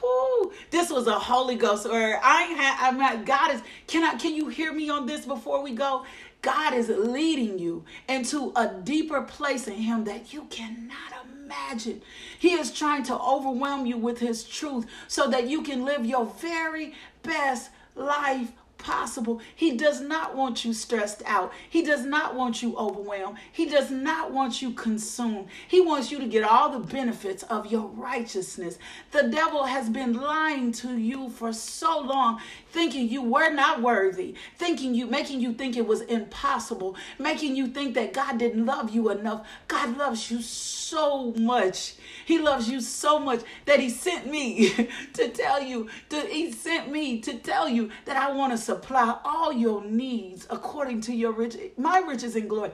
Whew, 0.00 0.52
this 0.70 0.90
was 0.90 1.08
a 1.08 1.18
Holy 1.18 1.56
Ghost 1.56 1.86
word. 1.86 2.16
I 2.22 2.44
ain't 2.44 2.58
had, 2.58 2.88
I'm 2.88 2.98
not, 2.98 3.24
God 3.26 3.52
is, 3.52 3.60
can 3.88 4.04
I, 4.04 4.16
can 4.16 4.34
you 4.34 4.48
hear 4.48 4.72
me 4.72 4.88
on 4.88 5.06
this 5.06 5.26
before 5.26 5.62
we 5.62 5.72
go? 5.72 6.04
God 6.42 6.74
is 6.74 6.88
leading 6.88 7.58
you 7.58 7.84
into 8.08 8.52
a 8.56 8.68
deeper 8.68 9.22
place 9.22 9.68
in 9.68 9.74
Him 9.74 10.04
that 10.04 10.32
you 10.32 10.44
cannot 10.50 11.12
imagine. 11.32 12.02
He 12.38 12.54
is 12.54 12.72
trying 12.72 13.04
to 13.04 13.18
overwhelm 13.18 13.86
you 13.86 13.96
with 13.96 14.18
His 14.18 14.42
truth 14.42 14.86
so 15.06 15.30
that 15.30 15.48
you 15.48 15.62
can 15.62 15.84
live 15.84 16.04
your 16.04 16.26
very 16.26 16.94
best 17.22 17.70
life 17.94 18.50
possible. 18.82 19.40
He 19.54 19.76
does 19.76 20.00
not 20.00 20.36
want 20.36 20.64
you 20.64 20.72
stressed 20.72 21.22
out. 21.24 21.52
He 21.70 21.82
does 21.82 22.04
not 22.04 22.34
want 22.34 22.62
you 22.62 22.76
overwhelmed. 22.76 23.38
He 23.50 23.66
does 23.66 23.90
not 23.90 24.32
want 24.32 24.60
you 24.60 24.72
consumed. 24.72 25.46
He 25.68 25.80
wants 25.80 26.10
you 26.10 26.18
to 26.18 26.26
get 26.26 26.44
all 26.44 26.70
the 26.70 26.86
benefits 26.86 27.42
of 27.44 27.66
your 27.66 27.86
righteousness. 27.86 28.78
The 29.12 29.24
devil 29.24 29.64
has 29.64 29.88
been 29.88 30.14
lying 30.14 30.72
to 30.72 30.98
you 30.98 31.30
for 31.30 31.52
so 31.52 32.00
long, 32.00 32.40
thinking 32.70 33.08
you 33.08 33.22
were 33.22 33.50
not 33.50 33.80
worthy, 33.80 34.34
thinking 34.56 34.94
you 34.94 35.06
making 35.06 35.40
you 35.40 35.52
think 35.52 35.76
it 35.76 35.86
was 35.86 36.00
impossible, 36.02 36.96
making 37.18 37.56
you 37.56 37.68
think 37.68 37.94
that 37.94 38.12
God 38.12 38.38
didn't 38.38 38.66
love 38.66 38.90
you 38.90 39.10
enough. 39.10 39.46
God 39.68 39.96
loves 39.96 40.30
you 40.30 40.42
so 40.42 41.32
much. 41.32 41.94
He 42.24 42.38
loves 42.38 42.68
you 42.68 42.80
so 42.80 43.18
much 43.18 43.42
that 43.66 43.80
he 43.80 43.90
sent 43.90 44.26
me 44.26 44.70
to 45.14 45.28
tell 45.28 45.62
you, 45.62 45.88
to, 46.10 46.20
he 46.20 46.52
sent 46.52 46.90
me 46.90 47.20
to 47.20 47.34
tell 47.34 47.68
you 47.68 47.90
that 48.04 48.16
I 48.16 48.32
want 48.32 48.52
to 48.52 48.58
supply 48.58 49.18
all 49.24 49.52
your 49.52 49.84
needs 49.84 50.46
according 50.50 51.00
to 51.02 51.14
your 51.14 51.32
rich, 51.32 51.56
my 51.76 51.98
riches 51.98 52.36
and 52.36 52.48
glory. 52.48 52.72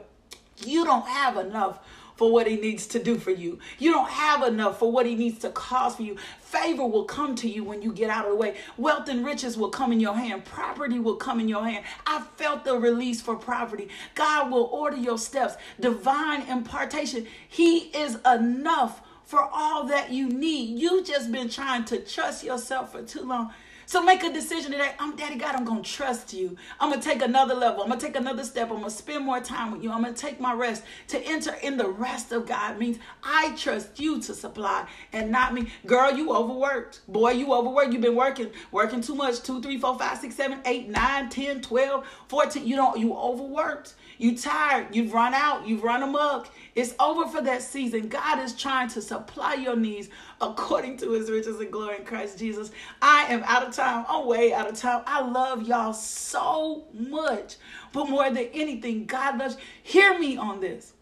You 0.64 0.84
don't 0.84 1.06
have 1.06 1.36
enough 1.36 1.80
for 2.18 2.32
what 2.32 2.48
he 2.48 2.56
needs 2.56 2.88
to 2.88 2.98
do 2.98 3.16
for 3.16 3.30
you. 3.30 3.60
You 3.78 3.92
don't 3.92 4.08
have 4.08 4.42
enough 4.42 4.80
for 4.80 4.90
what 4.90 5.06
he 5.06 5.14
needs 5.14 5.38
to 5.40 5.50
cause 5.50 5.94
for 5.94 6.02
you. 6.02 6.16
Favor 6.40 6.84
will 6.84 7.04
come 7.04 7.36
to 7.36 7.48
you 7.48 7.62
when 7.62 7.80
you 7.80 7.92
get 7.92 8.10
out 8.10 8.24
of 8.24 8.32
the 8.32 8.36
way. 8.36 8.56
Wealth 8.76 9.08
and 9.08 9.24
riches 9.24 9.56
will 9.56 9.68
come 9.68 9.92
in 9.92 10.00
your 10.00 10.14
hand. 10.14 10.44
Property 10.44 10.98
will 10.98 11.14
come 11.14 11.38
in 11.38 11.48
your 11.48 11.64
hand. 11.64 11.84
I 12.06 12.22
felt 12.36 12.64
the 12.64 12.76
release 12.76 13.22
for 13.22 13.36
property. 13.36 13.88
God 14.16 14.50
will 14.50 14.64
order 14.64 14.96
your 14.96 15.16
steps. 15.16 15.54
Divine 15.78 16.42
impartation. 16.48 17.28
He 17.48 17.90
is 17.96 18.18
enough 18.26 19.00
for 19.28 19.46
all 19.52 19.84
that 19.84 20.10
you 20.10 20.26
need. 20.26 20.78
You 20.78 21.05
just 21.05 21.30
been 21.30 21.50
trying 21.50 21.84
to 21.84 21.98
trust 21.98 22.42
yourself 22.42 22.92
for 22.92 23.02
too 23.02 23.20
long. 23.20 23.52
So 23.84 24.02
make 24.02 24.22
a 24.22 24.32
decision 24.32 24.72
today. 24.72 24.92
I'm 24.98 25.16
Daddy 25.16 25.36
God, 25.36 25.55
I'm 25.55 25.66
gonna 25.66 25.82
trust 25.82 26.32
you. 26.32 26.56
I'm 26.80 26.90
gonna 26.90 27.02
take 27.02 27.20
another 27.20 27.55
level. 27.55 27.82
I'm 27.82 27.90
gonna 27.90 28.00
take 28.00 28.16
another 28.16 28.42
step. 28.42 28.70
I'm 28.70 28.78
gonna 28.78 28.90
spend 28.90 29.26
more 29.26 29.40
time 29.40 29.70
with 29.70 29.82
you. 29.82 29.90
I'm 29.92 30.02
gonna 30.02 30.14
take 30.14 30.40
my 30.40 30.55
rest. 30.55 30.82
To 31.09 31.20
enter 31.20 31.55
in 31.62 31.76
the 31.76 31.88
rest 31.88 32.32
of 32.32 32.46
God 32.46 32.78
means 32.78 32.98
I 33.22 33.55
trust 33.56 34.00
you 34.00 34.18
to 34.22 34.32
supply 34.34 34.86
and 35.12 35.30
not 35.30 35.52
me. 35.52 35.70
Girl, 35.84 36.10
you 36.10 36.34
overworked. 36.34 37.00
Boy, 37.06 37.32
you 37.32 37.52
overworked. 37.52 37.92
You've 37.92 38.02
been 38.02 38.16
working, 38.16 38.50
working 38.72 39.02
too 39.02 39.14
much. 39.14 39.42
Two, 39.42 39.60
three, 39.60 39.78
four, 39.78 39.98
five, 39.98 40.18
six, 40.18 40.34
seven, 40.34 40.60
eight, 40.64 40.88
nine, 40.88 41.28
10, 41.28 41.60
12, 41.60 42.06
14. 42.28 42.66
You 42.66 42.76
don't, 42.76 42.98
you 42.98 43.14
overworked. 43.14 43.94
You 44.18 44.36
tired. 44.36 44.94
You've 44.94 45.12
run 45.12 45.32
out. 45.32 45.66
You've 45.66 45.84
run 45.84 46.02
amok. 46.02 46.50
It's 46.74 46.94
over 46.98 47.26
for 47.28 47.40
that 47.42 47.62
season. 47.62 48.08
God 48.08 48.40
is 48.40 48.52
trying 48.52 48.88
to 48.90 49.00
supply 49.00 49.54
your 49.54 49.76
needs 49.76 50.08
according 50.40 50.96
to 50.98 51.12
his 51.12 51.30
riches 51.30 51.60
and 51.60 51.70
glory 51.70 51.98
in 51.98 52.04
Christ 52.04 52.38
Jesus. 52.38 52.72
I 53.00 53.26
am 53.32 53.44
out 53.44 53.66
of 53.66 53.74
time. 53.74 54.04
I'm 54.08 54.26
way 54.26 54.52
out 54.52 54.68
of 54.68 54.76
time. 54.76 55.04
I 55.06 55.22
love 55.22 55.62
y'all 55.62 55.92
so 55.92 56.84
much. 56.92 57.56
But 57.92 58.10
more 58.10 58.28
than 58.28 58.48
anything, 58.52 59.06
God 59.06 59.38
loves. 59.38 59.56
Hear 59.84 60.18
me 60.18 60.36
on 60.36 60.60
this. 60.60 60.94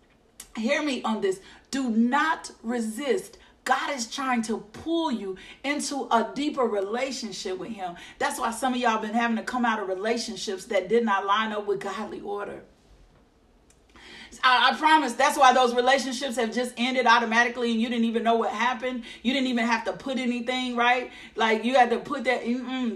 Hear 0.57 0.83
me 0.83 1.03
on 1.03 1.23
this. 1.23 1.41
Do 1.71 1.89
not 1.91 2.51
resist. 2.63 3.39
God 3.65 3.97
is 3.97 4.07
trying 4.15 4.43
to 4.43 4.59
pull 4.59 5.11
you 5.11 5.37
into 5.65 6.07
a 6.13 6.31
deeper 6.35 6.63
relationship 6.63 7.59
with 7.59 7.71
Him. 7.71 7.97
That's 8.19 8.39
why 8.39 8.53
some 8.53 8.75
of 8.75 8.79
y'all 8.79 9.03
been 9.03 9.13
having 9.13 9.37
to 9.39 9.43
come 9.43 9.65
out 9.65 9.81
of 9.81 9.89
relationships 9.89 10.67
that 10.67 10.89
did 10.89 11.05
not 11.05 11.27
line 11.27 11.53
up 11.53 11.67
with 11.67 11.81
godly 11.81 12.21
order. 12.21 12.63
I, 14.43 14.71
I, 14.71 14.77
promise 14.77 15.13
that's 15.15 15.39
why 15.39 15.53
those 15.53 15.75
relationships 15.75 16.37
have 16.37 16.53
just 16.53 16.75
ended 16.77 17.07
automatically 17.07 17.73
and 17.73 17.81
you 17.81 17.89
didn't 17.89 18.05
even 18.05 18.23
know 18.23 18.37
what 18.37 18.51
happened. 18.51 19.05
You 19.23 19.33
didn't 19.33 19.49
even 19.49 19.67
have 19.67 19.85
to 19.85 19.93
put 19.93 20.19
anything, 20.19 20.77
right? 20.77 21.11
Like 21.35 21.65
you 21.65 21.75
had 21.75 21.91
to 21.91 21.99
put 21.99 22.25
that, 22.25 22.45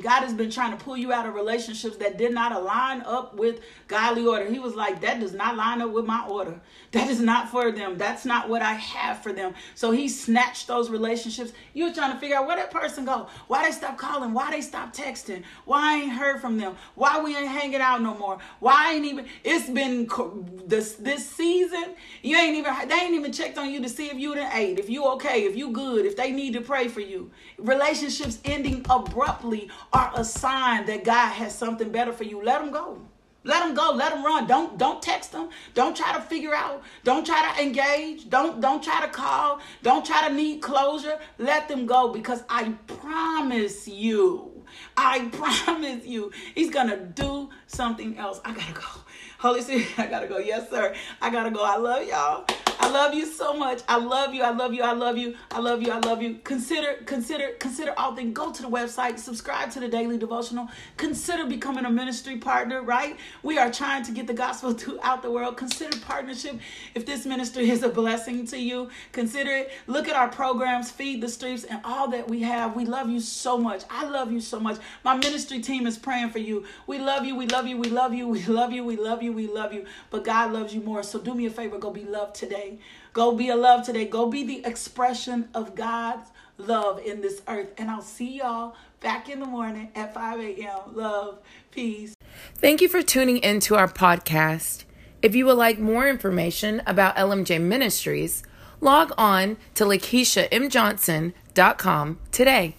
God 0.03 0.23
has 0.23 0.35
been 0.35 0.51
trying 0.51 0.77
to 0.77 0.83
pull 0.83 0.97
you 0.97 1.13
out 1.13 1.27
of 1.27 1.35
relationships 1.35 1.97
that 1.99 2.19
did 2.19 2.33
not 2.33 2.53
align 2.53 3.03
up 3.03 3.35
with 3.35 3.61
godly 3.89 4.27
order. 4.27 4.51
He 4.51 4.59
was 4.59 4.75
like, 4.75 5.01
that 5.01 5.21
does 5.21 5.33
not 5.33 5.57
line 5.57 5.83
up 5.83 5.91
with 5.91 6.07
my 6.07 6.27
order. 6.27 6.61
That 6.93 7.09
is 7.09 7.21
not 7.21 7.51
for 7.51 7.71
them. 7.71 7.99
That's 7.99 8.25
not 8.25 8.49
what 8.49 8.63
I 8.63 8.75
have 8.75 9.23
for 9.23 9.33
them. 9.33 9.55
So 9.75 9.91
he 9.93 10.09
snatched 10.09 10.67
those 10.67 10.91
relationships. 10.91 11.53
You 11.73 11.87
were 11.87 11.95
trying 11.95 12.13
to 12.13 12.19
figure 12.19 12.37
out 12.37 12.47
where 12.47 12.57
that 12.57 12.71
person 12.71 13.05
go. 13.05 13.29
Why 13.47 13.65
they 13.65 13.73
stop 13.73 13.97
calling? 13.97 14.33
Why 14.33 14.51
they 14.51 14.61
stop 14.61 14.95
texting? 14.95 15.45
Why 15.65 15.95
I 15.95 16.03
ain't 16.03 16.13
heard 16.13 16.41
from 16.41 16.59
them? 16.59 16.77
Why 16.95 17.21
we 17.21 17.37
ain't 17.37 17.49
hanging 17.49 17.81
out 17.81 18.03
no 18.03 18.17
more? 18.17 18.39
Why 18.59 18.89
I 18.89 18.95
ain't 18.95 19.07
even, 19.07 19.27
it's 19.45 19.69
been 19.69 20.09
this, 20.67 20.95
this 20.95 21.30
season, 21.37 21.95
you 22.23 22.37
ain't 22.37 22.57
even 22.57 22.75
they 22.89 22.95
ain't 22.95 23.15
even 23.15 23.33
checked 23.33 23.59
on 23.59 23.71
you 23.71 23.81
to 23.83 23.89
see 23.89 24.07
if 24.07 24.19
you 24.19 24.35
done 24.35 24.51
ate, 24.53 24.79
if 24.79 24.91
you 24.91 25.07
okay, 25.13 25.45
if 25.45 25.57
you 25.57 25.71
good, 25.71 26.07
if 26.07 26.17
they 26.17 26.31
need 26.33 26.53
to 26.55 26.61
pray 26.61 26.89
for 26.89 27.01
you. 27.01 27.31
Relationships 27.59 28.39
ending 28.45 28.85
abruptly 28.91 29.71
are 29.93 30.13
a 30.15 30.25
sign 30.25 30.87
that 30.87 31.05
God 31.05 31.31
has 31.33 31.55
something 31.57 31.91
better 31.91 32.13
for 32.13 32.25
you. 32.25 32.43
Let 32.43 32.61
them 32.61 32.71
go. 32.71 33.01
Let 33.43 33.65
them 33.65 33.75
go. 33.75 33.93
Let 33.93 34.13
them 34.13 34.25
run. 34.25 34.47
Don't 34.47 34.77
don't 34.77 35.01
text 35.01 35.33
them. 35.33 35.49
Don't 35.75 35.97
try 35.97 36.13
to 36.13 36.21
figure 36.21 36.55
out. 36.55 36.83
Don't 37.05 37.25
try 37.25 37.55
to 37.55 37.63
engage. 37.63 38.29
Don't 38.29 38.61
don't 38.61 38.83
try 38.83 39.01
to 39.01 39.09
call. 39.09 39.61
Don't 39.83 40.05
try 40.05 40.29
to 40.29 40.35
need 40.35 40.61
closure. 40.61 41.19
Let 41.39 41.67
them 41.69 41.87
go 41.87 42.13
because 42.13 42.45
I 42.51 42.75
promise 42.87 43.89
you, 43.89 44.65
I 44.97 45.29
promise 45.33 46.05
you, 46.05 46.33
he's 46.55 46.71
gonna 46.71 46.99
do 46.99 47.49
something 47.67 48.19
else. 48.19 48.41
I 48.45 48.53
gotta 48.53 48.75
go. 48.75 49.00
Holy 49.41 49.63
Spirit, 49.63 49.87
I 49.99 50.07
gotta 50.07 50.27
go. 50.27 50.37
Yes, 50.37 50.69
sir. 50.69 50.95
I 51.23 51.31
gotta 51.31 51.51
go. 51.51 51.65
I 51.65 51.77
love 51.77 52.07
y'all. 52.07 52.45
I 52.83 52.91
love 52.91 53.13
you 53.13 53.27
so 53.27 53.53
much. 53.53 53.83
I 53.89 53.99
love 53.99 54.33
you. 54.33 54.43
I 54.43 54.51
love 54.51 54.73
you. 54.73 54.83
I 54.83 54.93
love 54.93 55.19
you. 55.19 55.37
I 55.51 55.61
love 55.61 55.83
you. 55.83 55.93
I 55.93 55.99
love 55.99 56.23
you. 56.23 56.39
Consider, 56.45 56.95
consider, 57.05 57.51
consider 57.59 57.93
all 57.99 58.17
things. 58.17 58.33
Go 58.33 58.51
to 58.51 58.63
the 58.63 58.69
website, 58.71 59.19
subscribe 59.19 59.71
to 59.73 59.81
the 59.81 59.89
daily 59.89 60.17
devotional. 60.17 60.69
Consider 60.97 61.47
becoming 61.47 61.85
a 61.85 61.91
ministry 61.91 62.39
partner, 62.39 62.83
right? 62.83 63.19
We 63.43 63.59
are 63.59 63.71
trying 63.71 64.05
to 64.05 64.13
get 64.13 64.27
the 64.27 64.33
gospel 64.33 64.73
throughout 64.73 65.23
the 65.23 65.31
world. 65.31 65.59
Consider 65.59 65.99
partnership. 65.99 66.59
If 66.95 67.05
this 67.05 67.27
ministry 67.27 67.71
is 67.71 67.83
a 67.83 67.91
blessing 67.91 68.47
to 68.47 68.59
you, 68.59 68.89
consider 69.13 69.51
it. 69.51 69.73
Look 69.87 70.09
at 70.09 70.17
our 70.17 70.29
programs, 70.29 70.91
Feed 70.91 71.21
the 71.21 71.29
Streets, 71.29 71.65
and 71.65 71.81
all 71.85 72.09
that 72.09 72.29
we 72.29 72.41
have. 72.43 72.75
We 72.75 72.87
love 72.87 73.11
you 73.11 73.21
so 73.21 73.59
much. 73.59 73.83
I 73.91 74.09
love 74.09 74.33
you 74.33 74.41
so 74.41 74.59
much. 74.59 74.79
My 75.05 75.15
ministry 75.15 75.61
team 75.61 75.87
is 75.87 75.99
praying 75.99 76.31
for 76.31 76.39
you. 76.39 76.65
We 76.87 76.99
love 76.99 77.27
you. 77.27 77.37
We 77.37 77.47
love 77.47 77.67
you. 77.67 77.77
We 77.77 77.91
love 77.91 78.15
you. 78.15 78.27
We 78.27 78.43
love 78.47 78.73
you. 78.73 78.85
We 78.85 78.97
love 78.97 79.23
you. 79.23 79.33
We 79.35 79.47
love 79.47 79.75
you. 79.75 79.85
But 80.09 80.25
God 80.25 80.53
loves 80.53 80.75
you 80.75 80.81
more. 80.81 81.03
So 81.03 81.19
do 81.19 81.35
me 81.35 81.45
a 81.45 81.51
favor. 81.51 81.79
Go 81.79 81.91
be 81.91 82.05
loved 82.05 82.35
Go 83.13 83.35
be 83.35 83.49
a 83.49 83.57
love 83.57 83.85
today. 83.85 84.05
Go 84.05 84.27
be 84.27 84.45
the 84.45 84.65
expression 84.65 85.49
of 85.55 85.75
God's 85.75 86.31
love 86.59 87.01
in 87.01 87.21
this 87.21 87.43
earth. 87.49 87.69
And 87.79 87.91
I'll 87.91 88.03
see 88.03 88.39
y'all 88.39 88.77
back 89.01 89.29
in 89.29 89.41
the 89.41 89.47
morning 89.47 89.91
at 89.95 90.15
5 90.15 90.41
a.m. 90.41 90.95
Love, 90.95 91.39
peace. 91.71 92.15
Thank 92.57 92.81
you 92.81 92.89
for 92.89 93.03
tuning 93.03 93.39
into 93.39 93.75
our 93.75 93.89
podcast. 93.89 94.85
If 95.23 95.35
you 95.35 95.47
would 95.47 95.59
like 95.59 95.79
more 95.79 96.09
information 96.09 96.83
about 96.87 97.17
LMJ 97.17 97.61
Ministries, 97.61 98.43
log 98.81 99.13
on 99.19 99.59
to 99.75 99.85
LakeishaMJohnson.com 99.85 102.19
today. 102.31 102.77